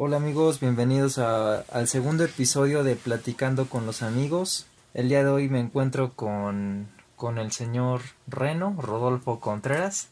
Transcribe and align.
Hola 0.00 0.18
amigos, 0.18 0.60
bienvenidos 0.60 1.18
al 1.18 1.88
segundo 1.88 2.22
episodio 2.22 2.84
de 2.84 2.94
Platicando 2.94 3.68
con 3.68 3.84
los 3.84 4.02
amigos. 4.02 4.66
El 4.94 5.08
día 5.08 5.24
de 5.24 5.28
hoy 5.28 5.48
me 5.48 5.58
encuentro 5.58 6.12
con, 6.14 6.86
con 7.16 7.36
el 7.36 7.50
señor 7.50 8.02
Reno, 8.28 8.76
Rodolfo 8.78 9.40
Contreras. 9.40 10.10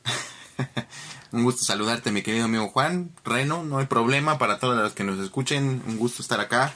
Un 1.30 1.44
gusto 1.44 1.64
saludarte, 1.64 2.10
mi 2.10 2.22
querido 2.22 2.46
amigo 2.46 2.66
Juan. 2.66 3.12
Reno, 3.24 3.62
no 3.62 3.78
hay 3.78 3.86
problema 3.86 4.38
para 4.38 4.58
todos 4.58 4.76
los 4.76 4.92
que 4.92 5.04
nos 5.04 5.20
escuchen. 5.20 5.80
Un 5.86 5.98
gusto 5.98 6.20
estar 6.20 6.40
acá. 6.40 6.72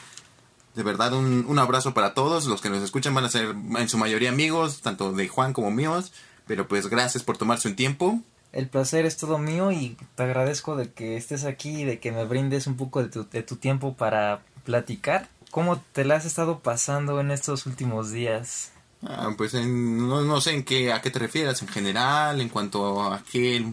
De 0.77 0.85
verdad, 0.85 1.13
un, 1.13 1.47
un 1.49 1.59
abrazo 1.59 1.93
para 1.93 2.15
todos. 2.15 2.47
Los 2.47 2.61
que 2.61 2.71
nos 2.71 2.81
escuchan 2.81 3.13
van 3.13 3.25
a 3.25 3.29
ser 3.29 3.57
en 3.77 3.89
su 3.89 3.99
mayoría 3.99 4.29
amigos, 4.29 4.83
tanto 4.83 5.11
de 5.11 5.27
Juan 5.27 5.53
como 5.53 5.73
míos. 5.73 6.13
Pero 6.47 6.69
pues 6.69 6.87
gracias 6.87 7.25
por 7.25 7.37
tomarse 7.37 7.67
un 7.67 7.75
tiempo. 7.75 8.21
El 8.53 8.69
placer 8.69 9.07
es 9.07 9.17
todo 9.17 9.39
mío 9.39 9.71
y 9.71 9.97
te 10.17 10.23
agradezco 10.25 10.75
de 10.77 10.91
que 10.93 11.17
estés 11.17 11.45
aquí 11.45 11.83
y 11.83 11.85
de 11.85 12.01
que 12.01 12.11
me 12.13 12.25
brindes 12.25 12.67
un 12.67 12.77
poco 12.77 13.03
de 13.03 13.09
tu, 13.09 13.29
de 13.29 13.43
tu 13.43 13.57
tiempo 13.57 13.95
para 13.95 14.43
platicar. 14.65 15.29
¿Cómo 15.51 15.81
te 15.93 16.05
la 16.05 16.17
has 16.17 16.25
estado 16.25 16.61
pasando 16.61 17.21
en 17.21 17.31
estos 17.31 17.67
últimos 17.67 18.11
días? 18.11 18.71
Ah, 19.03 19.31
pues 19.37 19.55
en- 19.55 20.09
no, 20.09 20.23
no 20.23 20.41
sé 20.41 20.53
en 20.55 20.65
qué, 20.65 20.93
a 20.93 21.01
qué 21.01 21.11
te 21.11 21.19
refieres, 21.19 21.63
en 21.63 21.69
general, 21.69 22.41
en 22.41 22.49
cuanto 22.49 23.03
a 23.13 23.23
qué... 23.31 23.65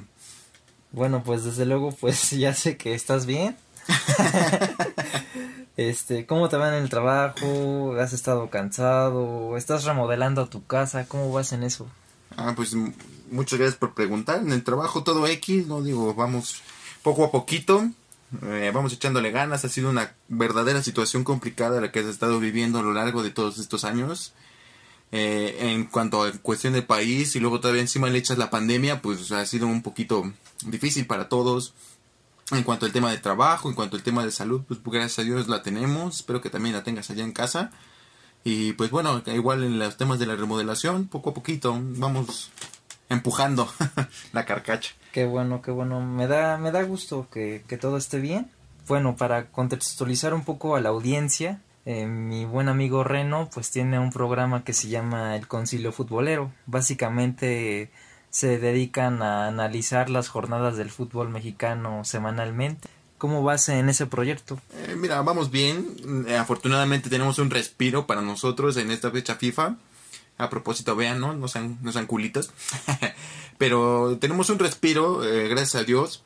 Bueno, 0.92 1.22
pues 1.24 1.44
desde 1.44 1.66
luego, 1.66 1.92
pues 1.92 2.30
ya 2.38 2.54
sé 2.54 2.78
que 2.78 2.94
estás 2.94 3.26
bien. 3.26 3.58
este, 5.78 6.26
¿cómo 6.26 6.50
te 6.50 6.58
va 6.58 6.70
en 6.70 6.82
el 6.84 6.90
trabajo? 6.90 7.96
¿Has 8.00 8.14
estado 8.14 8.50
cansado? 8.50 9.58
¿Estás 9.58 9.84
remodelando 9.86 10.48
tu 10.48 10.66
casa? 10.66 11.08
¿Cómo 11.08 11.32
vas 11.32 11.52
en 11.54 11.64
eso? 11.64 11.88
Ah, 12.36 12.54
pues 12.56 12.76
muchas 13.32 13.60
gracias 13.60 13.78
por 13.78 13.94
preguntar. 13.94 14.40
En 14.40 14.52
el 14.52 14.64
trabajo 14.64 15.04
todo 15.04 15.28
X, 15.28 15.68
no 15.68 15.82
digo, 15.82 16.14
vamos 16.14 16.62
poco 17.04 17.26
a 17.26 17.32
poquito, 17.32 17.90
eh, 18.44 18.72
vamos 18.74 18.94
echándole 18.94 19.32
ganas. 19.32 19.66
Ha 19.66 19.70
sido 19.70 19.90
una 19.90 20.16
verdadera 20.28 20.84
situación 20.84 21.24
complicada 21.24 21.82
la 21.82 21.92
que 21.92 22.00
has 22.00 22.06
estado 22.06 22.40
viviendo 22.40 22.80
a 22.80 22.84
lo 22.84 22.94
largo 22.94 23.24
de 23.24 23.32
todos 23.32 23.58
estos 23.60 23.84
años. 23.84 24.34
Eh, 25.12 25.58
en 25.60 25.86
cuanto 25.86 26.24
a 26.24 26.32
cuestión 26.34 26.74
del 26.74 26.86
país 26.86 27.34
y 27.38 27.40
luego 27.40 27.62
todavía 27.62 27.82
encima 27.82 28.10
le 28.10 28.18
echas 28.18 28.38
la 28.38 28.50
pandemia, 28.50 29.02
pues 29.02 29.32
ha 29.32 29.46
sido 29.46 29.66
un 29.68 29.82
poquito 29.82 30.32
difícil 30.66 31.08
para 31.08 31.30
todos. 31.30 31.74
En 32.52 32.64
cuanto 32.64 32.86
al 32.86 32.94
tema 32.94 33.12
de 33.12 33.18
trabajo, 33.18 33.70
en 33.70 33.76
cuanto 33.76 33.98
al 33.98 34.04
tema 34.04 34.24
de 34.24 34.32
salud, 34.32 34.62
pues 34.68 34.80
gracias 34.84 35.20
a 35.20 35.24
Dios 35.24 35.48
la 35.48 35.64
tenemos. 35.64 36.18
Espero 36.18 36.42
que 36.42 36.50
también 36.50 36.76
la 36.76 36.84
tengas 36.84 37.10
allá 37.10 37.24
en 37.24 37.34
casa. 37.34 37.72
Y 38.44 38.74
pues 38.74 38.90
bueno, 38.90 39.22
igual 39.26 39.64
en 39.64 39.80
los 39.80 39.98
temas 39.98 40.20
de 40.20 40.26
la 40.26 40.36
remodelación, 40.36 41.08
poco 41.08 41.32
a 41.32 41.34
poquito 41.34 41.78
vamos 41.82 42.50
empujando 43.10 43.72
la 44.34 44.46
carcacha. 44.46 44.94
Qué 45.12 45.26
bueno, 45.26 45.62
qué 45.62 45.72
bueno. 45.72 46.02
Me 46.02 46.28
da, 46.28 46.58
me 46.58 46.72
da 46.72 46.84
gusto 46.84 47.28
que, 47.32 47.64
que 47.68 47.78
todo 47.78 47.98
esté 47.98 48.20
bien. 48.20 48.52
Bueno, 48.88 49.16
para 49.16 49.48
contextualizar 49.48 50.34
un 50.34 50.46
poco 50.46 50.76
a 50.76 50.82
la 50.82 50.90
audiencia, 50.90 51.62
eh, 51.90 52.06
mi 52.06 52.44
buen 52.44 52.68
amigo 52.68 53.06
Reno 53.06 53.50
pues 53.54 53.72
tiene 53.72 53.98
un 53.98 54.12
programa 54.12 54.66
que 54.66 54.74
se 54.74 54.90
llama 54.90 55.38
El 55.38 55.48
Concilio 55.48 55.94
Futbolero. 55.94 56.52
Básicamente 56.66 57.92
se 58.30 58.60
dedican 58.60 59.22
a 59.22 59.48
analizar 59.48 60.10
las 60.10 60.28
jornadas 60.28 60.76
del 60.76 60.90
fútbol 60.90 61.30
mexicano 61.30 62.04
semanalmente. 62.04 62.90
¿Cómo 63.18 63.42
vas 63.42 63.70
en 63.70 63.88
ese 63.88 64.06
proyecto? 64.06 64.60
Eh, 64.74 64.96
mira, 64.98 65.22
vamos 65.22 65.50
bien. 65.50 66.26
Eh, 66.28 66.38
afortunadamente 66.38 67.10
tenemos 67.10 67.40
un 67.40 67.50
respiro 67.50 68.06
para 68.06 68.22
nosotros 68.22 68.76
en 68.78 68.92
esta 68.92 69.10
fecha 69.10 69.36
FIFA. 69.36 69.78
A 70.38 70.50
propósito, 70.50 70.96
vean, 70.96 71.20
¿no? 71.20 71.34
No 71.34 71.48
sean, 71.48 71.78
no 71.82 71.92
sean 71.92 72.06
culitos. 72.06 72.52
Pero 73.58 74.18
tenemos 74.20 74.50
un 74.50 74.60
respiro, 74.60 75.24
eh, 75.24 75.48
gracias 75.48 75.76
a 75.82 75.84
Dios. 75.84 76.24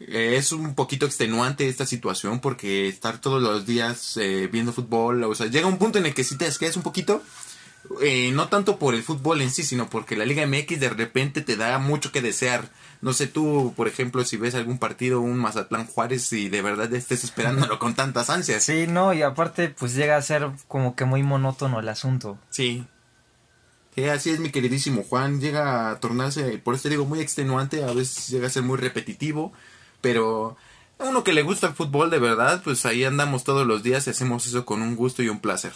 Eh, 0.00 0.34
es 0.36 0.52
un 0.52 0.74
poquito 0.74 1.06
extenuante 1.06 1.68
esta 1.68 1.86
situación 1.86 2.40
porque 2.40 2.86
estar 2.88 3.18
todos 3.20 3.40
los 3.40 3.64
días 3.64 4.18
eh, 4.18 4.48
viendo 4.52 4.72
fútbol, 4.72 5.24
o 5.24 5.34
sea, 5.34 5.46
llega 5.46 5.66
un 5.68 5.78
punto 5.78 5.98
en 5.98 6.04
el 6.06 6.12
que 6.14 6.24
sí 6.24 6.36
te 6.36 6.44
desquedas 6.44 6.76
un 6.76 6.82
poquito. 6.82 7.22
eh, 8.02 8.30
no 8.32 8.48
tanto 8.48 8.78
por 8.78 8.94
el 8.94 9.02
fútbol 9.02 9.40
en 9.40 9.50
sí, 9.50 9.62
sino 9.62 9.88
porque 9.88 10.16
la 10.16 10.26
Liga 10.26 10.44
MX 10.46 10.80
de 10.80 10.90
repente 10.90 11.40
te 11.40 11.56
da 11.56 11.78
mucho 11.78 12.12
que 12.12 12.20
desear. 12.20 12.68
No 13.00 13.12
sé 13.12 13.26
tú, 13.26 13.72
por 13.76 13.88
ejemplo, 13.88 14.24
si 14.24 14.36
ves 14.36 14.54
algún 14.54 14.78
partido, 14.78 15.20
un 15.20 15.38
Mazatlán 15.38 15.86
Juárez 15.86 16.32
y 16.32 16.48
de 16.48 16.62
verdad 16.62 16.92
estés 16.92 17.24
esperándolo 17.24 17.78
con 17.78 17.94
tantas 17.94 18.28
ansias. 18.28 18.64
Sí, 18.64 18.86
no, 18.88 19.14
y 19.14 19.22
aparte 19.22 19.68
pues 19.70 19.94
llega 19.94 20.16
a 20.16 20.22
ser 20.22 20.50
como 20.68 20.96
que 20.96 21.04
muy 21.04 21.22
monótono 21.22 21.78
el 21.80 21.88
asunto. 21.88 22.38
Sí. 22.50 22.84
Sí, 23.96 24.04
así 24.04 24.30
es 24.30 24.38
mi 24.38 24.50
queridísimo 24.50 25.02
Juan. 25.02 25.40
Llega 25.40 25.90
a 25.90 26.00
tornarse, 26.00 26.58
por 26.58 26.74
eso 26.74 26.84
te 26.84 26.90
digo, 26.90 27.06
muy 27.06 27.20
extenuante. 27.20 27.82
A 27.82 27.92
veces 27.92 28.28
llega 28.28 28.46
a 28.46 28.50
ser 28.50 28.62
muy 28.62 28.76
repetitivo. 28.76 29.52
Pero 30.02 30.56
a 30.98 31.08
uno 31.08 31.24
que 31.24 31.32
le 31.32 31.42
gusta 31.42 31.68
el 31.68 31.72
fútbol 31.74 32.10
de 32.10 32.18
verdad, 32.18 32.60
pues 32.62 32.86
ahí 32.86 33.04
andamos 33.04 33.42
todos 33.42 33.66
los 33.66 33.82
días 33.82 34.06
y 34.06 34.10
hacemos 34.10 34.46
eso 34.46 34.64
con 34.64 34.82
un 34.82 34.96
gusto 34.96 35.22
y 35.22 35.28
un 35.28 35.40
placer. 35.40 35.72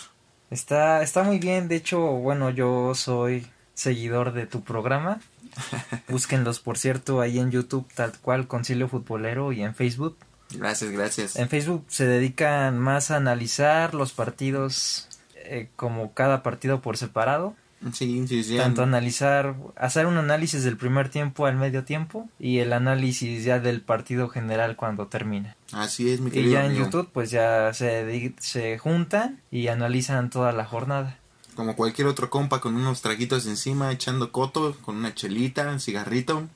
Está, 0.50 1.02
está 1.02 1.22
muy 1.22 1.38
bien, 1.38 1.68
de 1.68 1.76
hecho, 1.76 1.98
bueno, 2.00 2.50
yo 2.50 2.94
soy 2.94 3.46
seguidor 3.74 4.32
de 4.32 4.46
tu 4.46 4.62
programa. 4.62 5.20
Búsquenlos, 6.08 6.60
por 6.60 6.76
cierto, 6.76 7.20
ahí 7.20 7.38
en 7.38 7.50
YouTube, 7.50 7.86
tal 7.94 8.12
cual, 8.18 8.46
Concilio 8.46 8.88
Futbolero, 8.88 9.52
y 9.52 9.62
en 9.62 9.74
Facebook. 9.74 10.16
Gracias, 10.52 10.90
gracias. 10.90 11.36
En 11.36 11.48
Facebook 11.48 11.84
se 11.88 12.06
dedican 12.06 12.78
más 12.78 13.10
a 13.10 13.16
analizar 13.16 13.94
los 13.94 14.12
partidos 14.12 15.08
eh, 15.36 15.68
como 15.76 16.12
cada 16.14 16.42
partido 16.42 16.80
por 16.80 16.96
separado. 16.96 17.54
Sí, 17.92 18.26
sí, 18.28 18.44
sí. 18.44 18.56
Tanto 18.56 18.82
analizar, 18.82 19.56
hacer 19.76 20.06
un 20.06 20.18
análisis 20.18 20.62
del 20.64 20.76
primer 20.76 21.08
tiempo 21.08 21.46
al 21.46 21.56
medio 21.56 21.84
tiempo 21.84 22.28
y 22.38 22.58
el 22.58 22.72
análisis 22.74 23.42
ya 23.44 23.58
del 23.58 23.80
partido 23.80 24.28
general 24.28 24.76
cuando 24.76 25.06
termina. 25.06 25.56
Así 25.72 26.10
es, 26.10 26.20
mi 26.20 26.28
Y 26.28 26.32
querido 26.32 26.52
ya 26.52 26.66
en. 26.66 26.74
YouTube 26.74 27.08
pues 27.12 27.30
ya 27.30 27.72
se, 27.72 28.34
se 28.38 28.78
juntan 28.78 29.40
y 29.50 29.68
analizan 29.68 30.28
toda 30.28 30.52
la 30.52 30.66
jornada. 30.66 31.18
Como 31.54 31.74
cualquier 31.74 32.06
otro 32.06 32.28
compa 32.28 32.60
con 32.60 32.74
unos 32.76 33.00
traguitos 33.00 33.46
encima, 33.46 33.90
echando 33.92 34.30
coto, 34.30 34.76
con 34.82 34.96
una 34.96 35.14
chelita, 35.14 35.68
un 35.68 35.80
cigarrito. 35.80 36.48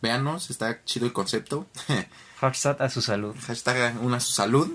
Véanos, 0.00 0.50
está 0.50 0.84
chido 0.84 1.06
el 1.06 1.12
concepto. 1.12 1.66
Hashtag 2.40 2.80
a 2.80 2.88
su 2.88 3.02
salud. 3.02 3.34
Hashtag 3.46 4.00
una 4.00 4.20
su 4.20 4.32
salud. 4.32 4.70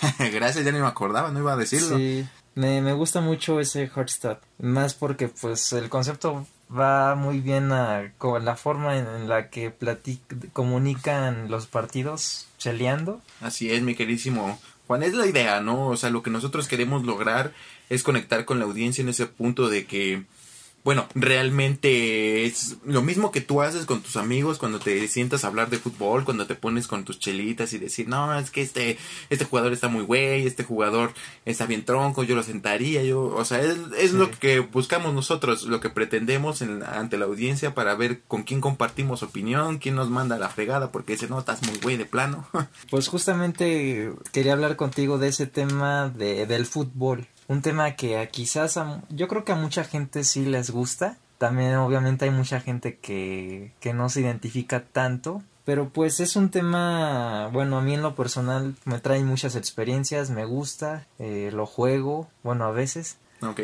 Gracias, 0.32 0.64
ya 0.64 0.72
ni 0.72 0.80
me 0.80 0.86
acordaba, 0.86 1.30
no 1.30 1.38
iba 1.38 1.52
a 1.52 1.56
decirlo. 1.56 1.96
Sí, 1.96 2.26
me, 2.58 2.82
me 2.82 2.92
gusta 2.92 3.20
mucho 3.20 3.60
ese 3.60 3.88
Hotstop. 3.88 4.40
Más 4.58 4.94
porque 4.94 5.28
pues 5.28 5.72
el 5.72 5.88
concepto 5.88 6.46
va 6.76 7.14
muy 7.14 7.40
bien 7.40 7.70
a 7.72 8.12
con 8.18 8.44
la 8.44 8.56
forma 8.56 8.98
en 8.98 9.28
la 9.28 9.48
que 9.48 9.72
comunican 10.52 11.50
los 11.50 11.66
partidos 11.66 12.48
cheleando. 12.58 13.22
Así 13.40 13.70
es, 13.70 13.82
mi 13.82 13.94
queridísimo 13.94 14.58
Juan, 14.88 15.02
es 15.02 15.14
la 15.14 15.26
idea, 15.26 15.60
¿no? 15.60 15.88
O 15.88 15.96
sea, 15.98 16.08
lo 16.08 16.22
que 16.22 16.30
nosotros 16.30 16.66
queremos 16.66 17.04
lograr 17.04 17.52
es 17.90 18.02
conectar 18.02 18.46
con 18.46 18.58
la 18.58 18.64
audiencia 18.64 19.02
en 19.02 19.10
ese 19.10 19.26
punto 19.26 19.68
de 19.68 19.84
que, 19.84 20.24
bueno, 20.84 21.06
realmente 21.14 22.46
es 22.46 22.76
lo 22.84 23.02
mismo 23.02 23.30
que 23.30 23.40
tú 23.40 23.60
haces 23.60 23.84
con 23.84 24.00
tus 24.00 24.16
amigos 24.16 24.58
cuando 24.58 24.78
te 24.78 25.06
sientas 25.08 25.44
a 25.44 25.48
hablar 25.48 25.68
de 25.70 25.78
fútbol, 25.78 26.24
cuando 26.24 26.46
te 26.46 26.54
pones 26.54 26.86
con 26.86 27.04
tus 27.04 27.18
chelitas 27.18 27.72
y 27.72 27.78
decir, 27.78 28.08
no, 28.08 28.38
es 28.38 28.50
que 28.50 28.62
este, 28.62 28.96
este 29.28 29.44
jugador 29.44 29.72
está 29.72 29.88
muy 29.88 30.02
güey, 30.04 30.46
este 30.46 30.64
jugador 30.64 31.12
está 31.44 31.66
bien 31.66 31.84
tronco, 31.84 32.22
yo 32.22 32.34
lo 32.36 32.42
sentaría, 32.42 33.02
yo, 33.02 33.22
o 33.22 33.44
sea, 33.44 33.60
es, 33.60 33.76
es 33.98 34.12
lo 34.12 34.30
que 34.30 34.60
buscamos 34.60 35.12
nosotros, 35.12 35.64
lo 35.64 35.80
que 35.80 35.90
pretendemos 35.90 36.62
en- 36.62 36.82
ante 36.82 37.18
la 37.18 37.26
audiencia 37.26 37.74
para 37.74 37.94
ver 37.94 38.22
con 38.26 38.44
quién 38.44 38.60
compartimos 38.60 39.22
opinión, 39.22 39.78
quién 39.78 39.94
nos 39.94 40.08
manda 40.08 40.38
la 40.38 40.48
fregada 40.48 40.90
porque 40.92 41.12
dice, 41.14 41.28
no, 41.28 41.38
estás 41.38 41.62
muy 41.66 41.78
güey 41.80 41.96
de 41.96 42.06
plano. 42.06 42.48
Pues 42.90 43.08
justamente 43.08 44.12
quería 44.32 44.52
hablar 44.54 44.76
contigo 44.76 45.18
de 45.18 45.28
ese 45.28 45.46
tema 45.46 46.08
de, 46.08 46.46
del 46.46 46.64
fútbol. 46.66 47.26
Un 47.48 47.62
tema 47.62 47.96
que 47.96 48.18
a 48.18 48.28
quizás 48.28 48.76
a- 48.76 49.02
yo 49.08 49.26
creo 49.26 49.44
que 49.44 49.52
a 49.52 49.56
mucha 49.56 49.82
gente 49.84 50.22
sí 50.24 50.44
les 50.44 50.70
gusta. 50.70 51.16
También 51.38 51.74
obviamente 51.76 52.24
hay 52.26 52.30
mucha 52.30 52.60
gente 52.60 52.98
que, 52.98 53.72
que 53.80 53.92
no 53.94 54.08
se 54.08 54.20
identifica 54.20 54.84
tanto. 54.84 55.42
Pero 55.64 55.90
pues 55.90 56.20
es 56.20 56.34
un 56.36 56.50
tema, 56.50 57.48
bueno, 57.52 57.76
a 57.78 57.82
mí 57.82 57.92
en 57.94 58.02
lo 58.02 58.14
personal 58.14 58.74
me 58.86 58.98
trae 59.00 59.22
muchas 59.22 59.54
experiencias, 59.54 60.30
me 60.30 60.44
gusta, 60.46 61.06
eh, 61.18 61.50
lo 61.52 61.66
juego, 61.66 62.26
bueno, 62.42 62.64
a 62.64 62.70
veces, 62.70 63.18
ok. 63.42 63.60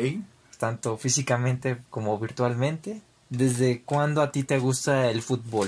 tanto 0.59 0.97
físicamente 0.97 1.77
como 1.89 2.17
virtualmente. 2.19 3.01
¿Desde 3.29 3.81
cuándo 3.81 4.21
a 4.21 4.31
ti 4.31 4.43
te 4.43 4.59
gusta 4.59 5.09
el 5.09 5.23
fútbol? 5.23 5.67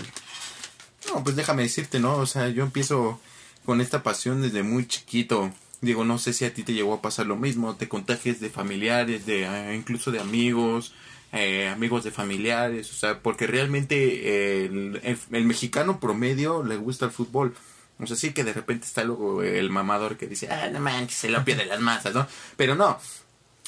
No, 1.12 1.24
pues 1.24 1.36
déjame 1.36 1.64
decirte, 1.64 2.00
¿no? 2.00 2.16
O 2.18 2.26
sea, 2.28 2.50
yo 2.50 2.64
empiezo 2.64 3.20
con 3.66 3.82
esta 3.82 4.04
pasión 4.04 4.42
desde 4.44 4.62
muy 4.62 4.88
chiquito. 4.88 5.50
Digo, 5.82 6.04
no 6.04 6.18
sé 6.18 6.34
si 6.34 6.44
a 6.46 6.54
ti 6.54 6.64
te 6.64 6.74
llegó 6.74 6.94
a 6.96 7.02
pasar 7.02 7.28
lo 7.28 7.36
mismo, 7.36 7.76
te 7.76 7.88
contagias 7.88 8.40
de 8.40 8.50
familiares, 8.50 9.26
de 9.28 9.44
eh, 9.44 9.76
incluso 9.76 10.12
de 10.12 10.20
amigos, 10.20 10.94
eh, 11.34 11.68
amigos 11.68 12.04
de 12.04 12.10
familiares, 12.12 12.90
o 12.92 12.96
sea, 12.96 13.20
porque 13.22 13.46
realmente 13.46 13.96
eh, 13.96 14.66
el, 14.66 15.20
el- 15.32 15.46
mexicano 15.46 16.00
promedio 16.00 16.64
le 16.64 16.78
gusta 16.78 17.06
el 17.06 17.12
fútbol. 17.12 17.54
O 18.00 18.08
sea, 18.08 18.16
sí 18.16 18.32
que 18.32 18.44
de 18.44 18.54
repente 18.54 18.86
está 18.88 19.04
luego 19.04 19.42
el 19.44 19.70
mamador 19.70 20.18
que 20.18 20.28
dice, 20.28 20.50
ah, 20.52 20.70
no 20.72 20.80
manches, 20.80 21.18
se 21.18 21.30
lo 21.30 21.44
de 21.44 21.66
las 21.66 21.80
masas, 21.80 22.14
¿no? 22.14 22.28
Pero 22.56 22.76
no, 22.76 23.00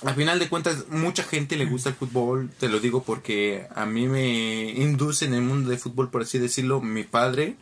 al 0.03 0.15
final 0.15 0.39
de 0.39 0.47
cuentas, 0.49 0.85
mucha 0.89 1.23
gente 1.23 1.57
le 1.57 1.65
gusta 1.65 1.89
el 1.89 1.95
fútbol, 1.95 2.49
te 2.59 2.69
lo 2.69 2.79
digo 2.79 3.03
porque 3.03 3.67
a 3.75 3.85
mí 3.85 4.07
me 4.07 4.71
induce 4.71 5.25
en 5.25 5.33
el 5.33 5.41
mundo 5.41 5.69
del 5.69 5.79
fútbol, 5.79 6.09
por 6.09 6.21
así 6.23 6.39
decirlo, 6.39 6.79
mi 6.81 7.03
padre. 7.03 7.55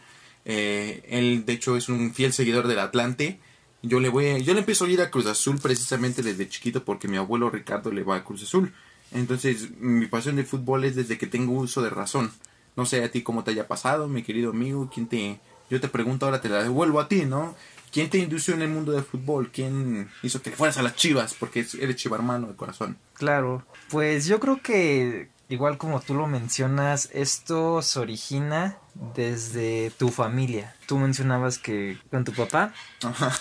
eh, 0.46 1.04
él, 1.10 1.46
de 1.46 1.54
hecho, 1.54 1.76
es 1.78 1.90
un 1.90 2.14
fiel 2.14 2.32
seguidor 2.34 2.68
del 2.68 2.80
Atlante. 2.80 3.40
Yo 3.88 4.00
le 4.00 4.10
voy, 4.10 4.44
yo 4.44 4.54
le 4.54 4.60
empiezo 4.60 4.86
a 4.86 4.90
ir 4.90 5.02
a 5.02 5.10
Cruz 5.10 5.28
Azul 5.28 5.60
precisamente 5.62 6.22
desde 6.22 6.50
chiquito 6.50 6.84
porque 6.84 7.08
mi 7.08 7.18
abuelo 7.18 7.50
Ricardo 7.50 7.92
le 7.92 8.04
va 8.04 8.18
a 8.18 8.24
Cruz 8.24 8.44
Azul. 8.44 8.74
Entonces, 9.12 9.70
mi 9.80 10.08
pasión 10.08 10.36
del 10.36 10.46
fútbol 10.46 10.84
es 10.84 10.96
desde 10.96 11.18
que 11.18 11.28
tengo 11.28 11.54
uso 11.54 11.82
de 11.82 11.90
razón. 11.90 12.32
No 12.76 12.86
sé 12.86 13.04
a 13.04 13.12
ti 13.12 13.22
cómo 13.24 13.44
te 13.44 13.52
haya 13.52 13.68
pasado, 13.68 14.08
mi 14.08 14.24
querido 14.24 14.52
amigo, 14.52 14.90
quién 14.94 15.08
te 15.08 15.40
yo 15.70 15.82
te 15.82 15.88
pregunto 15.90 16.26
ahora 16.26 16.42
te 16.42 16.50
la 16.50 16.64
devuelvo 16.64 17.00
a 17.00 17.08
ti, 17.08 17.26
¿no? 17.26 17.56
¿Quién 17.92 18.10
te 18.10 18.18
indució 18.18 18.54
en 18.54 18.62
el 18.62 18.70
mundo 18.70 18.92
del 18.92 19.04
fútbol? 19.04 19.50
¿Quién 19.52 20.10
hizo 20.24 20.42
que 20.42 20.52
fueras 20.52 20.78
a 20.78 20.84
las 20.84 20.96
Chivas? 20.96 21.34
Porque 21.34 21.66
eres 21.80 21.96
chivarmano 21.96 22.48
de 22.48 22.56
corazón. 22.56 22.98
Claro, 23.14 23.66
pues 23.90 24.28
yo 24.28 24.40
creo 24.40 24.62
que 24.62 25.30
igual 25.50 25.78
como 25.78 26.00
tú 26.02 26.14
lo 26.14 26.28
mencionas, 26.28 27.10
esto 27.14 27.82
se 27.82 28.00
origina 28.00 28.78
desde 29.16 29.92
tu 29.98 30.10
familia. 30.10 30.76
Tú 30.88 30.98
mencionabas 30.98 31.58
que 31.58 31.98
con 32.10 32.24
tu 32.24 32.34
papá. 32.34 32.74
Ajá. 33.04 33.32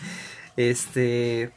este, 0.56 1.52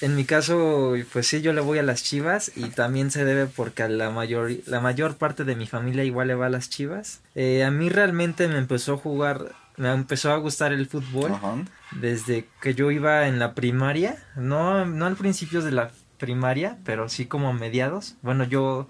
en 0.00 0.14
mi 0.14 0.24
caso, 0.24 0.94
pues 1.12 1.26
sí, 1.26 1.42
yo 1.42 1.52
le 1.52 1.60
voy 1.60 1.78
a 1.78 1.82
las 1.82 2.02
Chivas 2.02 2.52
y 2.54 2.64
también 2.70 3.10
se 3.10 3.24
debe 3.24 3.46
porque 3.46 3.82
a 3.82 3.88
la 3.88 4.10
mayor, 4.10 4.50
la 4.66 4.80
mayor 4.80 5.16
parte 5.16 5.44
de 5.44 5.56
mi 5.56 5.66
familia 5.66 6.04
igual 6.04 6.28
le 6.28 6.34
va 6.34 6.46
a 6.46 6.50
las 6.50 6.70
Chivas. 6.70 7.20
Eh, 7.34 7.64
a 7.64 7.70
mí 7.70 7.88
realmente 7.88 8.46
me 8.48 8.58
empezó 8.58 8.94
a 8.94 8.98
jugar, 8.98 9.54
me 9.76 9.90
empezó 9.90 10.32
a 10.32 10.36
gustar 10.36 10.72
el 10.72 10.86
fútbol 10.86 11.32
desde 11.92 12.46
que 12.60 12.74
yo 12.74 12.90
iba 12.90 13.26
en 13.26 13.38
la 13.38 13.54
primaria, 13.54 14.22
no, 14.36 14.84
no 14.84 15.06
al 15.06 15.16
principio 15.16 15.62
de 15.62 15.72
la 15.72 15.90
primaria, 16.18 16.78
pero 16.84 17.08
sí 17.08 17.26
como 17.26 17.48
a 17.48 17.52
mediados. 17.52 18.16
Bueno, 18.22 18.44
yo 18.44 18.88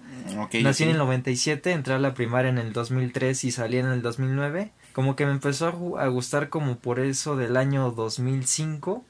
nací 0.61 0.83
en 0.83 0.89
el 0.89 0.97
97, 0.97 1.71
entré 1.71 1.93
a 1.93 1.99
la 1.99 2.13
primaria 2.13 2.49
en 2.49 2.57
el 2.57 2.73
2003 2.73 3.43
y 3.45 3.51
salí 3.51 3.77
en 3.77 3.87
el 3.87 4.01
2009 4.01 4.71
como 4.99 5.15
que 5.15 5.25
me 5.25 5.31
empezó 5.31 5.97
a, 5.97 6.07
gustar 6.07 6.49
como 6.49 6.77
por 6.77 6.99
eso 6.99 7.37
del 7.37 7.55
año 7.57 7.91
2005. 7.91 9.05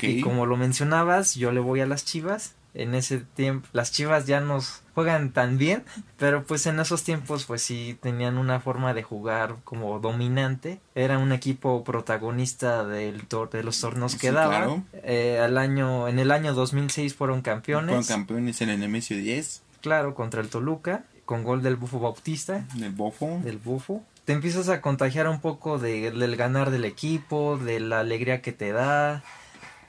Y 0.00 0.22
como 0.22 0.46
lo 0.46 0.56
mencionabas, 0.56 1.34
yo 1.34 1.52
le 1.52 1.60
voy 1.60 1.80
a 1.80 1.86
las 1.86 2.04
Chivas. 2.04 2.54
En 2.74 2.94
ese 2.94 3.18
tiempo, 3.18 3.68
las 3.72 3.92
Chivas 3.92 4.26
ya 4.26 4.40
nos 4.40 4.82
juegan 4.94 5.32
tan 5.32 5.58
bien, 5.58 5.84
pero 6.16 6.44
pues 6.44 6.66
en 6.66 6.80
esos 6.80 7.04
tiempos 7.04 7.44
pues 7.44 7.62
sí 7.62 7.96
tenían 8.00 8.36
una 8.36 8.60
forma 8.60 8.94
de 8.94 9.02
jugar 9.02 9.56
como 9.64 10.00
dominante. 10.00 10.80
Era 10.94 11.18
un 11.18 11.32
equipo 11.32 11.84
protagonista 11.84 12.84
del 12.84 13.22
de 13.52 13.62
los 13.62 13.80
torneos 13.80 14.16
que 14.16 14.32
daban. 14.32 14.86
Eh, 14.92 15.40
al 15.42 15.56
año, 15.58 16.08
en 16.08 16.18
el 16.18 16.30
año 16.30 16.52
2006 16.54 17.14
fueron 17.14 17.42
campeones. 17.42 17.90
Fueron 17.90 18.04
campeones 18.04 18.60
en 18.60 18.70
el 18.70 18.80
Nemesio 18.80 19.16
10. 19.16 19.62
Claro, 19.80 20.14
contra 20.14 20.40
el 20.40 20.48
Toluca, 20.48 21.04
con 21.24 21.44
gol 21.44 21.62
del 21.62 21.76
Bufo 21.76 22.00
Bautista. 22.00 22.66
Del 22.74 22.92
Bufo. 22.92 23.40
Del 23.44 23.58
Bufo 23.58 24.02
te 24.24 24.32
empiezas 24.32 24.68
a 24.68 24.80
contagiar 24.80 25.28
un 25.28 25.40
poco 25.40 25.78
de, 25.78 26.10
del 26.10 26.36
ganar 26.36 26.70
del 26.70 26.84
equipo, 26.84 27.58
de 27.58 27.80
la 27.80 28.00
alegría 28.00 28.40
que 28.40 28.52
te 28.52 28.72
da. 28.72 29.22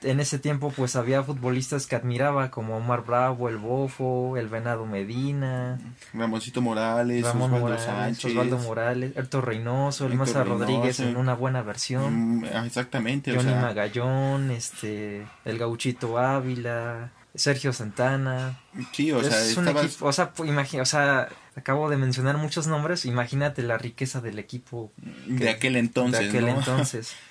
En 0.05 0.19
ese 0.19 0.39
tiempo 0.39 0.71
pues 0.75 0.95
había 0.95 1.23
futbolistas 1.23 1.87
que 1.87 1.95
admiraba 1.95 2.51
como 2.51 2.77
Omar 2.77 3.03
Bravo, 3.05 3.49
el 3.49 3.57
Bofo, 3.57 4.37
el 4.37 4.47
Venado 4.47 4.85
Medina, 4.85 5.79
Ramoncito 6.13 6.61
Morales, 6.61 7.23
Ramón 7.23 7.53
Osvaldo 7.53 7.79
Sánchez, 7.79 8.31
Osvaldo 8.31 8.57
Morales, 8.59 9.13
Reynoso, 9.31 10.05
el 10.05 10.15
Maza 10.15 10.43
Rodríguez 10.43 10.99
en 10.99 11.17
una 11.17 11.33
buena 11.33 11.61
versión. 11.61 12.39
Mm, 12.39 12.45
ah, 12.53 12.65
exactamente. 12.65 13.35
Johnny 13.35 13.53
Magallón, 13.53 14.51
este, 14.51 15.25
el 15.43 15.57
Gauchito 15.57 16.17
Ávila, 16.17 17.11
Sergio 17.33 17.73
Santana. 17.73 18.59
Sí, 18.93 19.11
o 19.11 19.23
sea, 19.23 19.41
es 19.41 19.57
un 19.57 19.67
equipo, 19.67 20.05
o 20.05 20.13
sea, 20.13 20.31
imagina, 20.45 20.83
o 20.83 20.85
sea, 20.85 21.29
acabo 21.55 21.89
de 21.89 21.97
mencionar 21.97 22.37
muchos 22.37 22.67
nombres, 22.67 23.05
imagínate 23.05 23.61
la 23.63 23.77
riqueza 23.77 24.21
del 24.21 24.39
equipo 24.39 24.91
de 25.25 25.49
aquel 25.49 25.75
entonces. 25.75 26.19
De 26.19 26.29
aquel 26.29 26.47
entonces. 26.47 27.13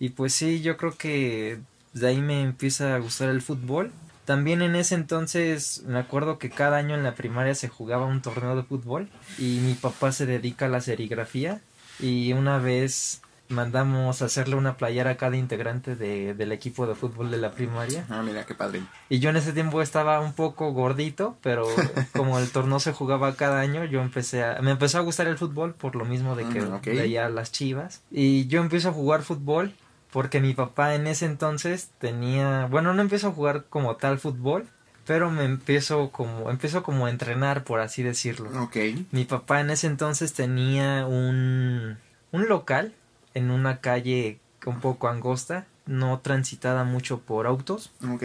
Y 0.00 0.08
pues 0.08 0.34
sí, 0.34 0.60
yo 0.60 0.76
creo 0.76 0.96
que 0.96 1.60
de 1.94 2.08
ahí 2.08 2.20
me 2.20 2.42
empieza 2.42 2.94
a 2.94 2.98
gustar 2.98 3.30
el 3.30 3.40
fútbol. 3.40 3.92
También 4.24 4.62
en 4.62 4.74
ese 4.74 4.94
entonces 4.94 5.82
me 5.86 5.98
acuerdo 5.98 6.38
que 6.38 6.50
cada 6.50 6.76
año 6.76 6.94
en 6.94 7.02
la 7.02 7.14
primaria 7.14 7.54
se 7.54 7.68
jugaba 7.68 8.06
un 8.06 8.22
torneo 8.22 8.56
de 8.56 8.62
fútbol 8.62 9.08
y 9.38 9.60
mi 9.60 9.74
papá 9.74 10.12
se 10.12 10.26
dedica 10.26 10.66
a 10.66 10.70
la 10.70 10.80
serigrafía 10.80 11.60
y 12.00 12.32
una 12.32 12.58
vez 12.58 13.20
mandamos 13.48 14.22
hacerle 14.22 14.56
una 14.56 14.76
playera 14.76 15.10
a 15.10 15.16
cada 15.16 15.36
integrante 15.36 15.96
de, 15.96 16.34
del 16.34 16.52
equipo 16.52 16.86
de 16.86 16.94
fútbol 16.94 17.30
de 17.30 17.36
la 17.36 17.52
primaria. 17.52 18.06
Ah, 18.08 18.22
mira, 18.22 18.46
qué 18.46 18.54
padre. 18.54 18.82
Y 19.08 19.18
yo 19.18 19.30
en 19.30 19.36
ese 19.36 19.52
tiempo 19.52 19.82
estaba 19.82 20.20
un 20.20 20.32
poco 20.32 20.72
gordito, 20.72 21.36
pero 21.42 21.66
como 22.16 22.38
el 22.38 22.50
torneo 22.50 22.80
se 22.80 22.92
jugaba 22.92 23.36
cada 23.36 23.60
año, 23.60 23.84
yo 23.84 24.00
empecé 24.00 24.42
a... 24.42 24.60
Me 24.62 24.70
empezó 24.70 24.98
a 24.98 25.02
gustar 25.02 25.26
el 25.26 25.38
fútbol 25.38 25.74
por 25.74 25.94
lo 25.96 26.06
mismo 26.06 26.34
de 26.34 26.48
que 26.48 26.62
mm, 26.62 26.80
veía 26.96 27.28
las 27.28 27.52
chivas. 27.52 28.02
Y 28.10 28.46
yo 28.46 28.62
empiezo 28.62 28.88
a 28.88 28.92
jugar 28.92 29.22
fútbol 29.22 29.74
porque 30.14 30.40
mi 30.40 30.54
papá 30.54 30.94
en 30.94 31.08
ese 31.08 31.26
entonces 31.26 31.90
tenía... 31.98 32.68
Bueno, 32.70 32.94
no 32.94 33.02
empiezo 33.02 33.26
a 33.26 33.32
jugar 33.32 33.64
como 33.68 33.96
tal 33.96 34.20
fútbol, 34.20 34.64
pero 35.04 35.28
me 35.28 35.42
empiezo 35.42 36.12
como 36.12 36.52
empiezo 36.52 36.84
como 36.84 37.06
a 37.06 37.10
entrenar 37.10 37.64
por 37.64 37.80
así 37.80 38.04
decirlo. 38.04 38.48
Ok. 38.62 38.76
Mi 39.10 39.24
papá 39.24 39.60
en 39.60 39.70
ese 39.70 39.88
entonces 39.88 40.32
tenía 40.32 41.04
un 41.04 41.98
un 42.30 42.48
local 42.48 42.94
en 43.34 43.50
una 43.50 43.80
calle 43.80 44.38
un 44.66 44.78
poco 44.78 45.08
angosta, 45.08 45.66
no 45.84 46.20
transitada 46.20 46.84
mucho 46.84 47.18
por 47.18 47.48
autos. 47.48 47.90
Ok. 48.08 48.22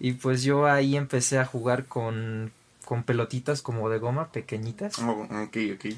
Y 0.00 0.12
pues 0.12 0.42
yo 0.42 0.64
ahí 0.66 0.96
empecé 0.96 1.38
a 1.38 1.44
jugar 1.44 1.84
con, 1.84 2.52
con 2.86 3.02
pelotitas 3.02 3.60
como 3.60 3.90
de 3.90 3.98
goma, 3.98 4.32
pequeñitas. 4.32 4.98
Oh, 4.98 5.28
ok, 5.28 5.56
ok. 5.74 5.94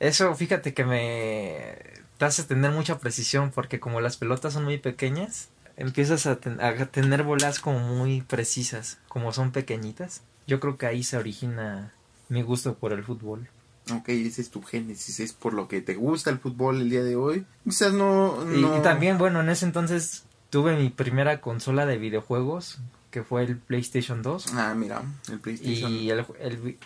Eso, 0.00 0.34
fíjate 0.34 0.72
que 0.72 0.86
me 0.86 2.05
te 2.18 2.24
hace 2.24 2.44
tener 2.44 2.70
mucha 2.70 2.98
precisión 2.98 3.50
porque 3.54 3.80
como 3.80 4.00
las 4.00 4.16
pelotas 4.16 4.54
son 4.54 4.64
muy 4.64 4.78
pequeñas, 4.78 5.48
empiezas 5.76 6.26
a, 6.26 6.32
a 6.32 6.86
tener 6.86 7.22
bolas 7.22 7.60
como 7.60 7.80
muy 7.80 8.22
precisas, 8.22 8.98
como 9.08 9.32
son 9.32 9.52
pequeñitas. 9.52 10.22
Yo 10.46 10.60
creo 10.60 10.78
que 10.78 10.86
ahí 10.86 11.02
se 11.02 11.16
origina 11.16 11.92
mi 12.28 12.42
gusto 12.42 12.74
por 12.74 12.92
el 12.92 13.04
fútbol. 13.04 13.48
Ok, 13.92 14.08
ese 14.08 14.40
es 14.40 14.50
tu 14.50 14.62
génesis, 14.62 15.20
es 15.20 15.32
por 15.32 15.52
lo 15.52 15.68
que 15.68 15.80
te 15.80 15.94
gusta 15.94 16.30
el 16.30 16.38
fútbol 16.38 16.80
el 16.80 16.90
día 16.90 17.04
de 17.04 17.14
hoy. 17.14 17.44
Quizás 17.64 17.92
no... 17.92 18.44
Y, 18.52 18.82
también, 18.82 19.16
bueno, 19.16 19.40
en 19.40 19.48
ese 19.48 19.64
entonces 19.64 20.24
tuve 20.50 20.76
mi 20.76 20.90
primera 20.90 21.40
consola 21.40 21.86
de 21.86 21.96
videojuegos, 21.96 22.80
que 23.12 23.22
fue 23.22 23.44
el 23.44 23.56
PlayStation 23.56 24.22
2. 24.22 24.54
Ah, 24.54 24.74
mira, 24.76 25.02
el 25.30 25.38
PlayStation. 25.38 25.92
Y 25.92 26.10
el, 26.10 26.24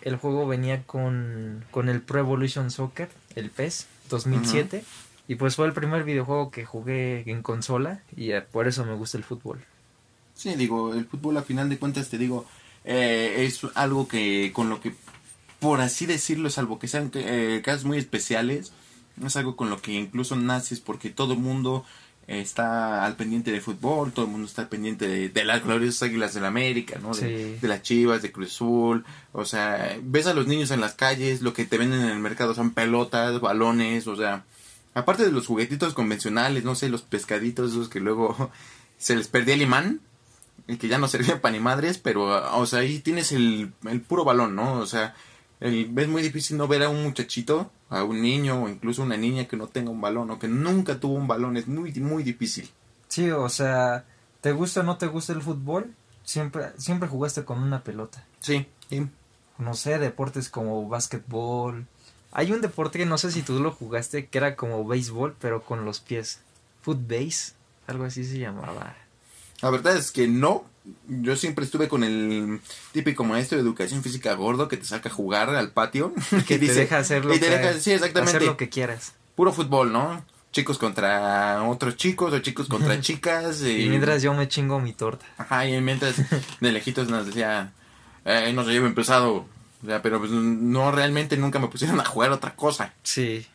el, 0.02 0.16
juego 0.16 0.46
venía 0.46 0.82
con, 0.84 1.64
con 1.70 1.88
el 1.88 2.02
Pro 2.02 2.20
Evolution 2.20 2.70
Soccer, 2.70 3.08
el 3.34 3.50
PES 3.50 3.86
2007. 4.10 4.84
Y 5.30 5.36
pues 5.36 5.54
fue 5.54 5.64
el 5.68 5.72
primer 5.72 6.02
videojuego 6.02 6.50
que 6.50 6.64
jugué 6.64 7.22
en 7.30 7.40
consola 7.40 8.02
y 8.16 8.32
eh, 8.32 8.40
por 8.40 8.66
eso 8.66 8.84
me 8.84 8.94
gusta 8.94 9.16
el 9.16 9.22
fútbol. 9.22 9.64
Sí, 10.34 10.56
digo, 10.56 10.92
el 10.92 11.06
fútbol 11.06 11.36
a 11.36 11.42
final 11.42 11.68
de 11.68 11.78
cuentas 11.78 12.08
te 12.08 12.18
digo, 12.18 12.46
eh, 12.84 13.36
es 13.46 13.60
algo 13.76 14.08
que 14.08 14.50
con 14.52 14.68
lo 14.68 14.80
que 14.80 14.92
por 15.60 15.82
así 15.82 16.04
decirlo, 16.04 16.50
salvo 16.50 16.80
que 16.80 16.88
sean 16.88 17.12
eh, 17.14 17.62
casos 17.64 17.84
muy 17.84 17.98
especiales, 17.98 18.72
es 19.24 19.36
algo 19.36 19.54
con 19.54 19.70
lo 19.70 19.80
que 19.80 19.92
incluso 19.92 20.34
naces 20.34 20.80
porque 20.80 21.10
todo 21.10 21.34
el 21.34 21.38
mundo 21.38 21.84
está 22.26 23.04
al 23.04 23.14
pendiente 23.14 23.52
de 23.52 23.60
fútbol, 23.60 24.10
todo 24.10 24.24
el 24.24 24.32
mundo 24.32 24.48
está 24.48 24.62
al 24.62 24.68
pendiente 24.68 25.28
de, 25.28 25.44
las 25.44 25.62
gloriosas 25.62 26.08
águilas 26.08 26.34
de 26.34 26.40
la 26.40 26.48
América, 26.48 26.98
¿no? 27.00 27.14
De, 27.14 27.56
las 27.62 27.82
chivas, 27.82 28.20
de 28.20 28.32
Cruz 28.32 28.48
Azul, 28.48 29.04
o 29.30 29.44
sea, 29.44 29.96
ves 30.02 30.26
a 30.26 30.34
los 30.34 30.48
niños 30.48 30.72
en 30.72 30.80
las 30.80 30.94
calles, 30.94 31.40
lo 31.40 31.52
que 31.52 31.66
te 31.66 31.78
venden 31.78 32.00
en 32.00 32.08
el 32.08 32.18
mercado 32.18 32.52
son 32.52 32.72
pelotas, 32.72 33.40
balones, 33.40 34.08
o 34.08 34.16
sea, 34.16 34.44
aparte 34.94 35.24
de 35.24 35.32
los 35.32 35.46
juguetitos 35.46 35.94
convencionales, 35.94 36.64
no 36.64 36.74
sé, 36.74 36.88
los 36.88 37.02
pescaditos 37.02 37.72
esos 37.72 37.88
que 37.88 38.00
luego 38.00 38.50
se 38.98 39.16
les 39.16 39.28
perdía 39.28 39.54
el 39.54 39.62
imán, 39.62 40.00
y 40.66 40.76
que 40.76 40.88
ya 40.88 40.98
no 40.98 41.08
servían 41.08 41.40
para 41.40 41.52
ni 41.52 41.60
madres, 41.60 41.98
pero, 41.98 42.56
o 42.56 42.66
sea, 42.66 42.80
ahí 42.80 43.00
tienes 43.00 43.32
el, 43.32 43.72
el 43.88 44.00
puro 44.02 44.24
balón, 44.24 44.54
¿no? 44.54 44.74
O 44.74 44.86
sea, 44.86 45.14
es 45.60 46.08
muy 46.08 46.22
difícil 46.22 46.56
no 46.56 46.68
ver 46.68 46.82
a 46.82 46.88
un 46.88 47.02
muchachito, 47.02 47.70
a 47.88 48.04
un 48.04 48.22
niño 48.22 48.62
o 48.62 48.68
incluso 48.68 49.02
una 49.02 49.16
niña 49.16 49.46
que 49.46 49.56
no 49.56 49.66
tenga 49.66 49.90
un 49.90 50.00
balón 50.00 50.30
o 50.30 50.38
que 50.38 50.48
nunca 50.48 51.00
tuvo 51.00 51.14
un 51.14 51.26
balón. 51.26 51.56
Es 51.56 51.66
muy, 51.66 51.92
muy 51.94 52.22
difícil. 52.22 52.70
Sí, 53.08 53.30
o 53.30 53.48
sea, 53.48 54.04
¿te 54.40 54.52
gusta 54.52 54.80
o 54.80 54.82
no 54.84 54.96
te 54.96 55.06
gusta 55.06 55.32
el 55.32 55.42
fútbol? 55.42 55.94
Siempre, 56.22 56.66
siempre 56.78 57.08
jugaste 57.08 57.44
con 57.44 57.62
una 57.62 57.82
pelota. 57.82 58.24
Sí, 58.38 58.66
No 59.58 59.74
sé, 59.74 59.98
deportes 59.98 60.48
como 60.48 60.88
básquetbol. 60.88 61.86
Hay 62.32 62.52
un 62.52 62.60
deporte 62.60 62.98
que 62.98 63.06
no 63.06 63.18
sé 63.18 63.32
si 63.32 63.42
tú 63.42 63.60
lo 63.60 63.72
jugaste, 63.72 64.26
que 64.26 64.38
era 64.38 64.56
como 64.56 64.86
béisbol, 64.86 65.34
pero 65.40 65.62
con 65.62 65.84
los 65.84 66.00
pies. 66.00 66.40
Footbase, 66.82 67.52
algo 67.86 68.04
así 68.04 68.24
se 68.24 68.38
llamaba. 68.38 68.96
La 69.62 69.70
verdad 69.70 69.96
es 69.96 70.10
que 70.10 70.28
no, 70.28 70.64
yo 71.08 71.36
siempre 71.36 71.64
estuve 71.64 71.88
con 71.88 72.04
el 72.04 72.60
típico 72.92 73.24
maestro 73.24 73.58
de 73.58 73.62
educación 73.62 74.02
física 74.02 74.34
gordo 74.34 74.68
que 74.68 74.76
te 74.76 74.84
saca 74.84 75.08
a 75.08 75.12
jugar 75.12 75.50
al 75.50 75.72
patio. 75.72 76.14
Que 76.46 76.58
te 76.58 76.72
deja 76.72 76.98
hacer 76.98 77.24
lo, 77.24 77.32
que, 77.32 77.40
sí, 77.80 77.92
exactamente. 77.92 78.36
hacer 78.36 78.42
lo 78.42 78.56
que 78.56 78.68
quieras. 78.68 79.14
Puro 79.34 79.52
fútbol, 79.52 79.92
¿no? 79.92 80.24
Chicos 80.52 80.78
contra 80.78 81.62
otros 81.64 81.96
chicos 81.96 82.32
o 82.32 82.38
chicos 82.40 82.68
contra 82.68 83.00
chicas. 83.02 83.62
Y... 83.62 83.88
mientras 83.88 84.22
yo 84.22 84.34
me 84.34 84.48
chingo 84.48 84.80
mi 84.80 84.92
torta. 84.92 85.26
Ajá, 85.36 85.66
y 85.66 85.80
mientras 85.80 86.16
de 86.60 86.72
lejitos 86.72 87.08
nos 87.08 87.26
decía, 87.26 87.72
eh, 88.24 88.52
no 88.54 88.64
se 88.64 88.70
lleva 88.70 88.86
empezado. 88.86 89.46
O 89.82 89.86
sea, 89.86 90.02
pero 90.02 90.18
pues 90.18 90.30
no 90.30 90.92
realmente 90.92 91.36
nunca 91.36 91.58
me 91.58 91.68
pusieron 91.68 92.00
a 92.00 92.04
jugar 92.04 92.30
otra 92.30 92.54
cosa. 92.54 92.94
Sí. 93.02 93.46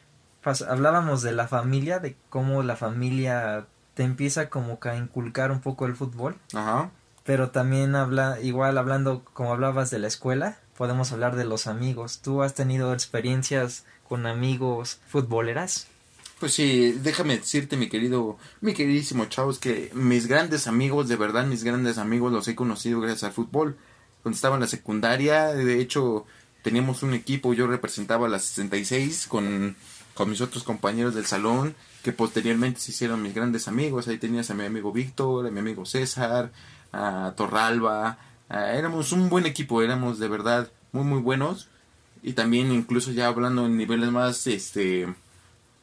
hablábamos 0.67 1.21
de 1.21 1.31
la 1.31 1.47
familia, 1.47 1.99
de 1.99 2.15
cómo 2.29 2.63
la 2.63 2.75
familia 2.75 3.67
te 3.93 4.03
empieza 4.03 4.49
como 4.49 4.79
que 4.79 4.89
a 4.89 4.97
inculcar 4.97 5.51
un 5.51 5.61
poco 5.61 5.85
el 5.85 5.95
fútbol. 5.95 6.35
Ajá. 6.53 6.91
Pero 7.23 7.49
también 7.49 7.95
habla, 7.95 8.39
igual 8.41 8.77
hablando 8.77 9.23
como 9.33 9.51
hablabas 9.51 9.89
de 9.89 9.99
la 9.99 10.07
escuela, 10.07 10.59
podemos 10.77 11.11
hablar 11.11 11.35
de 11.35 11.45
los 11.45 11.67
amigos. 11.67 12.19
¿Tú 12.21 12.43
has 12.43 12.53
tenido 12.53 12.93
experiencias 12.93 13.85
con 14.07 14.27
amigos 14.27 14.99
futboleras? 15.07 15.87
Pues 16.39 16.53
sí, 16.53 16.91
déjame 17.01 17.37
decirte, 17.37 17.77
mi 17.77 17.87
querido, 17.87 18.37
mi 18.61 18.73
queridísimo 18.73 19.25
chavos, 19.25 19.57
que 19.57 19.89
mis 19.93 20.27
grandes 20.27 20.67
amigos, 20.67 21.07
de 21.07 21.15
verdad, 21.15 21.45
mis 21.45 21.63
grandes 21.63 21.97
amigos 21.97 22.31
los 22.31 22.47
he 22.47 22.55
conocido 22.55 22.99
gracias 22.99 23.23
al 23.23 23.31
fútbol. 23.31 23.77
Cuando 24.25 24.37
estaba 24.37 24.55
en 24.55 24.61
la 24.61 24.67
secundaria, 24.67 25.53
de 25.53 25.79
hecho, 25.79 26.25
teníamos 26.63 27.03
un 27.03 27.13
equipo, 27.13 27.53
yo 27.53 27.67
representaba 27.67 28.25
a 28.25 28.29
la 28.31 28.39
66 28.39 29.27
con, 29.27 29.75
con 30.15 30.31
mis 30.31 30.41
otros 30.41 30.63
compañeros 30.63 31.13
del 31.13 31.27
salón, 31.27 31.75
que 32.01 32.11
posteriormente 32.11 32.79
se 32.79 32.89
hicieron 32.89 33.21
mis 33.21 33.35
grandes 33.35 33.67
amigos. 33.67 34.07
Ahí 34.07 34.17
tenías 34.17 34.49
a 34.49 34.55
mi 34.55 34.65
amigo 34.65 34.91
Víctor, 34.91 35.45
a 35.45 35.51
mi 35.51 35.59
amigo 35.59 35.85
César, 35.85 36.51
a 36.91 37.33
Torralba. 37.37 38.17
éramos 38.49 39.11
un 39.11 39.29
buen 39.29 39.45
equipo, 39.45 39.83
éramos 39.83 40.17
de 40.17 40.27
verdad 40.27 40.71
muy, 40.91 41.03
muy 41.03 41.21
buenos. 41.21 41.67
Y 42.23 42.33
también 42.33 42.71
incluso 42.71 43.11
ya 43.11 43.27
hablando 43.27 43.67
en 43.67 43.77
niveles 43.77 44.09
más, 44.09 44.47
este 44.47 45.07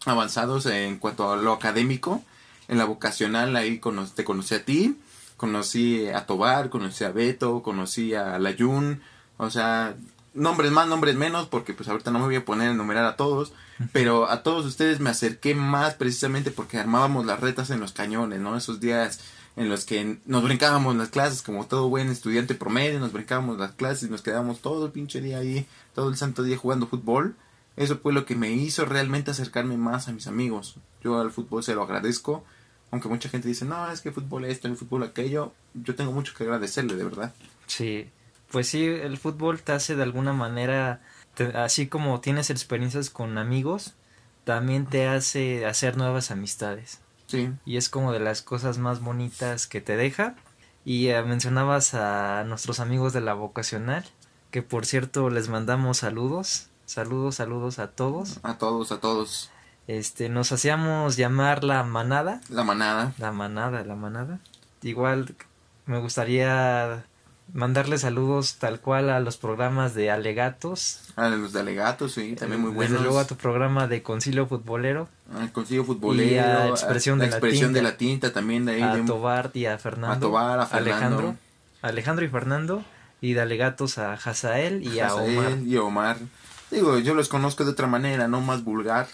avanzados 0.05 0.67
en 0.67 0.99
cuanto 0.99 1.31
a 1.31 1.37
lo 1.37 1.53
académico. 1.53 2.25
En 2.67 2.79
la 2.79 2.87
vocacional 2.87 3.55
ahí 3.55 3.81
te 4.17 4.25
conocí 4.25 4.57
a 4.57 4.65
ti, 4.65 4.97
conocí 5.43 6.07
a 6.07 6.25
Tobar, 6.25 6.71
conocí 6.71 7.03
a 7.03 7.11
Beto, 7.11 7.65
conocí 7.65 8.15
a 8.15 8.39
Layun, 8.39 9.03
o 9.39 9.51
sea, 9.51 9.97
nombres 10.35 10.71
más, 10.71 10.87
nombres 10.87 11.17
menos, 11.17 11.49
porque 11.49 11.75
pues 11.75 11.89
ahorita 11.89 12.13
no 12.13 12.21
me 12.21 12.27
voy 12.27 12.37
a 12.37 12.45
poner 12.45 12.69
a 12.69 12.71
enumerar 12.71 13.05
a 13.07 13.17
todos, 13.17 13.53
pero 13.93 14.31
a 14.31 14.45
todos 14.45 14.65
ustedes 14.65 15.01
me 15.01 15.11
acerqué 15.11 15.57
más 15.57 15.95
precisamente 15.95 16.53
porque 16.53 16.79
armábamos 16.79 17.27
las 17.27 17.41
retas 17.41 17.71
en 17.71 17.81
los 17.81 17.91
cañones, 17.91 18.39
¿no? 18.39 18.57
Esos 18.57 18.79
días 18.79 19.19
en 19.57 19.69
los 19.69 19.85
que 19.85 20.21
nos 20.27 20.45
brincábamos 20.45 20.95
las 20.95 21.09
clases 21.09 21.43
como 21.43 21.67
todo 21.67 21.89
buen 21.89 22.09
estudiante 22.09 22.55
promedio, 22.55 23.01
nos 23.01 23.13
brincábamos 23.13 23.59
las 23.59 23.73
clases 23.73 24.09
y 24.09 24.13
nos 24.13 24.23
quedábamos 24.23 24.61
todo 24.61 24.87
el 24.87 24.93
pinche 24.93 25.21
día 25.21 25.39
ahí, 25.39 25.67
todo 25.93 26.09
el 26.09 26.17
santo 26.17 26.45
día 26.45 26.57
jugando 26.57 26.87
fútbol 26.87 27.35
eso 27.77 27.99
fue 27.99 28.13
lo 28.13 28.27
que 28.27 28.37
me 28.37 28.51
hizo 28.51 28.85
realmente 28.85 29.31
acercarme 29.31 29.77
más 29.77 30.09
a 30.09 30.13
mis 30.13 30.27
amigos. 30.27 30.77
Yo 31.03 31.21
al 31.21 31.31
fútbol 31.31 31.63
se 31.63 31.75
lo 31.75 31.83
agradezco, 31.83 32.45
aunque 32.93 33.09
mucha 33.09 33.31
gente 33.31 33.49
dice, 33.49 33.65
no, 33.65 33.91
es 33.91 34.03
que 34.03 34.13
fútbol 34.13 34.45
esto, 34.45 34.69
el 34.69 34.77
fútbol 34.77 35.03
aquello, 35.03 35.53
yo 35.73 35.95
tengo 35.95 36.13
mucho 36.13 36.35
que 36.35 36.45
agradecerle, 36.45 36.95
de 36.95 37.05
verdad. 37.05 37.33
Sí, 37.67 38.11
pues 38.51 38.69
sí, 38.69 38.85
el 38.85 39.17
fútbol 39.17 39.63
te 39.63 39.73
hace 39.73 39.97
de 39.97 40.03
alguna 40.03 40.35
manera, 40.35 41.01
así 41.55 41.87
como 41.87 42.21
tienes 42.21 42.51
experiencias 42.51 43.09
con 43.09 43.39
amigos, 43.39 43.95
también 44.45 44.85
te 44.85 45.09
hace 45.09 45.65
hacer 45.65 45.97
nuevas 45.97 46.31
amistades. 46.31 47.01
Sí. 47.29 47.51
Y 47.65 47.79
es 47.79 47.89
como 47.89 48.13
de 48.13 48.21
las 48.21 48.43
cosas 48.43 48.77
más 48.77 49.01
bonitas 49.01 49.67
que 49.67 49.81
te 49.81 49.97
deja. 49.97 50.35
Y 50.85 51.09
eh, 51.09 51.23
mencionabas 51.23 51.95
a 51.95 52.45
nuestros 52.45 52.79
amigos 52.79 53.15
de 53.15 53.23
la 53.23 53.33
vocacional, 53.33 54.05
que 54.51 54.61
por 54.61 54.85
cierto 54.85 55.31
les 55.31 55.49
mandamos 55.49 55.99
saludos. 55.99 56.69
Saludos, 56.85 57.37
saludos 57.37 57.79
a 57.79 57.93
todos. 57.93 58.39
A 58.43 58.59
todos, 58.59 58.93
a 58.93 59.01
todos. 59.01 59.51
Este, 59.99 60.31
nos 60.31 60.51
hacíamos 60.53 61.19
llamar 61.19 61.65
la 61.65 61.85
manada. 61.85 62.41
La 62.49 62.65
manada. 62.65 63.13
La 63.19 63.31
manada, 63.31 63.85
la 63.85 63.95
manada. 63.95 64.39
Igual 64.81 65.35
me 65.85 65.99
gustaría 65.99 67.05
mandarle 67.53 67.99
saludos 67.99 68.55
tal 68.55 68.81
cual 68.81 69.11
a 69.11 69.21
los 69.21 69.37
programas 69.37 69.95
de 69.95 70.11
alegatos. 70.11 71.13
A 71.17 71.29
los 71.29 71.53
de 71.53 71.61
alegatos, 71.61 72.13
sí, 72.13 72.35
también 72.37 72.63
muy 72.63 72.71
buenos. 72.71 72.93
Desde 72.93 73.05
luego 73.05 73.19
a 73.19 73.27
tu 73.27 73.37
programa 73.37 73.87
de 73.87 74.03
concilio 74.03 74.47
futbolero. 74.47 75.11
Al 75.39 75.53
concilio 75.53 75.85
futbolero. 75.85 76.31
Y 76.31 76.39
a 76.39 76.69
expresión, 76.69 77.19
de, 77.19 77.27
la 77.27 77.33
expresión 77.33 77.75
de 77.75 77.83
la 77.83 77.99
tinta 77.99 78.33
también 78.33 78.65
de 78.65 78.77
ahí. 78.77 78.83
A 78.83 79.05
Tobar 79.05 79.51
y 79.53 79.67
a 79.67 79.77
Fernando. 79.77 80.17
A 80.17 80.21
Tobar, 80.21 80.59
a 80.59 80.65
Fernando. 80.65 80.95
Alejandro. 80.95 81.37
Alejandro 81.83 82.25
y 82.25 82.29
Fernando. 82.29 82.85
Y 83.21 83.35
de 83.35 83.43
alegatos 83.43 83.99
a 83.99 84.15
Hazael 84.15 84.83
y 84.83 85.01
a 85.01 85.15
Omar. 85.15 85.59
y 85.59 85.77
Omar. 85.77 86.17
Digo, 86.71 86.99
yo 86.99 87.13
los 87.13 87.29
conozco 87.29 87.67
de 87.67 87.73
otra 87.73 87.87
manera, 87.87 88.27
no 88.27 88.41
más 88.41 88.65
vulgar. 88.65 89.07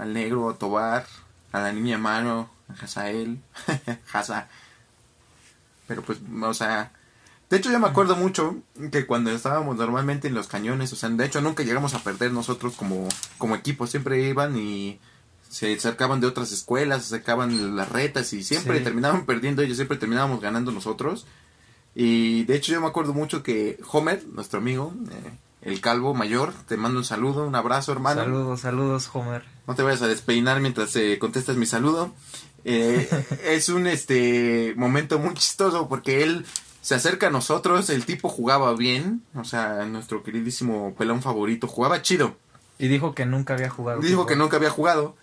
Al 0.00 0.14
negro, 0.14 0.48
a 0.48 0.54
Tobar, 0.56 1.06
a 1.52 1.60
la 1.60 1.72
niña 1.72 1.98
Mano, 1.98 2.50
a 2.68 2.84
Hazael, 2.84 3.40
Haza. 4.12 4.48
Pero 5.86 6.02
pues, 6.02 6.18
o 6.42 6.54
sea, 6.54 6.92
de 7.50 7.56
hecho, 7.56 7.72
yo 7.72 7.80
me 7.80 7.88
acuerdo 7.88 8.14
mucho 8.14 8.58
que 8.92 9.06
cuando 9.06 9.32
estábamos 9.32 9.76
normalmente 9.76 10.28
en 10.28 10.34
los 10.34 10.46
cañones, 10.46 10.92
o 10.92 10.96
sea, 10.96 11.08
de 11.08 11.26
hecho 11.26 11.40
nunca 11.40 11.64
llegamos 11.64 11.94
a 11.94 11.98
perder 11.98 12.30
nosotros 12.32 12.76
como, 12.76 13.08
como 13.38 13.56
equipo, 13.56 13.88
siempre 13.88 14.22
iban 14.22 14.56
y 14.56 15.00
se 15.48 15.74
acercaban 15.74 16.20
de 16.20 16.28
otras 16.28 16.52
escuelas, 16.52 17.04
se 17.04 17.16
acercaban 17.16 17.74
las 17.74 17.88
retas 17.88 18.32
y 18.34 18.44
siempre 18.44 18.78
terminaban 18.80 19.26
perdiendo 19.26 19.62
ellos, 19.62 19.76
siempre 19.76 19.98
terminábamos 19.98 20.40
ganando 20.40 20.70
nosotros. 20.70 21.26
Y 21.92 22.44
de 22.44 22.54
hecho 22.54 22.70
yo 22.70 22.80
me 22.80 22.86
acuerdo 22.86 23.14
mucho 23.14 23.42
que 23.42 23.80
Homer, 23.90 24.24
nuestro 24.32 24.60
amigo, 24.60 24.94
eh, 25.10 25.32
el 25.62 25.80
calvo 25.80 26.14
mayor. 26.14 26.52
Te 26.68 26.76
mando 26.76 26.98
un 27.00 27.04
saludo, 27.04 27.44
un 27.46 27.56
abrazo, 27.56 27.90
hermano. 27.90 28.22
Saludos, 28.22 28.60
saludos, 28.60 29.10
Homer. 29.12 29.42
No 29.70 29.76
te 29.76 29.84
vayas 29.84 30.02
a 30.02 30.08
despeinar 30.08 30.60
mientras 30.60 30.96
eh, 30.96 31.16
contestas 31.20 31.56
mi 31.56 31.64
saludo. 31.64 32.12
Eh, 32.64 33.08
es 33.44 33.68
un 33.68 33.86
este 33.86 34.74
momento 34.76 35.20
muy 35.20 35.32
chistoso 35.34 35.88
porque 35.88 36.24
él 36.24 36.44
se 36.82 36.96
acerca 36.96 37.28
a 37.28 37.30
nosotros, 37.30 37.88
el 37.88 38.04
tipo 38.04 38.28
jugaba 38.28 38.74
bien, 38.74 39.22
o 39.36 39.44
sea, 39.44 39.84
nuestro 39.84 40.24
queridísimo 40.24 40.92
pelón 40.98 41.22
favorito 41.22 41.68
jugaba 41.68 42.02
chido. 42.02 42.36
Y 42.80 42.88
dijo 42.88 43.14
que 43.14 43.26
nunca 43.26 43.54
había 43.54 43.70
jugado. 43.70 44.00
Dijo 44.00 44.26
que 44.26 44.34
nunca 44.34 44.56
había 44.56 44.70
jugado, 44.70 45.14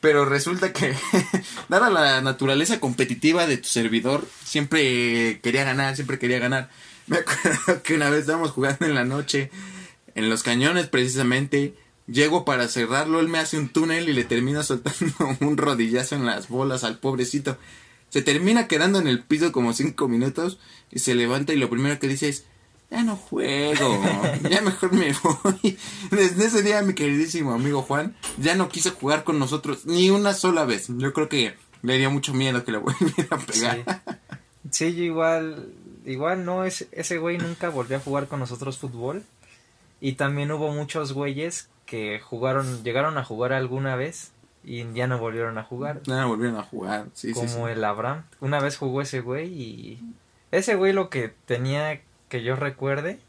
pero 0.00 0.24
resulta 0.24 0.72
que, 0.72 0.94
dada 1.68 1.90
la 1.90 2.20
naturaleza 2.20 2.78
competitiva 2.78 3.48
de 3.48 3.56
tu 3.56 3.66
servidor, 3.66 4.24
siempre 4.44 5.40
quería 5.40 5.64
ganar, 5.64 5.96
siempre 5.96 6.20
quería 6.20 6.38
ganar. 6.38 6.70
Me 7.08 7.16
acuerdo 7.16 7.82
que 7.82 7.94
una 7.94 8.08
vez 8.08 8.20
estábamos 8.20 8.52
jugando 8.52 8.86
en 8.86 8.94
la 8.94 9.04
noche 9.04 9.50
en 10.14 10.30
los 10.30 10.44
cañones 10.44 10.86
precisamente. 10.86 11.74
Llego 12.06 12.44
para 12.44 12.68
cerrarlo, 12.68 13.18
él 13.18 13.28
me 13.28 13.38
hace 13.38 13.58
un 13.58 13.68
túnel 13.68 14.08
y 14.08 14.12
le 14.12 14.24
termina 14.24 14.62
soltando 14.62 15.14
un 15.40 15.56
rodillazo 15.56 16.14
en 16.14 16.26
las 16.26 16.48
bolas 16.48 16.84
al 16.84 16.98
pobrecito. 16.98 17.58
Se 18.08 18.22
termina 18.22 18.68
quedando 18.68 19.00
en 19.00 19.08
el 19.08 19.24
piso 19.24 19.50
como 19.50 19.72
cinco 19.72 20.06
minutos 20.08 20.58
y 20.92 21.00
se 21.00 21.14
levanta 21.14 21.52
y 21.52 21.56
lo 21.56 21.68
primero 21.68 21.98
que 21.98 22.06
dice 22.06 22.28
es, 22.28 22.44
ya 22.90 23.02
no 23.02 23.16
juego, 23.16 24.00
ya 24.48 24.60
mejor 24.60 24.92
me 24.92 25.12
voy. 25.22 25.76
Desde 26.10 26.46
ese 26.46 26.62
día 26.62 26.82
mi 26.82 26.94
queridísimo 26.94 27.52
amigo 27.52 27.82
Juan 27.82 28.16
ya 28.38 28.54
no 28.54 28.68
quiso 28.68 28.92
jugar 28.92 29.24
con 29.24 29.40
nosotros 29.40 29.86
ni 29.86 30.10
una 30.10 30.34
sola 30.34 30.64
vez. 30.64 30.86
Yo 30.88 31.12
creo 31.12 31.28
que 31.28 31.54
le 31.82 31.98
dio 31.98 32.10
mucho 32.10 32.32
miedo 32.32 32.64
que 32.64 32.72
le 32.72 32.78
volviera 32.78 33.36
a 33.36 33.38
pegar. 33.38 34.02
Sí, 34.70 34.94
yo 34.94 35.02
igual, 35.02 35.72
igual 36.04 36.44
no, 36.44 36.64
es, 36.64 36.86
ese 36.92 37.18
güey 37.18 37.38
nunca 37.38 37.68
volvió 37.68 37.96
a 37.96 38.00
jugar 38.00 38.28
con 38.28 38.38
nosotros 38.38 38.78
fútbol. 38.78 39.24
Y 40.00 40.12
también 40.12 40.50
hubo 40.52 40.70
muchos 40.72 41.12
güeyes 41.12 41.68
que 41.86 42.20
jugaron, 42.20 42.82
llegaron 42.84 43.16
a 43.18 43.24
jugar 43.24 43.52
alguna 43.52 43.96
vez 43.96 44.32
y 44.64 44.92
ya 44.92 45.06
no 45.06 45.18
volvieron 45.18 45.58
a 45.58 45.62
jugar. 45.62 46.02
No, 46.06 46.28
volvieron 46.28 46.58
a 46.58 46.62
jugar, 46.62 47.06
sí, 47.14 47.32
Como 47.32 47.68
el 47.68 47.84
Abraham. 47.84 48.24
Una 48.40 48.60
vez 48.60 48.76
jugó 48.76 49.00
ese 49.00 49.20
güey 49.20 49.46
y 49.48 50.14
ese 50.50 50.74
güey 50.74 50.92
lo 50.92 51.08
que 51.08 51.32
tenía 51.46 52.00
que 52.28 52.42
yo 52.42 52.56
recuerde, 52.56 53.20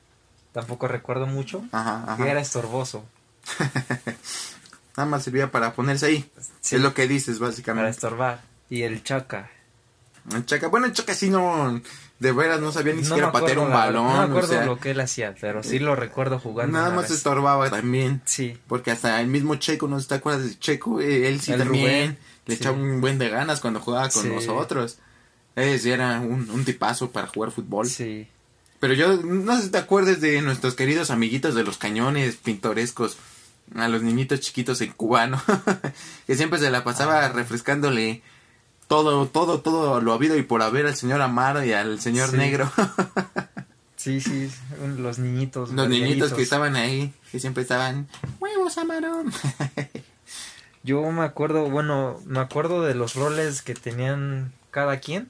tampoco 0.52 0.88
recuerdo 0.88 1.28
mucho, 1.28 1.64
que 2.18 2.30
era 2.30 2.42
estorboso. 2.42 3.06
Nada 4.98 5.08
más 5.08 5.24
servía 5.24 5.52
para 5.52 5.74
ponerse 5.74 6.08
ahí. 6.08 6.32
Es 6.64 6.82
lo 6.82 6.96
que 6.96 7.08
dices, 7.08 7.38
básicamente. 7.38 7.84
Para 7.84 7.92
estorbar. 7.92 8.42
Y 8.68 8.82
el 8.82 9.04
Chaca. 9.04 9.52
El 10.34 10.46
Chaca, 10.46 10.68
bueno, 10.68 10.88
el 10.88 10.94
Chaca 10.94 11.14
sí 11.14 11.30
no, 11.30 11.82
de 12.20 12.32
veras 12.32 12.60
no 12.60 12.72
sabía 12.72 12.94
ni 12.94 13.04
siquiera 13.04 13.32
patear 13.32 13.60
un 13.60 13.70
balón. 13.70 14.06
No 14.06 14.18
me 14.18 14.24
acuerdo 14.24 14.66
lo 14.66 14.80
que 14.80 14.92
él 14.92 15.00
hacía, 15.00 15.36
pero 15.40 15.64
sí 15.64 15.80
lo 15.80 15.96
recuerdo 15.96 16.40
jugando. 16.40 16.78
Nada 16.78 16.94
más 16.94 17.10
estorbaba 17.12 17.70
también. 17.70 18.22
Sí. 18.26 18.58
Porque 18.68 18.92
hasta 18.92 19.22
el 19.22 19.28
mismo 19.28 19.56
Checo, 19.56 19.88
¿no 19.88 20.02
te 20.02 20.16
acuerdas 20.16 20.44
de 20.44 20.60
Checo? 20.60 21.00
Eh, 21.00 21.30
él 21.30 21.40
sí 21.40 21.54
también 21.54 22.18
le 22.46 22.56
echaba 22.56 22.78
un 22.78 23.00
buen 23.00 23.18
de 23.20 23.30
ganas 23.30 23.62
cuando 23.62 23.80
jugaba 23.80 24.10
con 24.10 24.34
nosotros. 24.34 24.98
Él 25.56 25.80
sí 25.80 25.92
era 25.92 26.20
un, 26.20 26.50
un 26.50 26.66
tipazo 26.66 27.12
para 27.12 27.28
jugar 27.28 27.52
fútbol. 27.52 27.88
Sí. 27.88 28.28
Pero 28.80 28.94
yo 28.94 29.18
no 29.18 29.56
sé 29.58 29.64
si 29.64 29.70
te 29.70 29.78
acuerdas 29.78 30.22
de 30.22 30.42
nuestros 30.42 30.76
queridos 30.76 31.10
amiguitos 31.10 31.56
de 31.56 31.64
los 31.64 31.78
cañones 31.78 32.36
pintorescos. 32.36 33.18
A 33.76 33.90
los 33.90 34.02
niñitos 34.02 34.40
chiquitos 34.40 34.80
en 34.82 34.94
cubano. 34.94 35.42
que 36.28 36.36
siempre 36.36 36.60
se 36.60 36.72
la 36.72 36.84
pasaba 36.84 37.26
ah. 37.26 37.30
refrescándole 37.30 38.22
todo, 38.88 39.28
todo, 39.28 39.60
todo 39.62 40.02
lo 40.02 40.14
habido 40.14 40.38
y 40.38 40.44
por 40.44 40.62
haber 40.62 40.88
al 40.88 40.96
señor 40.96 41.22
Amaro 41.22 41.64
y 41.64 41.74
al 41.74 42.00
señor 42.00 42.34
Negro. 42.34 42.72
sí, 43.96 44.22
sí, 44.22 44.50
los 44.98 45.20
niñitos. 45.20 45.72
Los 45.72 45.90
niñitos 45.90 46.34
que 46.34 46.42
estaban 46.42 46.76
ahí, 46.76 47.14
que 47.32 47.40
siempre 47.40 47.64
estaban, 47.64 48.08
huevos 48.40 48.78
Amaro. 48.78 49.24
Yo 50.84 51.02
me 51.12 51.24
acuerdo, 51.24 51.70
bueno, 51.70 52.22
me 52.26 52.40
acuerdo 52.40 52.82
de 52.82 52.96
los 52.96 53.16
roles 53.16 53.62
que 53.62 53.74
tenían 53.74 54.54
cada 54.72 55.00
quien. 55.00 55.30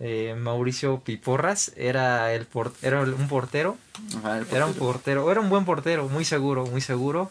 eh, 0.00 0.34
Mauricio 0.36 1.00
Piporras 1.00 1.72
era 1.76 2.32
el 2.34 2.48
era 2.82 3.02
un 3.02 3.28
portero. 3.28 3.78
era 4.50 4.66
un 4.66 4.74
portero, 4.74 5.30
era 5.30 5.40
un 5.40 5.50
buen 5.50 5.64
portero, 5.64 6.08
muy 6.08 6.24
seguro, 6.24 6.66
muy 6.66 6.80
seguro. 6.80 7.30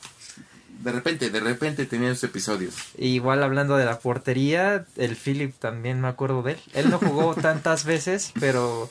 De 0.81 0.91
repente, 0.91 1.29
de 1.29 1.39
repente 1.39 1.85
tenía 1.85 2.09
esos 2.11 2.23
episodios. 2.25 2.75
Igual 2.97 3.43
hablando 3.43 3.75
de 3.75 3.85
la 3.85 3.99
portería, 3.99 4.85
el 4.95 5.15
Philip 5.15 5.53
también 5.59 5.99
me 5.99 6.07
acuerdo 6.07 6.41
de 6.41 6.53
él. 6.53 6.59
Él 6.73 6.89
no 6.89 6.99
jugó 6.99 7.35
tantas 7.41 7.83
veces, 7.83 8.31
pero 8.39 8.89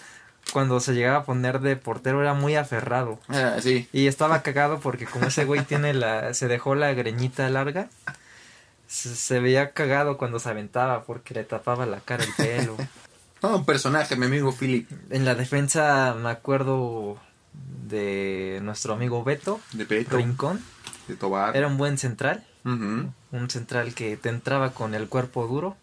cuando 0.52 0.80
se 0.80 0.94
llegaba 0.94 1.18
a 1.18 1.24
poner 1.24 1.60
de 1.60 1.76
portero 1.76 2.20
era 2.20 2.34
muy 2.34 2.56
aferrado. 2.56 3.18
Ah, 3.28 3.56
sí. 3.60 3.88
Y 3.92 4.06
estaba 4.06 4.42
cagado 4.42 4.80
porque 4.80 5.06
como 5.06 5.26
ese 5.26 5.44
güey 5.44 5.62
tiene 5.64 5.94
la, 5.94 6.34
se 6.34 6.46
dejó 6.46 6.74
la 6.74 6.92
greñita 6.92 7.48
larga, 7.48 7.88
se, 8.86 9.14
se 9.16 9.40
veía 9.40 9.72
cagado 9.72 10.18
cuando 10.18 10.38
se 10.38 10.50
aventaba 10.50 11.04
porque 11.04 11.34
le 11.34 11.44
tapaba 11.44 11.86
la 11.86 12.00
cara 12.00 12.24
el 12.24 12.32
pelo. 12.34 12.76
Todo 13.40 13.56
un 13.56 13.64
personaje, 13.64 14.16
mi 14.16 14.26
amigo 14.26 14.52
Philip. 14.52 14.90
En 15.10 15.24
la 15.24 15.34
defensa 15.34 16.14
me 16.20 16.28
acuerdo 16.28 17.18
de 17.86 18.60
nuestro 18.62 18.92
amigo 18.92 19.24
Beto, 19.24 19.60
De 19.72 19.86
Peto, 19.86 20.16
Rincón. 20.16 20.60
De 21.08 21.16
Tobar. 21.16 21.56
Era 21.56 21.66
un 21.66 21.76
buen 21.78 21.98
central, 21.98 22.44
un 22.64 23.12
central 23.48 23.94
que 23.94 24.16
te 24.16 24.28
entraba 24.28 24.72
con 24.72 24.94
el 24.94 25.08
cuerpo 25.08 25.46
duro. 25.46 25.76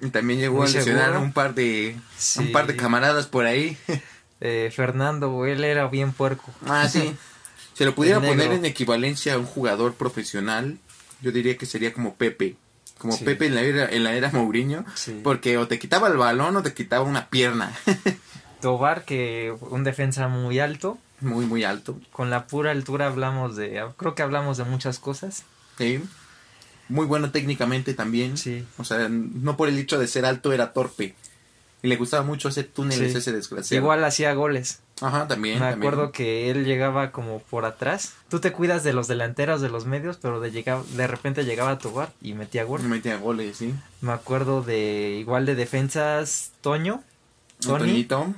Y 0.00 0.10
también 0.10 0.40
llegó 0.40 0.64
a 0.64 0.66
lesionar 0.66 1.16
un 1.16 1.32
par 1.32 1.54
de 1.54 1.96
Sí. 2.18 2.40
un 2.40 2.52
par 2.52 2.66
de 2.66 2.76
camaradas 2.76 3.26
por 3.26 3.46
ahí. 3.46 3.76
Eh, 4.44 4.72
Fernando, 4.74 5.46
él 5.46 5.62
era 5.62 5.86
bien 5.86 6.10
puerco. 6.12 6.50
Ah, 6.66 6.88
sí. 6.88 7.14
Se 7.74 7.84
lo 7.84 7.94
pudiera 7.94 8.20
poner 8.20 8.50
en 8.50 8.64
equivalencia 8.64 9.34
a 9.34 9.38
un 9.38 9.46
jugador 9.46 9.94
profesional, 9.94 10.78
yo 11.20 11.30
diría 11.30 11.56
que 11.56 11.64
sería 11.64 11.92
como 11.92 12.16
Pepe. 12.16 12.56
Como 12.98 13.12
Sí. 13.12 13.22
Pepe 13.24 13.46
en 13.46 13.54
la 13.54 13.60
era, 13.60 13.88
en 13.88 14.02
la 14.02 14.14
era 14.14 14.32
Mourinho. 14.32 14.84
Sí. 14.96 15.20
Porque 15.22 15.58
o 15.58 15.68
te 15.68 15.78
quitaba 15.78 16.08
el 16.08 16.16
balón 16.16 16.56
o 16.56 16.62
te 16.64 16.74
quitaba 16.74 17.04
una 17.04 17.28
pierna. 17.30 17.72
Tobar, 18.60 19.04
que 19.04 19.54
un 19.70 19.84
defensa 19.84 20.26
muy 20.26 20.58
alto. 20.58 20.98
Muy, 21.22 21.46
muy 21.46 21.64
alto. 21.64 21.98
Con 22.12 22.30
la 22.30 22.46
pura 22.46 22.70
altura 22.70 23.06
hablamos 23.06 23.56
de, 23.56 23.84
creo 23.96 24.14
que 24.14 24.22
hablamos 24.22 24.56
de 24.58 24.64
muchas 24.64 24.98
cosas. 24.98 25.44
Sí. 25.78 26.02
Muy 26.88 27.06
bueno 27.06 27.30
técnicamente 27.30 27.94
también. 27.94 28.36
Sí. 28.36 28.64
O 28.78 28.84
sea, 28.84 29.08
no 29.08 29.56
por 29.56 29.68
el 29.68 29.78
hecho 29.78 29.98
de 29.98 30.06
ser 30.06 30.24
alto 30.24 30.52
era 30.52 30.72
torpe. 30.72 31.14
Y 31.84 31.88
le 31.88 31.96
gustaba 31.96 32.22
mucho 32.22 32.48
hacer 32.48 32.66
túneles 32.66 33.12
Sí. 33.12 33.18
ese 33.18 33.32
desgraciado. 33.32 33.82
Igual 33.82 34.04
hacía 34.04 34.32
goles. 34.34 34.80
Ajá, 35.00 35.26
también. 35.26 35.54
Me 35.58 35.60
también. 35.70 35.78
acuerdo 35.92 36.12
que 36.12 36.48
él 36.48 36.64
llegaba 36.64 37.10
como 37.10 37.40
por 37.40 37.64
atrás. 37.64 38.12
Tú 38.28 38.38
te 38.38 38.52
cuidas 38.52 38.84
de 38.84 38.92
los 38.92 39.08
delanteros, 39.08 39.60
de 39.60 39.68
los 39.68 39.84
medios, 39.84 40.16
pero 40.22 40.38
de, 40.38 40.52
llegaba, 40.52 40.84
de 40.94 41.06
repente 41.08 41.44
llegaba 41.44 41.70
a 41.72 41.78
Tobar 41.78 42.12
y 42.20 42.34
metía 42.34 42.62
gol. 42.62 42.82
Metía 42.82 43.16
goles, 43.16 43.56
sí. 43.56 43.74
Me 44.00 44.12
acuerdo 44.12 44.62
de 44.62 45.16
igual 45.18 45.44
de 45.44 45.56
defensas 45.56 46.52
Toño. 46.60 47.02
Tony. 47.60 47.74
Antoñito. 47.82 48.34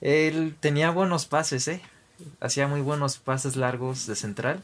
Él 0.00 0.54
tenía 0.58 0.90
buenos 0.90 1.26
pases, 1.26 1.68
¿eh? 1.68 1.82
Hacía 2.40 2.68
muy 2.68 2.80
buenos 2.80 3.18
pases 3.18 3.56
largos 3.56 4.06
de 4.06 4.16
central. 4.16 4.62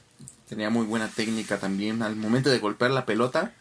Tenía 0.49 0.71
muy 0.71 0.87
buena 0.87 1.09
técnica 1.09 1.59
también. 1.59 2.03
Al 2.03 2.17
momento 2.17 2.51
de 2.51 2.59
golpear 2.59 2.91
la 2.91 3.07
pelota, 3.07 3.53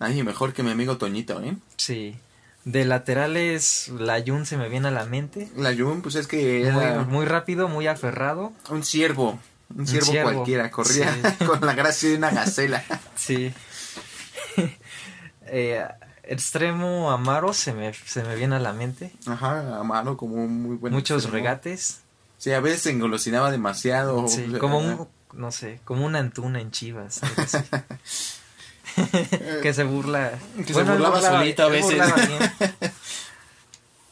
nadie 0.00 0.24
mejor 0.24 0.52
que 0.52 0.62
mi 0.62 0.70
amigo 0.70 0.96
Toñito, 0.96 1.42
¿eh? 1.42 1.56
Sí. 1.76 2.16
De 2.64 2.84
laterales, 2.84 3.88
la 3.96 4.20
Jun 4.26 4.44
se 4.44 4.56
me 4.56 4.68
viene 4.68 4.88
a 4.88 4.90
la 4.90 5.04
mente. 5.04 5.48
La 5.56 5.74
Jun, 5.74 6.02
pues 6.02 6.16
es 6.16 6.26
que 6.26 6.62
era 6.62 7.00
Muy, 7.02 7.04
muy 7.14 7.24
rápido, 7.26 7.68
muy 7.68 7.86
aferrado. 7.86 8.52
un 8.70 8.82
ciervo. 8.82 9.38
Un 9.74 9.86
ciervo, 9.86 10.10
ciervo, 10.10 10.32
cualquiera. 10.32 10.70
Corría 10.70 11.12
sí. 11.38 11.44
con 11.46 11.60
la 11.64 11.74
gracia 11.74 12.08
de 12.10 12.16
una 12.16 12.30
gacela. 12.30 12.82
Sí. 13.16 13.52
Eh, 15.48 15.86
extremo 16.24 17.12
Amaro 17.12 17.52
se 17.52 17.72
me, 17.72 17.94
se 17.94 18.24
me 18.24 18.34
viene 18.34 18.56
a 18.56 18.58
la 18.58 18.72
mente. 18.72 19.12
Ajá, 19.26 19.78
a 19.78 19.84
mano 19.84 20.16
como 20.16 20.34
un 20.34 20.60
muy 20.62 20.76
buen. 20.76 20.92
Muchos 20.92 21.22
extremo. 21.22 21.34
regates. 21.36 22.00
Sí, 22.38 22.52
a 22.52 22.60
veces 22.60 22.82
se 22.82 22.90
engolosinaba 22.90 23.50
demasiado. 23.50 24.28
Sí, 24.28 24.44
o 24.46 24.50
sea, 24.50 24.58
como 24.58 24.78
un, 24.78 25.08
no 25.32 25.52
sé, 25.52 25.80
como 25.84 26.04
una 26.04 26.18
antuna 26.18 26.60
en 26.60 26.70
Chivas. 26.70 27.20
así. 27.36 27.58
que 29.62 29.74
se 29.74 29.84
burla. 29.84 30.38
Que 30.66 30.72
se 30.74 30.82
burlaba 30.82 31.18
él 31.18 31.24
solito 31.24 31.62
a 31.64 31.68
veces. 31.68 32.02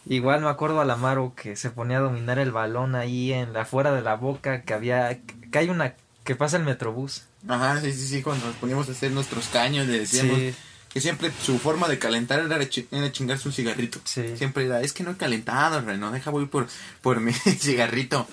Igual 0.07 0.43
me 0.43 0.49
acuerdo 0.49 0.81
al 0.81 0.91
Amaro 0.91 1.33
que 1.35 1.57
se 1.57 1.71
ponía 1.71 1.97
a 1.97 2.01
dominar 2.01 2.39
el 2.39 2.53
balón 2.53 2.95
ahí 2.95 3.33
en 3.33 3.55
la 3.55 3.63
afuera 3.63 3.93
de 3.93 4.03
la 4.03 4.17
boca, 4.17 4.63
que 4.63 4.75
había, 4.75 5.19
que 5.51 5.59
hay 5.59 5.71
una, 5.71 5.95
que 6.25 6.37
pasa 6.37 6.59
el 6.59 6.65
metrobús. 6.65 7.25
Ajá, 7.49 7.81
sí, 7.81 7.93
sí, 7.93 8.07
sí, 8.07 8.23
cuando 8.23 8.47
nos 8.47 8.57
poníamos 8.57 8.89
a 8.89 8.93
hacer 8.93 9.13
nuestros 9.13 9.49
caños, 9.49 9.87
le 9.87 10.01
decíamos 10.01 10.39
Sí, 10.39 10.55
que 10.95 11.01
siempre 11.01 11.31
su 11.43 11.59
forma 11.59 11.89
de 11.89 11.99
calentar 11.99 12.39
era, 12.39 12.67
chi- 12.69 12.89
era 12.91 13.11
chingarse 13.13 13.49
un 13.49 13.53
cigarrito. 13.55 14.01
sí. 14.05 14.37
Siempre 14.39 14.65
era, 14.65 14.81
es 14.81 14.93
que 14.93 15.03
no 15.03 15.11
he 15.11 15.17
calentado, 15.17 15.81
Reno, 15.83 16.11
deja 16.13 16.31
voy 16.31 16.47
por, 16.47 16.69
por 17.03 17.21
mi 17.21 17.33
cigarrito. 17.59 18.27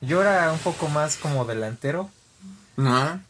Yo 0.00 0.22
era 0.22 0.50
un 0.52 0.58
poco 0.60 0.88
más 0.88 1.16
como 1.16 1.44
delantero. 1.44 2.08
Ajá. 2.78 3.20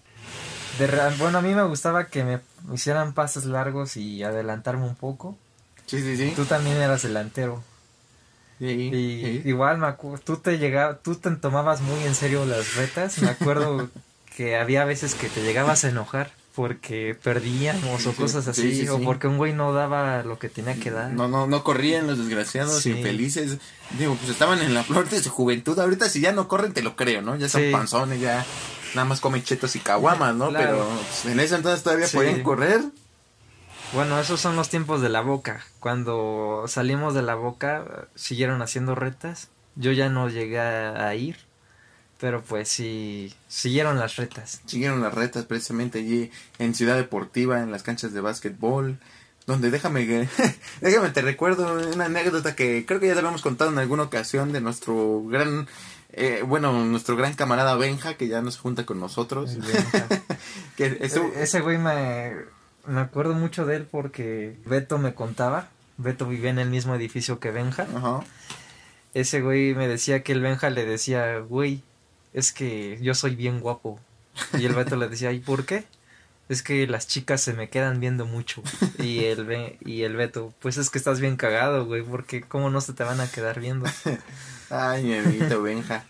De 0.78 0.86
bueno, 1.18 1.38
a 1.38 1.42
mí 1.42 1.54
me 1.54 1.64
gustaba 1.64 2.06
que 2.06 2.22
me 2.22 2.40
hicieran 2.72 3.12
pases 3.14 3.44
largos 3.46 3.96
y 3.96 4.22
adelantarme 4.22 4.84
un 4.84 4.94
poco. 4.94 5.36
Sí, 5.86 6.00
sí, 6.00 6.16
sí. 6.16 6.32
Tú 6.36 6.44
también 6.44 6.76
eras 6.76 7.02
delantero. 7.02 7.64
Sí, 8.58 8.66
Y 8.66 8.90
sí. 8.92 9.42
igual 9.46 9.78
me 9.78 9.90
tú 10.22 10.36
te 10.36 10.58
llegaba, 10.58 10.98
tú 10.98 11.14
te 11.16 11.30
tomabas 11.32 11.80
muy 11.80 12.04
en 12.04 12.14
serio 12.14 12.44
las 12.44 12.74
retas. 12.76 13.18
Me 13.18 13.28
acuerdo 13.30 13.88
que 14.36 14.56
había 14.56 14.84
veces 14.84 15.14
que 15.14 15.28
te 15.30 15.42
llegabas 15.42 15.84
a 15.84 15.88
enojar 15.88 16.30
porque 16.54 17.16
perdíamos 17.22 18.06
o 18.06 18.12
cosas 18.12 18.44
sí, 18.44 18.50
así 18.50 18.80
sí, 18.80 18.88
o 18.88 19.00
porque 19.00 19.28
un 19.28 19.38
güey 19.38 19.52
no 19.52 19.72
daba 19.72 20.22
lo 20.22 20.38
que 20.38 20.48
tenía 20.48 20.74
que 20.74 20.90
dar. 20.90 21.10
No, 21.10 21.28
no, 21.28 21.46
no 21.46 21.62
corrían 21.62 22.06
los 22.06 22.18
desgraciados 22.18 22.84
infelices. 22.86 23.58
Digo, 23.98 24.14
pues 24.16 24.30
estaban 24.30 24.60
en 24.60 24.74
la 24.74 24.82
flor 24.82 25.08
de 25.08 25.22
su 25.22 25.30
juventud. 25.30 25.78
Ahorita 25.78 26.08
si 26.08 26.20
ya 26.20 26.32
no 26.32 26.48
corren, 26.48 26.72
te 26.72 26.82
lo 26.82 26.96
creo, 26.96 27.22
¿no? 27.22 27.36
Ya 27.36 27.48
son 27.48 27.62
panzones, 27.70 28.20
ya 28.20 28.44
nada 28.94 29.04
más 29.04 29.20
comen 29.20 29.42
chetos 29.42 29.76
y 29.76 29.80
caguamas, 29.80 30.34
¿no? 30.34 30.48
Claro. 30.48 30.66
Pero 30.66 30.88
pues, 30.88 31.32
en 31.32 31.40
ese 31.40 31.54
entonces 31.54 31.82
todavía 31.82 32.08
podían 32.12 32.42
correr. 32.42 32.82
Bueno, 33.92 34.20
esos 34.20 34.40
son 34.40 34.56
los 34.56 34.68
tiempos 34.68 35.00
de 35.00 35.08
la 35.08 35.20
boca. 35.20 35.64
Cuando 35.80 36.64
salimos 36.66 37.14
de 37.14 37.22
la 37.22 37.34
boca 37.34 38.08
siguieron 38.14 38.62
haciendo 38.62 38.94
retas. 38.94 39.48
Yo 39.76 39.92
ya 39.92 40.08
no 40.08 40.28
llegué 40.28 40.58
a 40.58 41.14
ir, 41.14 41.36
pero 42.20 42.42
pues 42.42 42.68
sí 42.68 43.34
siguieron 43.48 43.98
las 43.98 44.16
retas. 44.16 44.60
Siguieron 44.66 45.00
las 45.02 45.14
retas 45.14 45.44
precisamente 45.46 46.00
allí 46.00 46.30
en 46.58 46.74
Ciudad 46.74 46.96
Deportiva, 46.96 47.60
en 47.60 47.70
las 47.70 47.82
canchas 47.82 48.12
de 48.12 48.20
básquetbol. 48.20 48.98
Donde 49.46 49.70
déjame 49.70 50.28
déjame 50.80 51.10
te 51.10 51.22
recuerdo 51.22 51.80
una 51.94 52.04
anécdota 52.04 52.54
que 52.54 52.84
creo 52.86 53.00
que 53.00 53.06
ya 53.08 53.14
te 53.14 53.18
habíamos 53.20 53.42
contado 53.42 53.70
en 53.72 53.78
alguna 53.78 54.04
ocasión 54.04 54.52
de 54.52 54.60
nuestro 54.60 55.24
gran 55.24 55.66
eh, 56.12 56.42
bueno, 56.46 56.84
nuestro 56.84 57.16
gran 57.16 57.34
camarada 57.34 57.74
Benja 57.76 58.14
que 58.14 58.28
ya 58.28 58.42
nos 58.42 58.58
junta 58.58 58.84
con 58.86 59.00
nosotros. 59.00 59.56
Que 60.76 60.86
E- 60.86 60.98
Ese 61.42 61.60
güey 61.60 61.78
me, 61.78 62.32
me 62.86 63.00
acuerdo 63.00 63.34
mucho 63.34 63.64
de 63.66 63.76
él 63.76 63.88
porque 63.90 64.56
Beto 64.66 64.98
me 64.98 65.14
contaba. 65.14 65.68
Beto 65.96 66.26
vivía 66.26 66.50
en 66.50 66.58
el 66.58 66.70
mismo 66.70 66.94
edificio 66.94 67.40
que 67.40 67.50
Benja. 67.50 67.86
Ajá. 67.94 68.20
Ese 69.14 69.40
güey 69.40 69.74
me 69.74 69.88
decía 69.88 70.22
que 70.22 70.32
el 70.32 70.40
Benja 70.40 70.70
le 70.70 70.84
decía, 70.84 71.38
güey, 71.40 71.82
es 72.32 72.52
que 72.52 72.98
yo 73.00 73.14
soy 73.14 73.34
bien 73.36 73.60
guapo. 73.60 73.98
Y 74.58 74.64
el 74.64 74.74
Beto 74.74 74.96
le 74.96 75.08
decía, 75.08 75.32
¿y 75.32 75.40
por 75.40 75.64
qué? 75.66 75.84
Es 76.48 76.62
que 76.62 76.86
las 76.86 77.06
chicas 77.06 77.40
se 77.40 77.52
me 77.52 77.68
quedan 77.68 78.00
viendo 78.00 78.26
mucho. 78.26 78.62
Y 78.98 79.24
el, 79.24 79.76
y 79.84 80.02
el 80.02 80.16
Beto, 80.16 80.52
pues 80.60 80.78
es 80.78 80.90
que 80.90 80.98
estás 80.98 81.20
bien 81.20 81.36
cagado, 81.36 81.84
güey, 81.86 82.02
porque 82.02 82.40
cómo 82.42 82.70
no 82.70 82.80
se 82.80 82.92
te 82.92 83.04
van 83.04 83.20
a 83.20 83.30
quedar 83.30 83.60
viendo. 83.60 83.86
Ay, 84.70 85.04
mi 85.04 85.14
amiguito 85.14 85.62
Benja. 85.62 86.04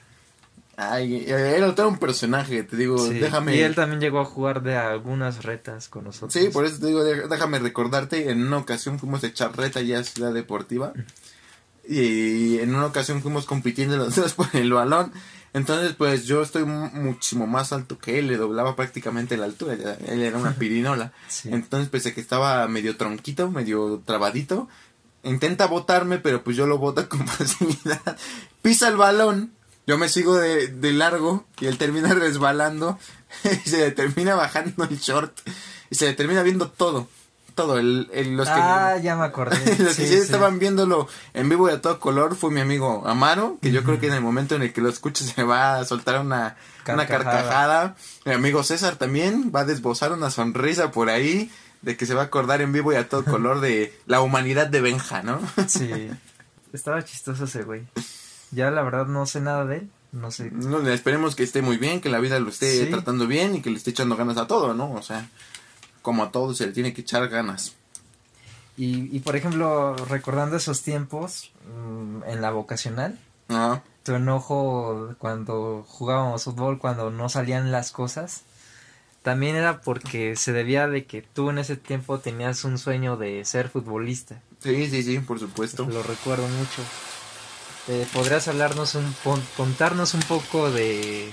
Ay, 0.76 1.26
era 1.28 1.74
todo 1.74 1.88
un 1.88 1.98
personaje, 1.98 2.62
te 2.62 2.74
digo, 2.74 2.96
Sí. 2.98 3.18
déjame. 3.18 3.54
Y 3.54 3.60
él 3.60 3.74
también 3.74 4.00
llegó 4.00 4.20
a 4.20 4.24
jugar 4.24 4.62
de 4.62 4.76
algunas 4.76 5.44
retas 5.44 5.88
con 5.90 6.04
nosotros. 6.04 6.32
Sí, 6.32 6.48
por 6.50 6.64
eso 6.64 6.80
te 6.80 6.86
digo, 6.86 7.04
dé- 7.04 7.28
déjame 7.28 7.58
recordarte, 7.58 8.30
en 8.30 8.46
una 8.46 8.56
ocasión 8.56 8.98
fuimos 8.98 9.22
a 9.22 9.26
echar 9.26 9.54
reta 9.54 9.82
ya 9.82 9.98
a 9.98 10.04
Ciudad 10.04 10.32
Deportiva 10.32 10.94
y 11.86 12.58
en 12.60 12.74
una 12.74 12.86
ocasión 12.86 13.20
fuimos 13.22 13.46
compitiendo 13.46 13.96
los 13.96 14.14
dos 14.16 14.32
por 14.34 14.48
el 14.54 14.72
balón. 14.72 15.12
Entonces, 15.52 15.94
pues 15.96 16.26
yo 16.26 16.42
estoy 16.42 16.64
mu- 16.64 16.90
muchísimo 16.92 17.46
más 17.46 17.72
alto 17.72 17.98
que 17.98 18.18
él, 18.18 18.28
le 18.28 18.36
doblaba 18.36 18.76
prácticamente 18.76 19.36
la 19.36 19.46
altura, 19.46 19.74
él 20.06 20.22
era 20.22 20.38
una 20.38 20.54
pirinola. 20.58 21.12
Sí. 21.28 21.48
Entonces, 21.52 21.88
pese 21.88 22.10
a 22.10 22.14
que 22.14 22.20
estaba 22.20 22.66
medio 22.68 22.96
tronquito, 22.96 23.50
medio 23.50 24.00
trabadito, 24.04 24.68
intenta 25.24 25.66
botarme, 25.66 26.18
pero 26.18 26.42
pues 26.44 26.56
yo 26.56 26.66
lo 26.66 26.78
boto 26.78 27.08
con 27.08 27.26
facilidad. 27.28 28.16
Pisa 28.62 28.88
el 28.88 28.96
balón, 28.96 29.52
yo 29.86 29.98
me 29.98 30.08
sigo 30.08 30.36
de, 30.36 30.68
de 30.68 30.92
largo 30.92 31.44
y 31.60 31.66
él 31.66 31.78
termina 31.78 32.14
resbalando 32.14 32.98
y 33.44 33.68
se 33.68 33.78
le 33.78 33.90
termina 33.90 34.34
bajando 34.36 34.84
el 34.84 34.98
short 34.98 35.36
y 35.90 35.94
se 35.96 36.06
le 36.06 36.12
termina 36.14 36.42
viendo 36.44 36.70
todo. 36.70 37.08
Todo, 37.54 37.78
el, 37.78 38.08
el- 38.12 38.36
los 38.36 38.46
que, 38.48 38.54
ah, 38.54 38.96
ya 39.02 39.16
me 39.16 39.24
acordé. 39.24 39.56
los 39.78 39.96
que 39.96 40.02
Sí, 40.02 40.06
sí, 40.06 40.14
sí. 40.14 40.14
estaban 40.14 40.58
viéndolo 40.58 41.08
en 41.34 41.48
vivo 41.48 41.68
y 41.68 41.72
a 41.72 41.80
todo 41.80 41.98
color 42.00 42.36
fue 42.36 42.50
mi 42.50 42.60
amigo 42.60 43.02
Amaro, 43.06 43.58
que 43.60 43.70
yo 43.72 43.82
creo 43.84 43.98
que 44.00 44.06
en 44.08 44.14
el 44.14 44.20
momento 44.20 44.54
en 44.54 44.62
el 44.62 44.72
que 44.72 44.80
lo 44.80 44.88
escuche 44.88 45.24
se 45.24 45.42
va 45.42 45.76
a 45.78 45.84
soltar 45.84 46.20
una, 46.20 46.56
una 46.86 47.06
Carcajada. 47.06 47.24
carcajada. 47.24 47.96
Mi 48.24 48.32
amigo 48.32 48.62
César 48.62 48.96
también 48.96 49.52
va 49.54 49.60
a 49.60 49.64
desbozar 49.64 50.12
una 50.12 50.30
sonrisa 50.30 50.90
por 50.90 51.10
ahí 51.10 51.50
de 51.82 51.96
que 51.96 52.04
se 52.06 52.14
va 52.14 52.22
a 52.22 52.24
acordar 52.26 52.60
en 52.60 52.72
vivo 52.72 52.92
y 52.92 52.96
a 52.96 53.08
todo 53.08 53.24
color 53.26 53.60
de 53.60 53.98
la 54.06 54.20
humanidad 54.20 54.66
de 54.66 54.80
Benja, 54.80 55.22
¿no? 55.22 55.40
Sí. 55.68 56.10
Estaba 56.72 57.04
chistoso 57.04 57.44
ese 57.44 57.62
güey. 57.64 57.82
Ya 58.52 58.70
la 58.70 58.82
verdad 58.82 59.06
no 59.06 59.26
sé 59.26 59.40
nada 59.40 59.64
de 59.64 59.76
él. 59.78 59.90
No 60.12 60.30
sé. 60.32 60.50
No, 60.50 60.80
esperemos 60.88 61.36
que 61.36 61.44
esté 61.44 61.62
muy 61.62 61.76
bien, 61.76 62.00
que 62.00 62.08
la 62.08 62.18
vida 62.18 62.40
lo 62.40 62.48
esté 62.50 62.84
tratando 62.86 63.28
bien 63.28 63.54
y 63.54 63.62
que 63.62 63.70
le 63.70 63.76
esté 63.76 63.90
echando 63.90 64.16
ganas 64.16 64.36
a 64.38 64.48
todo, 64.48 64.74
¿no? 64.74 64.92
O 64.92 65.02
sea, 65.02 65.28
como 66.02 66.22
a 66.22 66.32
todo 66.32 66.54
se 66.54 66.66
le 66.66 66.72
tiene 66.72 66.92
que 66.94 67.02
echar 67.02 67.28
ganas. 67.28 67.74
Y, 68.76 69.14
y 69.14 69.20
por 69.20 69.36
ejemplo, 69.36 69.94
recordando 69.96 70.56
esos 70.56 70.82
tiempos 70.82 71.52
mm, 71.66 72.24
en 72.26 72.40
la 72.40 72.50
vocacional, 72.50 73.18
tu 74.04 74.14
enojo 74.14 75.14
cuando 75.18 75.84
jugábamos 75.86 76.44
fútbol, 76.44 76.78
cuando 76.78 77.10
no 77.10 77.28
salían 77.28 77.72
las 77.72 77.90
cosas, 77.90 78.42
también 79.22 79.56
era 79.56 79.82
porque 79.82 80.36
se 80.36 80.52
debía 80.52 80.88
de 80.88 81.04
que 81.04 81.22
tú 81.22 81.50
en 81.50 81.58
ese 81.58 81.76
tiempo 81.76 82.20
tenías 82.20 82.64
un 82.64 82.78
sueño 82.78 83.16
de 83.16 83.44
ser 83.44 83.68
futbolista. 83.68 84.40
Sí, 84.62 84.88
sí, 84.88 85.02
sí, 85.02 85.18
por 85.18 85.38
supuesto. 85.38 85.84
Lo 85.86 86.02
recuerdo 86.02 86.48
mucho. 86.48 86.82
Eh, 87.88 88.06
¿Podrías 88.12 88.46
hablarnos 88.48 88.94
un 88.94 89.14
contarnos 89.56 90.14
un 90.14 90.22
poco 90.22 90.70
de, 90.70 91.30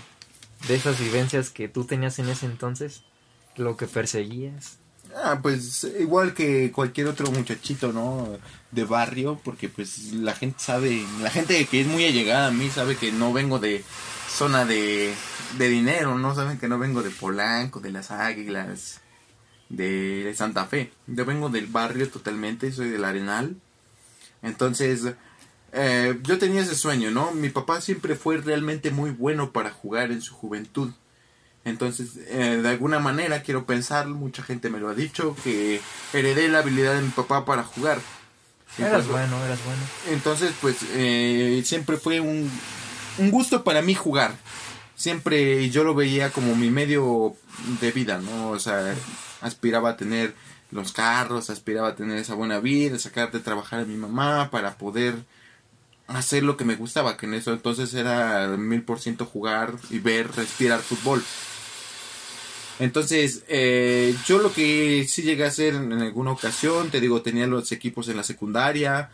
de 0.67 0.75
esas 0.75 0.99
vivencias 0.99 1.49
que 1.49 1.69
tú 1.69 1.85
tenías 1.85 2.19
en 2.19 2.29
ese 2.29 2.45
entonces? 2.45 3.03
Lo 3.57 3.75
que 3.75 3.87
perseguías. 3.87 4.77
Ah, 5.15 5.39
pues 5.41 5.83
igual 5.99 6.33
que 6.33 6.71
cualquier 6.71 7.07
otro 7.07 7.31
muchachito, 7.31 7.91
¿no? 7.91 8.37
De 8.71 8.83
barrio, 8.83 9.39
porque 9.43 9.67
pues 9.69 10.13
la 10.13 10.33
gente 10.33 10.59
sabe, 10.59 11.03
la 11.21 11.29
gente 11.29 11.65
que 11.65 11.81
es 11.81 11.87
muy 11.87 12.05
allegada 12.05 12.47
a 12.47 12.51
mí 12.51 12.69
sabe 12.69 12.95
que 12.97 13.11
no 13.11 13.33
vengo 13.33 13.59
de 13.59 13.83
zona 14.29 14.65
de, 14.65 15.13
de 15.57 15.69
dinero, 15.69 16.17
¿no? 16.17 16.35
Saben 16.35 16.59
que 16.59 16.67
no 16.67 16.77
vengo 16.77 17.01
de 17.01 17.09
Polanco, 17.09 17.79
de 17.79 17.91
las 17.91 18.11
Águilas, 18.11 19.01
de 19.69 20.31
Santa 20.35 20.65
Fe. 20.65 20.91
Yo 21.07 21.25
vengo 21.25 21.49
del 21.49 21.67
barrio 21.67 22.09
totalmente, 22.09 22.71
soy 22.71 22.89
del 22.89 23.05
Arenal. 23.05 23.55
Entonces, 24.43 25.13
eh, 25.73 26.19
yo 26.23 26.37
tenía 26.37 26.61
ese 26.61 26.75
sueño, 26.75 27.11
¿no? 27.11 27.31
Mi 27.31 27.49
papá 27.49 27.81
siempre 27.81 28.15
fue 28.15 28.37
realmente 28.37 28.91
muy 28.91 29.11
bueno 29.11 29.51
para 29.51 29.71
jugar 29.71 30.11
en 30.11 30.21
su 30.21 30.33
juventud. 30.33 30.91
Entonces, 31.67 32.11
eh, 32.27 32.59
de 32.61 32.69
alguna 32.69 32.99
manera 32.99 33.43
quiero 33.43 33.65
pensar, 33.65 34.07
mucha 34.07 34.41
gente 34.41 34.69
me 34.69 34.79
lo 34.79 34.87
ha 34.87 34.93
dicho, 34.93 35.35
que 35.43 35.81
heredé 36.13 36.47
la 36.47 36.59
habilidad 36.59 36.95
de 36.95 37.01
mi 37.01 37.09
papá 37.09 37.43
para 37.43 37.63
jugar. 37.63 37.99
Eras 38.77 39.07
bueno, 39.07 39.43
eras 39.43 39.59
bueno. 39.65 39.81
Entonces, 40.09 40.53
pues, 40.61 40.77
eh, 40.93 41.61
siempre 41.65 41.97
fue 41.97 42.21
un, 42.21 42.49
un 43.17 43.31
gusto 43.31 43.65
para 43.65 43.81
mí 43.81 43.95
jugar. 43.95 44.35
Siempre 44.95 45.69
yo 45.69 45.83
lo 45.83 45.93
veía 45.93 46.31
como 46.31 46.55
mi 46.55 46.69
medio 46.69 47.35
de 47.81 47.91
vida, 47.91 48.19
¿no? 48.19 48.51
O 48.51 48.59
sea, 48.59 48.95
aspiraba 49.41 49.91
a 49.91 49.97
tener 49.97 50.33
los 50.71 50.93
carros, 50.93 51.49
aspiraba 51.49 51.89
a 51.89 51.95
tener 51.95 52.17
esa 52.17 52.33
buena 52.33 52.59
vida, 52.59 52.97
sacar 52.97 53.31
de 53.31 53.41
trabajar 53.41 53.81
a 53.81 53.85
mi 53.85 53.97
mamá 53.97 54.49
para 54.51 54.77
poder 54.77 55.15
hacer 56.07 56.43
lo 56.43 56.55
que 56.55 56.65
me 56.65 56.75
gustaba, 56.75 57.17
que 57.17 57.25
en 57.25 57.33
eso 57.33 57.51
entonces 57.51 57.93
era 57.93 58.47
mil 58.57 58.83
por 58.83 58.99
ciento 58.99 59.25
jugar 59.25 59.73
y 59.89 59.99
ver, 59.99 60.31
respirar 60.33 60.79
fútbol. 60.79 61.21
Entonces, 62.79 63.43
eh, 63.47 64.15
yo 64.25 64.39
lo 64.39 64.53
que 64.53 65.05
sí 65.07 65.23
llegué 65.23 65.45
a 65.45 65.47
hacer 65.47 65.73
en, 65.73 65.93
alguna 65.93 66.31
ocasión, 66.31 66.89
te 66.89 67.01
digo, 67.01 67.21
tenía 67.21 67.47
los 67.47 67.71
equipos 67.71 68.07
en 68.07 68.17
la 68.17 68.23
secundaria. 68.23 69.09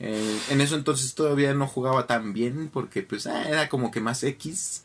Eh, 0.00 0.38
en 0.50 0.60
eso 0.60 0.76
entonces 0.76 1.14
todavía 1.14 1.54
no 1.54 1.66
jugaba 1.66 2.06
tan 2.06 2.32
bien 2.32 2.68
porque 2.72 3.02
pues 3.02 3.26
ah, 3.26 3.48
era 3.48 3.68
como 3.68 3.90
que 3.90 4.00
más 4.00 4.22
X 4.22 4.84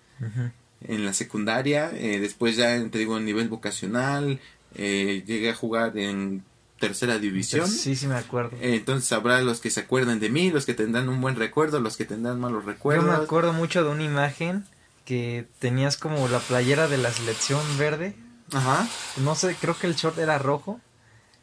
en 0.88 1.06
la 1.06 1.14
secundaria. 1.14 1.92
Eh, 1.94 2.20
después 2.20 2.56
ya, 2.56 2.82
te 2.90 2.98
digo, 2.98 3.18
en 3.18 3.26
nivel 3.26 3.50
vocacional, 3.50 4.40
llegué 4.76 5.50
a 5.50 5.56
jugar 5.56 5.98
en 5.98 6.44
tercera 6.80 7.20
división. 7.20 7.68
Sí, 7.68 7.96
sí 7.96 8.08
me 8.08 8.16
acuerdo. 8.16 8.58
entonces 8.62 9.12
habrá 9.12 9.42
los 9.42 9.60
que 9.60 9.70
se 9.70 9.82
acuerdan 9.82 10.20
de 10.20 10.30
mí, 10.30 10.50
los 10.50 10.66
que 10.66 10.74
tendrán 10.74 11.10
un 11.10 11.20
buen 11.20 11.36
recuerdo, 11.36 11.82
los 11.82 11.98
que 11.98 12.06
tendrán 12.06 12.40
malos 12.40 12.64
recuerdos. 12.64 13.06
Yo 13.06 13.12
me 13.12 13.24
acuerdo 13.24 13.52
mucho 13.52 13.84
de 13.84 13.90
una 13.90 14.04
imagen 14.04 14.66
que 15.06 15.48
tenías 15.60 15.98
como 15.98 16.28
la 16.28 16.40
playera 16.40 16.88
de 16.88 16.98
la 16.98 17.12
selección 17.12 17.62
verde. 17.78 18.16
Ajá. 18.52 18.88
No 19.18 19.36
sé, 19.36 19.56
creo 19.60 19.78
que 19.78 19.88
el 19.88 19.96
short 19.96 20.18
era 20.18 20.38
rojo 20.38 20.80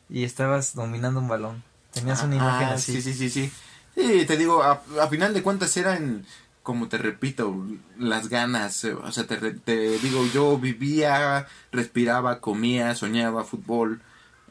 y 0.08 0.24
estabas 0.24 0.74
dominando 0.74 1.20
un 1.20 1.28
balón. 1.28 1.62
Tenías 1.92 2.22
una 2.22 2.36
imagen 2.36 2.68
ah, 2.68 2.74
así. 2.74 2.92
Sí, 2.92 3.02
sí, 3.02 3.14
sí, 3.14 3.30
sí. 3.30 3.52
Sí, 3.94 4.24
te 4.26 4.36
digo, 4.36 4.62
a, 4.62 4.80
final 5.08 5.34
de 5.34 5.42
cuentas 5.42 5.76
eran, 5.76 6.24
como 6.62 6.88
te 6.88 6.98
repito, 6.98 7.66
las 7.98 8.28
ganas. 8.28 8.84
Eh, 8.84 8.94
o 8.94 9.10
sea, 9.12 9.26
te, 9.26 9.36
te 9.52 9.98
digo, 9.98 10.24
yo 10.32 10.58
vivía, 10.58 11.46
respiraba, 11.72 12.40
comía, 12.40 12.94
soñaba 12.94 13.44
fútbol. 13.44 14.00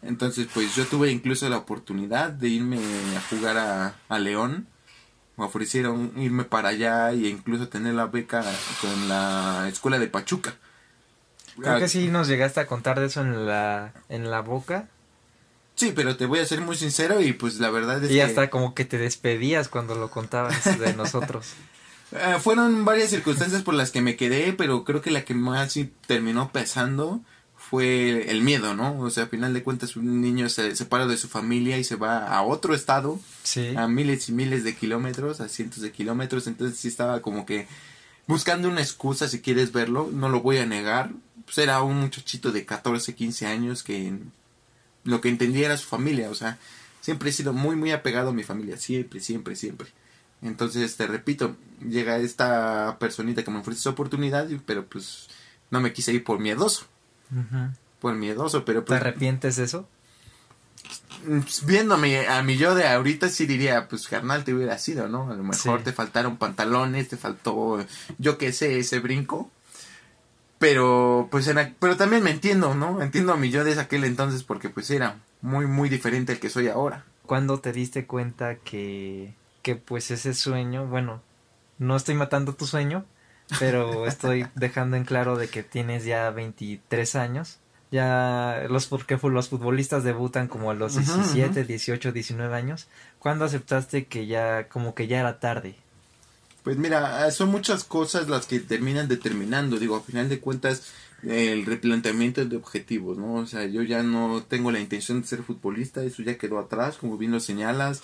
Entonces, 0.02 0.48
pues 0.54 0.76
yo 0.76 0.86
tuve 0.86 1.12
incluso 1.12 1.50
la 1.50 1.58
oportunidad 1.58 2.30
de 2.30 2.50
irme 2.50 2.80
a 3.18 3.22
jugar 3.30 3.58
a, 3.58 3.96
a 4.08 4.20
León 4.20 4.68
me 5.40 5.46
ofrecieron 5.46 6.12
irme 6.18 6.44
para 6.44 6.70
allá 6.70 7.12
e 7.12 7.30
incluso 7.30 7.70
tener 7.70 7.94
la 7.94 8.08
beca 8.08 8.44
con 8.82 9.08
la 9.08 9.68
escuela 9.72 9.98
de 9.98 10.08
Pachuca. 10.08 10.54
Creo 11.58 11.80
que 11.80 11.88
sí 11.88 12.10
nos 12.10 12.28
llegaste 12.28 12.60
a 12.60 12.68
contar 12.68 13.00
de 13.00 13.08
eso 13.08 13.22
en 13.22 13.48
la, 13.48 13.94
en 14.10 14.30
la 14.30 14.42
boca. 14.42 14.90
Sí, 15.76 15.94
pero 15.96 16.18
te 16.18 16.26
voy 16.26 16.40
a 16.40 16.46
ser 16.46 16.60
muy 16.60 16.76
sincero 16.76 17.22
y 17.22 17.32
pues 17.32 17.60
la 17.60 17.70
verdad 17.70 18.04
es 18.04 18.12
y 18.12 18.20
hasta 18.20 18.50
como 18.50 18.76
que 18.76 18.84
te 18.84 18.98
despedías 18.98 19.70
cuando 19.70 19.96
lo 19.96 20.12
contabas 20.12 20.78
de 20.78 20.94
nosotros. 20.98 21.54
Eh, 22.12 22.38
fueron 22.42 22.84
varias 22.84 23.10
circunstancias 23.10 23.62
por 23.62 23.76
las 23.76 23.92
que 23.92 24.02
me 24.02 24.18
quedé, 24.18 24.52
pero 24.52 24.84
creo 24.84 25.02
que 25.02 25.12
la 25.12 25.24
que 25.24 25.36
más 25.36 25.80
terminó 26.06 26.52
pesando 26.52 27.22
fue 27.70 28.32
el 28.32 28.42
miedo, 28.42 28.74
¿no? 28.74 29.00
O 29.00 29.12
sea, 29.12 29.26
a 29.26 29.28
final 29.28 29.54
de 29.54 29.62
cuentas 29.62 29.96
un 29.96 30.22
niño 30.22 30.50
se 30.50 30.76
separa 30.76 31.06
de 31.06 31.18
su 31.18 31.28
familia 31.28 31.78
y 31.78 31.84
se 31.84 31.96
va 31.96 32.26
a 32.28 32.42
otro 32.42 32.74
estado, 32.74 33.20
a 33.78 33.88
miles 33.88 34.28
y 34.28 34.32
miles 34.32 34.64
de 34.64 34.76
kilómetros, 34.76 35.40
a 35.40 35.50
cientos 35.50 35.84
de 35.84 35.92
kilómetros, 35.92 36.48
entonces 36.48 36.80
sí 36.80 36.88
estaba 36.88 37.22
como 37.22 37.46
que 37.46 37.68
buscando 38.26 38.70
una 38.70 38.82
excusa 38.82 39.28
si 39.28 39.42
quieres 39.42 39.72
verlo, 39.72 40.10
no 40.12 40.30
lo 40.30 40.42
voy 40.42 40.58
a 40.58 40.66
negar, 40.66 41.12
pues 41.46 41.60
era 41.60 41.84
un 41.84 42.00
muchachito 42.00 42.52
de 42.52 42.66
14, 42.66 43.14
15 43.14 43.46
años 43.46 43.84
que 43.84 44.14
lo 45.04 45.22
que 45.22 45.30
entendía 45.30 45.68
era 45.68 45.78
su 45.78 45.88
familia, 45.88 46.32
o 46.32 46.36
sea, 46.36 46.58
siempre 47.02 47.30
he 47.30 47.34
sido 47.34 47.54
muy, 47.54 47.76
muy 47.76 47.92
apegado 47.92 48.30
a 48.30 48.34
mi 48.34 48.42
familia, 48.42 48.78
siempre, 48.78 49.20
siempre, 49.20 49.56
siempre. 49.56 49.90
Entonces, 50.42 50.96
te 50.96 51.06
repito, 51.06 51.56
llega 51.88 52.18
esta 52.18 52.98
personita 53.00 53.44
que 53.44 53.52
me 53.52 53.60
ofrece 53.60 53.82
esa 53.82 53.90
oportunidad, 53.92 54.48
pero 54.66 54.88
pues 54.88 55.28
no 55.70 55.82
me 55.82 55.94
quise 55.94 56.14
ir 56.14 56.24
por 56.24 56.40
miedoso. 56.40 56.88
Por 58.00 58.16
miedoso, 58.16 58.66
pero... 58.66 58.86
Pues, 58.86 59.00
¿Te 59.00 59.08
arrepientes 59.08 59.56
de 59.58 59.64
eso? 59.66 59.88
Pues, 61.26 61.66
viéndome 61.66 62.28
a 62.28 62.42
mi 62.44 62.58
yo 62.58 62.76
de 62.76 62.88
ahorita 62.88 63.30
sí 63.30 63.46
diría, 63.46 63.88
pues 63.88 64.08
carnal 64.08 64.44
te 64.44 64.54
hubiera 64.54 64.78
sido, 64.78 65.08
¿no? 65.08 65.30
A 65.30 65.36
lo 65.36 65.44
mejor 65.44 65.84
te 65.84 65.92
faltaron 65.92 66.38
pantalones, 66.38 67.10
te 67.10 67.18
faltó, 67.18 67.86
yo 68.18 68.38
qué 68.38 68.54
sé, 68.54 68.80
ese 68.80 69.00
brinco. 69.00 69.52
Pero, 70.60 71.28
pues, 71.32 71.50
pero 71.80 71.98
también 71.98 72.24
me 72.24 72.32
entiendo, 72.32 72.76
¿no? 72.76 73.02
Entiendo 73.02 73.34
a 73.34 73.38
mi 73.38 73.50
yo 73.50 73.64
de 73.64 73.80
aquel 73.80 74.04
entonces 74.04 74.44
porque 74.44 74.70
pues 74.70 74.90
era 74.92 75.18
muy, 75.42 75.66
muy 75.68 75.88
diferente 75.90 76.34
al 76.34 76.40
que 76.40 76.50
soy 76.50 76.68
ahora. 76.68 77.06
¿Cuándo 77.26 77.60
te 77.60 77.72
diste 77.72 78.06
cuenta 78.06 78.56
que, 78.56 79.34
que 79.62 79.76
pues 79.76 80.12
ese 80.12 80.34
sueño, 80.34 80.86
bueno, 80.88 81.22
no 81.78 81.96
estoy 81.96 82.16
matando 82.16 82.56
tu 82.56 82.66
sueño, 82.66 83.06
pero 83.58 84.06
estoy 84.06 84.46
dejando 84.56 84.98
en 84.98 85.06
claro 85.06 85.38
de 85.38 85.48
que 85.48 85.64
tienes 85.64 86.06
ya 86.06 86.30
23 86.30 87.16
años. 87.16 87.60
Ya 87.92 88.68
los 88.70 88.86
porque 88.86 89.18
los 89.22 89.50
futbolistas 89.50 90.04
debutan 90.04 90.48
como 90.48 90.70
a 90.70 90.76
los 90.76 90.96
17, 90.96 91.64
18, 91.64 92.12
19 92.12 92.56
años. 92.56 92.88
¿Cuándo 93.18 93.46
aceptaste 93.46 94.06
que 94.06 94.28
ya 94.28 94.68
como 94.70 94.94
que 94.94 95.08
ya 95.08 95.20
era 95.20 95.40
tarde? 95.40 95.76
Pues 96.64 96.78
mira, 96.78 97.32
son 97.32 97.50
muchas 97.50 97.84
cosas 97.84 98.30
las 98.30 98.46
que 98.46 98.60
terminan 98.60 99.08
determinando, 99.08 99.80
digo, 99.80 99.96
a 99.96 100.02
final 100.02 100.30
de 100.30 100.40
cuentas 100.40 100.92
el 101.24 101.66
replanteamiento 101.66 102.46
de 102.46 102.58
objetivos, 102.58 103.18
¿no? 103.18 103.36
O 103.36 103.48
sea, 103.48 103.66
yo 103.66 103.82
ya 103.82 104.04
no 104.04 104.44
tengo 104.48 104.72
la 104.72 104.80
intención 104.80 105.22
de 105.22 105.28
ser 105.28 105.42
futbolista, 105.42 106.04
eso 106.04 106.22
ya 106.22 106.38
quedó 106.38 106.60
atrás, 106.60 106.98
como 106.98 107.18
bien 107.18 107.32
lo 107.32 107.40
señalas. 107.40 108.02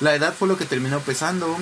La 0.00 0.14
edad 0.14 0.32
fue 0.32 0.46
lo 0.46 0.56
que 0.56 0.64
terminó 0.64 1.00
pesando. 1.00 1.56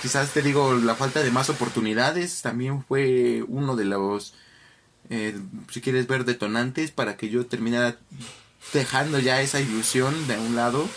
Quizás 0.00 0.30
te 0.32 0.40
digo, 0.40 0.74
la 0.74 0.94
falta 0.94 1.22
de 1.22 1.30
más 1.30 1.50
oportunidades 1.50 2.40
también 2.40 2.82
fue 2.82 3.44
uno 3.46 3.76
de 3.76 3.84
los, 3.84 4.34
eh, 5.10 5.38
si 5.70 5.82
quieres 5.82 6.06
ver, 6.06 6.24
detonantes 6.24 6.90
para 6.90 7.16
que 7.18 7.28
yo 7.28 7.44
terminara 7.44 7.98
dejando 8.72 9.18
ya 9.18 9.42
esa 9.42 9.60
ilusión 9.60 10.26
de 10.26 10.38
un 10.38 10.56
lado 10.56 10.88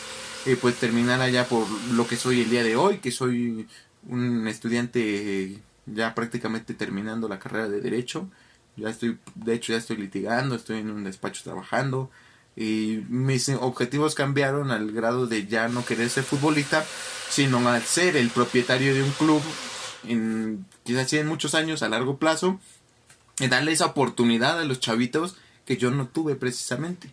y 0.45 0.55
pues 0.55 0.75
terminara 0.75 1.27
ya 1.27 1.45
por 1.45 1.67
lo 1.91 2.07
que 2.07 2.15
soy 2.15 2.41
el 2.41 2.49
día 2.49 2.63
de 2.63 2.77
hoy, 2.77 2.99
que 2.99 3.11
soy 3.11 3.67
un 4.07 4.47
estudiante 4.47 5.59
ya 5.85 6.15
prácticamente 6.15 6.73
terminando 6.75 7.27
la 7.27 7.39
carrera 7.39 7.67
de 7.67 7.81
derecho. 7.81 8.29
Ya 8.77 8.89
estoy, 8.89 9.19
de 9.35 9.53
hecho 9.53 9.73
ya 9.73 9.79
estoy 9.79 9.97
litigando, 9.97 10.55
estoy 10.55 10.79
en 10.79 10.91
un 10.91 11.03
despacho 11.03 11.43
trabajando 11.43 12.09
y 12.55 13.03
mis 13.09 13.49
objetivos 13.49 14.15
cambiaron 14.15 14.71
al 14.71 14.91
grado 14.91 15.27
de 15.27 15.45
ya 15.47 15.67
no 15.67 15.85
querer 15.85 16.09
ser 16.09 16.23
futbolista, 16.23 16.85
sino 17.29 17.67
al 17.67 17.83
ser 17.83 18.15
el 18.15 18.29
propietario 18.29 18.93
de 18.93 19.03
un 19.03 19.11
club, 19.11 19.41
en, 20.07 20.65
quizás 20.83 21.11
en 21.13 21.27
muchos 21.27 21.53
años, 21.55 21.83
a 21.83 21.89
largo 21.89 22.17
plazo, 22.17 22.59
y 23.39 23.47
darle 23.47 23.73
esa 23.73 23.87
oportunidad 23.87 24.59
a 24.59 24.63
los 24.63 24.79
chavitos 24.79 25.35
que 25.65 25.77
yo 25.77 25.91
no 25.91 26.07
tuve 26.07 26.35
precisamente. 26.35 27.09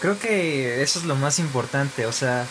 Creo 0.00 0.18
que 0.18 0.82
eso 0.82 0.98
es 0.98 1.04
lo 1.04 1.14
más 1.16 1.38
importante, 1.38 2.06
o 2.06 2.12
sea, 2.12 2.46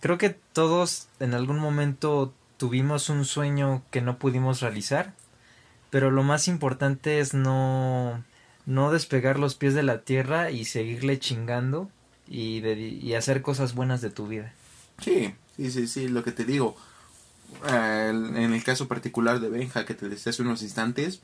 creo 0.00 0.18
que 0.18 0.30
todos 0.30 1.08
en 1.20 1.34
algún 1.34 1.58
momento 1.58 2.32
tuvimos 2.56 3.08
un 3.08 3.24
sueño 3.24 3.82
que 3.90 4.02
no 4.02 4.18
pudimos 4.18 4.60
realizar, 4.60 5.14
pero 5.90 6.10
lo 6.10 6.22
más 6.22 6.48
importante 6.48 7.20
es 7.20 7.34
no, 7.34 8.22
no 8.66 8.92
despegar 8.92 9.38
los 9.38 9.54
pies 9.54 9.74
de 9.74 9.82
la 9.82 10.02
tierra 10.02 10.50
y 10.50 10.64
seguirle 10.64 11.18
chingando 11.18 11.90
y, 12.28 12.60
de- 12.60 12.78
y 12.78 13.14
hacer 13.14 13.42
cosas 13.42 13.74
buenas 13.74 14.00
de 14.00 14.10
tu 14.10 14.28
vida. 14.28 14.52
Sí, 15.02 15.34
sí, 15.56 15.70
sí, 15.70 15.86
sí, 15.88 16.08
lo 16.08 16.22
que 16.24 16.32
te 16.32 16.44
digo. 16.44 16.76
eh, 17.68 18.08
en 18.10 18.52
el 18.54 18.64
caso 18.64 18.88
particular 18.88 19.38
de 19.40 19.50
Benja 19.50 19.84
que 19.84 19.94
te 19.94 20.08
decía 20.08 20.30
hace 20.30 20.40
unos 20.42 20.62
instantes, 20.62 21.20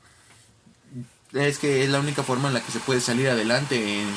es 1.33 1.59
que 1.59 1.83
es 1.83 1.89
la 1.89 1.99
única 1.99 2.23
forma 2.23 2.47
en 2.47 2.53
la 2.55 2.61
que 2.61 2.71
se 2.71 2.79
puede 2.79 3.01
salir 3.01 3.29
adelante. 3.29 4.01
en- 4.01 4.09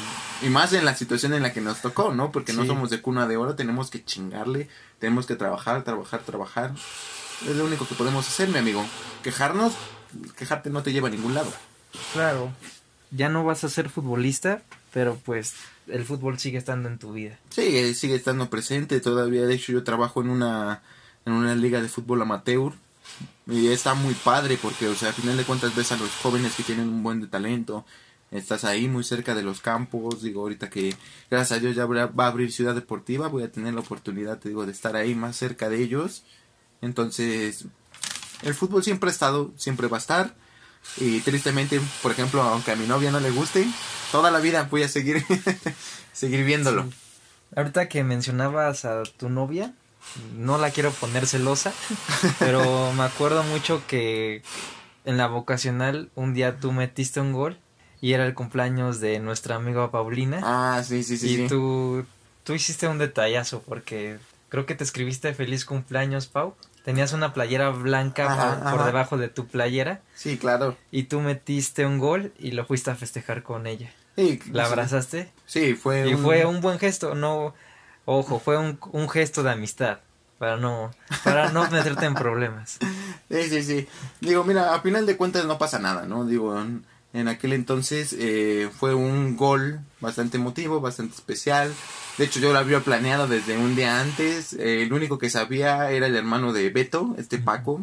y 0.43 0.49
más 0.51 0.73
en 0.73 0.85
la 0.85 0.95
situación 0.97 1.33
en 1.35 1.43
la 1.43 1.53
que 1.53 1.61
nos 1.61 1.81
tocó, 1.83 2.13
¿no? 2.13 2.33
Porque 2.33 2.53
no 2.53 2.65
somos 2.67 2.91
de 2.91 3.01
cuna 3.01 3.29
de 3.29 3.37
oro, 3.37 3.55
tenemos 3.55 3.91
que 3.91 4.05
chingarle, 4.05 4.69
tenemos 4.99 5.25
que 5.27 5.37
trabajar, 5.37 5.85
trabajar, 5.85 6.21
trabajar. 6.23 6.73
Es 7.49 7.55
lo 7.57 7.65
único 7.65 7.87
que 7.87 7.95
podemos 7.95 8.27
hacer, 8.27 8.49
mi 8.49 8.59
amigo. 8.59 8.85
Quejarnos, 9.23 9.73
quejarte 10.37 10.69
no 10.71 10.83
te 10.83 10.93
lleva 10.93 11.07
a 11.09 11.11
ningún 11.13 11.35
lado. 11.35 11.53
Claro, 12.13 12.51
ya 13.13 13.29
no 13.29 13.45
vas 13.45 13.65
a 13.65 13.69
ser 13.69 13.89
futbolista, 13.89 14.63
pero 14.93 15.19
pues 15.25 15.55
el 15.87 16.05
fútbol 16.05 16.39
sigue 16.39 16.59
estando 16.59 16.89
en 16.89 16.99
tu 16.99 17.13
vida. 17.13 17.39
Sí, 17.51 17.77
eh, 17.77 17.95
sigue 17.95 18.15
estando 18.15 18.51
presente 18.51 19.01
todavía. 19.01 19.47
De 19.47 19.55
hecho, 19.55 19.73
yo 19.73 19.85
trabajo 19.85 20.23
en 20.23 20.31
una, 20.31 20.83
en 21.25 21.33
una 21.35 21.55
liga 21.55 21.81
de 21.81 21.89
fútbol 21.89 22.23
amateur. 22.23 22.73
Y 23.47 23.69
está 23.69 23.95
muy 23.95 24.15
padre 24.15 24.59
porque, 24.61 24.89
o 24.89 24.95
sea, 24.95 25.09
al 25.09 25.15
final 25.15 25.37
de 25.37 25.45
cuentas 25.45 25.75
ves 25.75 25.93
a 25.93 25.97
los 25.97 26.11
jóvenes 26.23 26.55
que 26.55 26.63
tienen 26.63 26.89
un 26.89 27.03
buen 27.03 27.21
de 27.21 27.27
talento. 27.27 27.85
Estás 28.31 28.65
ahí 28.65 28.89
muy 28.89 29.05
cerca 29.05 29.35
de 29.35 29.43
los 29.43 29.61
campos. 29.61 30.23
Digo, 30.23 30.43
ahorita 30.43 30.71
que 30.71 30.95
gracias 31.31 31.59
a 31.59 31.61
Dios 31.61 31.77
ya 31.77 31.87
va 31.87 32.25
a 32.25 32.29
abrir 32.29 32.53
Ciudad 32.53 32.75
Deportiva, 32.75 33.29
voy 33.29 33.43
a 33.43 33.53
tener 33.53 33.75
la 33.75 33.81
oportunidad, 33.81 34.39
te 34.39 34.49
digo, 34.49 34.65
de 34.65 34.73
estar 34.73 34.97
ahí 34.97 35.15
más 35.15 35.37
cerca 35.37 35.69
de 35.69 35.83
ellos. 35.83 36.23
Entonces, 36.81 37.67
el 38.43 38.55
fútbol 38.55 38.83
siempre 38.83 39.11
ha 39.11 39.13
estado, 39.13 39.53
siempre 39.57 39.89
va 39.89 39.99
a 39.99 40.01
estar. 40.01 40.35
Y 40.99 41.21
tristemente, 41.21 41.81
por 42.03 42.13
ejemplo, 42.13 42.43
aunque 42.43 42.73
a 42.73 42.77
mi 42.77 42.87
novia 42.87 43.11
no 43.11 43.21
le 43.21 43.31
guste, 43.31 43.67
toda 44.11 44.31
la 44.31 44.41
vida 44.41 44.69
voy 44.71 44.83
a 44.83 44.89
seguir, 44.89 45.25
seguir 46.13 46.45
viéndolo. 46.45 46.85
Sí. 46.85 46.91
Ahorita 47.57 47.89
que 47.89 48.03
mencionabas 48.05 48.85
a 48.85 49.03
tu 49.03 49.29
novia, 49.29 49.73
no 50.37 50.59
la 50.59 50.71
quiero 50.71 50.91
poner 50.91 51.27
celosa, 51.27 51.73
pero 52.39 52.93
me 52.93 53.05
acuerdo 53.05 53.43
mucho 53.45 53.83
que 53.87 54.43
en 55.05 55.17
la 55.17 55.27
vocacional 55.29 56.11
un 56.15 56.35
día 56.35 56.59
tú 56.61 56.73
metiste 56.73 57.21
un 57.21 57.33
gol 57.33 57.59
y 58.01 58.13
era 58.15 58.27
el 58.27 58.35
cumpleaños 58.35 59.01
de 59.01 59.19
nuestra 59.21 59.57
amiga 59.57 59.91
Paulina 59.91 60.41
Ah, 60.43 60.83
sí, 60.83 61.03
sí, 61.05 61.17
sí. 61.17 61.29
y 61.29 61.37
sí. 61.37 61.47
tú 61.49 62.05
tú 62.45 62.53
hiciste 62.55 62.89
un 62.89 62.99
detallazo 62.99 63.63
porque 63.63 64.19
creo 64.49 64.67
que 64.67 64.75
te 64.75 64.85
escribiste 64.85 65.33
feliz 65.35 65.65
cumpleaños 65.65 66.27
Pau. 66.27 66.55
Tenías 66.85 67.13
una 67.13 67.33
playera 67.33 67.71
blanca 67.71 68.33
Ajá, 68.33 68.71
por, 68.73 68.85
debajo 68.85 69.17
de 69.17 69.29
tu 69.29 69.47
playera 69.47 70.01
Sí, 70.15 70.37
claro. 70.37 70.77
y 70.91 71.05
tú 71.05 71.21
metiste 71.21 71.87
un 71.87 71.99
gol 71.99 72.33
y 72.39 72.51
lo 72.53 72.65
fuiste 72.67 72.91
a 72.91 72.97
festejar 72.97 73.43
con 73.43 73.67
ella. 73.67 73.91
Sí, 74.17 74.41
¿La 74.51 74.65
sí. 74.67 74.73
abrazaste? 74.73 75.31
Sí, 75.47 75.75
fue 75.75 76.09
Y 76.09 76.15
un... 76.15 76.23
fue 76.23 76.45
un 76.45 76.61
buen 76.61 76.79
gesto, 76.79 77.15
no, 77.15 77.55
ojo, 78.05 78.41
fue 78.41 78.59
un, 78.59 78.79
un 78.93 79.09
gesto 79.09 79.43
de 79.45 79.53
amistad, 79.53 80.01
para 80.39 80.57
no, 80.57 80.91
para 81.25 81.51
no 81.53 81.71
meterte 81.71 82.07
en 82.07 82.15
problemas. 82.15 82.79
Sí, 83.31 83.49
sí, 83.49 83.63
sí. 83.63 83.89
Digo, 84.21 84.45
mira, 84.45 84.75
a 84.75 84.81
final 84.83 85.07
de 85.07 85.17
cuentas 85.17 85.47
no 85.47 85.57
pasa 85.57 85.79
nada, 85.79 86.05
¿no? 86.05 86.27
Digo, 86.27 86.61
en, 86.61 86.85
en 87.15 87.29
aquel 87.29 87.55
entonces 87.55 88.15
eh, 88.19 88.69
fue 88.79 88.93
un 88.95 89.39
gol 89.39 89.81
bastante 90.01 90.37
emotivo, 90.37 90.83
bastante 90.83 91.15
especial. 91.15 91.73
De 92.19 92.25
hecho, 92.25 92.41
yo 92.41 92.53
lo 92.53 92.59
había 92.59 92.81
planeado 92.81 93.27
desde 93.27 93.57
un 93.57 93.75
día 93.75 94.01
antes. 94.01 94.53
Eh, 94.55 94.83
el 94.83 94.93
único 94.93 95.19
que 95.19 95.31
sabía 95.31 95.91
era 95.91 96.07
el 96.07 96.17
hermano 96.17 96.53
de 96.53 96.69
Beto, 96.71 97.15
este 97.19 97.39
Paco. 97.39 97.81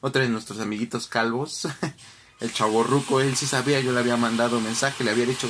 Otro 0.00 0.22
de 0.22 0.28
nuestros 0.28 0.60
amiguitos 0.60 1.06
calvos. 1.06 1.68
el 2.40 2.52
chavo 2.52 2.82
ruco, 2.82 3.20
él 3.20 3.36
sí 3.36 3.46
sabía, 3.46 3.80
yo 3.80 3.92
le 3.92 4.00
había 4.00 4.16
mandado 4.16 4.58
un 4.58 4.64
mensaje, 4.64 5.04
le 5.04 5.10
había 5.10 5.26
dicho, 5.26 5.48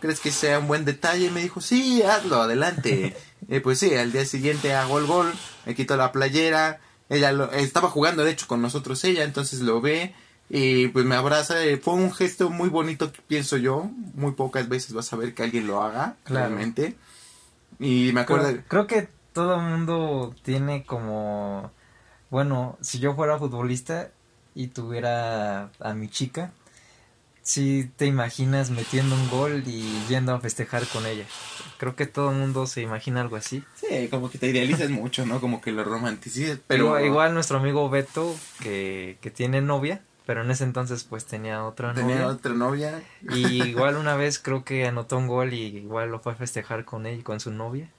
¿crees 0.00 0.20
que 0.20 0.30
sea 0.30 0.58
un 0.58 0.68
buen 0.68 0.84
detalle? 0.84 1.26
Y 1.26 1.30
me 1.30 1.42
dijo, 1.42 1.60
sí, 1.60 2.02
hazlo, 2.02 2.42
adelante. 2.42 3.16
Eh, 3.50 3.60
pues 3.60 3.78
sí, 3.78 3.94
al 3.94 4.10
día 4.10 4.24
siguiente 4.24 4.72
hago 4.72 4.98
el 4.98 5.04
gol, 5.04 5.30
me 5.66 5.74
quito 5.74 5.98
la 5.98 6.12
playera, 6.12 6.80
ella 7.10 7.30
lo, 7.30 7.52
estaba 7.52 7.90
jugando 7.90 8.24
de 8.24 8.30
hecho 8.30 8.46
con 8.46 8.62
nosotros 8.62 9.04
ella, 9.04 9.22
entonces 9.22 9.60
lo 9.60 9.82
ve 9.82 10.14
y 10.48 10.88
pues 10.88 11.04
me 11.04 11.14
abraza, 11.14 11.62
eh, 11.62 11.76
fue 11.76 11.92
un 11.92 12.10
gesto 12.10 12.48
muy 12.48 12.70
bonito, 12.70 13.12
pienso 13.26 13.58
yo, 13.58 13.90
muy 14.14 14.32
pocas 14.32 14.66
veces 14.66 14.94
vas 14.94 15.12
a 15.12 15.16
ver 15.16 15.34
que 15.34 15.42
alguien 15.42 15.66
lo 15.66 15.82
haga, 15.82 16.16
Claro. 16.24 16.56
Y 17.78 18.12
me 18.12 18.20
acuerdo, 18.20 18.48
Creo, 18.48 18.64
creo 18.68 18.86
que 18.86 19.08
todo 19.32 19.56
el 19.56 19.62
mundo 19.62 20.34
tiene 20.42 20.84
como, 20.84 21.72
bueno, 22.30 22.78
si 22.80 22.98
yo 23.00 23.14
fuera 23.14 23.38
futbolista 23.38 24.10
y 24.54 24.68
tuviera 24.68 25.70
a 25.80 25.94
mi 25.94 26.08
chica, 26.08 26.52
si 27.42 27.90
te 27.96 28.06
imaginas 28.06 28.70
metiendo 28.70 29.14
un 29.14 29.28
gol 29.28 29.64
y 29.66 30.06
yendo 30.08 30.34
a 30.34 30.40
festejar 30.40 30.86
con 30.88 31.06
ella. 31.06 31.26
Creo 31.78 31.94
que 31.96 32.06
todo 32.06 32.30
el 32.30 32.36
mundo 32.38 32.66
se 32.66 32.80
imagina 32.82 33.20
algo 33.20 33.36
así. 33.36 33.62
sí, 33.74 34.08
como 34.08 34.30
que 34.30 34.38
te 34.38 34.48
idealizas 34.48 34.90
mucho, 34.90 35.26
¿no? 35.26 35.40
Como 35.40 35.60
que 35.60 35.72
lo 35.72 35.84
romanticizas, 35.84 36.58
pero 36.66 36.84
Igual, 36.86 37.04
igual 37.04 37.34
nuestro 37.34 37.58
amigo 37.58 37.88
Beto, 37.90 38.34
que, 38.62 39.18
que 39.20 39.30
tiene 39.30 39.60
novia, 39.60 40.02
pero 40.26 40.42
en 40.42 40.50
ese 40.50 40.64
entonces 40.64 41.04
pues 41.04 41.24
tenía 41.26 41.64
otra 41.64 41.92
tenía 41.94 42.16
novia. 42.22 42.28
otra 42.28 42.52
novia. 42.54 43.02
Y 43.30 43.62
igual 43.64 43.96
una 43.96 44.16
vez 44.16 44.38
creo 44.38 44.64
que 44.64 44.86
anotó 44.86 45.18
un 45.18 45.26
gol 45.28 45.52
y 45.52 45.66
igual 45.78 46.10
lo 46.10 46.20
fue 46.20 46.32
a 46.32 46.36
festejar 46.36 46.84
con 46.84 47.06
él 47.06 47.20
y 47.20 47.22
con 47.22 47.40
su 47.40 47.50
novia. 47.50 47.90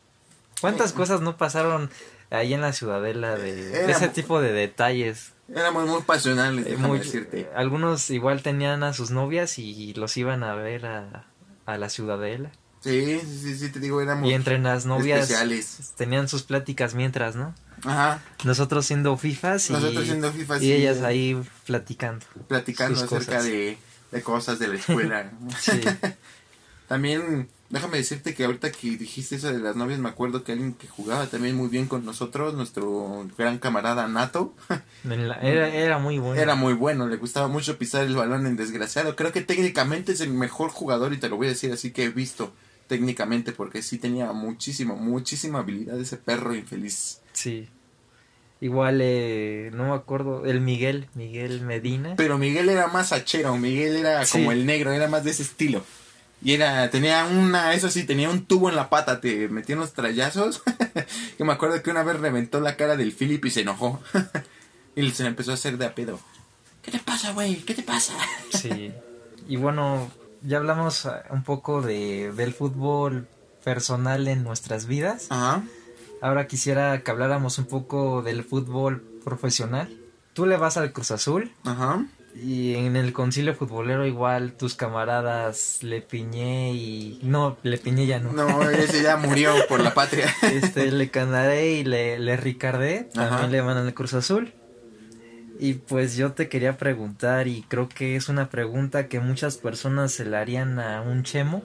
¿Cuántas 0.61 0.93
cosas 0.93 1.21
no 1.21 1.37
pasaron 1.37 1.89
ahí 2.31 2.53
en 2.53 2.61
la 2.61 2.73
ciudadela 2.73 3.35
de, 3.35 3.83
Era 3.83 3.91
ese 3.91 4.07
tipo 4.09 4.39
de 4.41 4.51
detalles? 4.53 5.33
Éramos 5.53 5.87
muy 5.87 6.01
pasionales, 6.01 6.65
Eh, 6.65 6.77
muy- 6.77 6.99
decirte. 6.99 7.49
algunos 7.55 8.09
igual 8.09 8.41
tenían 8.41 8.81
a 8.83 8.93
sus 8.93 9.11
novias 9.11 9.59
y 9.59 9.93
los 9.93 10.17
iban 10.17 10.43
a 10.43 10.55
ver 10.55 10.85
a, 10.87 11.25
a 11.67 11.77
la 11.77 11.89
ciudadela. 11.89 12.51
Sí, 12.79 13.19
sí, 13.19 13.39
sí, 13.39 13.57
sí, 13.57 13.69
te 13.71 13.79
digo, 13.79 13.99
éramos 14.01 14.29
Y 14.29 14.33
entre 14.33 14.57
las 14.59 14.85
novias 14.85 15.21
especiales. 15.23 15.93
tenían 15.97 16.27
sus 16.27 16.43
pláticas 16.43 16.95
mientras, 16.95 17.35
¿no? 17.35 17.53
Ajá, 17.85 18.21
Nosotros 18.43 18.85
siendo 18.85 19.15
fifas 19.17 19.69
y, 19.69 19.73
Nosotros 19.73 20.05
siendo 20.05 20.31
fifas 20.31 20.61
y 20.61 20.67
y- 20.67 20.71
ellas 20.73 21.01
ahí 21.01 21.39
platicando. 21.65 22.25
platicando 22.47 22.95
acerca 22.97 23.15
cosas. 23.37 23.43
de, 23.45 23.77
de 24.11 24.21
cosas 24.21 24.59
de 24.59 24.67
la 24.69 24.75
escuela. 24.75 25.31
Sí. 25.59 25.81
También, 26.87 27.49
déjame 27.71 27.97
decirte 27.97 28.35
que 28.35 28.45
ahorita 28.45 28.71
que 28.71 28.91
dijiste 28.91 29.37
eso 29.37 29.51
de 29.51 29.57
las 29.57 29.75
novias, 29.75 29.99
me 29.99 30.07
acuerdo 30.09 30.43
que 30.43 30.51
alguien 30.51 30.73
que 30.75 30.87
jugaba 30.87 31.25
también 31.25 31.55
muy 31.55 31.67
bien 31.67 31.87
con 31.87 32.05
nosotros, 32.05 32.53
nuestro 32.53 33.27
gran 33.37 33.57
camarada 33.57 34.07
Nato, 34.07 34.53
era, 35.41 35.67
era 35.73 35.97
muy 35.97 36.19
bueno. 36.19 36.39
era 36.39 36.53
muy 36.53 36.73
bueno, 36.73 37.07
le 37.07 37.17
gustaba 37.17 37.47
mucho 37.47 37.79
pisar 37.79 38.03
el 38.05 38.15
balón 38.15 38.45
en 38.45 38.55
desgraciado. 38.55 39.15
Creo 39.15 39.31
que 39.31 39.41
técnicamente 39.41 40.11
es 40.11 40.21
el 40.21 40.29
mejor 40.31 40.69
jugador, 40.69 41.11
y 41.13 41.17
te 41.17 41.27
lo 41.27 41.37
voy 41.37 41.47
a 41.47 41.49
decir 41.49 41.71
así 41.73 41.89
que 41.91 42.03
he 42.03 42.09
visto 42.09 42.53
técnicamente, 42.87 43.51
porque 43.51 43.81
sí 43.81 43.97
tenía 43.97 44.31
muchísima, 44.31 44.93
muchísima 44.93 45.59
habilidad 45.59 45.99
ese 45.99 46.17
perro 46.17 46.53
infeliz. 46.53 47.19
Sí. 47.33 47.67
Igual, 48.61 48.99
eh, 49.01 49.69
no 49.73 49.89
me 49.89 49.95
acuerdo, 49.95 50.45
el 50.45 50.61
Miguel, 50.61 51.07
Miguel 51.13 51.61
Medina. 51.61 52.13
Pero 52.15 52.37
Miguel 52.37 52.69
era 52.69 52.87
más 52.87 53.11
hachero, 53.11 53.57
Miguel 53.57 53.97
era 53.97 54.25
Sí. 54.25 54.39
como 54.39 54.51
el 54.51 54.65
negro, 54.65 54.91
era 54.93 55.07
más 55.07 55.23
de 55.23 55.31
ese 55.31 55.43
estilo. 55.43 55.83
Y 56.41 56.53
era, 56.53 56.89
tenía 56.89 57.25
una, 57.25 57.73
eso 57.73 57.89
sí, 57.89 58.03
tenía 58.03 58.29
un 58.29 58.45
tubo 58.45 58.69
en 58.69 58.75
la 58.75 58.89
pata, 58.89 59.19
te 59.19 59.47
metía 59.49 59.75
unos 59.75 59.93
trayazos. 59.93 60.61
que 61.37 61.43
me 61.43 61.53
acuerdo 61.53 61.81
que 61.81 61.91
una 61.91 62.03
vez 62.03 62.19
reventó 62.19 62.59
la 62.59 62.75
cara 62.77 62.95
del 62.95 63.11
Philip 63.13 63.43
y 63.45 63.49
se 63.51 63.61
enojó. 63.61 64.01
y 64.95 65.09
se 65.11 65.23
le 65.23 65.29
empezó 65.29 65.51
a 65.51 65.55
hacer 65.55 65.77
de 65.77 65.85
a 65.85 65.95
pedo. 65.95 66.19
¿Qué 66.81 66.91
te 66.91 66.99
pasa, 66.99 67.33
güey? 67.33 67.55
¿Qué 67.57 67.73
te 67.73 67.83
pasa? 67.83 68.13
Sí. 68.51 68.91
Y 69.47 69.57
bueno, 69.57 70.09
ya 70.41 70.57
hablamos 70.57 71.05
ah, 71.05 71.23
un 71.29 71.43
poco 71.43 71.81
de, 71.81 72.31
del 72.31 72.53
fútbol 72.53 73.27
personal 73.63 74.27
en 74.27 74.43
nuestras 74.43 74.85
vidas. 74.85 75.27
Ajá. 75.29 75.63
Ahora 76.25 76.47
quisiera 76.47 77.03
que 77.03 77.11
habláramos 77.11 77.59
un 77.59 77.65
poco 77.65 78.23
del 78.23 78.43
fútbol 78.43 79.03
profesional. 79.23 79.95
Tú 80.33 80.47
le 80.47 80.57
vas 80.57 80.75
al 80.75 80.91
Cruz 80.91 81.11
Azul 81.11 81.51
Ajá. 81.63 82.03
y 82.33 82.73
en 82.73 82.95
el 82.95 83.13
concilio 83.13 83.53
futbolero 83.53 84.07
igual 84.07 84.53
tus 84.53 84.73
camaradas 84.73 85.83
Le 85.83 86.01
Piñé 86.01 86.73
y... 86.73 87.19
No, 87.21 87.57
Le 87.61 87.77
Piñé 87.77 88.07
ya 88.07 88.17
no. 88.19 88.31
No, 88.33 88.67
ese 88.71 89.03
ya 89.03 89.17
murió 89.17 89.53
por 89.69 89.81
la 89.81 89.93
patria. 89.93 90.33
Este, 90.41 90.91
Le 90.91 91.11
Canaré 91.11 91.73
y 91.73 91.83
Le, 91.83 92.17
le 92.17 92.37
Ricardé 92.37 93.07
también 93.13 93.33
Ajá. 93.35 93.47
le 93.47 93.61
van 93.61 93.77
al 93.77 93.93
Cruz 93.93 94.15
Azul. 94.15 94.51
Y 95.59 95.75
pues 95.75 96.15
yo 96.15 96.31
te 96.31 96.49
quería 96.49 96.75
preguntar, 96.75 97.47
y 97.47 97.61
creo 97.67 97.87
que 97.87 98.15
es 98.15 98.29
una 98.29 98.49
pregunta 98.49 99.07
que 99.07 99.19
muchas 99.19 99.57
personas 99.57 100.11
se 100.11 100.25
le 100.25 100.37
harían 100.37 100.79
a 100.79 101.01
un 101.01 101.21
chemo. 101.21 101.63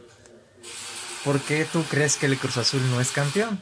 ¿Por 1.25 1.41
qué 1.41 1.67
tú 1.73 1.83
crees 1.85 2.19
que 2.19 2.27
el 2.27 2.37
Cruz 2.37 2.59
Azul 2.59 2.83
no 2.91 3.01
es 3.01 3.11
campeón? 3.11 3.59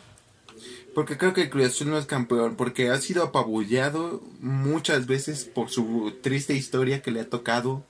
Porque 0.99 1.17
creo 1.17 1.33
que 1.33 1.49
Cruz 1.49 1.67
Azul 1.67 1.91
no 1.91 1.97
es 1.97 2.07
campeón, 2.07 2.57
porque 2.57 2.91
ha 2.91 3.01
sido 3.01 3.23
apabullado 3.23 4.21
muchas 4.41 5.07
veces 5.07 5.45
por 5.45 5.71
su 5.71 6.13
triste 6.23 6.55
historia 6.55 7.03
que 7.03 7.13
le 7.13 7.21
ha 7.21 7.31
tocado 7.31 7.85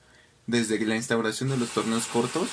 desde 0.45 0.79
la 0.85 0.95
instauración 0.95 1.49
de 1.49 1.57
los 1.57 1.69
torneos 1.69 2.05
cortos. 2.05 2.49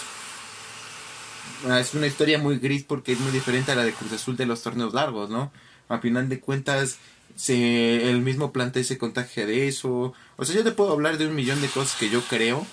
Ah, 1.68 1.78
Es 1.78 1.92
una 1.92 2.06
historia 2.06 2.38
muy 2.38 2.56
gris 2.56 2.84
porque 2.84 3.12
es 3.12 3.20
muy 3.20 3.32
diferente 3.32 3.72
a 3.72 3.74
la 3.74 3.84
de 3.84 3.92
Cruz 3.92 4.14
Azul 4.14 4.38
de 4.38 4.46
los 4.46 4.62
torneos 4.62 4.94
largos, 4.94 5.28
¿no? 5.28 5.52
A 5.90 5.98
final 5.98 6.30
de 6.30 6.40
cuentas, 6.40 6.96
se, 7.34 8.08
el 8.08 8.22
mismo 8.22 8.50
plantel 8.50 8.86
se 8.86 8.96
contagia 8.96 9.44
de 9.44 9.68
eso. 9.68 10.14
O 10.38 10.44
sea, 10.46 10.56
yo 10.56 10.64
te 10.64 10.72
puedo 10.72 10.90
hablar 10.90 11.18
de 11.18 11.26
un 11.26 11.34
millón 11.34 11.60
de 11.60 11.68
cosas 11.68 11.98
que 12.00 12.08
yo 12.08 12.22
creo. 12.22 12.66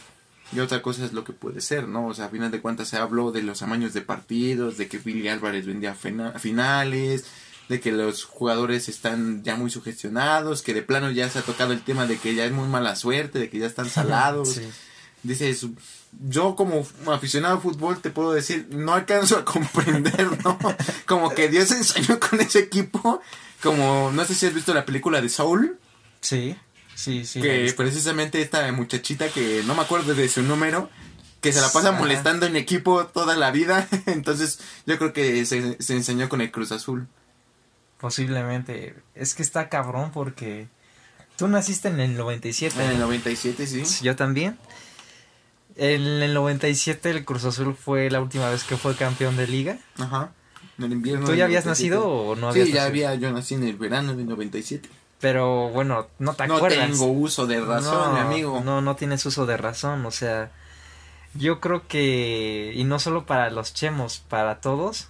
Y 0.54 0.62
otra 0.62 0.82
cosa 0.82 1.04
es 1.04 1.12
lo 1.12 1.26
que 1.26 1.34
puede 1.34 1.60
ser, 1.60 1.90
¿no? 1.90 2.08
O 2.08 2.14
sea, 2.14 2.28
a 2.28 2.30
final 2.30 2.50
de 2.50 2.62
cuentas 2.62 2.88
se 2.88 2.96
habló 2.96 3.34
de 3.34 3.44
los 3.44 3.62
amaños 3.62 3.94
de 3.94 4.00
partidos, 4.00 4.78
de 4.78 4.88
que 4.88 5.00
Billy 5.00 5.28
Álvarez 5.28 5.66
vendía 5.66 5.96
finales, 5.96 7.26
de 7.70 7.80
que 7.80 7.92
los 7.92 8.26
jugadores 8.26 8.90
están 8.90 9.44
ya 9.44 9.56
muy 9.56 9.70
sugestionados, 9.70 10.62
que 10.62 10.74
de 10.74 10.82
plano 10.82 11.12
ya 11.12 11.30
se 11.30 11.40
ha 11.40 11.42
tocado 11.44 11.74
el 11.74 11.82
tema 11.82 12.06
de 12.06 12.18
que 12.18 12.36
ya 12.36 12.46
es 12.46 12.52
muy 12.52 12.68
mala 12.68 12.96
suerte, 12.96 13.40
de 13.40 13.50
que 13.50 13.60
ya 13.60 13.68
están 13.68 13.90
salados. 13.90 14.60
Dices, 15.24 15.66
yo 16.28 16.56
como 16.56 16.86
aficionado 17.08 17.58
a 17.58 17.62
fútbol 17.62 18.02
te 18.02 18.10
puedo 18.10 18.34
decir, 18.34 18.68
no 18.72 18.94
alcanzo 18.94 19.38
a 19.38 19.46
comprender, 19.46 20.44
¿no? 20.44 20.58
como 21.06 21.34
que 21.34 21.48
Dios 21.48 21.72
enseñó 21.72 22.20
con 22.20 22.42
ese 22.42 22.60
equipo, 22.60 23.22
como, 23.62 24.12
no 24.14 24.26
sé 24.26 24.36
si 24.36 24.46
has 24.46 24.54
visto 24.54 24.74
la 24.74 24.86
película 24.86 25.22
de 25.22 25.30
Soul. 25.30 25.80
Sí, 26.20 26.58
sí, 26.96 27.26
sí. 27.26 27.42
Que 27.42 27.74
precisamente 27.76 28.42
esta 28.42 28.70
muchachita 28.74 29.30
que 29.30 29.64
no 29.66 29.76
me 29.76 29.82
acuerdo 29.82 30.14
de 30.14 30.28
su 30.28 30.42
número, 30.44 30.90
que 31.40 31.54
se 31.54 31.62
la 31.62 31.72
pasa 31.72 31.94
molestando 31.94 32.46
en 32.46 32.58
equipo 32.58 33.06
toda 33.08 33.36
la 33.38 33.52
vida, 33.52 33.88
entonces 34.06 34.60
yo 34.86 34.98
creo 34.98 35.14
que 35.14 35.46
se, 35.46 35.82
se 35.82 35.94
enseñó 35.94 36.28
con 36.28 36.42
el 36.42 36.52
Cruz 36.52 36.74
Azul. 36.74 37.08
Posiblemente, 38.04 38.98
es 39.16 39.34
que 39.34 39.44
está 39.44 39.70
cabrón 39.70 40.12
porque 40.12 40.68
tú 41.38 41.48
naciste 41.48 41.88
en 41.88 42.02
el 42.02 42.18
97. 42.18 42.84
En 42.84 42.92
el 42.92 43.00
97, 43.00 43.66
sí. 43.66 44.04
Yo 44.04 44.18
también. 44.18 44.58
En 45.78 46.02
el 46.22 46.34
97 46.34 47.12
el 47.12 47.24
Cruz 47.24 47.46
Azul 47.46 47.74
fue 47.74 48.12
la 48.12 48.20
última 48.20 48.50
vez 48.50 48.66
que 48.66 48.76
fue 48.76 48.94
campeón 48.98 49.38
de 49.38 49.48
liga. 49.48 49.78
Ajá. 49.98 50.34
En 50.78 50.84
el 50.84 50.92
invierno. 50.92 51.26
¿Tú 51.26 51.34
ya 51.34 51.46
habías 51.46 51.66
nacido 51.66 52.06
o 52.06 52.36
no 52.36 52.50
habías 52.50 52.68
Sí, 52.68 52.74
ya 52.74 52.84
había, 52.84 53.16
yo 53.16 53.32
nací 53.32 53.54
en 53.54 53.64
el 53.64 53.78
verano 53.78 54.14
del 54.14 54.28
97. 54.28 54.90
Pero 55.22 55.70
bueno, 55.70 56.08
no 56.20 56.34
te 56.34 56.44
acuerdas. 56.44 56.90
No 56.90 56.98
tengo 56.98 57.06
uso 57.06 57.48
de 57.48 57.62
razón, 57.62 58.16
mi 58.16 58.20
amigo. 58.20 58.62
No, 58.66 58.82
no 58.82 58.98
tienes 58.98 59.26
uso 59.26 59.46
de 59.46 59.56
razón, 59.56 60.06
o 60.06 60.12
sea, 60.12 60.52
yo 61.36 61.62
creo 61.62 61.88
que, 61.88 62.74
y 62.76 62.84
no 62.84 63.00
solo 63.00 63.26
para 63.26 63.50
los 63.50 63.74
chemos, 63.74 64.22
para 64.28 64.60
todos, 64.60 65.08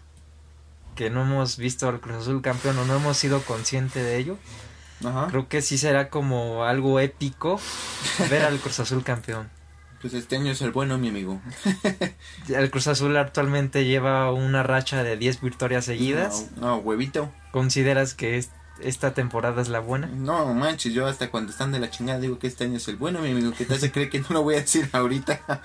que 0.96 1.10
no 1.10 1.24
hemos 1.24 1.58
visto 1.58 1.88
al 1.90 2.00
Cruz 2.00 2.18
Azul 2.18 2.42
campeón 2.42 2.78
o 2.80 2.86
no 2.86 2.96
hemos 2.96 3.18
sido 3.18 3.42
conscientes 3.42 4.04
de 4.04 4.18
ello, 4.18 4.38
Ajá. 5.06 5.28
creo 5.30 5.48
que 5.48 5.62
sí 5.62 5.78
será 5.78 6.10
como 6.10 6.64
algo 6.64 7.00
épico 7.00 7.60
ver 8.30 8.44
al 8.44 8.60
Cruz 8.60 8.80
Azul 8.80 9.04
campeón. 9.04 9.50
Pues 10.02 10.14
este 10.16 10.36
año 10.36 10.52
es 10.52 10.62
el 10.62 10.72
bueno, 10.72 10.98
mi 10.98 11.08
amigo. 11.08 11.40
el 12.50 12.70
Cruz 12.72 12.88
Azul 12.88 13.16
actualmente 13.16 13.86
lleva 13.86 14.34
una 14.34 14.62
racha 14.62 15.02
de 15.02 15.16
10 15.16 15.40
victorias 15.40 15.86
seguidas. 15.86 16.48
No, 16.58 16.76
huevito. 16.78 17.32
¿Consideras 17.54 18.14
que 18.14 18.44
esta 18.82 19.14
temporada 19.14 19.62
es 19.62 19.70
la 19.70 19.80
buena? 19.80 20.08
No, 20.08 20.54
manches, 20.54 20.94
yo 20.94 21.08
hasta 21.08 21.32
cuando 21.32 21.54
están 21.54 21.72
de 21.72 21.80
la 21.80 21.90
chingada 21.90 22.20
digo 22.20 22.38
que 22.38 22.48
este 22.48 22.66
año 22.66 22.78
es 22.78 22.88
el 22.90 22.98
bueno, 22.98 23.20
mi 23.22 23.32
amigo. 23.32 23.54
Que 23.54 23.64
te 23.64 23.76
hace 23.76 23.94
creer 23.94 24.10
que 24.10 24.20
no 24.20 24.28
lo 24.32 24.44
voy 24.44 24.56
a 24.56 24.60
decir 24.60 24.90
ahorita. 24.92 25.62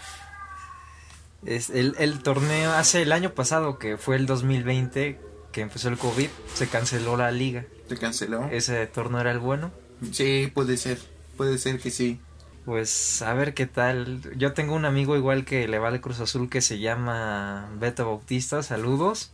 Es 1.44 1.70
el, 1.70 1.94
el 1.98 2.22
torneo, 2.22 2.72
hace 2.72 3.02
el 3.02 3.12
año 3.12 3.34
pasado, 3.34 3.78
que 3.78 3.96
fue 3.96 4.16
el 4.16 4.26
2020, 4.26 5.20
que 5.52 5.60
empezó 5.60 5.88
el 5.88 5.98
COVID, 5.98 6.28
se 6.54 6.68
canceló 6.68 7.16
la 7.16 7.30
liga. 7.30 7.66
¿Se 7.88 7.96
canceló? 7.96 8.48
¿Ese 8.50 8.86
torneo 8.86 9.20
era 9.20 9.32
el 9.32 9.38
bueno? 9.38 9.70
Sí, 10.12 10.50
puede 10.52 10.76
ser. 10.76 10.98
Puede 11.36 11.58
ser 11.58 11.78
que 11.78 11.90
sí 11.90 12.20
pues 12.68 13.22
a 13.22 13.32
ver 13.32 13.54
qué 13.54 13.64
tal. 13.64 14.20
Yo 14.36 14.52
tengo 14.52 14.74
un 14.74 14.84
amigo 14.84 15.16
igual 15.16 15.46
que 15.46 15.66
le 15.66 15.78
va 15.78 15.88
al 15.88 16.02
Cruz 16.02 16.20
Azul 16.20 16.50
que 16.50 16.60
se 16.60 16.78
llama 16.78 17.66
Beto 17.80 18.04
Bautista, 18.04 18.62
saludos. 18.62 19.32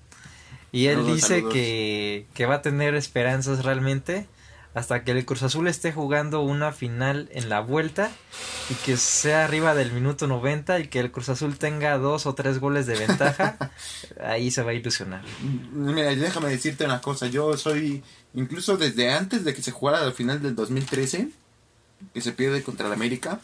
Y 0.70 0.86
él 0.86 1.04
dice 1.04 1.42
Que, 1.52 2.28
que 2.32 2.46
va 2.46 2.56
a 2.56 2.62
tener 2.62 2.94
esperanzas 2.94 3.64
realmente 3.64 4.28
hasta 4.74 5.04
que 5.04 5.12
el 5.12 5.24
Cruz 5.24 5.42
Azul 5.44 5.68
esté 5.68 5.92
jugando 5.92 6.42
una 6.42 6.72
final 6.72 7.28
en 7.32 7.48
la 7.48 7.60
vuelta 7.60 8.10
y 8.68 8.74
que 8.74 8.96
sea 8.96 9.44
arriba 9.44 9.74
del 9.74 9.92
minuto 9.92 10.26
90 10.26 10.80
y 10.80 10.88
que 10.88 10.98
el 10.98 11.12
Cruz 11.12 11.28
Azul 11.28 11.56
tenga 11.56 11.96
dos 11.96 12.26
o 12.26 12.34
tres 12.34 12.58
goles 12.58 12.86
de 12.86 12.96
ventaja, 12.96 13.70
ahí 14.20 14.50
se 14.50 14.62
va 14.62 14.72
a 14.72 14.74
ilusionar. 14.74 15.22
Mira, 15.72 16.14
déjame 16.14 16.48
decirte 16.48 16.84
una 16.84 17.00
cosa, 17.00 17.28
yo 17.28 17.56
soy, 17.56 18.02
incluso 18.34 18.76
desde 18.76 19.12
antes 19.12 19.44
de 19.44 19.54
que 19.54 19.62
se 19.62 19.70
jugara 19.70 20.04
la 20.04 20.12
final 20.12 20.42
del 20.42 20.56
2013, 20.56 21.28
que 22.12 22.20
se 22.20 22.32
pierde 22.32 22.62
contra 22.62 22.88
el 22.88 22.92
América. 22.92 23.40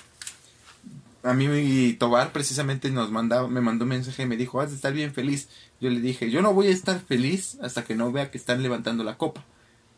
A 1.23 1.35
mí 1.35 1.49
mi 1.49 1.93
Tobar 1.93 2.33
precisamente 2.33 2.91
nos 2.91 3.11
mandaba, 3.11 3.47
me 3.47 3.61
mandó 3.61 3.85
un 3.85 3.91
mensaje 3.91 4.23
y 4.23 4.27
me 4.27 4.37
dijo, 4.37 4.61
has 4.61 4.71
de 4.71 4.77
estar 4.77 4.93
bien 4.93 5.13
feliz. 5.13 5.49
Yo 5.81 5.91
le 5.91 6.01
dije, 6.01 6.31
yo 6.31 6.43
no 6.43 6.55
voy 6.55 6.69
a 6.69 6.71
estar 6.71 6.99
feliz 6.99 7.59
hasta 7.63 7.85
que 7.85 7.95
no 7.95 8.11
vea 8.11 8.31
que 8.31 8.39
están 8.39 8.63
levantando 8.63 9.05
la 9.05 9.19
copa. 9.19 9.45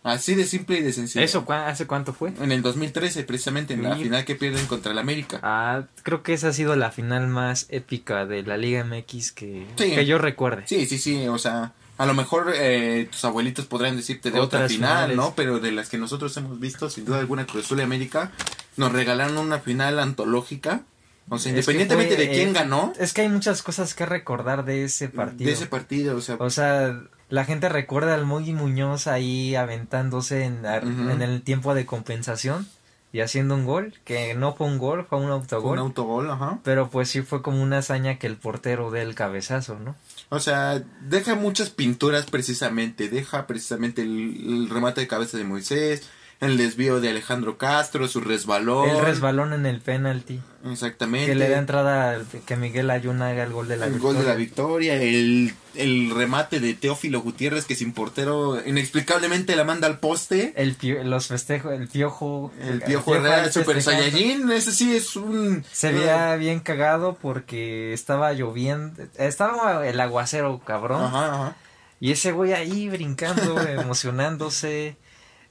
Así 0.03 0.35
de 0.35 0.45
simple 0.45 0.79
y 0.79 0.83
de 0.83 0.93
sencillo. 0.93 1.25
¿Eso 1.25 1.45
hace 1.49 1.87
cuánto 1.87 2.12
fue? 2.12 2.33
En 2.41 2.51
el 2.51 2.62
2013, 2.62 3.23
precisamente, 3.23 3.75
en 3.75 3.85
la 3.85 3.97
final 3.97 4.25
que 4.25 4.35
pierden 4.35 4.67
contra 4.67 4.91
el 4.93 4.99
América. 4.99 5.38
Ah, 5.43 5.85
creo 6.03 6.23
que 6.23 6.33
esa 6.33 6.49
ha 6.49 6.53
sido 6.53 6.75
la 6.75 6.91
final 6.91 7.29
más 7.29 7.67
épica 7.69 8.27
de 8.27 8.43
la 8.43 8.57
Liga 8.57 8.85
MX 8.85 9.33
que, 9.33 9.67
que 9.77 10.05
yo 10.05 10.19
recuerde. 10.19 10.65
Sí, 10.67 10.87
sí, 10.87 10.99
sí, 10.99 11.29
o 11.29 11.38
sea, 11.38 11.73
a 11.99 12.07
lo 12.07 12.15
mejor 12.15 12.53
eh, 12.55 13.07
tus 13.12 13.25
abuelitos 13.25 13.67
podrán 13.67 13.97
decirte 13.97 14.33
de 14.33 14.41
otra 14.41 14.69
final, 14.69 15.15
¿no? 15.15 15.35
Pero 15.37 15.61
de 15.61 15.71
las 15.71 15.88
que 15.88 15.99
nosotros 15.99 16.37
hemos 16.37 16.59
visto, 16.59 16.91
sin 16.91 17.05
duda 17.05 17.21
alguna, 17.21 17.47
Cruz 17.47 17.67
Azul 17.67 17.79
y 17.79 17.83
América, 17.83 18.33
nos 18.77 18.91
regalaron 18.91 19.38
una 19.38 19.61
final 19.61 20.01
antológica. 20.01 20.83
O 21.29 21.39
sea, 21.39 21.51
independientemente 21.51 22.17
de 22.17 22.31
quién 22.31 22.53
ganó. 22.53 22.93
Es 22.99 23.13
que 23.13 23.23
hay 23.23 23.29
muchas 23.29 23.63
cosas 23.63 23.95
que 23.95 24.07
recordar 24.07 24.65
de 24.65 24.85
ese 24.85 25.09
partido. 25.09 25.49
De 25.49 25.53
ese 25.53 25.67
partido, 25.67 26.17
o 26.17 26.21
sea. 26.21 26.37
O 26.39 26.51
sea, 26.51 27.01
la 27.29 27.45
gente 27.45 27.69
recuerda 27.69 28.15
al 28.15 28.27
Mogi 28.27 28.53
Muñoz 28.53 29.07
ahí 29.07 29.55
aventándose 29.55 30.45
en, 30.45 30.65
en 30.67 31.23
el 31.23 31.43
tiempo 31.43 31.75
de 31.75 31.87
compensación 31.87 32.67
y 33.13 33.21
haciendo 33.21 33.55
un 33.55 33.67
gol, 33.67 33.93
que 34.05 34.35
no 34.35 34.55
fue 34.55 34.67
un 34.67 34.79
gol, 34.79 35.05
fue 35.05 35.19
un 35.19 35.31
autogol. 35.31 35.73
un 35.73 35.79
autogol, 35.79 36.31
ajá. 36.31 36.61
Pero 36.65 36.89
pues 36.89 37.11
sí 37.11 37.21
fue 37.21 37.43
como 37.43 37.63
una 37.63 37.79
hazaña 37.79 38.19
que 38.19 38.27
el 38.27 38.37
portero 38.37 38.91
dé 38.91 39.03
el 39.03 39.15
cabezazo, 39.15 39.79
¿no? 39.79 39.95
O 40.31 40.41
sea, 40.41 40.83
deja 41.03 41.35
muchas 41.35 41.69
pinturas 41.69 42.25
precisamente, 42.25 43.11
deja 43.11 43.47
precisamente 43.47 44.01
el, 44.01 44.71
remate 44.71 45.03
de 45.03 45.09
cabeza 45.09 45.37
de 45.37 45.45
Moisés, 45.45 46.09
el 46.42 46.57
desvío 46.57 47.00
de 47.00 47.09
Alejandro 47.09 47.57
Castro, 47.57 48.09
su 48.09 48.20
resbalón. 48.20 48.90
El 48.90 49.00
resbalón 49.00 49.52
en 49.52 49.64
el 49.64 49.81
penalti. 49.81 50.40
Exactamente. 50.68 51.26
Que 51.26 51.37
le 51.37 51.48
da 51.48 51.59
entrada 51.59 52.20
que 52.44 52.57
Miguel 52.57 52.90
Ayuna 52.90 53.28
haga 53.28 53.44
el 53.44 53.52
gol 53.52 53.68
de 53.68 53.76
la 53.76 53.87
victoria. 53.87 53.96
El 53.96 54.14
gol 54.14 54.24
de 54.24 54.28
la 54.28 54.37
victoria, 54.37 54.94
el, 55.00 55.55
el 55.76 56.11
remate 56.11 56.59
de 56.59 56.74
Teófilo 56.74 57.20
Gutiérrez 57.20 57.64
que 57.64 57.76
sin 57.76 57.92
portero 57.92 58.61
inexplicablemente 58.66 59.55
la 59.55 59.62
manda 59.62 59.87
al 59.87 60.00
poste. 60.00 60.52
El 60.57 60.76
los 61.05 61.28
festejos, 61.28 61.74
el 61.74 61.87
piojo. 61.87 62.52
El 62.61 62.83
piojo 62.83 63.14
Herrera, 63.14 63.44
el 63.44 63.52
Super 63.52 63.81
Saiyajin, 63.81 64.50
ese 64.50 64.72
sí 64.72 64.96
es 64.96 65.14
un... 65.14 65.64
Se 65.70 65.92
veía 65.92 66.35
bien 66.35 66.59
cagado 66.59 67.16
porque 67.22 67.92
estaba 67.92 68.33
lloviendo, 68.33 69.00
estaba 69.16 69.87
el 69.87 70.00
aguacero 70.00 70.61
cabrón. 70.64 71.05
Ajá, 71.05 71.35
ajá. 71.35 71.57
Y 72.00 72.11
ese 72.11 72.33
güey 72.33 72.52
ahí 72.52 72.88
brincando, 72.88 73.61
emocionándose 73.68 74.96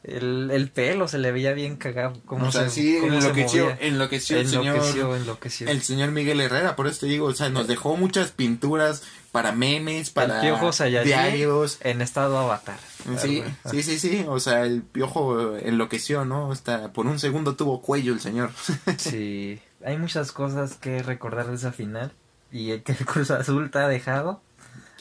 el, 0.03 0.49
el 0.51 0.69
pelo 0.69 1.07
se 1.07 1.19
le 1.19 1.31
veía 1.31 1.53
bien 1.53 1.75
cagado. 1.75 2.19
Como 2.25 2.47
o 2.47 2.51
sea, 2.51 2.69
se, 2.69 2.81
sí, 2.81 2.97
enloqueció, 2.97 3.75
enloqueció, 3.79 4.39
el 4.39 4.47
señor, 4.47 4.81
enloqueció. 5.15 5.67
el 5.67 5.81
señor 5.81 6.11
Miguel 6.11 6.41
Herrera, 6.41 6.75
por 6.75 6.87
eso 6.87 7.01
te 7.01 7.05
digo, 7.05 7.27
o 7.27 7.33
sea, 7.33 7.49
nos 7.49 7.67
dejó 7.67 7.95
muchas 7.97 8.31
pinturas 8.31 9.03
para 9.31 9.51
memes, 9.51 10.09
para 10.09 10.41
diarios. 10.41 11.77
En 11.81 12.01
estado 12.01 12.37
avatar. 12.37 12.79
Sí, 13.17 13.43
sí, 13.69 13.83
sí, 13.83 13.99
sí, 13.99 14.25
o 14.27 14.39
sea, 14.39 14.65
el 14.65 14.81
piojo 14.81 15.57
enloqueció, 15.57 16.25
¿no? 16.25 16.51
Hasta 16.51 16.91
por 16.93 17.07
un 17.07 17.19
segundo 17.19 17.55
tuvo 17.55 17.81
cuello 17.81 18.13
el 18.13 18.19
señor. 18.19 18.51
sí, 18.97 19.59
hay 19.85 19.97
muchas 19.97 20.31
cosas 20.31 20.75
que 20.75 21.03
recordar 21.03 21.47
de 21.47 21.55
esa 21.55 21.71
final 21.71 22.11
y 22.51 22.71
el 22.71 22.83
que 22.83 22.91
el 22.93 23.05
Cruz 23.05 23.31
Azul 23.31 23.71
te 23.71 23.79
ha 23.79 23.87
dejado 23.87 24.41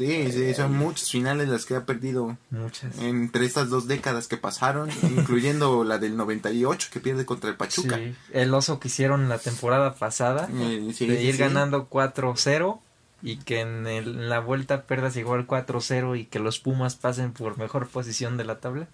Sí, 0.01 0.33
sí, 0.33 0.55
son 0.55 0.79
muchas 0.79 1.11
finales 1.11 1.47
las 1.51 1.67
que 1.67 1.77
ha 1.77 1.85
perdido. 1.85 2.39
Muchas. 2.49 2.99
Entre 3.01 3.45
estas 3.45 3.69
dos 3.69 3.87
décadas 3.87 4.29
que 4.29 4.39
pasaron, 4.39 4.89
incluyendo 5.03 5.85
la 5.85 5.99
del 5.99 6.17
98 6.17 6.89
que 6.91 7.01
pierde 7.01 7.27
contra 7.27 7.51
el 7.51 7.57
Pachuca. 7.57 7.97
Sí, 7.97 8.15
el 8.33 8.55
oso 8.55 8.81
que 8.81 8.89
hicieron 8.89 9.29
la 9.29 9.37
temporada 9.37 9.95
pasada, 9.97 10.49
eh, 10.55 10.95
de 10.99 11.23
ir 11.23 11.37
ganando 11.37 11.91
4-0 11.91 12.81
y 13.21 13.37
que 13.37 13.61
en, 13.61 14.31
la 14.31 14.41
vuelta 14.41 14.85
perdas 14.85 15.17
igual 15.17 15.47
4-0 15.47 16.19
y 16.19 16.25
que 16.25 16.39
los 16.39 16.61
Pumas 16.61 16.95
pasen 16.95 17.33
por 17.33 17.59
mejor 17.59 17.87
posición 17.89 18.39
de 18.39 18.45
la 18.47 18.59
tabla. 18.59 18.89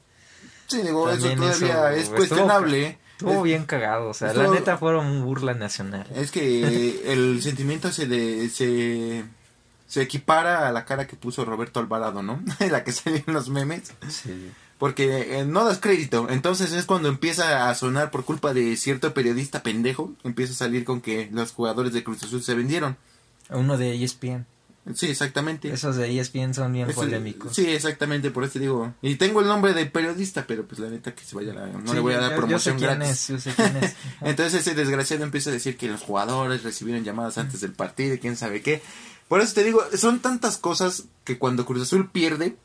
Sí, 0.67 0.83
digo, 0.83 1.09
eso 1.09 1.31
todavía 1.31 1.95
es 1.95 2.09
cuestionable. 2.09 2.99
Estuvo, 3.13 3.43
bien 3.43 3.65
cagado, 3.65 4.09
o 4.09 4.15
sea, 4.15 4.35
la 4.35 4.49
neta 4.49 4.77
fueron 4.77 5.25
burla 5.25 5.55
nacional. 5.55 6.05
Es 6.17 6.33
que 6.33 7.01
el 7.13 7.41
sentimiento 7.43 7.93
se, 7.93 8.07
de, 8.07 8.49
se 8.51 9.25
se 9.87 10.03
equipara 10.03 10.67
a 10.69 10.73
la 10.73 10.85
cara 10.85 11.07
que 11.07 11.17
puso 11.17 11.45
Roberto 11.45 11.81
Alvarado, 11.81 12.23
¿no? 12.23 12.43
la 12.71 12.85
que 12.85 12.93
salió 12.93 13.23
en 13.27 13.35
los 13.35 13.49
memes. 13.49 13.93
Sí. 14.09 14.51
Porque 14.79 15.39
eh, 15.41 15.45
no 15.47 15.65
das 15.65 15.79
crédito. 15.79 16.27
Entonces 16.29 16.73
es 16.73 16.85
cuando 16.85 17.09
empieza 17.09 17.71
a 17.71 17.75
sonar 17.75 18.11
por 18.11 18.25
culpa 18.25 18.53
de 18.53 18.77
cierto 18.77 19.15
periodista 19.15 19.63
pendejo. 19.63 20.13
Empieza 20.23 20.53
a 20.53 20.57
salir 20.57 20.85
con 20.85 21.01
que 21.01 21.31
los 21.33 21.53
jugadores 21.53 21.93
de 21.95 22.05
Cruz 22.05 22.23
Azul 22.23 22.43
se 22.43 22.55
vendieron. 22.55 22.97
Uno 23.49 23.79
de 23.79 24.03
ESPN. 24.05 24.45
Sí, 24.95 25.07
exactamente. 25.07 25.73
Esos 25.73 25.97
de 25.97 26.17
ESPN 26.21 26.53
son 26.55 26.73
bien 26.73 26.89
Eso- 26.91 27.01
polémicos. 27.01 27.55
Sí, 27.57 27.67
exactamente, 27.69 28.31
por 28.31 28.45
eso 28.45 28.59
digo. 28.59 28.93
Y 29.03 29.17
tengo 29.17 29.41
el 29.41 29.47
nombre 29.49 29.73
de 29.73 29.87
periodista, 29.87 30.45
pero 30.47 30.65
pues 30.65 30.79
la 30.79 30.89
neta 30.91 31.13
que 31.15 31.25
se 31.25 31.35
vaya 31.35 31.55
la- 31.55 31.67
no 31.67 31.89
Sí, 31.89 31.95
le 31.95 32.01
voy 32.01 32.13
a 32.15 32.19
dar 32.21 32.31
yo- 32.33 32.37
promoción 32.37 32.79
yo 32.79 32.81
sé 32.81 32.87
quién 32.87 32.99
gratis. 33.01 33.11
es, 33.11 33.29
yo 33.29 33.39
sé 33.41 33.53
quién 33.57 33.77
es. 33.79 33.97
Entonces 34.21 34.61
ese 34.61 34.75
desgraciado 34.75 35.25
empieza 35.25 35.51
a 35.51 35.55
decir 35.55 35.77
que 35.77 35.89
los 35.89 36.03
jugadores 36.03 36.63
recibieron 36.63 37.03
llamadas 37.03 37.37
antes 37.39 37.63
del 37.63 37.73
partido 37.73 38.15
y 38.15 38.19
quién 38.19 38.37
sabe 38.37 38.61
qué. 38.63 38.81
Por 39.29 39.41
eso 39.41 39.55
te 39.55 39.65
digo, 39.65 39.83
son 39.97 40.21
tantas 40.21 40.57
cosas 40.57 41.05
que 41.25 41.39
cuando 41.39 41.67
Cruz 41.67 41.83
Azul 41.83 42.11
pierde, 42.11 42.57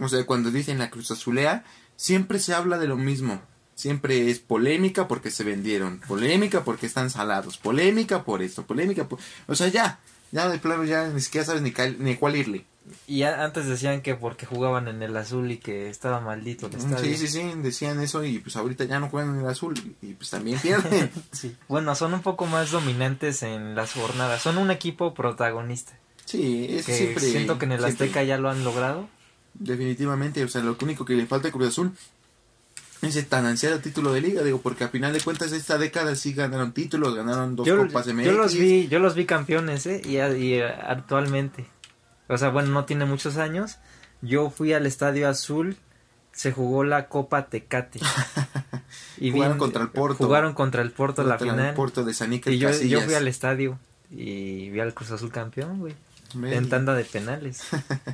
o 0.00 0.08
sea, 0.08 0.24
cuando 0.26 0.50
dicen 0.50 0.78
la 0.78 0.90
Cruz 0.90 1.10
Azulea, 1.10 1.64
siempre 1.96 2.38
se 2.38 2.54
habla 2.54 2.78
de 2.78 2.86
lo 2.88 2.96
mismo. 2.96 3.40
Siempre 3.74 4.28
es 4.30 4.40
polémica 4.40 5.06
porque 5.06 5.30
se 5.30 5.44
vendieron, 5.44 6.00
polémica 6.08 6.64
porque 6.64 6.86
están 6.86 7.10
salados, 7.10 7.58
polémica 7.58 8.24
por 8.24 8.42
esto, 8.42 8.66
polémica 8.66 9.08
por... 9.08 9.20
O 9.46 9.54
sea, 9.54 9.68
ya, 9.68 10.00
ya 10.32 10.48
de 10.48 10.58
plano 10.58 10.84
ya 10.84 11.06
ni 11.08 11.20
siquiera 11.20 11.46
sabes 11.46 11.62
ni, 11.62 11.70
cal- 11.70 11.96
ni 12.00 12.16
cuál 12.16 12.34
irle. 12.36 12.64
Y 13.06 13.22
a- 13.22 13.44
antes 13.44 13.66
decían 13.66 14.00
que 14.02 14.14
porque 14.14 14.46
jugaban 14.46 14.88
en 14.88 15.02
el 15.02 15.16
azul 15.16 15.50
y 15.50 15.58
que 15.58 15.88
estaba 15.88 16.20
maldito 16.20 16.66
el 16.66 16.74
estadio. 16.76 16.98
Sí, 16.98 17.16
sí, 17.16 17.28
sí, 17.28 17.42
decían 17.62 18.00
eso 18.00 18.24
y 18.24 18.38
pues 18.38 18.56
ahorita 18.56 18.84
ya 18.84 19.00
no 19.00 19.08
juegan 19.08 19.34
en 19.34 19.40
el 19.42 19.46
azul 19.48 19.74
y 20.02 20.14
pues 20.14 20.30
también 20.30 20.58
pierden. 20.60 21.10
Sí. 21.32 21.56
Bueno, 21.68 21.94
son 21.94 22.14
un 22.14 22.22
poco 22.22 22.46
más 22.46 22.70
dominantes 22.70 23.42
en 23.42 23.74
las 23.74 23.92
jornadas. 23.92 24.42
Son 24.42 24.58
un 24.58 24.70
equipo 24.70 25.14
protagonista. 25.14 25.92
Sí, 26.24 26.66
es 26.70 26.84
Que 26.86 26.94
siempre... 26.94 27.24
siento 27.24 27.58
que 27.58 27.64
en 27.66 27.72
el 27.72 27.78
siempre- 27.80 28.06
Azteca 28.06 28.22
ya 28.24 28.38
lo 28.38 28.50
han 28.50 28.62
logrado. 28.64 29.08
Definitivamente, 29.54 30.44
o 30.44 30.48
sea, 30.48 30.62
lo 30.62 30.76
único 30.82 31.04
que 31.04 31.14
le 31.14 31.26
falta 31.26 31.48
a 31.48 31.50
Cruz 31.52 31.68
Azul 31.68 31.92
es 33.02 33.16
el 33.16 33.26
tan 33.26 33.46
ansiado 33.46 33.78
título 33.80 34.12
de 34.12 34.20
liga, 34.20 34.42
digo, 34.42 34.60
porque 34.60 34.84
a 34.84 34.88
final 34.88 35.12
de 35.12 35.20
cuentas 35.20 35.52
esta 35.52 35.78
década 35.78 36.14
sí 36.16 36.32
ganaron 36.32 36.72
títulos, 36.72 37.14
ganaron 37.14 37.54
dos 37.56 37.66
Yo, 37.66 37.76
copas 37.78 38.06
MX. 38.08 38.24
yo 38.26 38.32
los 38.32 38.54
vi, 38.54 38.88
yo 38.88 38.98
los 38.98 39.14
vi 39.14 39.24
campeones, 39.24 39.86
¿eh? 39.86 40.02
Y, 40.04 40.18
actualmente. 40.60 41.66
O 42.28 42.36
sea, 42.38 42.50
bueno, 42.50 42.68
no 42.70 42.84
tiene 42.84 43.04
muchos 43.04 43.36
años. 43.36 43.78
Yo 44.20 44.50
fui 44.50 44.72
al 44.72 44.86
Estadio 44.86 45.28
Azul, 45.28 45.76
se 46.32 46.52
jugó 46.52 46.84
la 46.84 47.08
Copa 47.08 47.46
Tecate. 47.48 48.00
y 49.18 49.30
Jugaron 49.30 49.54
vi- 49.54 49.58
contra 49.58 49.82
el 49.82 49.88
Porto. 49.90 50.24
Jugaron 50.24 50.54
contra 50.54 50.82
el 50.82 50.90
Porto 50.90 51.22
la 51.22 51.36
Contra 51.38 51.54
el 51.54 51.58
final. 51.60 51.74
Porto 51.74 52.04
de 52.04 52.14
San 52.14 52.32
Iker 52.32 52.52
y 52.52 52.58
yo, 52.58 52.70
fui 53.00 53.14
al 53.14 53.28
estadio 53.28 53.78
y 54.10 54.70
vi 54.70 54.80
al 54.80 54.94
Cruz 54.94 55.10
Azul 55.10 55.30
campeón, 55.32 55.78
güey. 55.80 55.94
En 56.34 56.68
tanda 56.68 56.94
de 56.94 57.04
penales. 57.04 57.62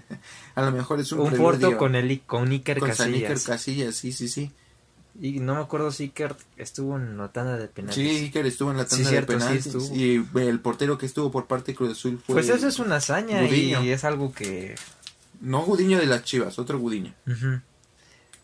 A 0.55 0.63
lo 0.63 0.71
mejor 0.71 1.01
es 1.01 1.11
un, 1.11 1.21
Un 1.21 1.37
Porto 1.37 1.77
con 1.77 1.97
el 1.97 2.21
con 2.21 2.49
Iker 2.51 2.79
con 2.79 2.95
San 2.95 3.13
Iker. 3.13 3.41
Casillas, 3.43 3.97
sí, 3.97 4.13
sí, 4.13 4.29
sí. 4.29 4.53
Y 5.21 5.39
no 5.39 5.55
me 5.55 5.61
acuerdo 5.61 5.93
si 5.93 6.05
Iker 6.05 6.35
estuvo 6.57 6.97
en 6.97 7.17
la 7.17 7.29
tanda 7.31 7.57
de 7.57 7.69
penales. 7.69 7.95
Sí, 7.95 8.09
Iker 8.09 8.47
estuvo 8.47 8.73
en 8.73 8.79
la 8.79 8.85
Sí, 8.85 8.97
tanda 8.97 9.11
cierto, 9.11 9.33
de 9.33 9.39
sí 9.41 9.45
penaltis 9.47 9.67
estuvo. 9.67 9.95
y 9.97 10.25
el 10.49 10.61
portero 10.61 10.99
que 10.99 11.07
estuvo 11.07 11.31
por 11.31 11.47
parte 11.47 11.73
de 11.73 11.77
Cruz 11.77 11.93
Azul 11.93 12.21
fue 12.25 12.35
Pues 12.35 12.49
eso 12.49 12.67
es 12.67 12.79
una 12.81 12.97
hazaña 12.97 13.41
Gudiño. 13.43 13.83
y 13.85 13.91
es 13.91 14.03
algo 14.05 14.33
que 14.33 14.75
no 15.41 15.63
Gudiño 15.63 15.99
de 15.99 16.07
las 16.07 16.25
Chivas, 16.25 16.59
otro 16.59 16.79
Gudiño. 16.81 17.15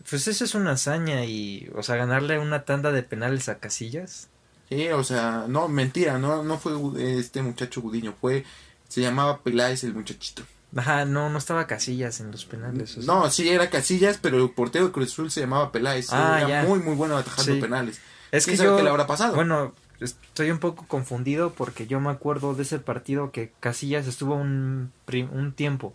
Pues 0.09 0.27
eso 0.27 0.43
es 0.45 0.55
una 0.55 0.71
hazaña 0.71 1.25
y, 1.25 1.69
o 1.75 1.83
sea, 1.83 1.95
ganarle 1.97 2.39
una 2.39 2.63
tanda 2.63 2.91
de 2.91 3.03
penales 3.03 3.49
a 3.49 3.59
Casillas. 3.59 4.29
Sí, 4.69 4.87
o 4.87 5.03
sea, 5.03 5.45
no, 5.49 5.67
mentira, 5.67 6.17
no, 6.17 6.41
no 6.43 6.57
fue 6.57 6.73
este 7.19 7.41
muchacho 7.41 7.81
Gudiño, 7.81 8.15
fue, 8.19 8.45
se 8.87 9.01
llamaba 9.01 9.41
Peláez 9.43 9.83
el 9.83 9.93
muchachito. 9.93 10.43
Ajá, 10.75 11.03
no, 11.05 11.29
no 11.29 11.37
estaba 11.37 11.67
Casillas 11.67 12.19
en 12.21 12.31
los 12.31 12.45
penales. 12.45 12.97
o 12.97 13.01
sea. 13.01 13.13
No, 13.13 13.29
sí 13.29 13.49
era 13.49 13.69
Casillas, 13.69 14.17
pero 14.21 14.37
el 14.41 14.49
portero 14.51 14.85
de 14.85 14.91
Cruz 14.91 15.11
Azul 15.11 15.29
se 15.31 15.41
llamaba 15.41 15.71
Peláez. 15.71 16.07
Ah, 16.13 16.37
era 16.39 16.47
ya. 16.47 16.63
muy, 16.63 16.79
muy 16.79 16.95
bueno 16.95 17.17
atajando 17.17 17.53
Sí. 17.55 17.59
penales. 17.61 17.99
es 18.31 18.45
que 18.45 18.51
¿Quién 18.51 18.57
sabe 18.57 18.69
yo, 18.69 18.77
qué 18.77 18.83
le 18.83 18.89
habrá 18.89 19.05
pasado? 19.07 19.35
bueno, 19.35 19.73
estoy 19.99 20.49
un 20.51 20.59
poco 20.59 20.85
confundido 20.87 21.51
porque 21.53 21.87
yo 21.87 21.99
me 21.99 22.09
acuerdo 22.09 22.53
de 22.55 22.63
ese 22.63 22.79
partido 22.79 23.31
que 23.31 23.51
Casillas 23.59 24.07
estuvo 24.07 24.35
un, 24.35 24.91
un 25.33 25.51
tiempo. 25.53 25.93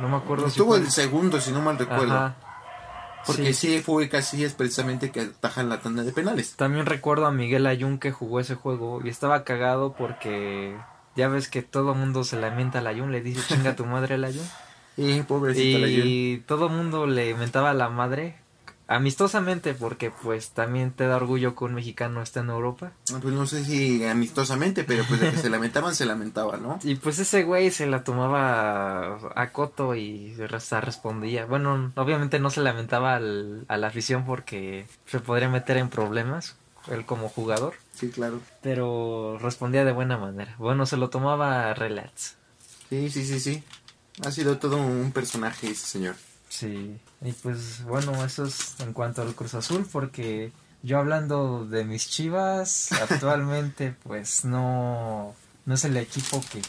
No 0.00 0.08
me 0.08 0.16
acuerdo 0.16 0.46
Estuvo 0.46 0.74
el 0.76 0.90
segundo, 0.90 1.40
si 1.40 1.52
no 1.52 1.60
mal 1.60 1.78
recuerdo. 1.78 2.14
Ajá. 2.14 2.36
Porque 3.26 3.52
Sí. 3.54 3.74
sí. 3.76 3.82
fue 3.82 4.08
Casillas 4.08 4.54
precisamente 4.54 5.10
que 5.10 5.20
atajan 5.20 5.68
la 5.68 5.80
tanda 5.80 6.02
de 6.04 6.12
penales. 6.12 6.54
También 6.56 6.86
recuerdo 6.86 7.26
a 7.26 7.32
Miguel 7.32 7.66
Ayun 7.66 7.98
que 7.98 8.12
jugó 8.12 8.40
ese 8.40 8.54
juego 8.54 9.00
y 9.04 9.08
estaba 9.10 9.44
cagado 9.44 9.92
porque 9.94 10.76
ya 11.16 11.28
ves 11.28 11.48
que 11.48 11.62
todo 11.62 11.94
mundo 11.94 12.24
se 12.24 12.36
lamenta 12.40 12.78
al 12.80 12.86
Ayun, 12.86 13.10
le 13.12 13.20
dice 13.22 13.40
chinga 13.48 13.74
tu 13.76 13.86
madre 13.86 14.14
al 14.14 14.24
Ayun. 14.24 14.46
Y 14.98 15.20
pobrecito 15.22 15.78
la 15.78 15.88
Jun. 15.88 16.02
Y 16.06 16.38
todo 16.46 16.70
mundo 16.70 17.06
le 17.06 17.34
mentaba 17.34 17.70
a 17.70 17.74
la 17.74 17.90
madre 17.90 18.36
amistosamente 18.88 19.74
porque 19.74 20.10
pues 20.10 20.50
también 20.50 20.92
te 20.92 21.06
da 21.06 21.16
orgullo 21.16 21.54
que 21.54 21.64
un 21.64 21.74
mexicano 21.74 22.22
esté 22.22 22.40
en 22.40 22.50
Europa. 22.50 22.92
Pues 23.20 23.34
no 23.34 23.46
sé 23.46 23.64
si 23.64 24.04
amistosamente, 24.06 24.84
pero 24.84 25.04
pues 25.06 25.20
de 25.20 25.30
que 25.32 25.36
se 25.38 25.50
lamentaban, 25.50 25.94
se 25.94 26.06
lamentaba, 26.06 26.56
¿no? 26.56 26.78
Y 26.84 26.94
pues 26.94 27.18
ese 27.18 27.42
güey 27.42 27.70
se 27.70 27.86
la 27.86 28.04
tomaba 28.04 29.18
a 29.34 29.50
coto 29.52 29.94
y 29.94 30.34
hasta 30.52 30.80
respondía. 30.80 31.44
Bueno, 31.46 31.92
obviamente 31.96 32.38
no 32.38 32.48
se 32.50 32.60
lamentaba 32.62 33.16
al- 33.16 33.64
a 33.68 33.76
la 33.76 33.88
afición 33.88 34.24
porque 34.24 34.86
se 35.06 35.20
podría 35.20 35.48
meter 35.48 35.76
en 35.78 35.88
problemas, 35.90 36.56
él 36.90 37.04
como 37.04 37.28
jugador. 37.28 37.74
Sí, 37.96 38.10
claro. 38.10 38.40
Pero 38.62 39.38
respondía 39.40 39.84
de 39.84 39.92
buena 39.92 40.18
manera. 40.18 40.54
Bueno, 40.58 40.84
se 40.84 40.98
lo 40.98 41.08
tomaba 41.08 41.72
relax. 41.72 42.34
Sí, 42.90 43.10
sí, 43.10 43.24
sí, 43.24 43.40
sí. 43.40 43.62
Ha 44.24 44.30
sido 44.30 44.58
todo 44.58 44.76
un 44.76 45.12
personaje 45.12 45.70
ese 45.70 45.86
señor. 45.86 46.16
Sí. 46.48 46.98
Y 47.22 47.32
pues 47.32 47.82
bueno, 47.84 48.24
eso 48.24 48.44
es 48.44 48.78
en 48.80 48.92
cuanto 48.92 49.22
al 49.22 49.34
Cruz 49.34 49.54
Azul 49.54 49.86
porque 49.90 50.52
yo 50.82 50.98
hablando 50.98 51.66
de 51.66 51.84
mis 51.84 52.08
chivas, 52.08 52.92
actualmente 53.10 53.94
pues 54.04 54.44
no, 54.44 55.34
no 55.64 55.74
es 55.74 55.84
el 55.84 55.96
equipo 55.96 56.42
que, 56.52 56.60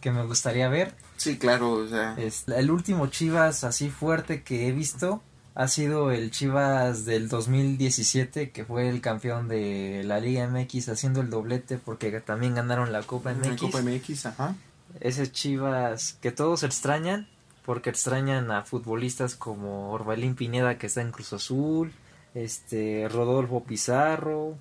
que 0.00 0.10
me 0.10 0.24
gustaría 0.24 0.68
ver. 0.68 0.94
Sí, 1.16 1.38
claro, 1.38 1.72
o 1.72 1.88
sea. 1.88 2.14
Es, 2.18 2.46
el 2.48 2.70
último 2.70 3.08
Chivas 3.08 3.64
así 3.64 3.90
fuerte 3.90 4.42
que 4.42 4.68
he 4.68 4.72
visto 4.72 5.22
ha 5.58 5.66
sido 5.66 6.12
el 6.12 6.30
Chivas 6.30 7.04
del 7.04 7.28
2017 7.28 8.50
que 8.52 8.64
fue 8.64 8.88
el 8.88 9.00
campeón 9.00 9.48
de 9.48 10.02
la 10.04 10.20
Liga 10.20 10.46
MX 10.46 10.88
haciendo 10.88 11.20
el 11.20 11.30
doblete 11.30 11.78
porque 11.78 12.12
también 12.20 12.54
ganaron 12.54 12.92
la 12.92 13.02
Copa 13.02 13.32
en 13.32 13.42
la 13.42 13.48
MX. 13.48 13.60
Copa 13.62 13.82
MX, 13.82 14.26
ajá. 14.26 14.54
Ese 15.00 15.32
Chivas 15.32 16.16
que 16.22 16.30
todos 16.30 16.62
extrañan 16.62 17.26
porque 17.66 17.90
extrañan 17.90 18.52
a 18.52 18.62
futbolistas 18.62 19.34
como 19.34 19.90
Orbelín 19.90 20.36
Pineda 20.36 20.78
que 20.78 20.86
está 20.86 21.00
en 21.00 21.10
Cruz 21.10 21.32
Azul, 21.32 21.90
este 22.34 23.08
Rodolfo 23.08 23.64
Pizarro, 23.64 24.54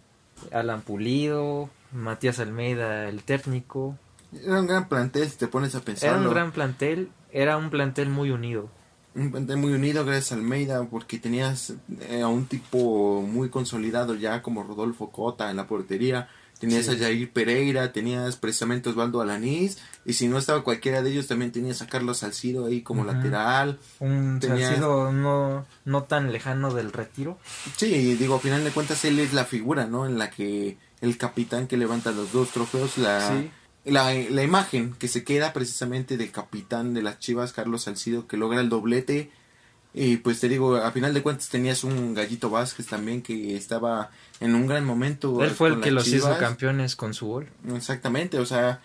Alan 0.51 0.81
Pulido, 0.81 1.69
Matías 1.91 2.39
Almeida 2.39 3.07
el 3.07 3.21
técnico. 3.21 3.95
Era 4.33 4.61
un 4.61 4.65
gran 4.65 4.89
plantel, 4.89 5.29
si 5.29 5.37
te 5.37 5.47
pones 5.47 5.75
a 5.75 5.81
pensarlo. 5.81 6.17
Era 6.17 6.27
un 6.27 6.33
gran 6.33 6.51
plantel, 6.51 7.11
era 7.31 7.55
un 7.55 7.69
plantel 7.69 8.09
muy 8.09 8.31
unido. 8.31 8.71
Un 9.17 9.31
plantel 9.31 9.57
muy 9.57 9.73
unido 9.73 10.05
gracias 10.05 10.31
a 10.31 10.35
Almeida, 10.35 10.83
porque 10.85 11.17
tenías 11.17 11.73
eh, 12.09 12.21
a 12.21 12.27
un 12.27 12.45
tipo 12.45 13.21
muy 13.23 13.49
consolidado 13.49 14.13
ya 14.15 14.41
como 14.43 14.63
Rodolfo 14.63 15.11
Cota 15.11 15.49
en 15.49 15.57
la 15.57 15.67
portería. 15.67 16.29
Tenías 16.59 16.85
Sí. 16.85 16.91
a 16.91 16.97
Jair 16.97 17.31
Pereira, 17.31 17.91
tenías 17.91 18.35
precisamente 18.35 18.89
Osvaldo 18.89 19.21
Alanís, 19.21 19.77
y 20.05 20.13
si 20.13 20.27
no 20.27 20.39
estaba 20.39 20.63
cualquiera 20.63 21.03
de 21.03 21.11
ellos, 21.11 21.27
también 21.27 21.51
tenías 21.51 21.81
a 21.83 21.87
Carlos 21.87 22.17
Salcido 22.19 22.65
ahí 22.65 22.81
como 22.81 23.03
lateral. 23.05 23.77
Un 23.99 24.39
Tenía- 24.39 24.65
Salcido 24.67 25.11
no, 25.11 25.65
no 25.85 26.03
tan 26.03 26.31
lejano 26.31 26.73
del 26.73 26.91
retiro. 26.93 27.37
Sí, 27.75 28.15
digo, 28.15 28.35
a 28.35 28.39
final 28.39 28.63
de 28.63 28.71
cuentas 28.71 29.05
él 29.05 29.19
es 29.19 29.33
la 29.33 29.45
figura, 29.45 29.85
¿no? 29.85 30.07
En 30.07 30.17
la 30.17 30.31
que 30.31 30.77
el 31.01 31.17
capitán 31.19 31.67
que 31.67 31.77
levanta 31.77 32.11
los 32.11 32.31
dos 32.31 32.49
trofeos, 32.49 32.97
la, 32.97 33.27
Sí. 33.29 33.51
La, 33.87 34.13
la 34.13 34.43
imagen 34.43 34.93
que 34.99 35.07
se 35.07 35.23
queda 35.23 35.53
precisamente 35.53 36.17
del 36.17 36.31
capitán 36.31 36.93
de 36.93 37.01
las 37.01 37.19
Chivas, 37.19 37.53
Carlos 37.53 37.83
Salcido, 37.83 38.27
que 38.27 38.37
logra 38.37 38.61
el 38.61 38.69
doblete. 38.69 39.31
Y 39.93 40.17
pues 40.17 40.39
te 40.39 40.49
digo, 40.49 40.75
a 40.75 40.91
final 40.91 41.13
de 41.13 41.23
cuentas 41.23 41.49
tenías 41.49 41.83
un 41.83 42.13
Gallito 42.13 42.49
Vázquez 42.49 42.85
también 42.85 43.21
que 43.21 43.55
estaba 43.55 44.11
en 44.39 44.53
un 44.53 44.67
gran 44.67 44.85
momento. 44.85 45.43
Él 45.43 45.51
fue 45.51 45.69
el 45.69 45.81
que 45.81 45.91
los 45.91 46.07
hizo 46.07 46.37
campeones 46.37 46.95
con 46.95 47.13
su 47.13 47.27
gol. 47.27 47.49
Exactamente, 47.73 48.37
o 48.37 48.45
sea, 48.45 48.81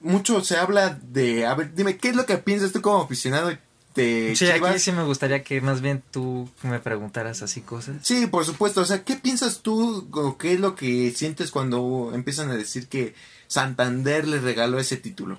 mucho 0.00 0.42
se 0.42 0.56
habla 0.56 0.98
de... 1.02 1.44
A 1.44 1.54
ver, 1.54 1.74
dime, 1.74 1.98
¿qué 1.98 2.08
es 2.08 2.16
lo 2.16 2.24
que 2.24 2.38
piensas 2.38 2.72
tú 2.72 2.80
como 2.80 3.02
aficionado 3.02 3.50
Sí, 3.96 4.34
Chivas? 4.34 4.70
aquí 4.70 4.78
sí 4.78 4.92
me 4.92 5.02
gustaría 5.04 5.42
que 5.42 5.60
más 5.60 5.80
bien 5.80 6.02
tú 6.10 6.48
me 6.62 6.78
preguntaras 6.80 7.42
así 7.42 7.60
cosas. 7.62 7.96
Sí, 8.02 8.26
por 8.26 8.44
supuesto. 8.44 8.80
O 8.82 8.84
sea, 8.84 9.02
¿qué 9.04 9.16
piensas 9.16 9.62
tú 9.62 10.08
o 10.12 10.36
qué 10.38 10.52
es 10.54 10.60
lo 10.60 10.74
que 10.76 11.10
sientes 11.12 11.50
cuando 11.50 12.10
empiezan 12.14 12.50
a 12.50 12.56
decir 12.56 12.88
que 12.88 13.14
Santander 13.46 14.28
le 14.28 14.38
regaló 14.40 14.78
ese 14.78 14.96
título? 14.96 15.38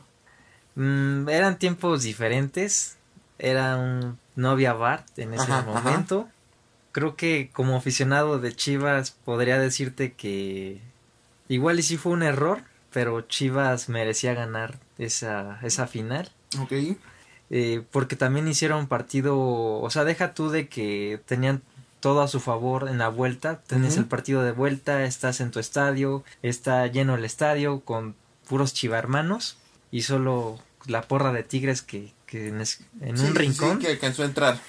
Mm, 0.75 1.29
eran 1.29 1.59
tiempos 1.59 2.03
diferentes. 2.03 2.97
Era 3.39 3.77
un 3.77 4.17
no 4.35 4.49
había 4.51 4.73
Bart 4.73 5.05
en 5.17 5.33
ese 5.33 5.43
Ajá, 5.43 5.59
ajá. 5.59 5.81
momento. 5.89 6.29
Creo 6.91 7.15
que 7.15 7.49
como 7.53 7.75
aficionado 7.77 8.39
de 8.39 8.55
Chivas 8.55 9.11
podría 9.11 9.59
decirte 9.59 10.13
que 10.13 10.81
igual 11.47 11.79
y 11.79 11.83
sí 11.83 11.97
fue 11.97 12.11
un 12.13 12.23
error, 12.23 12.61
pero 12.91 13.21
Chivas 13.21 13.89
merecía 13.89 14.33
ganar 14.33 14.79
esa, 14.97 15.59
esa 15.61 15.85
final. 15.87 16.31
Ok. 16.59 16.73
Eh, 17.49 17.83
porque 17.91 18.15
también 18.15 18.47
hicieron 18.47 18.87
partido, 18.87 19.37
o 19.39 19.89
sea, 19.89 20.03
deja 20.03 20.33
tú 20.33 20.49
de 20.49 20.67
que 20.67 21.19
tenían 21.25 21.61
todo 22.01 22.21
a 22.21 22.27
su 22.27 22.39
favor 22.39 22.87
en 22.89 22.97
la 22.97 23.07
vuelta, 23.09 23.61
tenés 23.67 23.97
el 23.97 24.05
partido 24.05 24.43
de 24.43 24.51
vuelta, 24.51 25.03
estás 25.05 25.39
en 25.41 25.51
tu 25.51 25.59
estadio, 25.59 26.23
está 26.43 26.85
lleno 26.87 27.15
el 27.15 27.25
estadio 27.25 27.79
con 27.81 28.15
puros 28.47 28.73
chivarmanos 28.73 29.57
y 29.91 30.01
solo 30.03 30.59
la 30.85 31.01
porra 31.01 31.31
de 31.33 31.43
Tigres 31.43 31.81
que, 31.81 32.13
que 32.25 32.49
en, 32.49 32.61
es- 32.61 32.81
en 33.01 33.17
Sí, 33.17 33.25
un 33.25 33.35
rincón. 33.35 33.79
Sí, 33.79 33.85
que 33.85 33.91
alcanzó 33.93 34.23
a 34.23 34.25
entrar. 34.25 34.59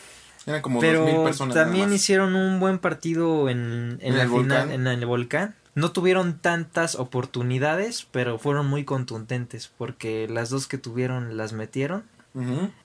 Eran 0.46 0.62
como 0.62 0.80
dos 0.80 0.90
mil 0.90 1.04
Pero 1.04 1.24
personas. 1.24 1.54
también 1.54 1.92
hicieron 1.92 2.34
un 2.34 2.58
buen 2.60 2.78
partido 2.78 3.50
en, 3.50 3.98
en 4.00 4.12
¿En 4.12 4.16
la 4.16 4.22
el 4.22 4.28
final, 4.30 4.68
Volcán? 4.68 4.72
en 4.72 4.86
el 4.86 5.04
volcán. 5.06 5.54
No 5.74 5.92
tuvieron 5.92 6.38
tantas 6.38 6.94
oportunidades, 6.94 8.06
pero 8.10 8.38
fueron 8.38 8.66
muy 8.66 8.84
contundentes 8.84 9.68
porque 9.76 10.26
las 10.28 10.48
dos 10.50 10.66
que 10.66 10.78
tuvieron 10.78 11.36
las 11.36 11.52
metieron. 11.52 12.04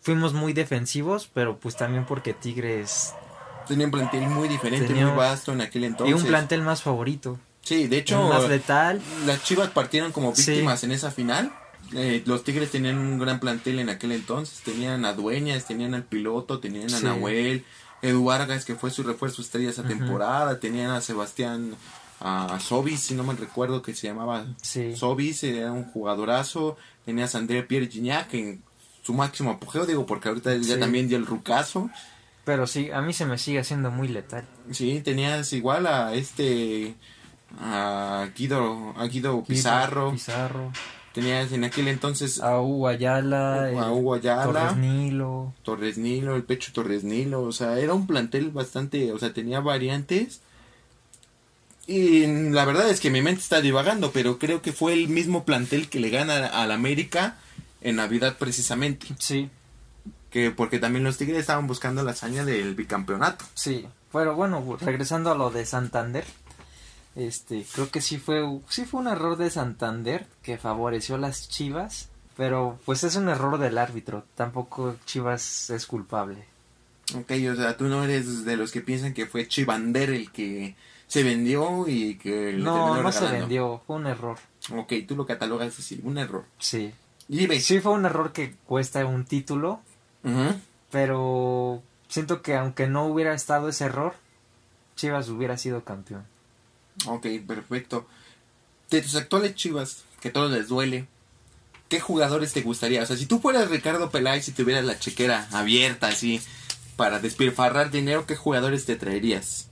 Fuimos 0.01 0.33
muy 0.33 0.53
defensivos, 0.53 1.29
pero 1.33 1.57
pues 1.59 1.75
también 1.75 2.05
porque 2.05 2.33
Tigres 2.33 3.13
Tenía 3.67 3.85
un 3.85 3.91
plantel 3.91 4.27
muy 4.27 4.49
diferente, 4.49 4.87
Tenía- 4.87 5.07
muy 5.07 5.15
vasto 5.17 5.53
en 5.53 5.61
aquel 5.61 5.85
entonces. 5.85 6.13
y 6.15 6.19
un 6.21 6.27
plantel 6.27 6.61
más 6.63 6.81
favorito, 6.81 7.39
Sí, 7.61 7.87
de 7.87 7.99
hecho, 7.99 8.21
más 8.27 8.49
letal. 8.49 9.01
las 9.25 9.41
Chivas 9.43 9.69
partieron 9.69 10.11
como 10.11 10.35
Sí. 10.35 10.51
víctimas 10.51 10.83
en 10.83 10.91
esa 10.91 11.11
final. 11.11 11.53
Eh, 11.93 12.23
los 12.25 12.43
Tigres 12.43 12.71
tenían 12.71 12.97
un 12.97 13.19
gran 13.19 13.39
plantel 13.39 13.79
en 13.79 13.87
aquel 13.89 14.11
entonces. 14.11 14.61
Tenían 14.63 15.05
a 15.05 15.13
Dueñas, 15.13 15.65
tenían 15.65 15.93
al 15.93 16.03
piloto, 16.03 16.59
tenían 16.59 16.93
a. 16.93 16.99
Nahuel, 17.01 17.63
Edu 18.01 18.25
Vargas, 18.25 18.65
que 18.65 18.75
fue 18.75 18.89
su 18.91 19.03
refuerzo 19.03 19.41
estrella 19.41 19.69
esa 19.69 19.83
temporada. 19.83 20.59
Tenían 20.59 20.91
a 20.91 20.99
Sebastián 21.01 21.75
a 22.19 22.57
Sobis, 22.59 22.99
si 23.01 23.13
no 23.15 23.23
me 23.23 23.33
recuerdo 23.33 23.81
que 23.81 23.93
se 23.95 24.07
llamaba 24.07 24.45
Sí. 24.61 24.95
Sobis, 24.95 25.43
era 25.43 25.71
un 25.71 25.85
jugadorazo. 25.85 26.75
Tenías 27.05 27.35
a 27.35 27.37
André 27.37 27.63
Pierre 27.63 27.87
Gignac 27.87 28.33
en 28.33 28.61
su 29.03 29.13
máximo 29.13 29.51
apogeo, 29.51 29.85
digo, 29.85 30.05
porque 30.07 30.29
ahorita 30.29 30.55
ya 30.55 30.73
Sí. 30.75 30.79
también 30.79 31.07
dio 31.07 31.17
el 31.17 31.25
rucazo. 31.27 31.89
Pero 32.45 32.65
sí, 32.67 32.89
a 32.91 33.01
mí 33.01 33.13
se 33.13 33.25
me 33.25 33.37
sigue 33.37 33.59
haciendo 33.59 33.91
muy 33.91 34.07
letal. 34.07 34.45
Sí, 34.71 34.99
tenías 35.03 35.53
igual 35.53 35.85
a 35.87 36.13
este. 36.15 36.95
a 37.61 38.27
Guido, 38.35 38.95
a 38.97 39.05
Guido 39.05 39.43
Pizarro. 39.43 40.11
Pizarro. 40.11 40.71
Tenías 41.13 41.51
en 41.51 41.63
aquel 41.63 41.87
entonces 41.87 42.41
a, 42.41 42.53
A 42.53 42.61
Hugo 42.61 42.87
Ayala. 42.87 43.69
el 43.69 43.75
Hugo 43.77 44.15
Ayala, 44.15 44.43
Torres 44.45 44.63
Torres, 44.73 44.77
Nilo. 44.77 45.53
Nilo, 45.97 46.35
el 46.35 46.43
Pecho 46.43 46.71
Torres 46.73 47.03
Nilo. 47.03 47.43
O 47.43 47.51
sea, 47.51 47.77
era 47.77 47.93
un 47.93 48.07
plantel 48.07 48.49
bastante. 48.49 49.11
O 49.11 49.19
sea, 49.19 49.31
tenía 49.31 49.59
variantes. 49.59 50.41
Y 51.85 52.25
la 52.51 52.65
verdad 52.65 52.89
es 52.89 52.99
que 52.99 53.09
mi 53.11 53.21
mente 53.21 53.41
está 53.41 53.61
divagando, 53.61 54.11
pero 54.11 54.39
creo 54.39 54.61
que 54.61 54.71
fue 54.71 54.93
el 54.93 55.09
mismo 55.09 55.43
plantel 55.43 55.89
que 55.89 55.99
le 55.99 56.09
gana 56.09 56.47
al 56.47 56.71
América 56.71 57.37
en 57.83 57.95
Navidad 57.97 58.37
precisamente. 58.37 59.07
Sí, 59.19 59.49
Que 60.29 60.49
porque 60.51 60.79
también 60.79 61.03
los 61.03 61.17
Tigres 61.17 61.37
estaban 61.39 61.67
buscando 61.67 62.03
la 62.03 62.11
hazaña 62.11 62.43
del 62.45 62.75
bicampeonato. 62.75 63.45
sí. 63.53 63.87
Pero 64.11 64.35
bueno, 64.35 64.77
regresando 64.79 65.31
a 65.31 65.35
lo 65.35 65.49
de 65.49 65.65
Santander. 65.65 66.23
Este, 67.15 67.65
creo 67.73 67.89
que 67.89 67.99
sí 68.01 68.17
fue, 68.17 68.43
sí 68.69 68.85
fue 68.85 68.99
un 69.01 69.07
error 69.07 69.37
de 69.37 69.49
Santander 69.49 70.27
que 70.43 70.57
favoreció 70.59 71.15
a 71.15 71.17
las 71.17 71.49
Chivas. 71.49 72.09
Pero 72.37 72.79
pues 72.85 73.03
es 73.03 73.15
un 73.15 73.29
error 73.29 73.57
del 73.59 73.77
árbitro. 73.77 74.23
Tampoco 74.35 74.95
Chivas 75.05 75.69
es 75.71 75.85
culpable. 75.87 76.43
Ok, 77.15 77.31
o 77.51 77.55
sea, 77.55 77.75
tú 77.77 77.85
no 77.85 78.03
eres 78.03 78.45
de 78.45 78.55
los 78.57 78.71
que 78.71 78.81
piensan 78.81 79.13
que 79.15 79.25
fue 79.27 79.47
Chivander 79.47 80.09
el 80.11 80.31
que 80.31 80.75
se 81.07 81.21
vendió 81.23 81.87
y 81.87 82.15
que 82.15 82.53
No, 82.53 83.01
no 83.01 83.11
se 83.11 83.25
vendió. 83.27 83.81
Fue 83.87 83.95
un 83.97 84.07
error. 84.07 84.37
Ok, 84.75 84.93
tú 85.07 85.15
lo 85.15 85.25
catalogas 85.25 85.77
así, 85.79 85.99
un 86.03 86.17
error. 86.17 86.45
Sí. 86.59 86.91
Sí 87.59 87.79
fue 87.79 87.91
un 87.93 88.05
error 88.05 88.31
que 88.31 88.55
cuesta 88.65 89.05
un 89.05 89.25
título. 89.25 89.81
Pero 90.91 91.81
siento 92.07 92.41
que 92.41 92.55
aunque 92.55 92.87
no 92.87 93.05
hubiera 93.05 93.33
estado 93.33 93.69
ese 93.69 93.85
error, 93.85 94.15
Chivas 94.95 95.27
hubiera 95.29 95.57
sido 95.57 95.83
campeón. 95.83 96.25
Ok, 97.07 97.25
perfecto. 97.47 98.05
De 98.89 99.01
tus 99.01 99.15
actuales 99.15 99.55
chivas, 99.55 100.03
que 100.21 100.29
todo 100.29 100.49
les 100.49 100.67
duele, 100.67 101.07
¿qué 101.89 101.99
jugadores 101.99 102.53
te 102.53 102.61
gustaría? 102.61 103.01
O 103.01 103.05
sea, 103.05 103.17
si 103.17 103.25
tú 103.25 103.39
fueras 103.39 103.69
Ricardo 103.69 104.11
Peláez 104.11 104.47
y 104.47 104.51
tuvieras 104.51 104.85
la 104.85 104.99
chequera 104.99 105.47
abierta 105.51 106.07
así 106.07 106.39
para 106.95 107.19
despilfarrar 107.19 107.89
dinero, 107.89 108.27
¿qué 108.27 108.35
jugadores 108.35 108.85
te 108.85 108.95
traerías? 108.95 109.69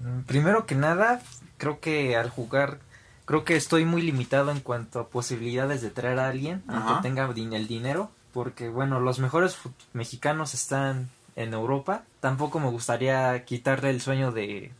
Mm, 0.00 0.20
Primero 0.22 0.64
que 0.64 0.74
nada, 0.74 1.20
creo 1.58 1.80
que 1.80 2.16
al 2.16 2.30
jugar, 2.30 2.78
creo 3.24 3.44
que 3.44 3.56
estoy 3.56 3.84
muy 3.84 4.02
limitado 4.02 4.50
en 4.50 4.60
cuanto 4.60 5.00
a 5.00 5.08
posibilidades 5.08 5.82
de 5.82 5.90
traer 5.90 6.18
a 6.18 6.28
alguien, 6.28 6.62
Ajá. 6.68 6.88
aunque 6.88 7.02
tenga 7.08 7.24
el 7.26 7.66
dinero, 7.68 8.10
porque 8.32 8.68
bueno, 8.68 9.00
los 9.00 9.18
mejores 9.18 9.58
mexicanos 9.92 10.54
están 10.54 11.08
en 11.36 11.54
Europa. 11.54 12.02
Tampoco 12.20 12.60
me 12.60 12.68
gustaría 12.70 13.44
quitarle 13.44 13.90
el 13.90 14.00
sueño 14.00 14.32
de, 14.32 14.72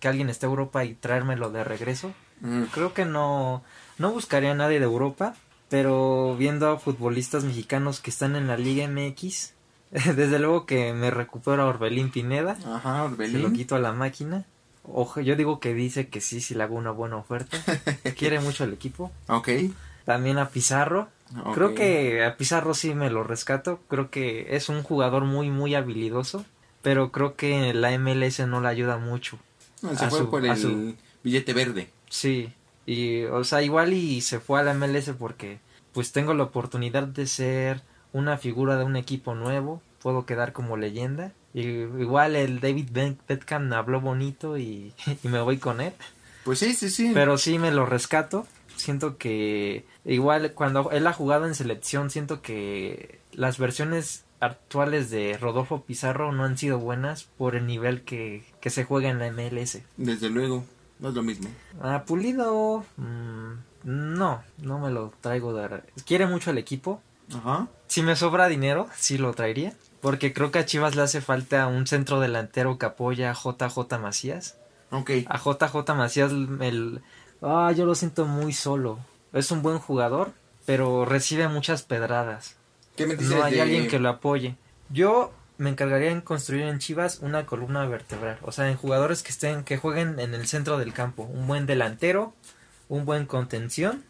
que 0.00 0.08
alguien 0.08 0.28
esté 0.30 0.46
en 0.46 0.50
Europa 0.50 0.84
y 0.84 0.94
traérmelo 0.94 1.50
de 1.50 1.64
regreso. 1.64 2.12
Mm, 2.40 2.64
Creo 2.64 2.92
que 2.92 3.04
no, 3.04 3.62
no 3.98 4.10
buscaría 4.12 4.52
a 4.52 4.54
nadie 4.54 4.78
de 4.78 4.84
Europa, 4.84 5.34
pero 5.68 6.36
viendo 6.36 6.70
a 6.70 6.78
futbolistas 6.78 7.44
mexicanos 7.44 8.00
que 8.00 8.10
están 8.10 8.36
en 8.36 8.46
la 8.46 8.56
Liga 8.56 8.86
MX, 8.88 9.52
desde 9.90 10.38
luego 10.38 10.66
que 10.66 10.92
me 10.92 11.10
recupero 11.10 11.62
a 11.62 11.66
Orbelín 11.66 12.10
Pineda. 12.10 12.56
Ajá, 12.66 12.92
Se 12.94 12.98
lo 12.98 13.04
Orbelín. 13.14 13.52
quito 13.52 13.74
a 13.74 13.78
la 13.78 13.92
máquina. 13.92 14.44
Ojo, 14.92 15.20
yo 15.20 15.36
digo 15.36 15.60
que 15.60 15.74
dice 15.74 16.08
que 16.08 16.20
sí, 16.20 16.40
si 16.40 16.54
le 16.54 16.62
hago 16.62 16.76
una 16.76 16.90
buena 16.90 17.16
oferta. 17.16 17.58
Quiere 18.16 18.40
mucho 18.40 18.64
el 18.64 18.72
equipo. 18.72 19.10
Ok. 19.28 19.48
También 20.04 20.38
a 20.38 20.48
Pizarro. 20.50 21.08
Creo 21.54 21.74
que 21.74 22.24
a 22.24 22.36
Pizarro 22.36 22.72
sí 22.74 22.94
me 22.94 23.10
lo 23.10 23.24
rescato. 23.24 23.80
Creo 23.88 24.10
que 24.10 24.54
es 24.56 24.68
un 24.68 24.82
jugador 24.82 25.24
muy, 25.24 25.50
muy 25.50 25.74
habilidoso. 25.74 26.44
Pero 26.82 27.10
creo 27.10 27.34
que 27.34 27.74
la 27.74 27.90
MLS 27.98 28.46
no 28.46 28.60
le 28.60 28.68
ayuda 28.68 28.96
mucho. 28.98 29.38
No, 29.82 29.96
se 29.96 30.04
a 30.04 30.10
fue 30.10 30.20
su- 30.20 30.30
por 30.30 30.46
el 30.46 30.56
su- 30.56 30.94
billete 31.24 31.52
verde. 31.52 31.90
Sí. 32.08 32.52
Y, 32.86 33.24
o 33.24 33.42
sea, 33.42 33.62
igual 33.62 33.92
y 33.92 34.20
se 34.20 34.38
fue 34.38 34.60
a 34.60 34.62
la 34.62 34.72
MLS 34.74 35.10
porque 35.18 35.58
pues 35.92 36.12
tengo 36.12 36.32
la 36.34 36.44
oportunidad 36.44 37.02
de 37.02 37.26
ser 37.26 37.82
una 38.12 38.38
figura 38.38 38.76
de 38.76 38.84
un 38.84 38.94
equipo 38.94 39.34
nuevo. 39.34 39.82
Puedo 40.00 40.24
quedar 40.26 40.52
como 40.52 40.76
leyenda. 40.76 41.32
Y, 41.56 41.60
igual 42.02 42.36
el 42.36 42.60
David 42.60 42.90
Beckham 43.26 43.72
habló 43.72 44.00
bonito 44.00 44.58
y, 44.58 44.92
y 45.24 45.28
me 45.28 45.40
voy 45.40 45.56
con 45.58 45.80
él. 45.80 45.92
Pues 46.44 46.58
sí, 46.60 46.74
sí, 46.74 46.90
sí. 46.90 47.10
Pero 47.14 47.38
sí 47.38 47.58
me 47.58 47.72
lo 47.72 47.86
rescato. 47.86 48.46
Siento 48.76 49.16
que 49.16 49.86
igual 50.04 50.52
cuando 50.52 50.90
él 50.90 51.06
ha 51.06 51.12
jugado 51.14 51.46
en 51.46 51.54
selección, 51.54 52.10
siento 52.10 52.42
que 52.42 53.20
las 53.32 53.56
versiones 53.58 54.24
actuales 54.38 55.08
de 55.08 55.38
Rodolfo 55.38 55.82
Pizarro 55.84 56.30
no 56.30 56.44
han 56.44 56.58
sido 56.58 56.78
buenas 56.78 57.24
por 57.24 57.56
el 57.56 57.66
nivel 57.66 58.02
que, 58.02 58.44
que 58.60 58.68
se 58.68 58.84
juega 58.84 59.08
en 59.08 59.18
la 59.18 59.30
MLS. 59.32 59.78
Desde 59.96 60.28
luego, 60.28 60.62
no 61.00 61.08
es 61.08 61.14
lo 61.14 61.22
mismo. 61.22 61.48
Ah, 61.80 62.04
Pulido, 62.06 62.84
mm, 62.98 63.52
no, 63.84 64.42
no 64.58 64.78
me 64.78 64.90
lo 64.90 65.14
traigo 65.22 65.54
de... 65.54 65.68
re- 65.68 65.82
Quiere 66.06 66.26
mucho 66.26 66.50
el 66.50 66.58
equipo. 66.58 67.00
Ajá. 67.34 67.68
Si 67.86 68.02
me 68.02 68.14
sobra 68.14 68.46
dinero, 68.46 68.88
sí 68.94 69.16
lo 69.16 69.32
traería. 69.32 69.72
Porque 70.00 70.32
creo 70.32 70.50
que 70.50 70.58
a 70.58 70.66
Chivas 70.66 70.94
le 70.94 71.02
hace 71.02 71.20
falta 71.20 71.66
un 71.66 71.86
centro 71.86 72.20
delantero 72.20 72.78
que 72.78 72.86
apoya 72.86 73.30
a 73.30 73.34
JJ 73.34 73.98
Macías. 74.00 74.56
Ok. 74.90 75.10
A 75.26 75.38
JJ 75.38 75.94
Macías, 75.94 76.30
el... 76.32 77.00
Ah, 77.42 77.72
yo 77.76 77.84
lo 77.86 77.94
siento 77.94 78.24
muy 78.26 78.52
solo. 78.52 78.98
Es 79.32 79.50
un 79.50 79.62
buen 79.62 79.78
jugador, 79.78 80.32
pero 80.64 81.04
recibe 81.04 81.48
muchas 81.48 81.82
pedradas. 81.82 82.56
¿Qué 82.96 83.06
me 83.06 83.16
dices 83.16 83.34
No 83.36 83.42
hay 83.44 83.54
de- 83.54 83.62
alguien 83.62 83.88
que 83.88 83.98
lo 83.98 84.08
apoye. 84.08 84.56
Yo 84.90 85.32
me 85.58 85.70
encargaría 85.70 86.10
en 86.10 86.20
construir 86.20 86.62
en 86.64 86.78
Chivas 86.78 87.18
una 87.20 87.46
columna 87.46 87.84
vertebral. 87.86 88.38
O 88.42 88.52
sea, 88.52 88.70
en 88.70 88.76
jugadores 88.76 89.22
que 89.22 89.30
estén, 89.30 89.64
que 89.64 89.76
jueguen 89.78 90.20
en 90.20 90.34
el 90.34 90.46
centro 90.46 90.78
del 90.78 90.92
campo. 90.92 91.24
Un 91.24 91.46
buen 91.46 91.66
delantero, 91.66 92.34
un 92.88 93.04
buen 93.04 93.26
contención 93.26 94.04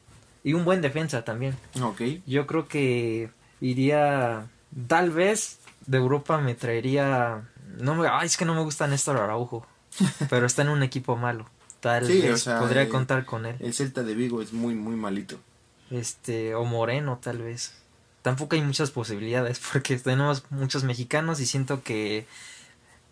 y 0.45 0.53
un 0.53 0.65
buen 0.65 0.83
defensa 0.83 1.25
también. 1.25 1.57
Ok. 1.83 2.03
Yo 2.27 2.47
creo 2.47 2.69
que 2.69 3.31
iría, 3.61 4.47
tal 4.89 5.11
vez 5.11 5.59
de 5.87 5.99
Europa 5.99 6.39
me 6.39 6.55
traería, 6.55 7.49
no 7.79 7.95
me, 7.95 8.09
ay, 8.09 8.27
es 8.27 8.37
que 8.37 8.45
no 8.45 8.55
me 8.55 8.63
gusta 8.63 8.87
Néstor 8.87 9.17
Araujo, 9.19 9.67
pero 10.31 10.47
está 10.47 10.63
en 10.63 10.69
un 10.71 10.83
equipo 10.83 11.17
malo. 11.17 11.47
Tal 11.81 12.07
Sí, 12.07 12.21
vez 12.21 12.33
o 12.33 12.37
sea, 12.39 12.59
podría 12.61 12.89
contar 12.89 13.25
con 13.27 13.47
él. 13.47 13.57
El 13.61 13.73
Celta 13.75 14.03
de 14.03 14.15
Vigo 14.15 14.43
es 14.43 14.53
muy, 14.53 14.75
muy 14.75 14.97
malito. 14.97 15.39
Este, 15.91 16.55
o 16.55 16.65
Moreno, 16.65 17.19
tal 17.23 17.39
vez. 17.39 17.75
Tampoco 18.23 18.57
hay 18.57 18.63
muchas 18.63 18.91
posibilidades 18.91 19.61
porque 19.73 19.97
tenemos 19.99 20.45
muchos 20.51 20.83
mexicanos 20.85 21.39
y 21.41 21.47
siento 21.47 21.83
que 21.85 22.27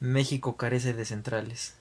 México 0.01 0.57
carece 0.57 0.93
de 0.93 1.05
centrales. 1.05 1.75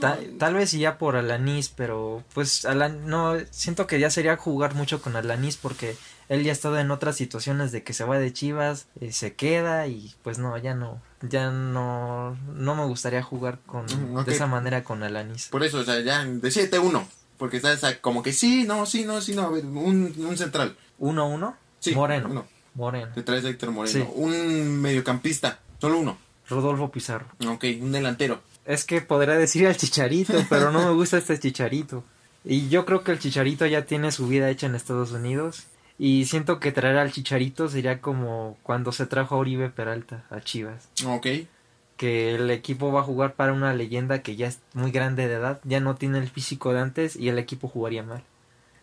Ta- 0.00 0.18
tal 0.38 0.54
vez 0.54 0.72
ya 0.72 0.98
por 0.98 1.16
Alanis, 1.16 1.70
pero 1.70 2.22
pues 2.34 2.66
Alan, 2.66 3.06
no, 3.06 3.34
siento 3.50 3.86
que 3.86 3.98
ya 3.98 4.10
sería 4.10 4.36
jugar 4.36 4.74
mucho 4.74 5.00
con 5.00 5.16
Alanis 5.16 5.56
porque 5.56 5.96
él 6.28 6.42
ya 6.42 6.50
ha 6.50 6.52
estado 6.52 6.78
en 6.78 6.90
otras 6.90 7.16
situaciones 7.16 7.72
de 7.72 7.82
que 7.82 7.92
se 7.92 8.04
va 8.04 8.18
de 8.18 8.32
Chivas, 8.32 8.86
eh, 9.00 9.12
se 9.12 9.34
queda 9.34 9.86
y 9.86 10.14
pues 10.22 10.38
no, 10.38 10.56
ya 10.58 10.74
no, 10.74 11.00
ya 11.22 11.50
no, 11.50 12.36
no 12.54 12.74
me 12.74 12.84
gustaría 12.84 13.22
jugar 13.22 13.58
con 13.66 13.86
Mm, 13.86 14.24
de 14.24 14.32
esa 14.32 14.46
manera 14.46 14.84
con 14.84 15.02
Alanis. 15.02 15.48
Por 15.48 15.62
eso, 15.64 15.78
o 15.78 15.84
sea, 15.84 16.00
ya, 16.00 16.24
decídete 16.24 16.78
uno. 16.78 17.06
Porque 17.38 17.58
estás 17.58 17.84
ah, 17.84 17.98
como 18.00 18.22
que 18.22 18.32
sí, 18.32 18.64
no, 18.64 18.86
sí, 18.86 19.04
no, 19.04 19.20
sí, 19.20 19.34
no. 19.34 19.42
A 19.42 19.50
ver, 19.50 19.64
un, 19.66 20.14
un 20.16 20.36
central. 20.38 20.76
Uno 20.98 21.28
uno, 21.28 21.56
Sí, 21.78 21.94
Moreno, 21.94 22.28
uno. 22.30 22.46
Moreno, 22.74 23.12
Te 23.14 23.22
traes 23.22 23.44
Héctor 23.44 23.70
Moreno. 23.70 24.04
Sí. 24.04 24.10
Un 24.14 24.80
mediocampista. 24.80 25.60
Solo 25.80 25.98
uno. 25.98 26.18
Rodolfo 26.48 26.90
Pizarro. 26.90 27.26
Ok, 27.46 27.64
un 27.80 27.92
delantero. 27.92 28.40
Es 28.64 28.84
que 28.84 29.00
podría 29.02 29.34
decir 29.34 29.66
al 29.66 29.76
Chicharito, 29.76 30.34
pero 30.48 30.72
no 30.72 30.84
me 30.84 30.92
gusta 30.94 31.18
este 31.18 31.38
Chicharito. 31.38 32.04
Y 32.44 32.68
yo 32.68 32.86
creo 32.86 33.02
que 33.04 33.12
el 33.12 33.18
Chicharito 33.18 33.66
ya 33.66 33.84
tiene 33.84 34.12
su 34.12 34.28
vida 34.28 34.48
hecha 34.50 34.66
en 34.66 34.74
Estados 34.74 35.12
Unidos. 35.12 35.64
Y 35.98 36.26
siento 36.26 36.60
que 36.60 36.72
traer 36.72 36.98
al 36.98 37.12
Chicharito 37.12 37.68
sería 37.68 38.00
como 38.00 38.58
cuando 38.62 38.92
se 38.92 39.06
trajo 39.06 39.34
a 39.34 39.38
Oribe 39.38 39.70
Peralta 39.70 40.24
a 40.30 40.40
Chivas. 40.40 40.88
Ok. 41.06 41.26
Que 41.96 42.34
el 42.34 42.50
equipo 42.50 42.92
va 42.92 43.00
a 43.00 43.04
jugar 43.04 43.34
para 43.34 43.54
una 43.54 43.72
leyenda 43.74 44.22
que 44.22 44.36
ya 44.36 44.48
es 44.48 44.60
muy 44.74 44.90
grande 44.90 45.26
de 45.26 45.34
edad, 45.34 45.60
ya 45.64 45.80
no 45.80 45.94
tiene 45.94 46.18
el 46.18 46.28
físico 46.28 46.74
de 46.74 46.80
antes 46.80 47.16
y 47.16 47.28
el 47.30 47.38
equipo 47.38 47.68
jugaría 47.68 48.02
mal. 48.02 48.22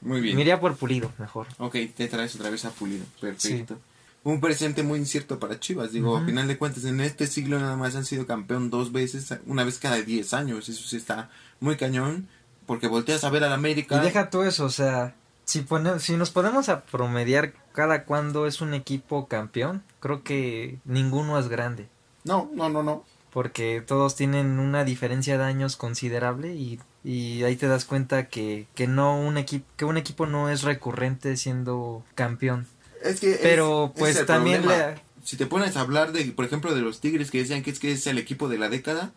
Muy 0.01 0.21
bien. 0.21 0.35
Me 0.35 0.41
iría 0.41 0.59
por 0.59 0.75
Pulido, 0.75 1.11
mejor. 1.17 1.47
Ok, 1.59 1.77
te 1.95 2.07
traes 2.07 2.35
otra 2.35 2.49
vez 2.49 2.65
a 2.65 2.71
Pulido. 2.71 3.05
Perfecto. 3.21 3.77
Un 4.23 4.39
presente 4.41 4.83
muy 4.83 4.99
incierto 4.99 5.39
para 5.39 5.59
Chivas. 5.59 5.91
Digo, 5.91 6.17
a 6.17 6.25
final 6.25 6.47
de 6.47 6.57
cuentas, 6.57 6.85
en 6.85 6.99
este 7.01 7.27
siglo 7.27 7.59
nada 7.59 7.75
más 7.75 7.95
han 7.95 8.05
sido 8.05 8.25
campeón 8.25 8.69
dos 8.69 8.91
veces, 8.91 9.37
una 9.45 9.63
vez 9.63 9.79
cada 9.79 10.01
10 10.01 10.33
años. 10.33 10.69
Eso 10.69 10.87
sí 10.87 10.97
está 10.97 11.29
muy 11.59 11.75
cañón. 11.75 12.27
Porque 12.65 12.87
volteas 12.87 13.25
a 13.25 13.29
ver 13.29 13.43
al 13.43 13.51
América. 13.51 13.97
Y 13.97 14.05
deja 14.05 14.29
todo 14.29 14.45
eso, 14.45 14.63
o 14.63 14.69
sea, 14.69 15.15
si, 15.45 15.61
pone- 15.61 15.99
si 15.99 16.15
nos 16.17 16.29
ponemos 16.31 16.69
a 16.69 16.83
promediar 16.83 17.53
cada 17.73 18.05
cuando 18.05 18.47
es 18.47 18.61
un 18.61 18.73
equipo 18.73 19.27
campeón, 19.27 19.83
creo 19.99 20.23
que 20.23 20.79
ninguno 20.85 21.37
es 21.39 21.47
grande. 21.49 21.87
No, 22.23 22.49
no, 22.53 22.69
no, 22.69 22.83
no. 22.83 23.03
porque 23.31 23.83
todos 23.85 24.15
tienen 24.15 24.59
una 24.59 24.83
diferencia 24.85 25.37
de 25.37 25.43
años 25.43 25.75
considerable 25.75 26.53
y, 26.53 26.79
y 27.03 27.43
ahí 27.43 27.55
te 27.55 27.67
das 27.67 27.83
cuenta 27.85 28.27
que, 28.29 28.67
que 28.75 28.87
no 28.87 29.19
un 29.19 29.37
equipo 29.37 29.65
que 29.75 29.85
un 29.85 29.97
equipo 29.97 30.25
no 30.27 30.49
es 30.49 30.61
recurrente 30.61 31.35
siendo 31.35 32.03
campeón 32.15 32.67
Es 33.03 33.19
que. 33.19 33.39
pero 33.41 33.91
pues 33.97 34.15
es 34.17 34.25
también 34.27 34.67
le 34.67 35.01
Si 35.23 35.35
te 35.35 35.47
pones 35.47 35.75
a 35.75 35.81
hablar 35.81 36.11
de, 36.11 36.23
por 36.31 36.45
ejemplo, 36.45 36.73
de 36.75 36.81
los 36.81 36.99
Tigres 37.01 37.31
que 37.31 37.39
decían 37.39 37.63
que 37.63 37.71
es 37.71 37.79
que 37.79 37.91
es 37.91 38.05
el 38.07 38.19
equipo 38.19 38.47
de 38.49 38.59
la 38.59 38.69
década, 38.69 39.11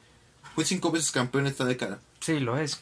fue 0.54 0.64
cinco 0.64 0.90
veces 0.90 1.10
campeón 1.12 1.46
esta 1.46 1.64
década. 1.66 2.00
sí 2.20 2.40
lo 2.40 2.56
es 2.58 2.80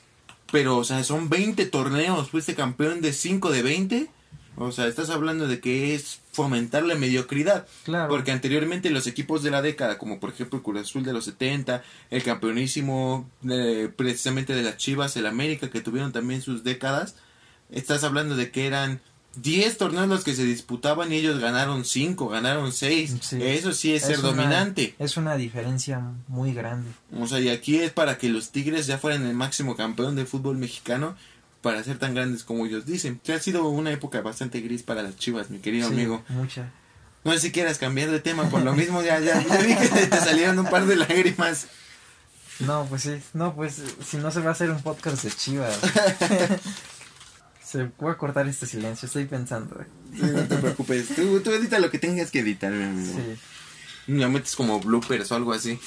Pero, 0.55 0.77
o 0.77 0.85
sea, 0.85 1.03
son 1.03 1.29
20 1.29 1.67
torneos, 1.67 2.31
fuiste 2.31 2.55
campeón 2.55 3.01
de 3.01 3.13
5 3.13 3.51
de 3.51 3.63
20. 3.65 4.09
O 4.57 4.71
sea, 4.71 4.87
estás 4.87 5.11
hablando 5.11 5.49
de 5.49 5.59
que 5.59 5.97
es 5.97 6.21
fomentar 6.31 6.85
la 6.85 6.95
mediocridad. 6.95 7.67
claro 7.83 8.09
Porque 8.09 8.31
anteriormente 8.31 8.89
los 8.91 9.09
equipos 9.09 9.43
de 9.43 9.51
la 9.51 9.63
década, 9.63 9.99
como 9.99 10.21
por 10.21 10.31
ejemplo 10.31 10.59
el 10.59 10.63
Cruz 10.63 10.81
Azul 10.83 11.03
de 11.03 11.13
los 11.13 11.25
70, 11.25 11.83
el 12.11 12.23
campeonísimo 12.23 13.29
de- 13.43 13.89
precisamente 13.89 14.55
de 14.55 14.63
las 14.63 14.77
Chivas, 14.77 15.17
el 15.17 15.27
América, 15.27 15.71
que 15.71 15.81
tuvieron 15.81 16.13
también 16.13 16.41
sus 16.41 16.63
décadas, 16.63 17.17
estás 17.69 18.05
hablando 18.05 18.37
de 18.37 18.53
que 18.53 18.69
eran 18.69 19.01
10 19.43 19.77
torneos 19.79 20.09
los 20.09 20.25
que 20.25 20.35
se 20.35 20.45
disputaban 20.45 21.13
y 21.13 21.17
ellos 21.17 21.39
ganaron 21.41 21.85
5, 21.85 22.29
ganaron 22.29 22.73
6. 22.73 23.17
Sí. 23.21 23.39
Eso 23.43 23.73
sí 23.73 23.95
es, 23.95 24.03
ser 24.03 24.19
una- 24.21 24.29
dominante. 24.29 24.95
es 24.99 25.17
una 25.17 25.37
diferencia 25.37 26.01
muy 26.29 26.53
grande 26.55 26.91
O 27.19 27.27
sea, 27.27 27.41
y 27.41 27.49
aquí 27.49 27.79
es 27.79 27.91
para 27.93 28.19
que 28.19 28.29
los 28.29 28.51
Tigres 28.51 28.87
ya 28.87 28.99
fueran 28.99 29.25
el 29.27 29.35
máximo 29.35 29.77
campeón 29.77 30.17
del 30.17 30.27
fútbol 30.27 30.57
mexicano 30.59 31.17
para 31.63 31.83
ser 31.83 31.99
tan 31.99 32.15
grandes 32.15 32.45
como 32.45 32.67
ellos 32.67 32.85
dicen. 32.87 33.21
Que 33.25 33.33
ha 33.33 33.41
sido 33.41 33.67
una 33.69 33.91
época 33.91 34.21
bastante 34.21 34.61
gris 34.61 34.83
para 34.83 35.03
las 35.03 35.17
Chivas, 35.17 35.51
mi 35.51 35.59
querido 35.59 35.89
Sí, 35.89 35.95
amigo. 35.95 36.23
mucha 36.29 36.71
No 37.25 37.33
sé 37.33 37.39
si 37.41 37.53
quieras 37.53 37.79
cambiar 37.79 38.11
de 38.11 38.21
tema, 38.21 38.49
por 38.51 38.63
lo 38.63 38.75
mismo 38.75 39.03
ya, 39.03 39.19
ya, 39.21 39.43
ya 39.43 39.59
vi 39.63 39.75
que 39.75 39.89
te, 39.89 40.07
te 40.09 40.17
salieron 40.19 40.59
un 40.59 40.67
par 40.67 40.85
de 40.87 40.97
lágrimas. 40.97 41.67
no 42.61 42.87
pues 42.89 43.03
sí 43.03 43.17
no 43.33 43.55
pues 43.57 43.83
si 44.07 44.17
no 44.19 44.31
se 44.31 44.41
va 44.41 44.51
a 44.51 44.53
hacer 44.53 44.71
un 44.71 44.81
podcast 44.83 45.25
de 45.25 45.31
Chivas 45.33 45.77
se 47.75 47.91
voy 47.99 48.13
a 48.13 48.15
cortar 48.15 48.47
este 48.47 48.67
silencio 48.67 49.07
estoy 49.07 49.25
pensando. 49.25 49.85
Sí, 50.15 50.23
no 50.23 50.47
te 50.47 50.59
preocupes, 50.59 51.09
tú, 51.09 51.41
tú 51.41 51.51
edita 51.51 51.81
lo 51.81 51.91
que 51.91 51.99
tengas 51.99 52.31
que 52.31 52.39
editar, 52.39 52.71
mi 52.71 52.85
amigo. 52.85 53.13
sí 53.13 54.13
Lo 54.13 54.31
metes 54.31 54.55
como 54.55 54.79
bloopers 54.79 55.33
o 55.33 55.35
algo 55.35 55.53
así. 55.53 55.81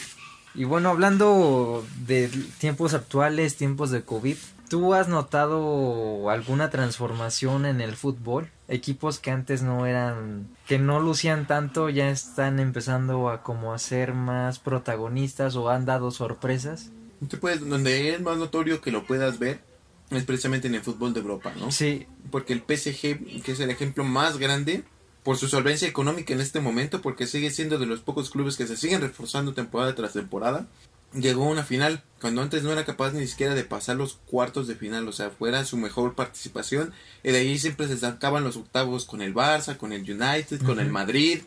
Y 0.53 0.65
bueno, 0.65 0.89
hablando 0.89 1.85
de 2.05 2.27
tiempos 2.57 2.93
actuales, 2.93 3.55
tiempos 3.55 3.89
de 3.89 4.01
COVID, 4.01 4.35
¿tú 4.69 4.93
has 4.95 5.07
notado 5.07 6.29
alguna 6.29 6.69
transformación 6.69 7.65
en 7.65 7.79
el 7.79 7.95
fútbol? 7.95 8.49
Equipos 8.67 9.19
que 9.19 9.31
antes 9.31 9.61
no 9.61 9.85
eran, 9.85 10.49
que 10.67 10.79
no 10.79 10.99
lucían 10.99 11.47
tanto, 11.47 11.88
ya 11.88 12.09
están 12.09 12.59
empezando 12.59 13.29
a 13.29 13.43
como 13.43 13.73
a 13.73 13.79
ser 13.79 14.13
más 14.13 14.59
protagonistas 14.59 15.55
o 15.55 15.69
han 15.69 15.85
dado 15.85 16.11
sorpresas. 16.11 16.89
Tú 17.29 17.39
puedes, 17.39 17.65
donde 17.65 18.13
es 18.13 18.19
más 18.19 18.38
notorio 18.38 18.81
que 18.81 18.91
lo 18.91 19.05
puedas 19.05 19.39
ver 19.39 19.66
es 20.12 20.24
precisamente 20.24 20.68
en 20.68 20.76
el 20.76 20.82
fútbol 20.82 21.14
de 21.14 21.20
Europa, 21.20 21.53
¿no? 21.60 21.72
Sí, 21.72 22.08
Porque 22.32 22.53
el 22.53 22.60
PSG, 22.60 23.41
que 23.43 23.51
es 23.51 23.60
el 23.60 23.70
ejemplo 23.70 24.03
más 24.03 24.38
grande 24.38 24.84
por 25.24 25.38
su 25.38 25.49
solvencia 25.49 25.88
económica 25.88 26.34
en 26.34 26.39
este 26.39 26.62
momento, 26.62 27.01
porque 27.01 27.28
sigue 27.28 27.51
siendo 27.51 27.78
de 27.78 27.86
los 27.86 27.99
pocos 27.99 28.30
clubes 28.30 28.55
que 28.55 28.68
se 28.68 28.78
siguen 28.78 29.01
reforzando 29.01 29.53
temporada 29.53 29.93
tras 29.93 30.14
temporada, 30.14 30.68
llegó 31.14 31.45
a 31.45 31.49
una 31.49 31.64
final 31.64 32.03
cuando 32.22 32.41
antes 32.41 32.64
no 32.64 32.72
era 32.72 32.86
capaz 32.86 33.12
ni 33.12 33.28
siquiera 33.28 33.53
de 33.53 33.64
pasar 33.64 33.97
los 33.97 34.14
cuartos 34.26 34.68
de 34.68 34.76
final, 34.76 35.08
o 35.08 35.12
sea, 35.12 35.30
fuera 35.30 35.66
su 35.66 35.78
mejor 35.78 36.16
participación, 36.16 36.93
y 37.24 37.32
de 37.32 37.39
ahí 37.39 37.60
siempre 37.60 37.88
se 37.88 37.97
sacaban 37.97 38.43
los 38.43 38.55
octavos 38.58 39.05
con 39.05 39.22
el 39.22 39.34
Barça, 39.34 39.76
con 39.76 39.91
el 39.91 40.01
United, 40.01 40.62
con 40.64 40.80
el. 40.80 40.89
Madrid. 40.89 41.41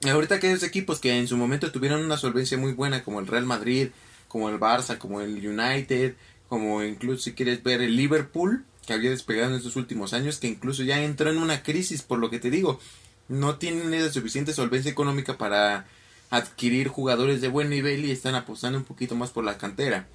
Y 0.00 0.08
ahorita 0.08 0.36
aquellos 0.36 0.62
equipos 0.62 0.98
que 0.98 1.18
en 1.18 1.28
su 1.28 1.36
momento 1.36 1.70
tuvieron 1.70 2.02
una 2.02 2.16
solvencia 2.16 2.56
muy 2.56 2.72
buena, 2.72 3.04
como 3.04 3.20
el 3.20 3.26
Real 3.26 3.44
Madrid, 3.44 3.88
como 4.28 4.48
el 4.48 4.58
Barça, 4.58 4.96
como 4.96 5.20
el 5.20 5.46
United, 5.46 6.14
como 6.50 6.82
incluso 6.82 7.22
si 7.22 7.32
quieres 7.32 7.62
ver 7.62 7.80
el 7.80 7.96
Liverpool, 7.96 8.64
que 8.84 8.92
había 8.92 9.10
despegado 9.10 9.50
en 9.50 9.56
estos 9.56 9.76
últimos 9.76 10.12
años, 10.12 10.38
que 10.38 10.48
incluso 10.48 10.82
ya 10.82 11.00
entró 11.00 11.30
en 11.30 11.38
una 11.38 11.62
crisis, 11.62 12.02
por 12.02 12.18
lo 12.18 12.28
que 12.28 12.40
te 12.40 12.50
digo, 12.50 12.80
no 13.28 13.56
tienen 13.56 13.94
esa 13.94 14.12
suficiente 14.12 14.52
solvencia 14.52 14.90
económica 14.90 15.38
para 15.38 15.86
adquirir 16.28 16.88
jugadores 16.88 17.40
de 17.40 17.46
buen 17.46 17.70
nivel 17.70 18.04
y 18.04 18.10
están 18.10 18.34
apostando 18.34 18.78
un 18.78 18.84
poquito 18.84 19.14
más 19.14 19.30
por 19.30 19.44
la 19.44 19.58
cantera. 19.58 20.08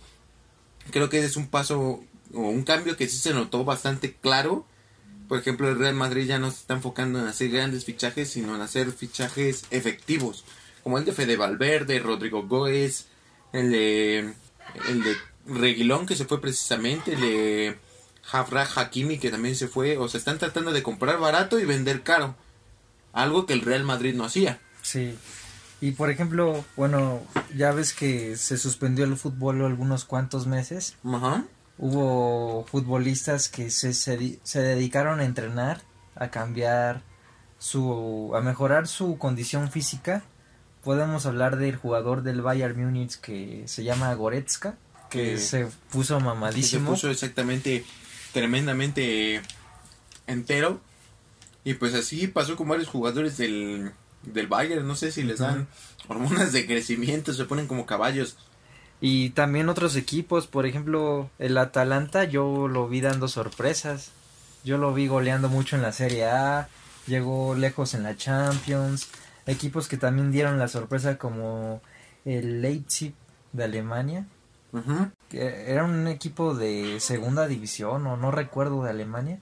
Creo 0.92 1.10
que 1.10 1.20
ese 1.20 1.28
es 1.28 1.38
un 1.38 1.48
paso 1.48 2.04
o 2.34 2.42
un 2.42 2.64
cambio 2.64 2.98
que 2.98 3.08
sí 3.08 3.18
se 3.18 3.34
notó 3.34 3.64
bastante 3.64 4.14
claro. 4.14 4.66
Por 5.30 5.40
ejemplo, 5.40 5.70
el 5.70 5.80
Real 5.80 5.96
Madrid 5.96 6.28
ya 6.28 6.38
no 6.38 6.52
se 6.52 6.58
está 6.58 6.74
enfocando 6.74 7.20
en 7.20 7.28
hacer 7.28 7.50
grandes 7.50 7.86
fichajes, 7.86 8.30
sino 8.30 8.56
en 8.56 8.62
hacer 8.62 8.92
fichajes 8.92 9.64
efectivos, 9.72 10.44
como 10.84 10.98
el 10.98 11.06
de 11.06 11.14
Fede 11.14 11.38
Valverde, 11.38 12.00
Rodrigo 12.00 12.46
Góez, 12.46 13.06
el 13.54 13.72
de 13.72 14.34
el 14.90 15.04
de 15.04 15.16
Reguilón 15.46 16.06
que 16.06 16.16
se 16.16 16.26
fue 16.26 16.42
precisamente, 16.42 17.16
de 17.16 17.78
Jafra 18.24 18.68
Hakimi 18.76 19.18
que 19.18 19.32
también 19.32 19.56
se 19.56 19.68
fue, 19.68 19.98
o 19.98 20.08
sea, 20.08 20.18
están 20.18 20.38
tratando 20.38 20.72
de 20.72 20.84
comprar 20.84 21.20
barato 21.20 21.60
y 21.60 21.66
vender 21.66 22.04
caro, 22.04 22.36
algo 23.14 23.46
que 23.46 23.54
el 23.54 23.62
Real 23.62 23.84
Madrid 23.84 24.16
no 24.16 24.26
hacía. 24.26 24.60
sí. 24.82 25.18
Y 25.82 25.92
por 25.92 26.10
ejemplo, 26.10 26.64
bueno, 26.78 27.22
ya 27.54 27.72
ves 27.74 27.94
que 27.94 28.38
se 28.38 28.58
suspendió 28.58 29.04
el 29.04 29.18
fútbol 29.18 29.64
algunos 29.64 30.06
cuantos 30.06 30.48
meses. 30.48 30.96
Ajá. 31.04 31.44
Hubo 31.78 32.66
futbolistas 32.66 33.50
que 33.50 33.70
se, 33.70 33.94
se 33.94 34.62
dedicaron 34.62 35.20
a 35.20 35.26
entrenar, 35.26 35.82
a 36.16 36.32
cambiar 36.32 37.04
su, 37.60 38.32
a 38.36 38.42
mejorar 38.42 38.88
su 38.88 39.18
condición 39.18 39.70
física. 39.70 40.24
Podemos 40.84 41.26
hablar 41.26 41.58
del 41.58 41.76
jugador 41.76 42.22
del 42.24 42.42
Bayern 42.42 42.80
Múnich 42.80 43.20
que 43.20 43.64
se 43.68 43.84
llama 43.84 44.14
Goretzka, 44.14 44.78
que 45.10 45.38
se 45.38 45.68
puso 45.92 46.18
que 46.18 46.20
se 46.22 46.26
mamadísimo. 46.26 46.92
puso 46.92 47.10
exactamente 47.10 47.86
tremendamente 48.34 49.42
entero 50.28 50.82
y 51.64 51.76
pues 51.76 51.94
así 51.94 52.28
pasó 52.28 52.56
con 52.56 52.68
varios 52.68 52.88
jugadores 52.88 53.38
del, 53.38 53.92
del 54.24 54.48
Bayern 54.48 54.88
no 54.88 54.96
sé 54.96 55.12
si 55.12 55.24
les 55.24 55.40
dan 55.40 55.68
hormonas 56.08 56.52
de 56.54 56.66
crecimiento 56.66 57.34
se 57.34 57.46
ponen 57.46 57.68
como 57.68 57.86
caballos 57.86 58.38
Y 59.02 59.32
también 59.32 59.70
otros 59.70 59.96
equipos, 59.98 60.48
por 60.48 60.66
ejemplo, 60.66 61.30
el 61.38 61.58
Atalanta, 61.58 62.24
yo 62.24 62.68
lo 62.68 62.88
vi 62.88 63.02
dando 63.02 63.28
sorpresas. 63.28 64.12
Yo 64.64 64.78
lo 64.78 64.94
vi 64.94 65.08
goleando 65.08 65.50
mucho 65.50 65.76
en 65.76 65.82
la 65.82 65.92
Serie 65.92 66.26
A, 66.26 66.70
llegó 67.06 67.56
lejos 67.56 67.94
en 67.94 68.04
la 68.04 68.16
Champions. 68.16 69.10
Equipos 69.46 69.88
que 69.88 69.98
también 69.98 70.32
dieron 70.32 70.58
la 70.58 70.68
sorpresa 70.68 71.18
como 71.18 71.82
el 72.24 72.62
Leipzig 72.62 73.14
de 73.54 73.64
Alemania, 73.66 74.26
Era 75.32 75.84
un 75.84 76.08
equipo 76.08 76.54
de 76.56 77.00
segunda 77.00 77.48
división 77.48 78.06
o 78.08 78.18
no 78.18 78.32
recuerdo 78.32 78.84
de 78.84 78.90
Alemania, 78.90 79.40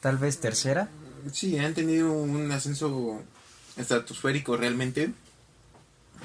tal 0.00 0.18
vez 0.18 0.40
tercera. 0.40 0.88
sí 1.32 1.58
han 1.58 1.74
tenido 1.74 2.12
un 2.12 2.50
ascenso 2.52 3.22
estratosférico 3.76 4.56
realmente 4.56 5.12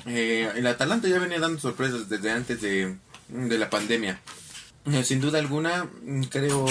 Eh, 0.05 0.51
el 0.55 0.67
Atalanta 0.67 1.07
ya 1.07 1.19
venía 1.19 1.39
dando 1.39 1.57
sorpresas 1.59 2.09
desde 2.09 2.29
antes 2.29 2.59
de, 2.61 2.97
de 3.29 3.57
la 3.57 3.69
pandemia 3.69 4.19
Eh, 4.85 5.03
sin 5.05 5.21
duda 5.21 5.39
alguna 5.39 5.89
creo 6.29 6.65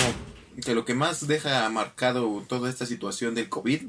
que 0.63 0.75
lo 0.75 0.85
que 0.85 0.95
más 0.95 1.27
deja 1.27 1.69
marcado 1.71 2.45
toda 2.47 2.69
esta 2.69 2.85
situación 2.87 3.35
del 3.35 3.49
COVID 3.49 3.83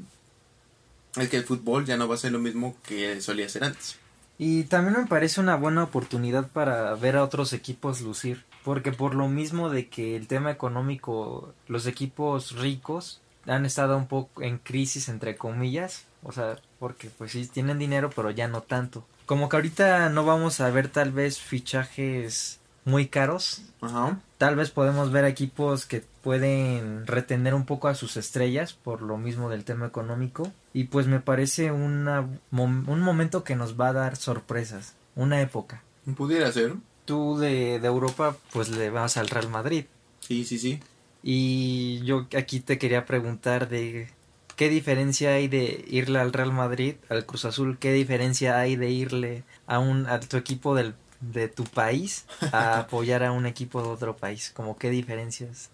es 1.16 1.28
que 1.28 1.36
el 1.36 1.44
fútbol 1.44 1.84
ya 1.84 1.96
no 1.96 2.08
va 2.08 2.14
a 2.14 2.18
ser 2.18 2.32
lo 2.32 2.38
mismo 2.38 2.76
que 2.86 3.20
solía 3.20 3.48
ser 3.48 3.64
antes. 3.64 3.96
Y 4.38 4.64
también 4.64 5.00
me 5.00 5.06
parece 5.06 5.40
una 5.40 5.56
buena 5.56 5.84
oportunidad 5.84 6.48
para 6.48 6.94
ver 6.94 7.16
a 7.16 7.24
otros 7.24 7.52
equipos 7.52 8.02
lucir, 8.02 8.44
porque 8.64 8.92
por 8.92 9.14
lo 9.14 9.28
mismo 9.28 9.70
de 9.70 9.88
que 9.88 10.16
el 10.16 10.26
tema 10.26 10.50
económico, 10.50 11.54
los 11.68 11.86
equipos 11.86 12.52
ricos 12.52 13.20
han 13.46 13.64
estado 13.64 13.96
un 13.96 14.06
poco 14.06 14.42
en 14.42 14.58
crisis 14.58 15.08
entre 15.08 15.36
comillas, 15.36 16.04
o 16.22 16.32
sea, 16.32 16.58
porque 16.78 17.08
pues 17.08 17.32
sí 17.32 17.46
tienen 17.46 17.78
dinero 17.78 18.10
pero 18.14 18.30
ya 18.30 18.48
no 18.48 18.60
tanto. 18.62 19.06
Como 19.24 19.48
que 19.48 19.56
ahorita 19.56 20.08
no 20.10 20.24
vamos 20.24 20.60
a 20.60 20.70
ver 20.70 20.88
tal 20.88 21.12
vez 21.12 21.40
fichajes 21.40 22.60
muy 22.84 23.08
caros. 23.08 23.62
Ajá. 23.80 24.18
Tal 24.38 24.54
vez 24.54 24.70
podemos 24.70 25.10
ver 25.10 25.24
equipos 25.24 25.86
que 25.86 26.04
pueden 26.22 27.06
retener 27.06 27.54
un 27.54 27.66
poco 27.66 27.88
a 27.88 27.94
sus 27.94 28.16
estrellas 28.16 28.72
por 28.72 29.02
lo 29.02 29.18
mismo 29.18 29.50
del 29.50 29.64
tema 29.64 29.86
económico. 29.86 30.52
Y 30.76 30.84
pues 30.84 31.06
me 31.06 31.20
parece 31.20 31.72
una, 31.72 32.28
un 32.50 33.00
momento 33.00 33.44
que 33.44 33.56
nos 33.56 33.80
va 33.80 33.88
a 33.88 33.92
dar 33.94 34.16
sorpresas. 34.16 34.92
Una 35.14 35.40
época. 35.40 35.82
Pudiera 36.18 36.52
ser. 36.52 36.74
Tú 37.06 37.38
de, 37.38 37.80
de 37.80 37.86
Europa 37.86 38.36
pues 38.52 38.68
le 38.68 38.90
vas 38.90 39.16
al 39.16 39.28
Real 39.28 39.48
Madrid. 39.48 39.86
Sí, 40.20 40.44
sí, 40.44 40.58
sí. 40.58 40.80
Y 41.22 42.02
yo 42.04 42.26
aquí 42.36 42.60
te 42.60 42.76
quería 42.76 43.06
preguntar 43.06 43.70
de 43.70 44.10
qué 44.54 44.68
diferencia 44.68 45.30
hay 45.30 45.48
de 45.48 45.82
irle 45.88 46.18
al 46.18 46.34
Real 46.34 46.52
Madrid, 46.52 46.96
al 47.08 47.24
Cruz 47.24 47.46
Azul, 47.46 47.78
qué 47.78 47.94
diferencia 47.94 48.58
hay 48.58 48.76
de 48.76 48.90
irle 48.90 49.44
a 49.66 49.78
un 49.78 50.06
a 50.06 50.20
tu 50.20 50.36
equipo 50.36 50.74
del, 50.74 50.94
de 51.22 51.48
tu 51.48 51.64
país 51.64 52.26
a 52.52 52.80
apoyar 52.80 53.24
a 53.24 53.32
un 53.32 53.46
equipo 53.46 53.80
de 53.80 53.88
otro 53.88 54.14
país, 54.18 54.52
como 54.54 54.76
qué 54.76 54.90
diferencias 54.90 55.70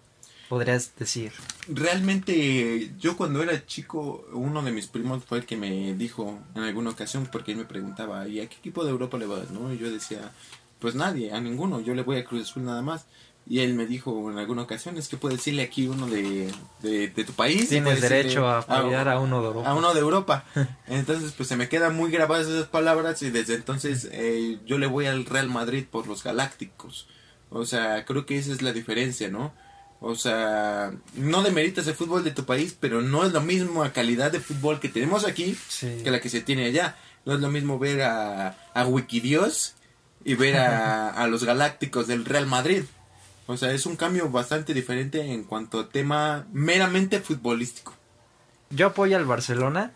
podrías 0.53 0.91
decir. 0.99 1.31
Realmente 1.67 2.91
yo 2.99 3.17
cuando 3.17 3.41
era 3.41 3.65
chico, 3.65 4.23
uno 4.33 4.61
de 4.61 4.71
mis 4.71 4.85
primos 4.85 5.23
fue 5.25 5.39
el 5.39 5.45
que 5.47 5.57
me 5.57 5.95
dijo 5.95 6.39
en 6.55 6.61
alguna 6.61 6.91
ocasión 6.91 7.27
porque 7.31 7.53
él 7.53 7.57
me 7.57 7.65
preguntaba, 7.65 8.27
¿y 8.27 8.39
a 8.39 8.47
qué 8.47 8.55
equipo 8.55 8.83
de 8.83 8.91
Europa 8.91 9.17
le 9.17 9.25
vas? 9.25 9.49
¿no? 9.49 9.73
Y 9.73 9.79
yo 9.79 9.91
decía, 9.91 10.31
pues 10.77 10.93
nadie, 10.93 11.33
a 11.33 11.41
ninguno, 11.41 11.81
yo 11.81 11.95
le 11.95 12.03
voy 12.03 12.17
a 12.17 12.23
Cruz 12.23 12.43
Azul 12.43 12.65
nada 12.65 12.83
más. 12.83 13.07
Y 13.49 13.59
él 13.59 13.73
me 13.73 13.87
dijo 13.87 14.31
en 14.31 14.37
alguna 14.37 14.61
ocasión, 14.61 14.95
es 14.95 15.07
que 15.09 15.17
puedes 15.17 15.39
decirle 15.39 15.63
aquí 15.63 15.87
uno 15.87 16.05
de, 16.05 16.49
de, 16.81 17.09
tu 17.25 17.33
país. 17.33 17.67
Tienes 17.67 17.99
derecho 17.99 18.47
a 18.47 18.59
apoyar 18.59 19.09
a, 19.09 19.19
uno 19.19 19.41
de 19.41 19.47
Europa. 19.47 19.69
A 19.69 19.73
uno 19.73 19.93
de 19.93 19.99
Europa. 19.99 20.45
entonces, 20.87 21.33
pues 21.35 21.49
se 21.49 21.57
me 21.57 21.67
quedan 21.67 21.95
muy 21.95 22.11
grabadas 22.11 22.47
esas 22.47 22.67
palabras 22.67 23.21
y 23.23 23.31
desde 23.31 23.55
entonces 23.55 24.07
eh, 24.11 24.59
yo 24.67 24.77
le 24.77 24.85
voy 24.85 25.07
al 25.07 25.25
Real 25.25 25.49
Madrid 25.49 25.83
por 25.89 26.07
los 26.07 26.23
Galácticos. 26.23 27.07
O 27.49 27.65
sea, 27.65 28.05
creo 28.05 28.25
que 28.25 28.37
esa 28.37 28.53
es 28.53 28.61
la 28.61 28.71
diferencia, 28.71 29.29
¿no? 29.29 29.51
O 30.05 30.15
sea, 30.15 30.91
no 31.15 31.43
demeritas 31.43 31.87
el 31.87 31.93
fútbol 31.93 32.25
de 32.25 32.31
tu 32.31 32.43
país, 32.43 32.75
pero 32.77 33.01
no 33.01 33.23
es 33.23 33.31
lo 33.31 33.39
mismo 33.39 33.83
a 33.83 33.93
calidad 33.93 34.33
de 34.33 34.41
fútbol 34.41 34.81
que 34.81 34.89
tenemos 34.89 35.25
aquí 35.25 35.57
que 35.79 36.11
la 36.11 36.19
que 36.19 36.27
se 36.27 36.41
tiene 36.41 36.65
allá. 36.65 36.97
No 37.25 37.33
es 37.33 37.39
lo 37.39 37.49
mismo 37.49 37.79
ver 37.79 38.01
a, 38.01 38.57
a 38.73 38.85
Wikidios 38.85 39.75
y 40.25 40.35
ver 40.35 40.57
a, 40.57 41.09
a 41.23 41.27
los 41.27 41.45
Galácticos 41.45 42.07
del 42.07 42.25
Real 42.25 42.47
Madrid. 42.47 42.83
O 43.47 43.55
sea, 43.55 43.71
es 43.71 43.85
un 43.85 43.95
cambio 43.95 44.29
bastante 44.29 44.73
diferente 44.73 45.21
en 45.21 45.45
cuanto 45.45 45.79
a 45.79 45.87
tema 45.87 46.47
meramente 46.51 47.21
futbolístico. 47.21 47.93
Yo 48.71 48.87
apoyo 48.87 49.15
al 49.15 49.25
Barcelona, 49.25 49.93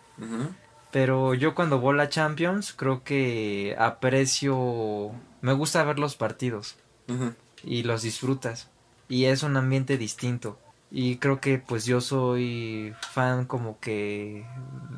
pero 0.90 1.34
yo 1.34 1.54
cuando 1.54 1.82
voy 1.82 1.96
a 1.96 1.98
la 1.98 2.10
Champions 2.10 2.72
creo 2.72 3.04
que 3.04 3.76
aprecio, 3.78 5.12
me 5.42 5.52
gusta 5.52 5.84
ver 5.84 6.00
los 6.00 6.16
partidos 6.16 6.78
y 7.66 7.84
los 7.84 8.04
disfrutas 8.04 8.70
y 9.10 9.26
es 9.26 9.44
un 9.44 9.58
ambiente 9.58 9.98
distinto. 9.98 10.58
Y 10.90 11.18
creo 11.18 11.42
que 11.42 11.60
pues 11.60 11.86
yo 11.86 12.00
soy 12.00 12.94
fan 13.12 13.46
como 13.46 13.80
que 13.80 14.46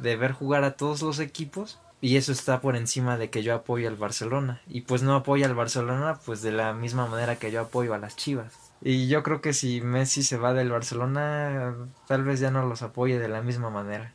de 0.01 0.15
ver 0.15 0.33
jugar 0.33 0.63
a 0.63 0.77
todos 0.77 1.01
los 1.01 1.19
equipos 1.19 1.79
y 2.01 2.17
eso 2.17 2.31
está 2.31 2.61
por 2.61 2.75
encima 2.75 3.17
de 3.17 3.29
que 3.29 3.43
yo 3.43 3.55
apoyo 3.55 3.87
al 3.87 3.95
Barcelona. 3.95 4.61
Y 4.67 4.81
pues 4.81 5.01
no 5.01 5.15
apoyo 5.15 5.45
al 5.45 5.55
Barcelona 5.55 6.19
pues 6.25 6.41
de 6.41 6.51
la 6.51 6.73
misma 6.73 7.07
manera 7.07 7.37
que 7.37 7.51
yo 7.51 7.61
apoyo 7.61 7.93
a 7.93 7.97
las 7.97 8.15
Chivas. 8.15 8.53
Y 8.81 9.07
yo 9.07 9.23
creo 9.23 9.41
que 9.41 9.53
si 9.53 9.81
Messi 9.81 10.23
se 10.23 10.37
va 10.37 10.53
del 10.53 10.69
Barcelona 10.69 11.75
tal 12.07 12.23
vez 12.23 12.39
ya 12.39 12.51
no 12.51 12.65
los 12.65 12.81
apoye 12.81 13.19
de 13.19 13.27
la 13.27 13.41
misma 13.41 13.69
manera. 13.69 14.13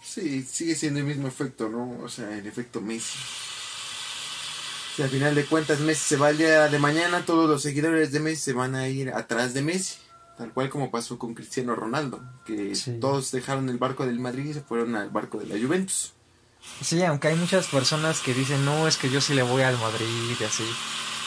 Sí 0.00 0.42
sigue 0.42 0.74
siendo 0.74 1.00
el 1.00 1.06
mismo 1.06 1.28
efecto 1.28 1.68
no 1.68 1.98
o 2.02 2.08
sea 2.08 2.36
el 2.36 2.46
efecto 2.46 2.80
Messi 2.80 3.18
si 4.96 5.02
al 5.02 5.10
final 5.10 5.34
de 5.34 5.44
cuentas 5.44 5.80
Messi 5.80 6.08
se 6.08 6.16
va 6.16 6.30
el 6.30 6.38
día 6.38 6.68
de 6.68 6.78
mañana 6.78 7.24
todos 7.24 7.48
los 7.48 7.62
seguidores 7.62 8.12
de 8.12 8.20
Messi 8.20 8.42
se 8.42 8.52
van 8.54 8.74
a 8.74 8.88
ir 8.88 9.10
atrás 9.10 9.54
de 9.54 9.62
Messi 9.62 9.98
tal 10.38 10.52
cual 10.52 10.70
como 10.70 10.90
pasó 10.90 11.18
con 11.18 11.34
Cristiano 11.34 11.76
Ronaldo 11.76 12.20
que 12.44 12.72
todos 13.00 13.30
dejaron 13.30 13.68
el 13.68 13.78
barco 13.78 14.06
del 14.06 14.18
Madrid 14.18 14.46
y 14.46 14.54
se 14.54 14.60
fueron 14.62 14.96
al 14.96 15.10
barco 15.10 15.38
de 15.38 15.46
la 15.46 15.58
Juventus 15.62 16.12
Sí, 16.82 17.02
aunque 17.02 17.28
hay 17.28 17.36
muchas 17.36 17.66
personas 17.68 18.20
que 18.20 18.34
dicen, 18.34 18.64
no, 18.64 18.86
es 18.86 18.96
que 18.96 19.10
yo 19.10 19.20
sí 19.20 19.34
le 19.34 19.42
voy 19.42 19.62
al 19.62 19.78
Madrid 19.78 20.36
y 20.38 20.44
así. 20.44 20.64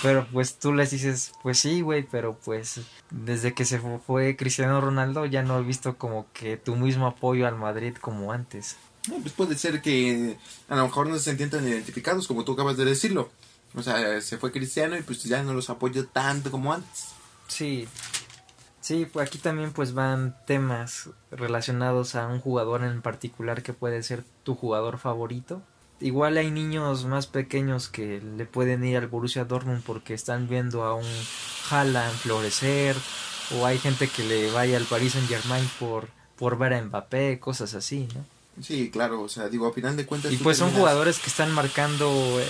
Pero 0.01 0.25
pues 0.31 0.55
tú 0.55 0.73
les 0.73 0.91
dices, 0.91 1.33
pues 1.43 1.59
sí, 1.59 1.81
güey, 1.81 2.03
pero 2.03 2.37
pues 2.45 2.79
desde 3.09 3.53
que 3.53 3.65
se 3.65 3.79
fue 4.05 4.37
Cristiano 4.37 4.79
Ronaldo 4.79 5.25
ya 5.25 5.43
no 5.43 5.59
he 5.59 5.63
visto 5.63 5.97
como 5.97 6.27
que 6.33 6.55
tu 6.55 6.75
mismo 6.75 7.07
apoyo 7.07 7.47
al 7.47 7.57
Madrid 7.57 7.95
como 7.99 8.31
antes. 8.31 8.77
pues 9.07 9.33
puede 9.33 9.57
ser 9.57 9.81
que 9.81 10.37
a 10.69 10.75
lo 10.77 10.83
mejor 10.83 11.07
no 11.07 11.17
se 11.17 11.35
sientan 11.35 11.67
identificados 11.67 12.27
como 12.27 12.45
tú 12.45 12.53
acabas 12.53 12.77
de 12.77 12.85
decirlo. 12.85 13.29
O 13.75 13.83
sea, 13.83 14.19
se 14.21 14.37
fue 14.37 14.51
Cristiano 14.51 14.97
y 14.97 15.01
pues 15.01 15.23
ya 15.23 15.43
no 15.43 15.53
los 15.53 15.69
apoyo 15.69 16.07
tanto 16.07 16.51
como 16.51 16.73
antes. 16.73 17.09
Sí, 17.47 17.87
Sí, 18.89 19.05
pues 19.05 19.27
aquí 19.27 19.37
también 19.37 19.71
pues 19.71 19.93
van 19.93 20.35
temas 20.47 21.09
relacionados 21.29 22.15
a 22.15 22.25
un 22.25 22.39
jugador 22.39 22.83
en 22.83 23.03
particular 23.03 23.61
que 23.61 23.71
puede 23.71 24.01
ser 24.01 24.23
tu 24.43 24.55
jugador 24.55 24.97
favorito. 24.97 25.61
Igual 25.99 26.37
hay 26.37 26.49
niños 26.49 27.05
más 27.05 27.27
pequeños 27.27 27.87
que 27.87 28.19
le 28.19 28.45
pueden 28.47 28.83
ir 28.83 28.97
al 28.97 29.05
Borussia 29.05 29.45
Dortmund 29.45 29.83
porque 29.85 30.15
están 30.15 30.49
viendo 30.49 30.83
a 30.83 30.95
un 30.95 31.05
Haaland 31.69 32.15
florecer 32.15 32.95
o 33.55 33.67
hay 33.67 33.77
gente 33.77 34.07
que 34.07 34.23
le 34.23 34.49
vaya 34.51 34.77
al 34.77 34.85
Paris 34.85 35.13
Saint 35.13 35.27
Germain 35.27 35.69
por, 35.79 36.07
por 36.35 36.57
ver 36.57 36.73
a 36.73 36.81
Mbappé, 36.81 37.39
cosas 37.39 37.75
así, 37.75 38.07
¿no? 38.15 38.25
Sí, 38.63 38.89
claro, 38.89 39.21
o 39.21 39.29
sea, 39.29 39.49
digo, 39.49 39.67
a 39.67 39.71
final 39.71 39.97
de 39.97 40.07
cuentas... 40.07 40.33
Y 40.33 40.37
pues 40.37 40.57
son 40.57 40.71
jugadores 40.71 41.19
que 41.19 41.27
están 41.27 41.51
marcando 41.51 42.09
eh, 42.39 42.47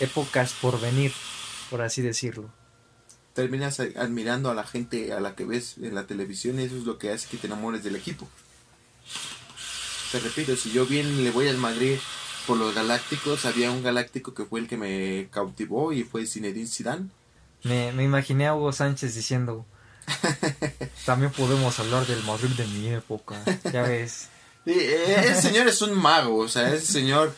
épocas 0.00 0.52
por 0.54 0.80
venir, 0.80 1.12
por 1.70 1.82
así 1.82 2.02
decirlo 2.02 2.50
terminas 3.38 3.78
admirando 3.78 4.50
a 4.50 4.54
la 4.54 4.64
gente 4.64 5.12
a 5.12 5.20
la 5.20 5.36
que 5.36 5.44
ves 5.44 5.76
en 5.80 5.94
la 5.94 6.08
televisión 6.08 6.58
y 6.58 6.64
eso 6.64 6.76
es 6.76 6.82
lo 6.82 6.98
que 6.98 7.12
hace 7.12 7.28
que 7.28 7.36
te 7.36 7.46
enamores 7.46 7.84
del 7.84 7.94
equipo. 7.94 8.28
Te 10.10 10.18
repito, 10.18 10.56
si 10.56 10.72
yo 10.72 10.86
bien 10.86 11.22
le 11.22 11.30
voy 11.30 11.46
al 11.46 11.56
Madrid 11.56 11.98
por 12.48 12.56
los 12.56 12.74
galácticos, 12.74 13.44
había 13.44 13.70
un 13.70 13.84
galáctico 13.84 14.34
que 14.34 14.44
fue 14.44 14.58
el 14.58 14.66
que 14.66 14.76
me 14.76 15.28
cautivó 15.30 15.92
y 15.92 16.02
fue 16.02 16.26
Zinedine 16.26 16.66
Zidane. 16.66 17.10
Me, 17.62 17.92
me 17.92 18.02
imaginé 18.02 18.48
a 18.48 18.56
Hugo 18.56 18.72
Sánchez 18.72 19.14
diciendo, 19.14 19.64
también 21.06 21.30
podemos 21.30 21.78
hablar 21.78 22.08
del 22.08 22.24
Madrid 22.24 22.50
de 22.56 22.66
mi 22.66 22.88
época, 22.88 23.40
ya 23.72 23.82
ves. 23.82 24.30
E, 24.66 25.30
ese 25.30 25.42
señor 25.42 25.68
es 25.68 25.80
un 25.80 25.96
mago, 25.96 26.38
o 26.38 26.48
sea, 26.48 26.74
ese 26.74 26.86
señor 26.86 27.32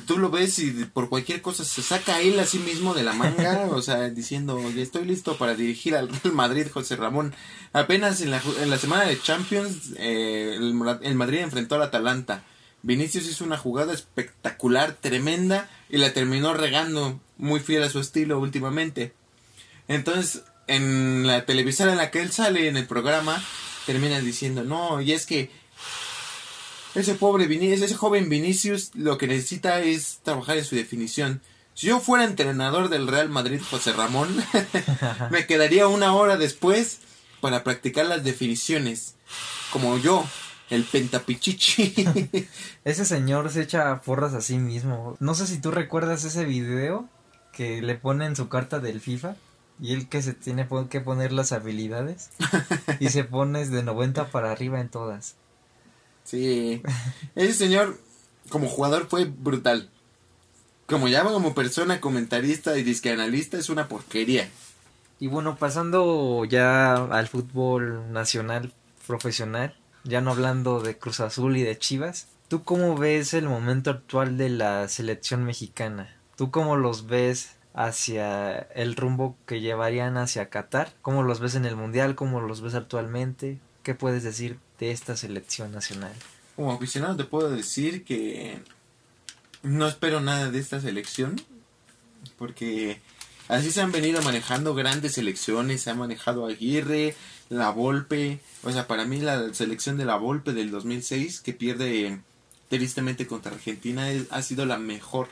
tú 0.00 0.18
lo 0.18 0.30
ves 0.30 0.58
y 0.58 0.70
por 0.86 1.08
cualquier 1.08 1.40
cosa 1.40 1.64
se 1.64 1.82
saca 1.82 2.20
él 2.20 2.38
a 2.40 2.46
sí 2.46 2.58
mismo 2.58 2.94
de 2.94 3.04
la 3.04 3.12
manga, 3.12 3.66
o 3.70 3.80
sea, 3.80 4.08
diciendo, 4.10 4.60
estoy 4.76 5.04
listo 5.04 5.36
para 5.36 5.54
dirigir 5.54 5.94
al 5.94 6.08
Real 6.08 6.34
Madrid, 6.34 6.66
José 6.72 6.96
Ramón. 6.96 7.34
Apenas 7.72 8.20
en 8.20 8.30
la, 8.30 8.42
en 8.60 8.70
la 8.70 8.78
semana 8.78 9.04
de 9.04 9.20
Champions, 9.20 9.92
eh, 9.96 10.56
el, 10.56 10.74
Madrid 11.14 11.38
enfrentó 11.38 11.76
al 11.76 11.82
Atalanta. 11.82 12.44
Vinicius 12.82 13.26
hizo 13.26 13.44
una 13.44 13.56
jugada 13.56 13.94
espectacular, 13.94 14.94
tremenda, 15.00 15.70
y 15.88 15.98
la 15.98 16.12
terminó 16.12 16.54
regando, 16.54 17.20
muy 17.38 17.60
fiel 17.60 17.82
a 17.82 17.88
su 17.88 18.00
estilo 18.00 18.38
últimamente. 18.40 19.14
Entonces, 19.88 20.42
en 20.66 21.26
la 21.26 21.46
televisora 21.46 21.92
en 21.92 21.98
la 21.98 22.10
que 22.10 22.20
él 22.20 22.32
sale, 22.32 22.68
en 22.68 22.76
el 22.76 22.86
programa, 22.86 23.42
termina 23.86 24.20
diciendo, 24.20 24.64
no, 24.64 25.00
y 25.00 25.12
es 25.12 25.24
que 25.24 25.50
ese 26.94 27.14
pobre 27.14 27.46
Vinicius, 27.46 27.82
ese 27.82 27.94
joven 27.94 28.28
Vinicius 28.28 28.90
lo 28.94 29.18
que 29.18 29.26
necesita 29.26 29.80
es 29.80 30.20
trabajar 30.22 30.58
en 30.58 30.64
su 30.64 30.76
definición. 30.76 31.40
Si 31.74 31.88
yo 31.88 31.98
fuera 31.98 32.24
entrenador 32.24 32.88
del 32.88 33.08
Real 33.08 33.28
Madrid, 33.28 33.60
José 33.68 33.92
Ramón, 33.92 34.28
me 35.30 35.46
quedaría 35.46 35.88
una 35.88 36.14
hora 36.14 36.36
después 36.36 37.00
para 37.40 37.64
practicar 37.64 38.06
las 38.06 38.22
definiciones. 38.22 39.16
Como 39.72 39.98
yo, 39.98 40.24
el 40.70 40.84
pentapichichi. 40.84 41.94
ese 42.84 43.04
señor 43.04 43.50
se 43.50 43.62
echa 43.62 44.00
porras 44.02 44.34
a 44.34 44.40
sí 44.40 44.58
mismo. 44.58 45.16
No 45.18 45.34
sé 45.34 45.46
si 45.46 45.60
tú 45.60 45.72
recuerdas 45.72 46.24
ese 46.24 46.44
video 46.44 47.08
que 47.52 47.82
le 47.82 47.96
pone 47.96 48.26
en 48.26 48.36
su 48.36 48.48
carta 48.48 48.78
del 48.78 49.00
FIFA. 49.00 49.36
Y 49.80 49.92
él 49.92 50.08
que 50.08 50.22
se 50.22 50.34
tiene 50.34 50.68
que 50.88 51.00
poner 51.00 51.32
las 51.32 51.50
habilidades. 51.50 52.30
y 53.00 53.08
se 53.08 53.24
pone 53.24 53.66
de 53.66 53.82
90 53.82 54.30
para 54.30 54.52
arriba 54.52 54.80
en 54.80 54.88
todas. 54.88 55.34
Sí. 56.24 56.82
Ese 57.34 57.52
señor, 57.52 57.98
como 58.48 58.68
jugador, 58.68 59.06
fue 59.08 59.26
brutal. 59.26 59.90
Como 60.86 61.08
llama 61.08 61.32
como 61.32 61.54
persona, 61.54 62.00
comentarista 62.00 62.76
y 62.76 62.82
discanalista, 62.82 63.56
es 63.56 63.70
una 63.70 63.88
porquería. 63.88 64.48
Y 65.20 65.28
bueno, 65.28 65.56
pasando 65.56 66.44
ya 66.44 66.94
al 66.94 67.28
fútbol 67.28 68.12
nacional 68.12 68.72
profesional, 69.06 69.74
ya 70.02 70.20
no 70.20 70.32
hablando 70.32 70.80
de 70.80 70.98
Cruz 70.98 71.20
Azul 71.20 71.56
y 71.56 71.62
de 71.62 71.78
Chivas, 71.78 72.26
¿tú 72.48 72.64
cómo 72.64 72.96
ves 72.96 73.32
el 73.32 73.48
momento 73.48 73.90
actual 73.90 74.36
de 74.36 74.50
la 74.50 74.88
selección 74.88 75.44
mexicana? 75.44 76.14
¿Tú 76.36 76.50
cómo 76.50 76.76
los 76.76 77.06
ves 77.06 77.52
hacia 77.74 78.58
el 78.74 78.96
rumbo 78.96 79.36
que 79.46 79.60
llevarían 79.60 80.16
hacia 80.18 80.50
Qatar? 80.50 80.92
¿Cómo 81.00 81.22
los 81.22 81.40
ves 81.40 81.54
en 81.54 81.64
el 81.64 81.76
Mundial? 81.76 82.14
¿Cómo 82.14 82.40
los 82.40 82.60
ves 82.60 82.74
actualmente? 82.74 83.58
¿Qué 83.82 83.94
puedes 83.94 84.22
decir 84.22 84.58
de 84.78 84.90
esta 84.90 85.16
selección 85.16 85.72
nacional? 85.72 86.12
Como 86.56 86.72
aficionado 86.72 87.16
te 87.16 87.24
puedo 87.24 87.50
decir 87.50 88.04
que 88.04 88.58
no 89.62 89.88
espero 89.88 90.20
nada 90.20 90.50
de 90.50 90.58
esta 90.58 90.80
selección 90.80 91.40
porque 92.38 93.00
Así 93.48 93.70
se 93.70 93.82
han 93.82 93.92
venido 93.92 94.22
manejando 94.22 94.74
grandes 94.74 95.12
selecciones, 95.12 95.82
se 95.82 95.90
ha 95.90 95.94
manejado 95.94 96.46
Aguirre, 96.46 97.14
La 97.50 97.70
Volpe, 97.70 98.40
o 98.62 98.70
sea, 98.70 98.86
para 98.86 99.04
mí 99.04 99.20
la 99.20 99.52
selección 99.52 99.98
de 99.98 100.06
La 100.06 100.16
Volpe 100.16 100.54
del 100.54 100.70
2006 100.70 101.40
que 101.42 101.52
pierde 101.52 102.20
tristemente 102.70 103.26
contra 103.26 103.52
Argentina 103.52 104.08
ha 104.30 104.42
sido 104.42 104.64
la 104.64 104.78
mejor. 104.78 105.28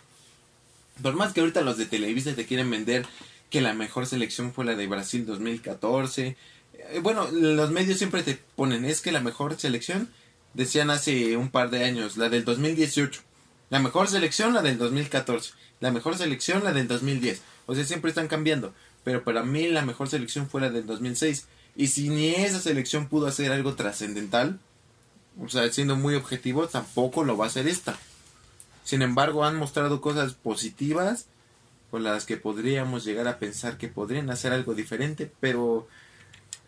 Por 1.01 1.14
más 1.14 1.32
que 1.32 1.40
ahorita 1.40 1.62
los 1.62 1.78
de 1.78 1.86
Televisa 1.86 2.34
te 2.34 2.45
quieren 2.45 2.70
vender 2.70 3.07
que 3.49 3.62
la 3.62 3.72
mejor 3.72 4.07
selección 4.07 4.53
fue 4.53 4.66
la 4.66 4.74
de 4.74 4.86
Brasil 4.86 5.24
2014. 5.24 6.36
Eh, 6.90 7.00
bueno, 7.00 7.28
los 7.30 7.70
medios 7.70 7.98
siempre 7.98 8.22
te 8.22 8.38
ponen, 8.56 8.84
es 8.84 9.00
que 9.00 9.12
la 9.12 9.20
mejor 9.20 9.58
selección, 9.58 10.10
decían 10.54 10.90
hace 10.90 11.36
un 11.36 11.50
par 11.50 11.70
de 11.70 11.84
años, 11.84 12.16
la 12.16 12.28
del 12.28 12.44
2018. 12.44 13.20
La 13.70 13.78
mejor 13.78 14.08
selección, 14.08 14.52
la 14.52 14.62
del 14.62 14.78
2014. 14.78 15.52
La 15.80 15.90
mejor 15.90 16.16
selección, 16.16 16.62
la 16.62 16.72
del 16.72 16.88
2010. 16.88 17.40
O 17.66 17.74
sea, 17.74 17.84
siempre 17.84 18.10
están 18.10 18.28
cambiando. 18.28 18.74
Pero 19.04 19.24
para 19.24 19.42
mí 19.42 19.68
la 19.68 19.82
mejor 19.82 20.08
selección 20.08 20.48
fue 20.48 20.60
la 20.60 20.70
del 20.70 20.86
2006. 20.86 21.46
Y 21.74 21.86
si 21.86 22.08
ni 22.08 22.28
esa 22.28 22.60
selección 22.60 23.08
pudo 23.08 23.26
hacer 23.26 23.50
algo 23.50 23.74
trascendental, 23.74 24.58
o 25.42 25.48
sea, 25.48 25.70
siendo 25.72 25.96
muy 25.96 26.14
objetivo, 26.14 26.68
tampoco 26.68 27.24
lo 27.24 27.36
va 27.36 27.46
a 27.46 27.48
hacer 27.48 27.66
esta. 27.66 27.96
Sin 28.84 29.02
embargo, 29.02 29.44
han 29.44 29.56
mostrado 29.56 30.00
cosas 30.00 30.34
positivas 30.34 31.26
con 31.90 32.02
las 32.02 32.24
que 32.24 32.36
podríamos 32.36 33.04
llegar 33.04 33.28
a 33.28 33.38
pensar 33.38 33.78
que 33.78 33.88
podrían 33.88 34.30
hacer 34.30 34.52
algo 34.52 34.74
diferente, 34.74 35.30
pero 35.40 35.88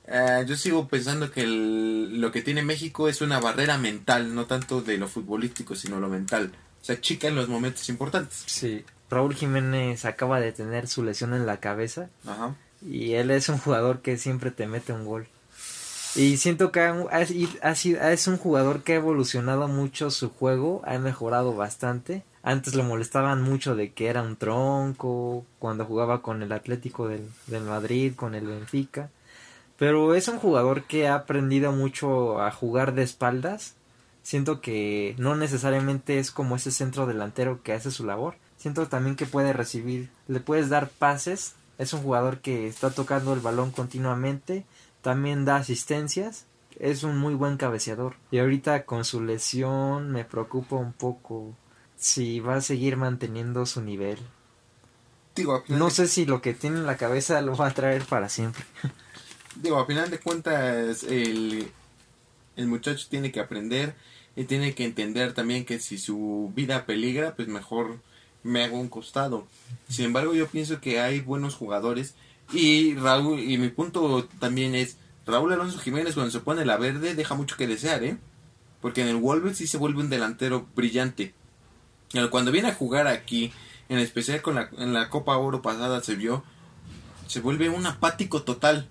eh, 0.06 0.44
yo 0.46 0.56
sigo 0.56 0.88
pensando 0.88 1.30
que 1.30 1.46
lo 1.46 2.32
que 2.32 2.42
tiene 2.42 2.62
México 2.62 3.08
es 3.08 3.20
una 3.20 3.40
barrera 3.40 3.78
mental, 3.78 4.34
no 4.34 4.46
tanto 4.46 4.80
de 4.80 4.98
lo 4.98 5.08
futbolístico, 5.08 5.74
sino 5.74 6.00
lo 6.00 6.08
mental 6.08 6.52
se 6.84 7.00
chica 7.00 7.28
en 7.28 7.34
los 7.34 7.48
momentos 7.48 7.88
importantes. 7.88 8.42
Sí. 8.44 8.84
Raúl 9.08 9.34
Jiménez 9.34 10.04
acaba 10.04 10.38
de 10.38 10.52
tener 10.52 10.86
su 10.86 11.02
lesión 11.02 11.32
en 11.32 11.46
la 11.46 11.56
cabeza. 11.56 12.10
Ajá. 12.26 12.54
Y 12.86 13.14
él 13.14 13.30
es 13.30 13.48
un 13.48 13.56
jugador 13.56 14.02
que 14.02 14.18
siempre 14.18 14.50
te 14.50 14.66
mete 14.66 14.92
un 14.92 15.06
gol. 15.06 15.26
Y 16.14 16.36
siento 16.36 16.72
que 16.72 16.92
es 17.62 18.26
un 18.28 18.36
jugador 18.36 18.82
que 18.82 18.92
ha 18.92 18.96
evolucionado 18.96 19.66
mucho 19.66 20.10
su 20.10 20.28
juego, 20.28 20.82
ha 20.84 20.98
mejorado 20.98 21.54
bastante. 21.54 22.22
Antes 22.42 22.74
le 22.74 22.82
molestaban 22.82 23.40
mucho 23.40 23.74
de 23.74 23.92
que 23.92 24.08
era 24.08 24.20
un 24.20 24.36
tronco, 24.36 25.46
cuando 25.58 25.86
jugaba 25.86 26.20
con 26.20 26.42
el 26.42 26.52
Atlético 26.52 27.08
del, 27.08 27.26
del 27.46 27.62
Madrid, 27.62 28.12
con 28.14 28.34
el 28.34 28.46
Benfica. 28.46 29.08
Pero 29.76 30.14
es 30.14 30.28
un 30.28 30.38
jugador 30.38 30.84
que 30.84 31.08
ha 31.08 31.14
aprendido 31.14 31.72
mucho 31.72 32.40
a 32.40 32.50
jugar 32.50 32.94
de 32.94 33.02
espaldas 33.02 33.74
siento 34.24 34.60
que 34.60 35.14
no 35.18 35.36
necesariamente 35.36 36.18
es 36.18 36.32
como 36.32 36.56
ese 36.56 36.72
centro 36.72 37.06
delantero 37.06 37.62
que 37.62 37.72
hace 37.72 37.92
su 37.92 38.04
labor. 38.04 38.34
Siento 38.56 38.88
también 38.88 39.14
que 39.14 39.26
puede 39.26 39.52
recibir, 39.52 40.10
le 40.26 40.40
puedes 40.40 40.68
dar 40.68 40.88
pases. 40.88 41.54
Es 41.78 41.92
un 41.92 42.02
jugador 42.02 42.38
que 42.38 42.66
está 42.66 42.90
tocando 42.90 43.34
el 43.34 43.40
balón 43.40 43.70
continuamente. 43.70 44.64
También 45.02 45.44
da 45.44 45.56
asistencias. 45.56 46.46
Es 46.80 47.04
un 47.04 47.18
muy 47.18 47.34
buen 47.34 47.56
cabeceador. 47.56 48.16
Y 48.30 48.38
ahorita 48.38 48.84
con 48.84 49.04
su 49.04 49.22
lesión 49.22 50.10
me 50.10 50.24
preocupa 50.24 50.76
un 50.76 50.92
poco 50.92 51.54
si 51.96 52.40
va 52.40 52.56
a 52.56 52.60
seguir 52.60 52.96
manteniendo 52.96 53.66
su 53.66 53.82
nivel. 53.82 54.18
Digo, 55.36 55.62
no 55.68 55.90
sé 55.90 56.08
si 56.08 56.26
lo 56.26 56.40
que 56.40 56.54
tiene 56.54 56.78
en 56.78 56.86
la 56.86 56.96
cabeza 56.96 57.40
lo 57.42 57.56
va 57.56 57.68
a 57.68 57.74
traer 57.74 58.04
para 58.04 58.28
siempre. 58.28 58.64
Digo, 59.56 59.78
a 59.78 59.86
final 59.86 60.10
de 60.10 60.18
cuentas, 60.18 61.04
el, 61.04 61.70
el 62.56 62.66
muchacho 62.66 63.06
tiene 63.08 63.32
que 63.32 63.40
aprender 63.40 63.94
y 64.36 64.44
tiene 64.44 64.74
que 64.74 64.84
entender 64.84 65.32
también 65.32 65.64
que 65.64 65.78
si 65.78 65.98
su 65.98 66.52
vida 66.54 66.86
peligra, 66.86 67.36
pues 67.36 67.48
mejor 67.48 68.00
me 68.42 68.64
hago 68.64 68.78
un 68.78 68.88
costado. 68.88 69.46
Sin 69.88 70.06
embargo, 70.06 70.34
yo 70.34 70.48
pienso 70.48 70.80
que 70.80 71.00
hay 71.00 71.20
buenos 71.20 71.54
jugadores 71.54 72.14
y 72.52 72.94
Raúl, 72.94 73.40
y 73.40 73.58
mi 73.58 73.68
punto 73.68 74.28
también 74.38 74.74
es, 74.74 74.98
Raúl 75.26 75.52
Alonso 75.52 75.78
Jiménez 75.78 76.14
cuando 76.14 76.30
se 76.30 76.40
pone 76.40 76.64
la 76.66 76.76
verde 76.76 77.14
deja 77.14 77.34
mucho 77.34 77.56
que 77.56 77.66
desear, 77.66 78.04
¿eh? 78.04 78.18
Porque 78.82 79.00
en 79.00 79.08
el 79.08 79.16
Wolves 79.16 79.56
sí 79.56 79.66
se 79.66 79.78
vuelve 79.78 80.00
un 80.00 80.10
delantero 80.10 80.68
brillante. 80.76 81.32
Cuando 82.30 82.52
viene 82.52 82.68
a 82.68 82.74
jugar 82.74 83.06
aquí, 83.06 83.50
en 83.88 83.98
especial 83.98 84.42
con 84.42 84.56
la, 84.56 84.68
en 84.76 84.92
la 84.92 85.08
Copa 85.08 85.36
Oro 85.38 85.62
pasada 85.62 86.02
se 86.02 86.14
vio, 86.14 86.44
se 87.26 87.40
vuelve 87.40 87.70
un 87.70 87.86
apático 87.86 88.42
total. 88.42 88.88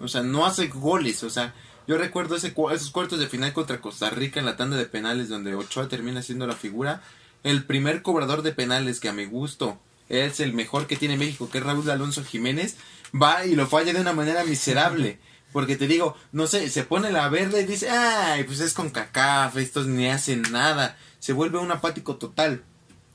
O 0.00 0.08
sea, 0.08 0.22
no 0.22 0.46
hace 0.46 0.68
goles, 0.68 1.22
o 1.24 1.30
sea, 1.30 1.54
yo 1.88 1.96
recuerdo 1.96 2.36
ese, 2.36 2.54
esos 2.72 2.90
cuartos 2.90 3.18
de 3.18 3.28
final 3.28 3.54
contra 3.54 3.80
Costa 3.80 4.10
Rica 4.10 4.38
en 4.38 4.46
la 4.46 4.56
tanda 4.56 4.76
de 4.76 4.84
penales 4.84 5.30
donde 5.30 5.54
Ochoa 5.54 5.88
termina 5.88 6.20
siendo 6.20 6.46
la 6.46 6.54
figura. 6.54 7.02
El 7.42 7.64
primer 7.64 8.02
cobrador 8.02 8.42
de 8.42 8.52
penales 8.52 9.00
que 9.00 9.08
a 9.08 9.14
mi 9.14 9.24
gusto 9.24 9.80
es 10.10 10.40
el 10.40 10.52
mejor 10.52 10.86
que 10.86 10.96
tiene 10.96 11.16
México, 11.16 11.48
que 11.50 11.58
es 11.58 11.64
Raúl 11.64 11.88
Alonso 11.88 12.22
Jiménez, 12.24 12.76
va 13.14 13.46
y 13.46 13.54
lo 13.54 13.66
falla 13.66 13.94
de 13.94 14.02
una 14.02 14.12
manera 14.12 14.44
miserable. 14.44 15.18
Porque 15.52 15.76
te 15.76 15.86
digo, 15.86 16.14
no 16.30 16.46
sé, 16.46 16.68
se 16.68 16.84
pone 16.84 17.10
la 17.10 17.30
verde 17.30 17.62
y 17.62 17.64
dice, 17.66 17.88
ay, 17.88 18.44
pues 18.44 18.60
es 18.60 18.74
con 18.74 18.90
cacaf, 18.90 19.56
estos 19.56 19.86
ni 19.86 20.08
hacen 20.08 20.42
nada. 20.42 20.98
Se 21.20 21.32
vuelve 21.32 21.58
un 21.58 21.72
apático 21.72 22.16
total. 22.16 22.64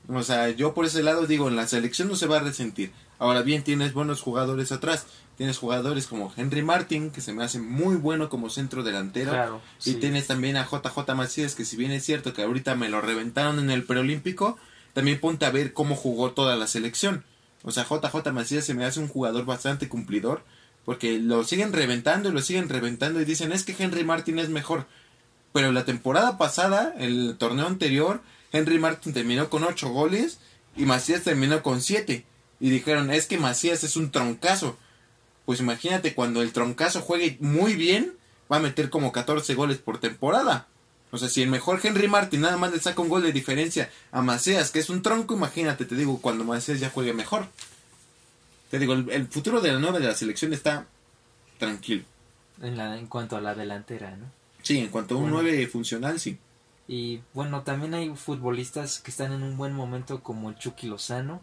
O 0.08 0.24
sea, 0.24 0.50
yo 0.50 0.74
por 0.74 0.84
ese 0.84 1.04
lado 1.04 1.28
digo, 1.28 1.46
en 1.46 1.54
la 1.54 1.68
selección 1.68 2.08
no 2.08 2.16
se 2.16 2.26
va 2.26 2.38
a 2.38 2.40
resentir. 2.40 2.92
Ahora 3.20 3.42
bien, 3.42 3.62
tienes 3.62 3.92
buenos 3.92 4.20
jugadores 4.20 4.72
atrás. 4.72 5.06
Tienes 5.36 5.58
jugadores 5.58 6.06
como 6.06 6.32
Henry 6.36 6.62
Martin, 6.62 7.10
que 7.10 7.20
se 7.20 7.32
me 7.32 7.42
hace 7.42 7.58
muy 7.58 7.96
bueno 7.96 8.28
como 8.28 8.50
centro 8.50 8.84
delantero. 8.84 9.60
y 9.84 9.94
tienes 9.94 10.28
también 10.28 10.56
a 10.56 10.64
JJ 10.64 11.14
Macías, 11.14 11.54
que 11.54 11.64
si 11.64 11.76
bien 11.76 11.90
es 11.90 12.04
cierto 12.04 12.32
que 12.32 12.42
ahorita 12.42 12.76
me 12.76 12.88
lo 12.88 13.00
reventaron 13.00 13.58
en 13.58 13.70
el 13.70 13.84
preolímpico, 13.84 14.56
también 14.92 15.18
ponte 15.18 15.44
a 15.44 15.50
ver 15.50 15.72
cómo 15.72 15.96
jugó 15.96 16.30
toda 16.30 16.54
la 16.56 16.68
selección. 16.68 17.24
O 17.64 17.72
sea, 17.72 17.84
JJ 17.84 18.30
Macías 18.32 18.64
se 18.64 18.74
me 18.74 18.84
hace 18.84 19.00
un 19.00 19.08
jugador 19.08 19.44
bastante 19.44 19.88
cumplidor, 19.88 20.44
porque 20.84 21.18
lo 21.18 21.42
siguen 21.42 21.72
reventando 21.72 22.28
y 22.28 22.32
lo 22.32 22.40
siguen 22.40 22.68
reventando 22.68 23.20
y 23.20 23.24
dicen 23.24 23.52
es 23.52 23.64
que 23.64 23.74
Henry 23.76 24.04
Martin 24.04 24.38
es 24.38 24.50
mejor. 24.50 24.86
Pero 25.52 25.72
la 25.72 25.84
temporada 25.84 26.38
pasada, 26.38 26.94
el 26.98 27.36
torneo 27.38 27.66
anterior, 27.66 28.20
Henry 28.52 28.78
Martin 28.78 29.12
terminó 29.12 29.50
con 29.50 29.64
8 29.64 29.88
goles 29.88 30.38
y 30.76 30.84
Macías 30.84 31.22
terminó 31.22 31.62
con 31.62 31.80
7. 31.80 32.24
Y 32.60 32.70
dijeron, 32.70 33.10
es 33.10 33.26
que 33.26 33.38
Macías 33.38 33.82
es 33.82 33.96
un 33.96 34.12
troncazo 34.12 34.76
pues 35.44 35.60
imagínate 35.60 36.14
cuando 36.14 36.42
el 36.42 36.52
troncazo 36.52 37.00
juegue 37.00 37.36
muy 37.40 37.74
bien, 37.74 38.12
va 38.50 38.56
a 38.56 38.60
meter 38.60 38.90
como 38.90 39.12
14 39.12 39.54
goles 39.54 39.78
por 39.78 39.98
temporada. 39.98 40.66
O 41.10 41.18
sea, 41.18 41.28
si 41.28 41.42
el 41.42 41.48
mejor 41.48 41.78
Henry 41.82 42.08
Martin 42.08 42.40
nada 42.40 42.56
más 42.56 42.72
le 42.72 42.80
saca 42.80 43.00
un 43.00 43.08
gol 43.08 43.22
de 43.22 43.32
diferencia 43.32 43.90
a 44.10 44.20
Macías, 44.20 44.70
que 44.70 44.80
es 44.80 44.90
un 44.90 45.02
tronco, 45.02 45.34
imagínate, 45.34 45.84
te 45.84 45.94
digo, 45.94 46.20
cuando 46.20 46.44
Macías 46.44 46.80
ya 46.80 46.90
juegue 46.90 47.12
mejor. 47.12 47.46
Te 48.70 48.78
digo, 48.78 48.94
el, 48.94 49.28
futuro 49.28 49.60
de 49.60 49.72
la 49.72 49.78
nueva 49.78 50.00
de 50.00 50.06
la 50.06 50.14
selección 50.14 50.52
está 50.52 50.86
tranquilo. 51.58 52.02
En, 52.60 52.76
la, 52.76 52.98
en 52.98 53.06
cuanto 53.06 53.36
a 53.36 53.40
la 53.40 53.54
delantera, 53.54 54.16
¿no? 54.16 54.26
Sí, 54.62 54.78
en 54.78 54.88
cuanto 54.88 55.14
a 55.14 55.18
un 55.18 55.30
9 55.30 55.66
funcional, 55.68 56.18
sí. 56.18 56.38
Y 56.88 57.20
bueno, 57.32 57.62
también 57.62 57.94
hay 57.94 58.14
futbolistas 58.16 58.98
que 58.98 59.10
están 59.10 59.32
en 59.32 59.42
un 59.42 59.56
buen 59.56 59.72
momento 59.72 60.22
como 60.22 60.50
el 60.50 60.58
Chucky 60.58 60.86
Lozano. 60.86 61.40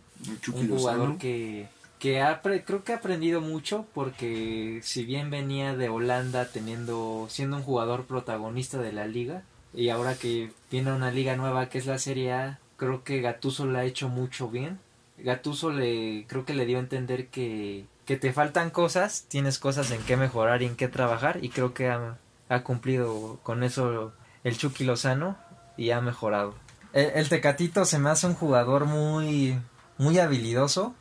un 0.53 0.69
jugador 0.69 1.17
que 1.17 1.67
que 2.01 2.19
creo 2.65 2.83
que 2.83 2.93
ha 2.93 2.95
aprendido 2.95 3.41
mucho 3.41 3.85
porque 3.93 4.79
si 4.81 5.05
bien 5.05 5.29
venía 5.29 5.75
de 5.75 5.87
Holanda 5.87 6.47
teniendo 6.51 7.27
siendo 7.29 7.57
un 7.57 7.63
jugador 7.63 8.05
protagonista 8.05 8.79
de 8.79 8.91
la 8.91 9.05
liga 9.05 9.43
y 9.71 9.89
ahora 9.89 10.15
que 10.15 10.51
viene 10.71 10.91
una 10.91 11.11
liga 11.11 11.35
nueva 11.35 11.69
que 11.69 11.77
es 11.77 11.85
la 11.85 11.99
Serie 11.99 12.33
A, 12.33 12.59
creo 12.75 13.03
que 13.03 13.21
Gatuso 13.21 13.67
le 13.67 13.77
ha 13.77 13.83
hecho 13.83 14.09
mucho 14.09 14.49
bien. 14.49 14.79
Gatuso 15.19 15.69
le 15.69 16.25
creo 16.27 16.43
que 16.43 16.55
le 16.55 16.65
dio 16.65 16.77
a 16.77 16.81
entender 16.81 17.27
que 17.27 17.85
que 18.07 18.17
te 18.17 18.33
faltan 18.33 18.71
cosas, 18.71 19.25
tienes 19.27 19.59
cosas 19.59 19.91
en 19.91 20.01
qué 20.01 20.17
mejorar 20.17 20.63
y 20.63 20.65
en 20.65 20.75
qué 20.75 20.87
trabajar 20.87 21.37
y 21.43 21.49
creo 21.49 21.75
que 21.75 21.87
ha, 21.87 22.17
ha 22.49 22.63
cumplido 22.63 23.39
con 23.43 23.61
eso 23.61 24.11
el 24.43 24.57
Chucky 24.57 24.85
Lozano 24.85 25.37
y 25.77 25.91
ha 25.91 26.01
mejorado. 26.01 26.55
El, 26.93 27.11
el 27.13 27.29
Tecatito 27.29 27.85
se 27.85 27.99
me 27.99 28.09
hace 28.09 28.25
un 28.25 28.33
jugador 28.33 28.85
muy 28.85 29.55
muy 29.99 30.17
habilidoso 30.17 30.95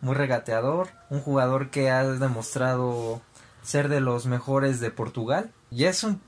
muy 0.00 0.14
regateador, 0.14 0.88
un 1.10 1.20
jugador 1.20 1.70
que 1.70 1.90
ha 1.90 2.04
demostrado 2.04 3.20
ser 3.62 3.88
de 3.88 4.00
los 4.00 4.26
mejores 4.26 4.80
de 4.80 4.90
Portugal. 4.90 5.50
Y 5.70 5.84
es 5.84 6.04
un 6.04 6.20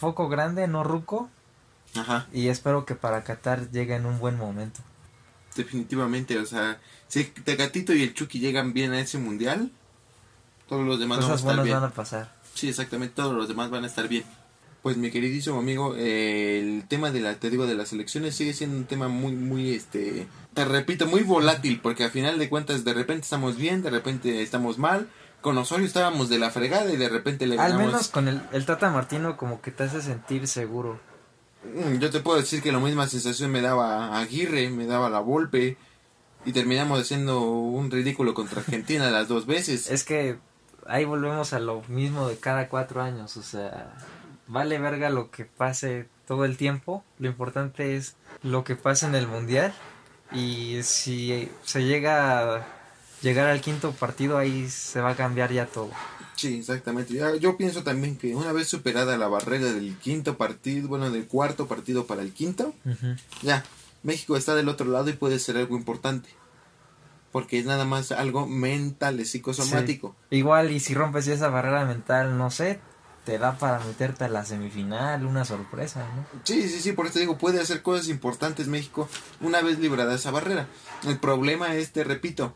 poco 0.00 0.28
grande, 0.28 0.68
no 0.68 0.84
ruco. 0.84 1.30
Ajá. 1.94 2.26
Y 2.32 2.48
espero 2.48 2.84
que 2.84 2.94
para 2.94 3.24
Qatar 3.24 3.70
llegue 3.70 3.94
en 3.94 4.06
un 4.06 4.18
buen 4.18 4.36
momento. 4.36 4.80
Definitivamente, 5.56 6.38
o 6.38 6.46
sea, 6.46 6.80
si 7.08 7.24
Tecatito 7.24 7.92
y 7.92 8.02
el 8.02 8.14
Chucky 8.14 8.38
llegan 8.38 8.72
bien 8.72 8.92
a 8.92 9.00
ese 9.00 9.18
mundial, 9.18 9.70
todos 10.68 10.86
los 10.86 10.98
demás 10.98 11.20
van 11.20 11.30
a 11.30 11.34
estar 11.34 11.62
bien. 11.62 11.76
van 11.76 11.84
a 11.84 11.90
pasar. 11.90 12.34
Sí, 12.54 12.68
exactamente, 12.68 13.14
todos 13.14 13.34
los 13.34 13.48
demás 13.48 13.70
van 13.70 13.84
a 13.84 13.86
estar 13.86 14.08
bien. 14.08 14.24
Pues 14.82 14.96
mi 14.96 15.10
queridísimo 15.10 15.60
amigo, 15.60 15.94
el 15.96 16.84
tema 16.88 17.12
de 17.12 17.20
la, 17.20 17.36
te 17.36 17.50
digo, 17.50 17.66
de 17.66 17.76
las 17.76 17.92
elecciones 17.92 18.34
sigue 18.34 18.52
siendo 18.52 18.76
un 18.76 18.84
tema 18.84 19.06
muy, 19.06 19.32
muy, 19.32 19.74
este, 19.74 20.26
te 20.54 20.64
repito, 20.64 21.06
muy 21.06 21.22
volátil, 21.22 21.80
porque 21.80 22.02
al 22.02 22.10
final 22.10 22.38
de 22.38 22.48
cuentas 22.48 22.84
de 22.84 22.92
repente 22.92 23.22
estamos 23.22 23.56
bien, 23.56 23.82
de 23.82 23.90
repente 23.90 24.42
estamos 24.42 24.78
mal. 24.78 25.08
Con 25.40 25.56
Osorio 25.58 25.86
estábamos 25.86 26.28
de 26.28 26.38
la 26.38 26.50
fregada 26.50 26.92
y 26.92 26.96
de 26.96 27.08
repente 27.08 27.46
le 27.46 27.56
ganamos. 27.56 27.80
Al 27.80 27.86
menos 27.86 28.08
con 28.08 28.28
el, 28.28 28.42
el 28.52 28.64
Tata 28.64 28.90
Martino 28.90 29.36
como 29.36 29.60
que 29.60 29.70
te 29.70 29.84
hace 29.84 30.02
sentir 30.02 30.48
seguro. 30.48 31.00
Mm, 31.64 31.98
yo 31.98 32.10
te 32.10 32.20
puedo 32.20 32.38
decir 32.38 32.62
que 32.62 32.72
la 32.72 32.80
misma 32.80 33.06
sensación 33.06 33.50
me 33.50 33.60
daba 33.60 34.18
Aguirre, 34.18 34.70
me 34.70 34.86
daba 34.86 35.10
la 35.10 35.20
Volpe. 35.20 35.76
y 36.44 36.52
terminamos 36.52 37.00
haciendo 37.00 37.40
un 37.40 37.90
ridículo 37.90 38.34
contra 38.34 38.60
Argentina 38.60 39.10
las 39.10 39.28
dos 39.28 39.46
veces. 39.46 39.90
Es 39.90 40.04
que 40.04 40.38
ahí 40.86 41.04
volvemos 41.04 41.52
a 41.52 41.60
lo 41.60 41.82
mismo 41.88 42.28
de 42.28 42.36
cada 42.36 42.68
cuatro 42.68 43.02
años, 43.02 43.36
o 43.36 43.42
sea, 43.42 43.94
vale 44.52 44.78
verga 44.78 45.08
lo 45.10 45.30
que 45.30 45.44
pase 45.44 46.06
todo 46.26 46.44
el 46.44 46.56
tiempo, 46.56 47.02
lo 47.18 47.28
importante 47.28 47.96
es 47.96 48.16
lo 48.42 48.64
que 48.64 48.76
pasa 48.76 49.08
en 49.08 49.14
el 49.14 49.26
mundial 49.26 49.72
y 50.30 50.82
si 50.82 51.48
se 51.64 51.84
llega 51.84 52.56
a 52.56 52.66
llegar 53.22 53.48
al 53.48 53.60
quinto 53.60 53.92
partido 53.92 54.38
ahí 54.38 54.68
se 54.68 55.00
va 55.00 55.10
a 55.10 55.16
cambiar 55.16 55.52
ya 55.52 55.66
todo. 55.66 55.90
Sí, 56.36 56.58
exactamente. 56.58 57.14
Yo 57.40 57.56
pienso 57.56 57.82
también 57.82 58.16
que 58.16 58.34
una 58.34 58.52
vez 58.52 58.68
superada 58.68 59.16
la 59.16 59.28
barrera 59.28 59.66
del 59.66 59.96
quinto 59.98 60.36
partido, 60.36 60.88
bueno, 60.88 61.10
del 61.10 61.26
cuarto 61.26 61.66
partido 61.66 62.06
para 62.06 62.22
el 62.22 62.32
quinto, 62.32 62.74
ya, 63.42 63.64
México 64.02 64.36
está 64.36 64.54
del 64.54 64.68
otro 64.68 64.86
lado 64.86 65.08
y 65.08 65.14
puede 65.14 65.38
ser 65.38 65.56
algo 65.56 65.76
importante. 65.76 66.28
Porque 67.30 67.58
es 67.58 67.64
nada 67.64 67.84
más 67.86 68.12
algo 68.12 68.46
mental, 68.46 69.20
es 69.20 69.30
psicosomático. 69.30 70.14
Igual, 70.30 70.70
y 70.70 70.80
si 70.80 70.92
rompes 70.92 71.28
esa 71.28 71.48
barrera 71.48 71.86
mental, 71.86 72.36
no 72.36 72.50
sé, 72.50 72.80
te 73.24 73.38
da 73.38 73.56
para 73.56 73.84
meterte 73.84 74.24
a 74.24 74.28
la 74.28 74.44
semifinal, 74.44 75.24
una 75.24 75.44
sorpresa, 75.44 76.00
¿no? 76.16 76.26
Sí, 76.44 76.68
sí, 76.68 76.80
sí, 76.80 76.92
por 76.92 77.06
eso 77.06 77.18
digo, 77.18 77.38
puede 77.38 77.60
hacer 77.60 77.82
cosas 77.82 78.08
importantes 78.08 78.66
México 78.66 79.08
una 79.40 79.60
vez 79.60 79.78
librada 79.78 80.14
esa 80.14 80.30
barrera. 80.30 80.66
El 81.04 81.18
problema 81.18 81.74
es, 81.76 81.92
te 81.92 82.04
repito, 82.04 82.54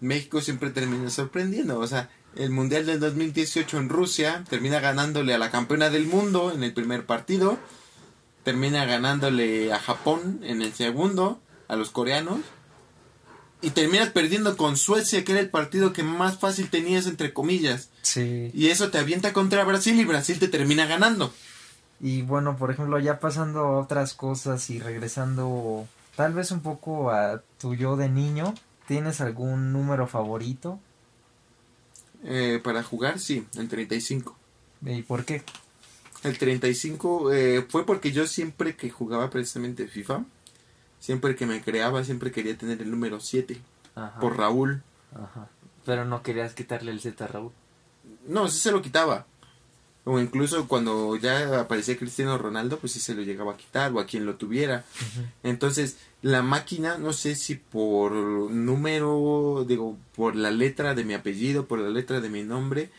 México 0.00 0.40
siempre 0.40 0.70
termina 0.70 1.08
sorprendiendo, 1.10 1.78
o 1.78 1.86
sea, 1.86 2.10
el 2.34 2.50
Mundial 2.50 2.86
del 2.86 3.00
2018 3.00 3.78
en 3.78 3.88
Rusia 3.88 4.44
termina 4.48 4.80
ganándole 4.80 5.34
a 5.34 5.38
la 5.38 5.50
campeona 5.50 5.90
del 5.90 6.06
mundo 6.06 6.52
en 6.52 6.62
el 6.62 6.72
primer 6.72 7.04
partido, 7.04 7.58
termina 8.42 8.84
ganándole 8.84 9.72
a 9.72 9.78
Japón 9.78 10.40
en 10.42 10.62
el 10.62 10.72
segundo, 10.72 11.40
a 11.68 11.76
los 11.76 11.90
coreanos, 11.90 12.40
y 13.62 13.70
terminas 13.70 14.10
perdiendo 14.10 14.56
con 14.56 14.76
Suecia, 14.76 15.24
que 15.24 15.32
era 15.32 15.40
el 15.40 15.48
partido 15.48 15.92
que 15.92 16.02
más 16.02 16.38
fácil 16.38 16.68
tenías, 16.68 17.06
entre 17.06 17.32
comillas. 17.32 17.88
Sí. 18.02 18.50
Y 18.52 18.68
eso 18.68 18.90
te 18.90 18.98
avienta 18.98 19.32
contra 19.32 19.64
Brasil 19.64 19.98
y 19.98 20.04
Brasil 20.04 20.38
te 20.40 20.48
termina 20.48 20.86
ganando. 20.86 21.32
Y 22.00 22.22
bueno, 22.22 22.56
por 22.56 22.72
ejemplo, 22.72 22.98
ya 22.98 23.20
pasando 23.20 23.60
a 23.60 23.80
otras 23.80 24.14
cosas 24.14 24.68
y 24.70 24.80
regresando 24.80 25.86
tal 26.16 26.34
vez 26.34 26.50
un 26.50 26.60
poco 26.60 27.12
a 27.12 27.42
tu 27.60 27.76
yo 27.76 27.96
de 27.96 28.08
niño, 28.08 28.54
¿tienes 28.88 29.20
algún 29.20 29.72
número 29.72 30.08
favorito? 30.08 30.80
Eh, 32.24 32.60
para 32.62 32.82
jugar, 32.82 33.20
sí, 33.20 33.46
el 33.56 33.68
35. 33.68 34.36
¿Y 34.84 35.02
por 35.02 35.24
qué? 35.24 35.44
El 36.24 36.38
35 36.38 37.32
eh, 37.32 37.66
fue 37.68 37.86
porque 37.86 38.10
yo 38.10 38.26
siempre 38.26 38.76
que 38.76 38.90
jugaba 38.90 39.30
precisamente 39.30 39.86
FIFA, 39.86 40.24
siempre 41.02 41.34
que 41.34 41.46
me 41.46 41.60
creaba, 41.60 42.04
siempre 42.04 42.30
quería 42.30 42.56
tener 42.56 42.80
el 42.80 42.90
número 42.90 43.18
7. 43.18 43.60
Por 44.20 44.38
Raúl. 44.38 44.82
Ajá. 45.12 45.48
Pero 45.84 46.04
no 46.04 46.22
querías 46.22 46.54
quitarle 46.54 46.92
el 46.92 47.00
Z 47.00 47.22
a 47.24 47.26
Raúl. 47.26 47.50
No, 48.28 48.46
sí 48.48 48.60
se 48.60 48.70
lo 48.70 48.80
quitaba. 48.80 49.26
O 50.04 50.20
incluso 50.20 50.68
cuando 50.68 51.16
ya 51.16 51.60
aparecía 51.60 51.98
Cristiano 51.98 52.38
Ronaldo, 52.38 52.78
pues 52.78 52.92
sí 52.92 53.00
se 53.00 53.14
lo 53.14 53.22
llegaba 53.22 53.52
a 53.52 53.56
quitar 53.56 53.92
o 53.92 53.98
a 53.98 54.06
quien 54.06 54.26
lo 54.26 54.36
tuviera. 54.36 54.84
Entonces, 55.42 55.98
la 56.22 56.42
máquina, 56.42 56.98
no 56.98 57.12
sé 57.12 57.34
si 57.34 57.56
por 57.56 58.12
número, 58.12 59.64
digo, 59.66 59.96
por 60.14 60.36
la 60.36 60.52
letra 60.52 60.94
de 60.94 61.04
mi 61.04 61.14
apellido, 61.14 61.66
por 61.66 61.80
la 61.80 61.90
letra 61.90 62.20
de 62.20 62.30
mi 62.30 62.44
nombre, 62.44 62.90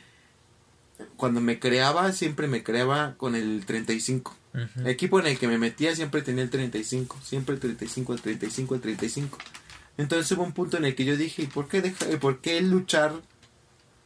cuando 1.16 1.40
me 1.40 1.58
creaba, 1.58 2.12
siempre 2.12 2.48
me 2.48 2.64
creaba 2.64 3.16
con 3.16 3.36
el 3.36 3.66
35. 3.66 4.36
El 4.54 4.88
equipo 4.88 5.20
en 5.20 5.28
el 5.28 5.40
que 5.40 5.48
me 5.48 5.58
metía 5.58 5.96
siempre 5.96 6.22
tenía 6.22 6.44
el 6.44 6.50
35, 6.50 7.18
siempre 7.24 7.56
el 7.56 7.62
35, 7.62 8.14
el 8.14 8.22
35, 8.22 8.76
el 8.76 8.82
35. 8.82 9.38
Entonces 9.98 10.32
hubo 10.32 10.44
un 10.44 10.54
punto 10.54 10.78
en 10.78 10.86
el 10.86 10.96
que 10.96 11.06
yo 11.06 11.18
dije, 11.18 11.50
¿por 11.52 11.68
qué, 11.68 11.82
deja, 11.82 12.06
¿por 12.20 12.40
qué 12.40 12.62
luchar 12.62 13.14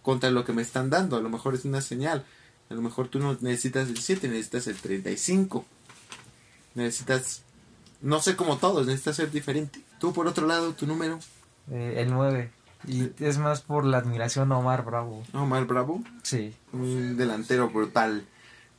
contra 0.02 0.32
lo 0.32 0.46
que 0.46 0.54
me 0.54 0.62
están 0.62 0.90
dando? 0.90 1.18
A 1.18 1.22
lo 1.22 1.30
mejor 1.30 1.56
es 1.56 1.66
una 1.66 1.82
señal. 1.82 2.26
A 2.70 2.74
lo 2.74 2.82
mejor 2.82 3.08
tú 3.08 3.20
no 3.20 3.38
necesitas 3.42 3.90
el 3.90 3.98
7, 3.98 4.28
necesitas 4.28 4.68
el 4.68 4.76
35. 4.76 5.66
Necesitas, 6.76 7.44
no 8.02 8.22
sé 8.22 8.36
como 8.36 8.58
todos, 8.58 8.86
necesitas 8.86 9.18
ser 9.18 9.32
diferente. 9.32 9.82
Tú 10.00 10.14
por 10.14 10.28
otro 10.28 10.48
lado, 10.48 10.74
tu 10.74 10.88
número. 10.88 11.20
Eh, 11.72 11.96
el 11.98 12.12
9. 12.12 12.52
Y 12.88 13.12
es 13.20 13.38
más 13.38 13.62
por 13.62 13.86
la 13.86 13.98
admiración 13.98 14.52
a 14.52 14.58
Omar 14.58 14.86
Bravo. 14.86 15.24
Omar 15.34 15.66
Bravo. 15.66 16.04
Sí. 16.24 16.54
Un 16.72 17.18
delantero 17.18 17.70
brutal. 17.70 18.26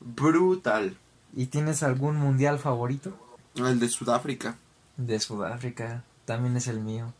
Brutal. 0.01 0.97
¿Y 1.35 1.47
tienes 1.47 1.83
algún 1.83 2.17
mundial 2.17 2.59
favorito? 2.59 3.17
El 3.57 3.79
de 3.81 3.89
Sudáfrica. 3.89 4.57
De 4.97 5.21
Sudáfrica, 5.21 6.05
también 6.25 6.57
es 6.57 6.67
el 6.67 6.81
mío. 6.81 7.13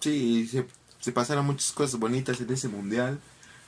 Sí, 0.00 0.46
se, 0.46 0.66
se 1.00 1.12
pasaron 1.12 1.46
muchas 1.46 1.72
cosas 1.72 2.00
bonitas 2.00 2.40
en 2.40 2.52
ese 2.52 2.68
mundial. 2.68 3.18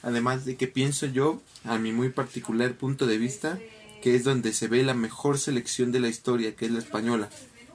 Además 0.03 0.45
de 0.45 0.57
que 0.57 0.69
pienso 0.69 1.07
yo, 1.07 1.41
a 1.65 1.79
mi 1.79 1.93
muy 1.93 2.11
particular 2.11 2.75
punto 2.75 3.07
de 3.07 3.19
vista, 3.19 3.59
que 4.03 4.15
es 4.15 4.25
donde 4.25 4.53
se 4.53 4.69
ve 4.69 4.83
la 4.83 4.95
mejor 4.95 5.39
selección 5.39 5.93
de 5.93 6.01
la 6.01 6.09
historia, 6.09 6.55
que 6.55 6.67
es 6.67 6.71
la 6.71 6.79
española. 6.79 7.29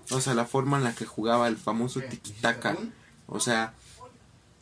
O 0.09 0.21
sea, 0.21 0.33
la 0.33 0.45
forma 0.45 0.77
en 0.77 0.83
la 0.83 0.95
que 0.95 1.05
jugaba 1.05 1.47
el 1.47 1.57
famoso 1.57 2.01
tiki-taka. 2.01 2.77
O 3.27 3.39
sea, 3.39 3.73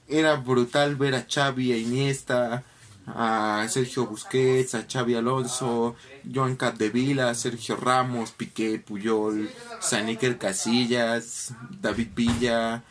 era 0.07 0.35
brutal 0.35 0.95
ver 0.95 1.15
a 1.15 1.25
Xavi, 1.29 1.71
a 1.71 1.77
Iniesta, 1.77 2.63
a 3.07 3.65
Sergio 3.69 4.05
Busquets, 4.05 4.75
a 4.75 4.85
Xavi 4.87 5.15
Alonso, 5.15 5.95
Joan 6.23 6.55
Capdevila, 6.55 7.33
Sergio 7.35 7.75
Ramos, 7.75 8.31
Piqué, 8.31 8.79
Puyol, 8.79 9.49
Saniker 9.79 10.37
Casillas, 10.37 11.53
David 11.81 12.09
Villa, 12.15 12.83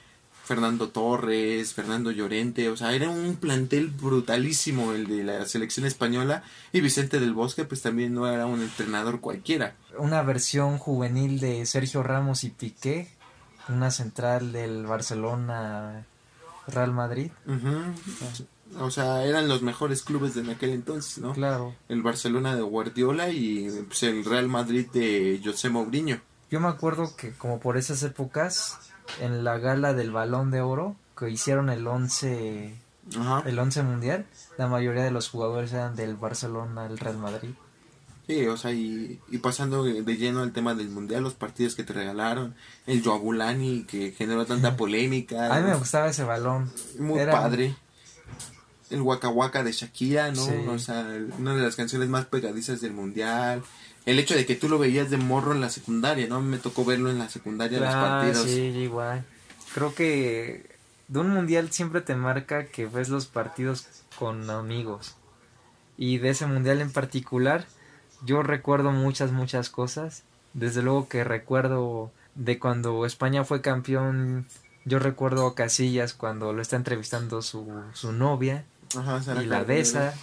Fernando 0.51 0.89
Torres, 0.89 1.75
Fernando 1.75 2.11
Llorente, 2.11 2.69
o 2.71 2.77
sea, 2.77 2.93
era 2.93 3.09
un 3.09 3.37
plantel 3.37 3.87
brutalísimo 3.87 4.93
el 4.93 5.07
de 5.07 5.23
la 5.23 5.47
selección 5.47 5.87
española 5.87 6.43
y 6.73 6.81
Vicente 6.81 7.21
del 7.21 7.35
Bosque 7.35 7.65
pues 7.65 7.83
también 7.83 8.15
no 8.15 8.27
era 8.27 8.47
un 8.47 8.61
entrenador 8.61 9.21
cualquiera. 9.21 9.77
Una 9.97 10.23
versión 10.23 10.79
juvenil 10.79 11.39
de 11.39 11.65
Sergio 11.67 12.03
Ramos 12.03 12.43
y 12.43 12.51
Piqué, 12.51 13.09
una 13.69 13.93
central 13.93 14.51
del 14.51 14.87
Barcelona 14.87 16.05
Real 16.67 16.93
Madrid. 16.93 17.31
O 17.47 18.35
sea, 18.35 18.47
eran 18.97 19.49
los 19.49 19.63
mejores 19.63 20.03
clubes 20.03 20.35
de 20.35 20.51
aquel 20.51 20.71
entonces, 20.71 21.19
¿no? 21.19 21.33
Claro. 21.33 21.75
El 21.89 22.03
Barcelona 22.03 22.55
de 22.55 22.63
Guardiola 22.63 23.31
y 23.31 23.69
pues, 23.89 24.03
el 24.03 24.25
Real 24.25 24.49
Madrid 24.49 24.87
de 24.93 25.41
José 25.45 25.71
Mourinho. 25.71 26.21
Yo 26.51 26.61
me 26.61 26.69
acuerdo 26.69 27.15
que 27.17 27.33
como 27.33 27.61
por 27.61 27.77
esas 27.77 28.03
épocas, 28.03 28.79
en 29.21 29.45
la 29.45 29.59
gala 29.59 29.95
del 29.95 30.11
Balón 30.11 30.51
de 30.51 30.61
Oro, 30.61 30.97
que 31.17 31.31
hicieron 31.31 31.71
el 31.71 31.87
11, 31.87 32.75
el 33.47 33.59
11 33.59 33.83
mundial, 33.83 34.27
la 34.59 34.67
mayoría 34.67 35.03
de 35.03 35.11
los 35.11 35.29
jugadores 35.29 35.73
eran 35.73 35.97
del 35.97 36.17
Barcelona, 36.17 36.87
el 36.87 36.99
Real 36.99 37.19
Madrid. 37.19 37.51
Sí, 38.27 38.47
o 38.47 38.57
sea, 38.57 38.71
y, 38.73 39.19
pasando 39.43 39.83
de 39.83 40.17
lleno 40.17 40.43
al 40.43 40.53
tema 40.53 40.75
del 40.75 40.89
mundial, 40.89 41.25
los 41.25 41.35
partidos 41.35 41.75
que 41.75 41.83
te 41.83 41.93
regalaron, 41.93 42.55
el 42.87 43.03
Joabulani 43.03 43.83
que 43.85 44.13
generó 44.13 44.47
tanta 44.47 44.77
polémica. 44.77 45.53
A 45.53 45.61
mí 45.61 45.69
me 45.69 45.75
gustaba 45.75 46.09
ese 46.09 46.23
balón. 46.23 46.71
Muy 46.99 47.25
padre. 47.27 47.75
El 48.91 49.03
Waka 49.03 49.29
Waka 49.29 49.63
de 49.63 49.73
Shakira, 49.73 50.33
¿no? 50.33 50.73
O 50.73 50.79
sea, 50.79 51.07
una 51.39 51.55
de 51.55 51.63
las 51.63 51.77
canciones 51.77 52.09
más 52.09 52.27
pegadizas 52.27 52.81
del 52.81 52.93
mundial. 52.93 53.63
El 54.07 54.19
hecho 54.19 54.35
de 54.35 54.47
que 54.47 54.57
tú 54.57 54.69
lo 54.69 54.79
veías 54.79 55.11
de 55.11 55.17
morro 55.17 55.53
en 55.53 55.61
la 55.61 55.71
secundaria, 55.71 56.27
¿no? 56.27 56.41
Me 56.41 56.59
tocó 56.59 56.85
verlo 56.85 57.11
en 57.11 57.19
la 57.19 57.29
secundaria 57.29 57.79
los 57.79 57.95
partidos. 57.95 58.45
Sí, 58.45 58.61
igual. 58.61 59.25
Creo 59.75 59.95
que 59.95 60.71
de 61.09 61.19
un 61.19 61.29
mundial 61.31 61.71
siempre 61.71 62.01
te 62.01 62.15
marca 62.15 62.67
que 62.67 62.87
ves 62.87 63.09
los 63.09 63.27
partidos 63.27 63.87
con 64.19 64.49
amigos. 64.51 65.17
Y 65.97 66.19
de 66.19 66.31
ese 66.31 66.47
mundial 66.47 66.81
en 66.81 66.91
particular, 66.91 67.67
yo 68.25 68.43
recuerdo 68.43 68.91
muchas, 68.91 69.33
muchas 69.33 69.71
cosas. 69.71 70.23
Desde 70.55 70.83
luego 70.83 71.09
que 71.09 71.23
recuerdo 71.23 72.11
de 72.35 72.59
cuando 72.59 73.05
España 73.07 73.45
fue 73.45 73.61
campeón, 73.61 74.47
yo 74.85 74.99
recuerdo 74.99 75.47
a 75.47 75.55
Casillas 75.55 76.15
cuando 76.15 76.53
lo 76.53 76.63
está 76.63 76.77
entrevistando 76.77 77.43
su, 77.43 77.69
su 77.93 78.13
novia 78.13 78.65
y 79.41 79.47
la 79.47 79.65
besa. 79.65 80.15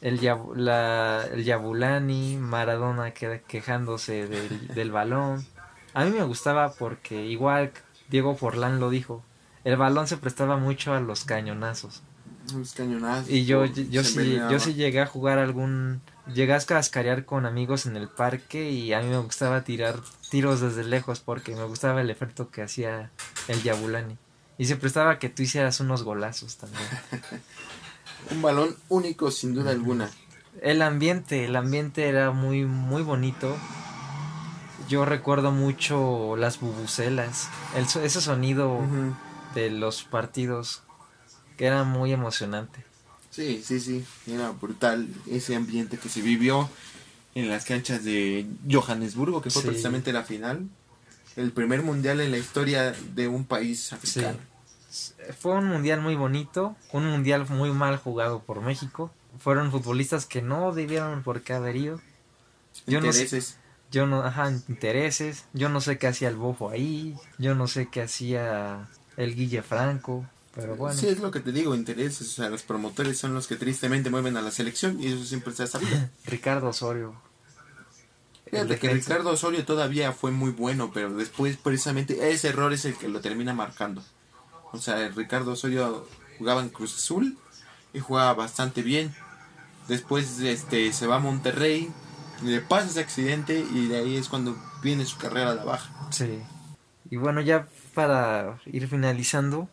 El, 0.00 0.20
la, 0.54 1.26
el 1.32 1.44
Yabulani, 1.44 2.36
Maradona 2.36 3.12
quejándose 3.12 4.28
del, 4.28 4.68
del 4.74 4.92
balón. 4.92 5.44
A 5.94 6.04
mí 6.04 6.10
me 6.10 6.22
gustaba 6.22 6.72
porque 6.72 7.26
igual 7.26 7.72
Diego 8.08 8.36
Forlán 8.36 8.78
lo 8.78 8.90
dijo, 8.90 9.24
el 9.64 9.76
balón 9.76 10.06
se 10.06 10.16
prestaba 10.16 10.56
mucho 10.56 10.94
a 10.94 11.00
los 11.00 11.24
cañonazos. 11.24 12.02
Los 12.54 12.72
cañonazos. 12.72 13.28
Y 13.28 13.44
yo, 13.44 13.64
yo, 13.66 14.04
sí, 14.04 14.38
yo 14.50 14.58
sí 14.60 14.74
llegué 14.74 15.00
a 15.00 15.06
jugar 15.06 15.38
algún... 15.38 16.00
Llegué 16.32 16.52
a 16.52 16.60
cascarear 16.60 17.24
con 17.24 17.46
amigos 17.46 17.86
en 17.86 17.96
el 17.96 18.08
parque 18.08 18.70
y 18.70 18.92
a 18.92 19.00
mí 19.00 19.08
me 19.08 19.18
gustaba 19.18 19.64
tirar 19.64 19.96
tiros 20.30 20.60
desde 20.60 20.84
lejos 20.84 21.20
porque 21.20 21.56
me 21.56 21.64
gustaba 21.64 22.02
el 22.02 22.10
efecto 22.10 22.50
que 22.50 22.62
hacía 22.62 23.10
el 23.48 23.62
Yabulani. 23.62 24.18
Y 24.58 24.66
se 24.66 24.76
prestaba 24.76 25.18
que 25.18 25.28
tú 25.28 25.42
hicieras 25.42 25.80
unos 25.80 26.02
golazos 26.02 26.56
también. 26.56 26.82
Un 28.30 28.42
balón 28.42 28.76
único 28.88 29.30
sin 29.30 29.54
duda 29.54 29.70
alguna. 29.70 30.10
El 30.60 30.82
ambiente, 30.82 31.44
el 31.44 31.54
ambiente 31.56 32.08
era 32.08 32.32
muy 32.32 32.64
muy 32.64 33.02
bonito. 33.02 33.56
Yo 34.88 35.04
recuerdo 35.04 35.52
mucho 35.52 36.34
las 36.36 36.60
bubucelas, 36.60 37.48
el, 37.76 37.84
ese 38.02 38.20
sonido 38.20 38.80
de 39.54 39.70
los 39.70 40.02
partidos, 40.02 40.82
que 41.56 41.66
era 41.66 41.84
muy 41.84 42.12
emocionante. 42.12 42.84
Sí, 43.30 43.62
sí, 43.64 43.78
sí, 43.80 44.04
era 44.26 44.50
brutal 44.50 45.08
ese 45.30 45.54
ambiente 45.54 45.98
que 45.98 46.08
se 46.08 46.22
vivió 46.22 46.68
en 47.34 47.48
las 47.48 47.64
canchas 47.66 48.02
de 48.02 48.46
Johannesburgo, 48.68 49.42
que 49.42 49.50
fue 49.50 49.62
Sí. 49.62 49.68
precisamente 49.68 50.12
la 50.12 50.24
final. 50.24 50.66
El 51.38 51.52
primer 51.52 51.82
mundial 51.82 52.20
en 52.20 52.30
la 52.32 52.38
historia 52.38 52.92
de 53.14 53.28
un 53.28 53.44
país 53.44 53.84
Sí. 53.88 53.94
africano. 53.94 54.38
Fue 55.38 55.54
un 55.54 55.66
mundial 55.66 56.00
muy 56.00 56.16
bonito, 56.16 56.74
un 56.92 57.06
mundial 57.06 57.46
muy 57.48 57.70
mal 57.70 57.96
jugado 57.98 58.40
por 58.40 58.60
México. 58.60 59.12
Fueron 59.38 59.70
futbolistas 59.70 60.26
que 60.26 60.42
no 60.42 60.72
debieron 60.72 61.22
por 61.22 61.42
qué 61.42 61.52
haber 61.52 61.76
ido. 61.76 62.00
Yo 62.86 63.00
no 63.00 63.12
sé- 63.12 63.22
Intereses. 63.22 63.56
Yo 63.90 64.06
no, 64.06 64.22
ajá, 64.22 64.50
intereses. 64.68 65.44
Yo 65.52 65.68
no 65.68 65.80
sé 65.80 65.96
qué 65.98 66.08
hacía 66.08 66.28
el 66.28 66.36
Bofo 66.36 66.70
ahí. 66.70 67.14
Yo 67.38 67.54
no 67.54 67.68
sé 67.68 67.88
qué 67.90 68.02
hacía 68.02 68.88
el 69.16 69.34
Guille 69.34 69.62
Franco. 69.62 70.26
Pero 70.54 70.74
bueno, 70.76 70.98
Sí, 70.98 71.06
es 71.06 71.20
lo 71.20 71.30
que 71.30 71.40
te 71.40 71.52
digo, 71.52 71.74
intereses. 71.74 72.26
O 72.28 72.32
sea, 72.32 72.48
los 72.50 72.62
promotores 72.62 73.16
son 73.18 73.32
los 73.34 73.46
que 73.46 73.56
tristemente 73.56 74.10
mueven 74.10 74.36
a 74.36 74.42
la 74.42 74.50
selección 74.50 75.00
y 75.00 75.06
eso 75.06 75.24
siempre 75.24 75.52
se 75.54 75.62
ha 75.62 75.66
sabido. 75.68 75.96
Ricardo 76.26 76.68
Osorio. 76.68 77.14
El 78.52 78.66
Fíjate 78.68 78.78
que. 78.78 78.94
Ricardo 78.94 79.30
Osorio 79.30 79.64
todavía 79.64 80.12
fue 80.12 80.30
muy 80.30 80.50
bueno, 80.50 80.90
pero 80.92 81.12
después 81.14 81.56
precisamente 81.56 82.30
ese 82.30 82.48
error 82.48 82.72
es 82.72 82.84
el 82.84 82.94
que 82.96 83.08
lo 83.08 83.20
termina 83.20 83.54
marcando. 83.54 84.02
O 84.72 84.78
sea, 84.78 85.08
Ricardo 85.08 85.52
Osorio 85.52 86.06
jugaba 86.38 86.60
en 86.62 86.68
Cruz 86.68 86.94
Azul 86.96 87.38
y 87.92 88.00
jugaba 88.00 88.34
bastante 88.34 88.82
bien. 88.82 89.14
Después 89.88 90.38
este 90.40 90.92
se 90.92 91.06
va 91.06 91.16
a 91.16 91.20
Monterrey, 91.20 91.90
le 92.42 92.60
pasa 92.60 92.88
ese 92.88 93.00
accidente 93.00 93.64
y 93.72 93.86
de 93.88 93.98
ahí 93.98 94.16
es 94.16 94.28
cuando 94.28 94.56
viene 94.82 95.06
su 95.06 95.16
carrera 95.16 95.50
a 95.50 95.54
la 95.54 95.64
baja. 95.64 95.90
Sí. 96.10 96.38
Y 97.10 97.16
bueno, 97.16 97.40
ya 97.40 97.66
para 97.94 98.58
ir 98.66 98.86
finalizando, 98.88 99.68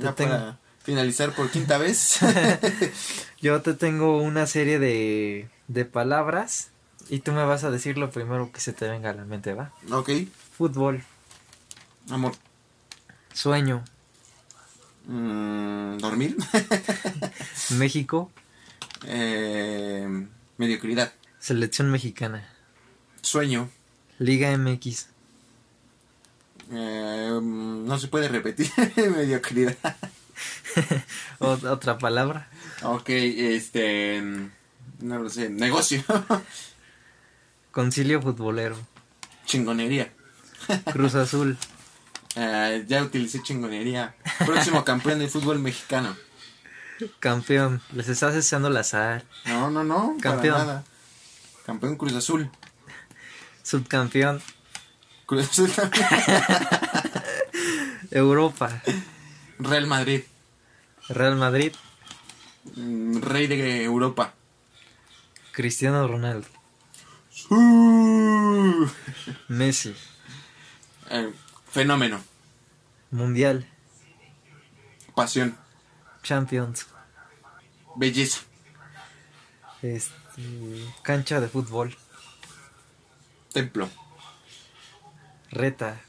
Ya 0.00 0.12
Te 0.14 0.24
tengo- 0.24 0.34
para 0.36 0.58
finalizar 0.82 1.30
por 1.32 1.48
quinta 1.50 1.78
vez. 1.78 2.18
yo 3.40 3.62
te 3.62 3.74
tengo 3.74 4.18
una 4.20 4.46
serie 4.46 4.78
de, 4.80 5.48
de 5.68 5.84
palabras 5.84 6.70
y 7.08 7.18
tú 7.20 7.32
me 7.32 7.44
vas 7.44 7.64
a 7.64 7.70
decir 7.70 7.98
lo 7.98 8.10
primero 8.10 8.50
que 8.52 8.60
se 8.60 8.72
te 8.72 8.88
venga 8.88 9.10
a 9.10 9.14
la 9.14 9.24
mente, 9.24 9.54
¿va? 9.54 9.72
ok, 9.90 10.10
Fútbol, 10.56 11.02
amor. 12.10 12.32
sueño, 13.32 13.84
Mm, 15.06 15.98
dormir. 15.98 16.34
México, 17.76 18.30
Eh, 19.06 20.08
mediocridad. 20.56 21.12
selección 21.38 21.90
mexicana, 21.90 22.48
Sueño. 23.20 23.68
Liga 24.18 24.50
MX, 24.56 25.08
Eh, 26.72 27.38
no 27.42 27.98
se 27.98 28.08
puede 28.08 28.28
repetir. 28.28 28.70
mediocridad. 28.96 29.76
Ot- 31.40 31.64
otra 31.70 31.98
palabra, 31.98 32.48
Ok, 32.82 33.08
este. 33.10 34.22
No 35.00 35.18
lo 35.18 35.28
sé. 35.28 35.50
Negocio. 35.50 36.02
Concilio 37.74 38.22
futbolero, 38.22 38.76
Chingonería. 39.46 40.12
Cruz 40.92 41.14
Azul, 41.14 41.56
Eh, 42.36 42.84
ya 42.88 43.02
utilicé 43.02 43.42
chingonería. 43.42 44.14
Próximo 44.46 44.84
campeón 44.84 45.18
de 45.18 45.28
fútbol 45.28 45.58
mexicano. 45.58 46.16
campeón, 47.20 47.82
les 47.92 48.08
estás 48.08 48.34
echando 48.34 48.70
la 48.70 48.82
sal, 48.84 49.24
No, 49.44 49.70
no, 49.70 49.84
no. 49.84 50.16
Campeón. 50.20 50.54
Para 50.54 50.64
nada. 50.64 50.84
Campeón 51.66 51.96
Cruz 51.96 52.14
Azul. 52.14 52.50
subcampeón, 53.62 54.40
Cruz 55.26 55.50
Azul. 55.50 55.70
Europa, 58.10 58.82
Real 59.58 59.86
Madrid. 59.86 60.22
Real 61.08 61.36
Madrid, 61.36 61.72
Mm, 62.76 63.20
Rey 63.20 63.46
de 63.46 63.84
Europa. 63.84 64.32
Cristiano 65.52 66.08
Ronaldo, 66.08 66.48
Uh, 67.50 68.86
Messi, 69.48 69.94
eh, 71.10 71.30
fenómeno. 71.70 72.20
Mundial, 73.10 73.66
Pasión. 75.14 75.56
Champions, 76.22 76.86
Belleza. 77.96 78.40
este, 79.82 80.12
cancha 81.02 81.40
de 81.40 81.48
fútbol, 81.48 81.96
Templo. 83.52 83.88
reta, 85.50 86.00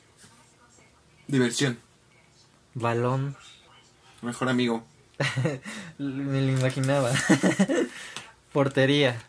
Diversión. 1.28 1.80
balón, 2.74 3.36
Mejor 4.22 4.50
amigo. 4.50 4.84
me 6.00 6.42
lo 6.42 6.52
imaginaba, 6.60 7.12
portería, 8.54 9.22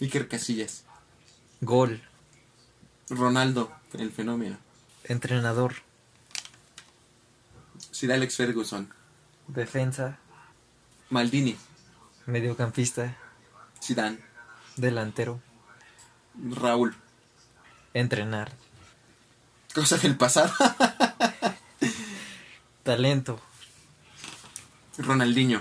Iker 0.00 0.28
Casillas. 0.28 0.84
gol, 1.60 2.00
Ronaldo. 3.10 3.72
El 3.94 4.12
fenómeno. 4.12 4.58
entrenador, 5.04 5.74
Sir 7.90 8.12
Alex 8.12 8.36
Ferguson. 8.36 8.92
defensa, 9.48 10.18
Maldini. 11.10 11.56
mediocampista, 12.26 13.16
Zidane. 13.82 14.18
delantero, 14.76 15.40
Raúl. 16.50 16.94
entrenar, 17.94 18.52
Cosa 19.74 19.96
del 19.96 20.16
pasado. 20.16 20.52
talento, 22.82 23.40
Ronaldinho. 24.98 25.60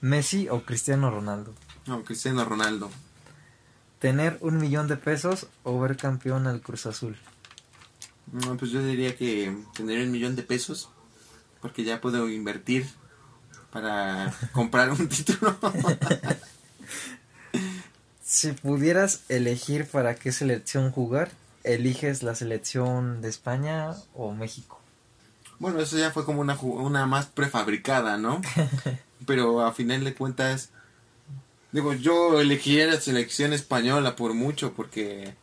Messi 0.00 0.48
o 0.48 0.64
Cristiano 0.64 1.10
Ronaldo, 1.10 1.54
No, 1.86 2.02
Cristiano 2.04 2.44
Ronaldo. 2.44 2.90
Tener 4.00 4.38
un 4.40 4.58
millón 4.58 4.88
de 4.88 4.96
pesos 4.96 5.46
o 5.62 5.78
ver 5.78 5.96
campeón 5.96 6.48
al 6.48 6.60
Cruz 6.60 6.86
Azul. 6.86 7.16
No, 8.32 8.56
pues 8.56 8.72
yo 8.72 8.84
diría 8.84 9.16
que 9.16 9.56
tener 9.74 10.02
un 10.04 10.10
millón 10.10 10.34
de 10.34 10.42
pesos. 10.42 10.88
Porque 11.60 11.84
ya 11.84 12.00
puedo 12.00 12.28
invertir 12.28 12.88
para 13.70 14.34
comprar 14.52 14.90
un 14.90 15.08
título. 15.08 15.56
Si 18.22 18.52
pudieras 18.52 19.22
elegir 19.28 19.88
para 19.88 20.14
qué 20.14 20.30
selección 20.30 20.92
jugar, 20.92 21.32
¿eliges 21.64 22.22
la 22.22 22.36
selección 22.36 23.22
de 23.22 23.28
España 23.28 23.96
o 24.14 24.32
México? 24.32 24.80
bueno, 25.60 25.78
eso 25.78 25.98
ya 25.98 26.10
fue 26.10 26.24
como 26.24 26.40
una, 26.40 26.58
una 26.58 27.06
más 27.06 27.26
prefabricada, 27.26 28.16
¿no? 28.16 28.40
Pero 29.26 29.60
a 29.60 29.72
final 29.72 30.02
de 30.02 30.14
cuentas, 30.14 30.70
digo, 31.72 31.94
yo 31.94 32.40
elegiría 32.40 32.86
la 32.86 33.00
selección 33.00 33.52
española 33.52 34.16
por 34.16 34.34
mucho, 34.34 34.72
porque, 34.72 35.34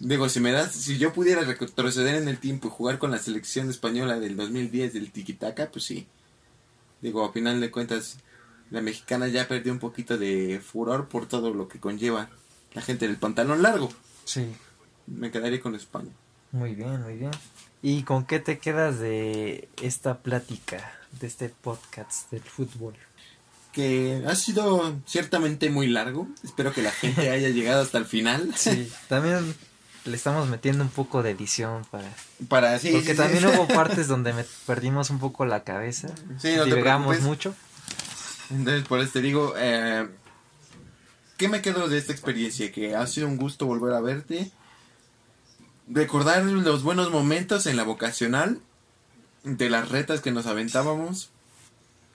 digo, 0.00 0.28
si 0.28 0.40
me 0.40 0.52
das, 0.52 0.72
si 0.72 0.98
yo 0.98 1.12
pudiera 1.12 1.42
retroceder 1.42 2.16
en 2.16 2.28
el 2.28 2.38
tiempo 2.38 2.68
y 2.68 2.70
jugar 2.70 2.98
con 2.98 3.10
la 3.10 3.18
selección 3.18 3.70
española 3.70 4.18
del 4.20 4.36
2010 4.36 4.92
del 4.94 5.10
Tiquitaca, 5.12 5.70
pues 5.70 5.84
sí. 5.84 6.06
Digo, 7.00 7.24
a 7.24 7.32
final 7.32 7.60
de 7.60 7.70
cuentas, 7.70 8.18
la 8.70 8.80
mexicana 8.80 9.28
ya 9.28 9.48
perdió 9.48 9.72
un 9.72 9.78
poquito 9.80 10.16
de 10.18 10.60
furor 10.60 11.08
por 11.08 11.26
todo 11.26 11.52
lo 11.52 11.68
que 11.68 11.80
conlleva 11.80 12.30
la 12.74 12.82
gente 12.82 13.06
del 13.06 13.16
pantalón 13.16 13.62
largo. 13.62 13.90
Sí, 14.24 14.54
Me 15.06 15.30
quedaría 15.30 15.60
con 15.60 15.74
España. 15.74 16.10
muy 16.52 16.74
bien, 16.74 17.02
muy 17.02 17.16
bien. 17.16 17.32
¿Y 17.82 18.04
con 18.04 18.24
qué 18.24 18.38
te 18.38 18.58
quedas 18.60 19.00
de 19.00 19.68
esta 19.82 20.18
plática, 20.22 20.92
de 21.20 21.26
este 21.26 21.48
podcast 21.48 22.30
del 22.30 22.42
fútbol? 22.42 22.94
Que 23.72 24.22
ha 24.26 24.34
sido 24.34 24.94
ciertamente 25.06 25.70
muy 25.70 25.86
largo. 25.88 26.28
Espero 26.44 26.72
que 26.72 26.82
la 26.82 26.92
gente 26.92 27.30
haya 27.30 27.48
llegado 27.48 27.82
hasta 27.82 27.98
el 27.98 28.04
final. 28.04 28.52
Sí, 28.54 28.90
también 29.08 29.54
le 30.04 30.16
estamos 30.16 30.48
metiendo 30.48 30.84
un 30.84 30.90
poco 30.90 31.22
de 31.22 31.30
edición 31.30 31.84
para... 31.90 32.08
Para 32.48 32.78
sí. 32.78 32.90
Porque 32.92 33.12
sí, 33.12 33.16
también 33.16 33.44
sí. 33.44 33.48
hubo 33.48 33.66
partes 33.74 34.08
donde 34.08 34.32
me 34.32 34.44
perdimos 34.66 35.10
un 35.10 35.18
poco 35.18 35.46
la 35.46 35.64
cabeza. 35.64 36.08
Sí, 36.38 36.54
no 36.56 36.64
te 36.64 36.70
Divagamos 36.70 37.16
preocupes. 37.16 37.22
mucho. 37.22 37.54
Entonces, 38.50 38.86
por 38.86 39.00
eso 39.00 39.12
te 39.12 39.22
digo, 39.22 39.54
eh, 39.56 40.06
¿qué 41.38 41.48
me 41.48 41.62
quedo 41.62 41.88
de 41.88 41.98
esta 41.98 42.12
experiencia? 42.12 42.70
Que 42.70 42.94
ha 42.94 43.06
sido 43.06 43.26
un 43.28 43.38
gusto 43.38 43.66
volver 43.66 43.94
a 43.94 44.00
verte. 44.00 44.50
Recordar 45.88 46.44
los 46.44 46.82
buenos 46.82 47.10
momentos 47.10 47.66
en 47.66 47.76
la 47.76 47.84
vocacional. 47.84 48.60
De 49.44 49.68
las 49.70 49.88
retas 49.88 50.20
que 50.20 50.30
nos 50.30 50.46
aventábamos. 50.46 51.31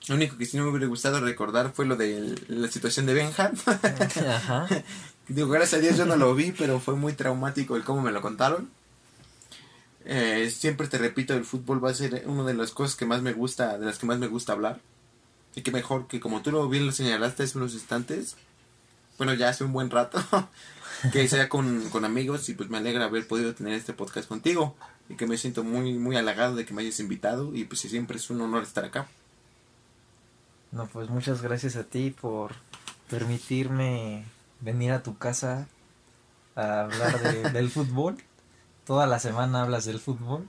Lo 0.08 0.14
único 0.14 0.38
que 0.38 0.46
sí 0.46 0.56
no 0.56 0.64
me 0.64 0.70
hubiera 0.70 0.86
gustado 0.86 1.20
recordar 1.20 1.72
fue 1.72 1.84
lo 1.84 1.96
de 1.96 2.34
la 2.48 2.68
situación 2.68 3.06
de 3.06 3.14
Benja. 3.14 3.52
Ajá. 4.28 4.66
Digo, 5.28 5.48
gracias 5.48 5.74
a 5.74 5.82
Dios 5.82 5.96
yo 5.98 6.06
no 6.06 6.16
lo 6.16 6.34
vi, 6.34 6.52
pero 6.52 6.80
fue 6.80 6.96
muy 6.96 7.12
traumático 7.12 7.76
el 7.76 7.84
cómo 7.84 8.00
me 8.00 8.12
lo 8.12 8.22
contaron. 8.22 8.70
Eh, 10.06 10.50
siempre 10.50 10.88
te 10.88 10.96
repito, 10.96 11.34
el 11.34 11.44
fútbol 11.44 11.84
va 11.84 11.90
a 11.90 11.94
ser 11.94 12.24
una 12.26 12.44
de 12.44 12.54
las 12.54 12.70
cosas 12.70 12.96
que 12.96 13.04
más 13.04 13.20
me 13.20 13.34
gusta, 13.34 13.76
de 13.76 13.84
las 13.84 13.98
que 13.98 14.06
más 14.06 14.18
me 14.18 14.26
gusta 14.26 14.54
hablar. 14.54 14.80
Y 15.54 15.60
que 15.60 15.70
mejor 15.70 16.06
que 16.06 16.20
como 16.20 16.40
tú 16.40 16.50
lo 16.50 16.66
bien 16.68 16.86
lo 16.86 16.92
señalaste 16.92 17.42
hace 17.42 17.58
unos 17.58 17.74
instantes, 17.74 18.36
bueno, 19.18 19.34
ya 19.34 19.50
hace 19.50 19.64
un 19.64 19.74
buen 19.74 19.90
rato, 19.90 20.18
que 21.12 21.28
sea 21.28 21.50
con, 21.50 21.90
con 21.90 22.06
amigos 22.06 22.48
y 22.48 22.54
pues 22.54 22.70
me 22.70 22.78
alegra 22.78 23.04
haber 23.04 23.26
podido 23.26 23.54
tener 23.54 23.74
este 23.74 23.92
podcast 23.92 24.26
contigo. 24.28 24.74
y 25.10 25.16
que 25.16 25.26
me 25.26 25.36
siento 25.36 25.62
muy, 25.64 25.94
muy 25.98 26.16
halagado 26.16 26.54
de 26.54 26.64
que 26.64 26.72
me 26.72 26.80
hayas 26.80 27.00
invitado 27.00 27.54
y 27.54 27.64
pues 27.64 27.80
siempre 27.80 28.16
es 28.16 28.30
un 28.30 28.40
honor 28.40 28.62
estar 28.62 28.86
acá. 28.86 29.06
No, 30.72 30.86
pues 30.86 31.08
muchas 31.08 31.40
gracias 31.42 31.76
a 31.76 31.84
ti 31.84 32.10
por 32.10 32.52
permitirme 33.10 34.24
venir 34.60 34.92
a 34.92 35.02
tu 35.02 35.16
casa 35.18 35.66
a 36.54 36.82
hablar 36.82 37.20
de, 37.22 37.50
del 37.52 37.70
fútbol. 37.70 38.16
Toda 38.86 39.06
la 39.06 39.18
semana 39.18 39.62
hablas 39.62 39.84
del 39.84 40.00
fútbol 40.00 40.46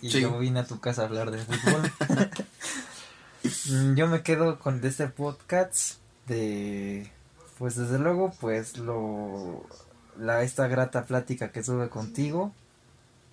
y 0.00 0.10
Sí. 0.10 0.20
yo 0.20 0.38
vine 0.38 0.60
a 0.60 0.66
tu 0.66 0.80
casa 0.80 1.02
a 1.02 1.04
hablar 1.06 1.30
de 1.30 1.38
fútbol. 1.44 1.90
Yo 3.94 4.08
me 4.08 4.22
quedo 4.22 4.58
con 4.58 4.80
de 4.80 4.88
este 4.88 5.06
podcast 5.06 5.98
de 6.26 7.10
pues 7.58 7.76
desde 7.76 7.98
luego 7.98 8.32
pues 8.40 8.76
lo 8.78 9.64
la 10.18 10.42
esta 10.42 10.66
grata 10.66 11.04
plática 11.04 11.50
que 11.52 11.62
tuve 11.62 11.88
contigo 11.88 12.52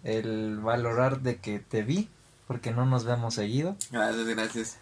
el 0.03 0.59
valorar 0.59 1.21
de 1.21 1.37
que 1.37 1.59
te 1.59 1.81
vi 1.81 2.07
porque 2.47 2.71
no 2.71 2.85
nos 2.85 3.03
vemos 3.03 3.33
seguido 3.35 3.75
Gracias, 3.91 4.25
gracias. 4.27 4.77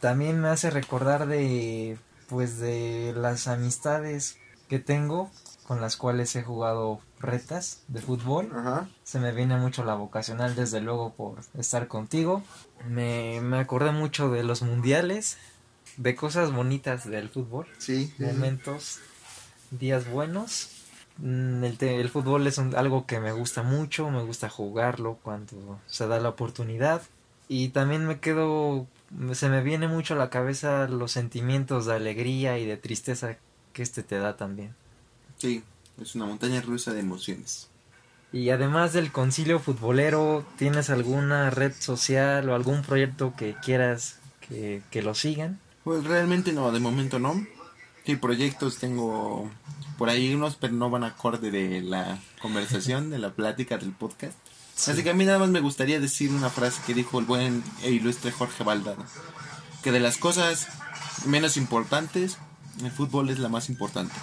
También 0.00 0.40
me 0.40 0.48
hace 0.48 0.70
recordar 0.70 1.26
de 1.26 1.98
pues 2.28 2.58
de 2.58 3.12
las 3.16 3.46
amistades 3.46 4.36
que 4.68 4.78
tengo 4.78 5.30
con 5.64 5.80
las 5.80 5.96
cuales 5.96 6.34
he 6.36 6.42
jugado 6.42 7.00
retas 7.20 7.82
de 7.88 8.00
fútbol. 8.00 8.50
Ajá. 8.54 8.88
se 9.04 9.18
me 9.20 9.32
viene 9.32 9.56
mucho 9.56 9.84
la 9.84 9.94
vocacional 9.94 10.54
desde 10.54 10.80
luego 10.80 11.12
por 11.14 11.38
estar 11.58 11.88
contigo. 11.88 12.42
Me, 12.88 13.40
me 13.40 13.58
acordé 13.58 13.90
mucho 13.92 14.30
de 14.30 14.42
los 14.44 14.62
mundiales 14.62 15.38
de 15.96 16.14
cosas 16.14 16.52
bonitas 16.52 17.08
del 17.08 17.28
fútbol. 17.30 17.66
Sí. 17.78 18.12
momentos 18.18 18.98
días 19.70 20.08
buenos. 20.10 20.70
Mm, 21.18 21.64
el, 21.64 21.78
te- 21.78 22.00
el 22.00 22.10
fútbol 22.10 22.46
es 22.46 22.58
un- 22.58 22.74
algo 22.76 23.06
que 23.06 23.18
me 23.20 23.32
gusta 23.32 23.62
mucho, 23.62 24.10
me 24.10 24.22
gusta 24.22 24.48
jugarlo 24.48 25.18
cuando 25.22 25.80
se 25.86 26.06
da 26.06 26.20
la 26.20 26.28
oportunidad. 26.28 27.02
Y 27.48 27.68
también 27.70 28.06
me 28.06 28.18
quedo, 28.20 28.86
se 29.32 29.48
me 29.48 29.62
viene 29.62 29.88
mucho 29.88 30.14
a 30.14 30.16
la 30.16 30.30
cabeza 30.30 30.88
los 30.88 31.12
sentimientos 31.12 31.86
de 31.86 31.94
alegría 31.94 32.58
y 32.58 32.66
de 32.66 32.76
tristeza 32.76 33.36
que 33.72 33.82
este 33.82 34.02
te 34.02 34.18
da 34.18 34.36
también. 34.36 34.74
Sí, 35.38 35.62
es 36.00 36.14
una 36.14 36.26
montaña 36.26 36.60
rusa 36.60 36.92
de 36.92 37.00
emociones. 37.00 37.68
Y 38.32 38.50
además 38.50 38.92
del 38.92 39.12
concilio 39.12 39.60
futbolero, 39.60 40.44
¿tienes 40.58 40.90
alguna 40.90 41.50
red 41.50 41.72
social 41.78 42.48
o 42.48 42.54
algún 42.54 42.82
proyecto 42.82 43.34
que 43.36 43.54
quieras 43.54 44.18
que, 44.46 44.82
que 44.90 45.02
lo 45.02 45.14
sigan? 45.14 45.60
Pues 45.84 46.04
realmente 46.04 46.52
no, 46.52 46.72
de 46.72 46.80
momento 46.80 47.18
no. 47.18 47.46
Sí, 48.04 48.16
proyectos 48.16 48.78
tengo 48.78 49.50
por 49.98 50.08
ahí 50.08 50.34
unos, 50.34 50.56
pero 50.56 50.72
no 50.72 50.90
van 50.90 51.04
acorde 51.04 51.50
de 51.50 51.80
la 51.82 52.18
conversación, 52.40 53.10
de 53.10 53.18
la 53.18 53.30
plática 53.30 53.78
del 53.78 53.92
podcast. 53.92 54.36
Así 54.76 55.02
que 55.02 55.10
a 55.10 55.14
mí 55.14 55.24
nada 55.24 55.38
más 55.38 55.48
me 55.48 55.60
gustaría 55.60 55.98
decir 55.98 56.30
una 56.30 56.50
frase 56.50 56.80
que 56.86 56.94
dijo 56.94 57.18
el 57.18 57.24
buen 57.24 57.64
e 57.82 57.90
ilustre 57.90 58.30
Jorge 58.30 58.62
Valdano. 58.62 59.04
Que 59.82 59.90
de 59.90 60.00
las 60.00 60.18
cosas 60.18 60.68
menos 61.24 61.56
importantes, 61.56 62.36
el 62.82 62.90
fútbol 62.90 63.30
es 63.30 63.38
la 63.38 63.48
más 63.48 63.68
importante. 63.68 64.14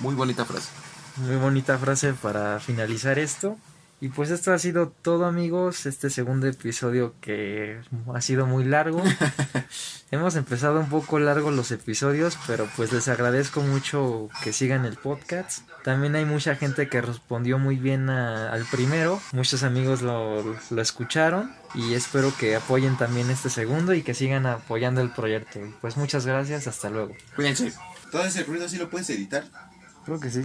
Muy 0.00 0.14
bonita 0.14 0.44
frase. 0.44 0.68
Muy 1.16 1.36
bonita 1.36 1.78
frase 1.78 2.12
para 2.12 2.60
finalizar 2.60 3.18
esto. 3.18 3.56
Y 3.98 4.08
pues 4.10 4.30
esto 4.30 4.52
ha 4.52 4.58
sido 4.58 4.88
todo 4.90 5.24
amigos, 5.24 5.86
este 5.86 6.10
segundo 6.10 6.46
episodio 6.46 7.14
que 7.22 7.80
ha 8.14 8.20
sido 8.20 8.46
muy 8.46 8.62
largo. 8.64 9.02
Hemos 10.10 10.36
empezado 10.36 10.78
un 10.80 10.90
poco 10.90 11.18
largo 11.18 11.50
los 11.50 11.70
episodios, 11.72 12.38
pero 12.46 12.68
pues 12.76 12.92
les 12.92 13.08
agradezco 13.08 13.62
mucho 13.62 14.28
que 14.44 14.52
sigan 14.52 14.84
el 14.84 14.96
podcast. 14.96 15.66
También 15.82 16.14
hay 16.14 16.26
mucha 16.26 16.56
gente 16.56 16.90
que 16.90 17.00
respondió 17.00 17.58
muy 17.58 17.76
bien 17.76 18.10
a- 18.10 18.52
al 18.52 18.66
primero, 18.66 19.18
muchos 19.32 19.62
amigos 19.62 20.02
lo, 20.02 20.42
lo 20.70 20.82
escucharon 20.82 21.50
y 21.74 21.94
espero 21.94 22.32
que 22.38 22.54
apoyen 22.54 22.98
también 22.98 23.30
este 23.30 23.48
segundo 23.48 23.94
y 23.94 24.02
que 24.02 24.12
sigan 24.12 24.44
apoyando 24.44 25.00
el 25.00 25.10
proyecto. 25.10 25.58
Pues 25.80 25.96
muchas 25.96 26.26
gracias, 26.26 26.66
hasta 26.66 26.90
luego. 26.90 27.14
Cuídense. 27.34 27.72
Todo 28.12 28.24
ese 28.26 28.44
ruido 28.44 28.68
sí 28.68 28.76
lo 28.76 28.90
puedes 28.90 29.08
editar. 29.08 29.44
Creo 30.04 30.20
que 30.20 30.30
sí. 30.30 30.42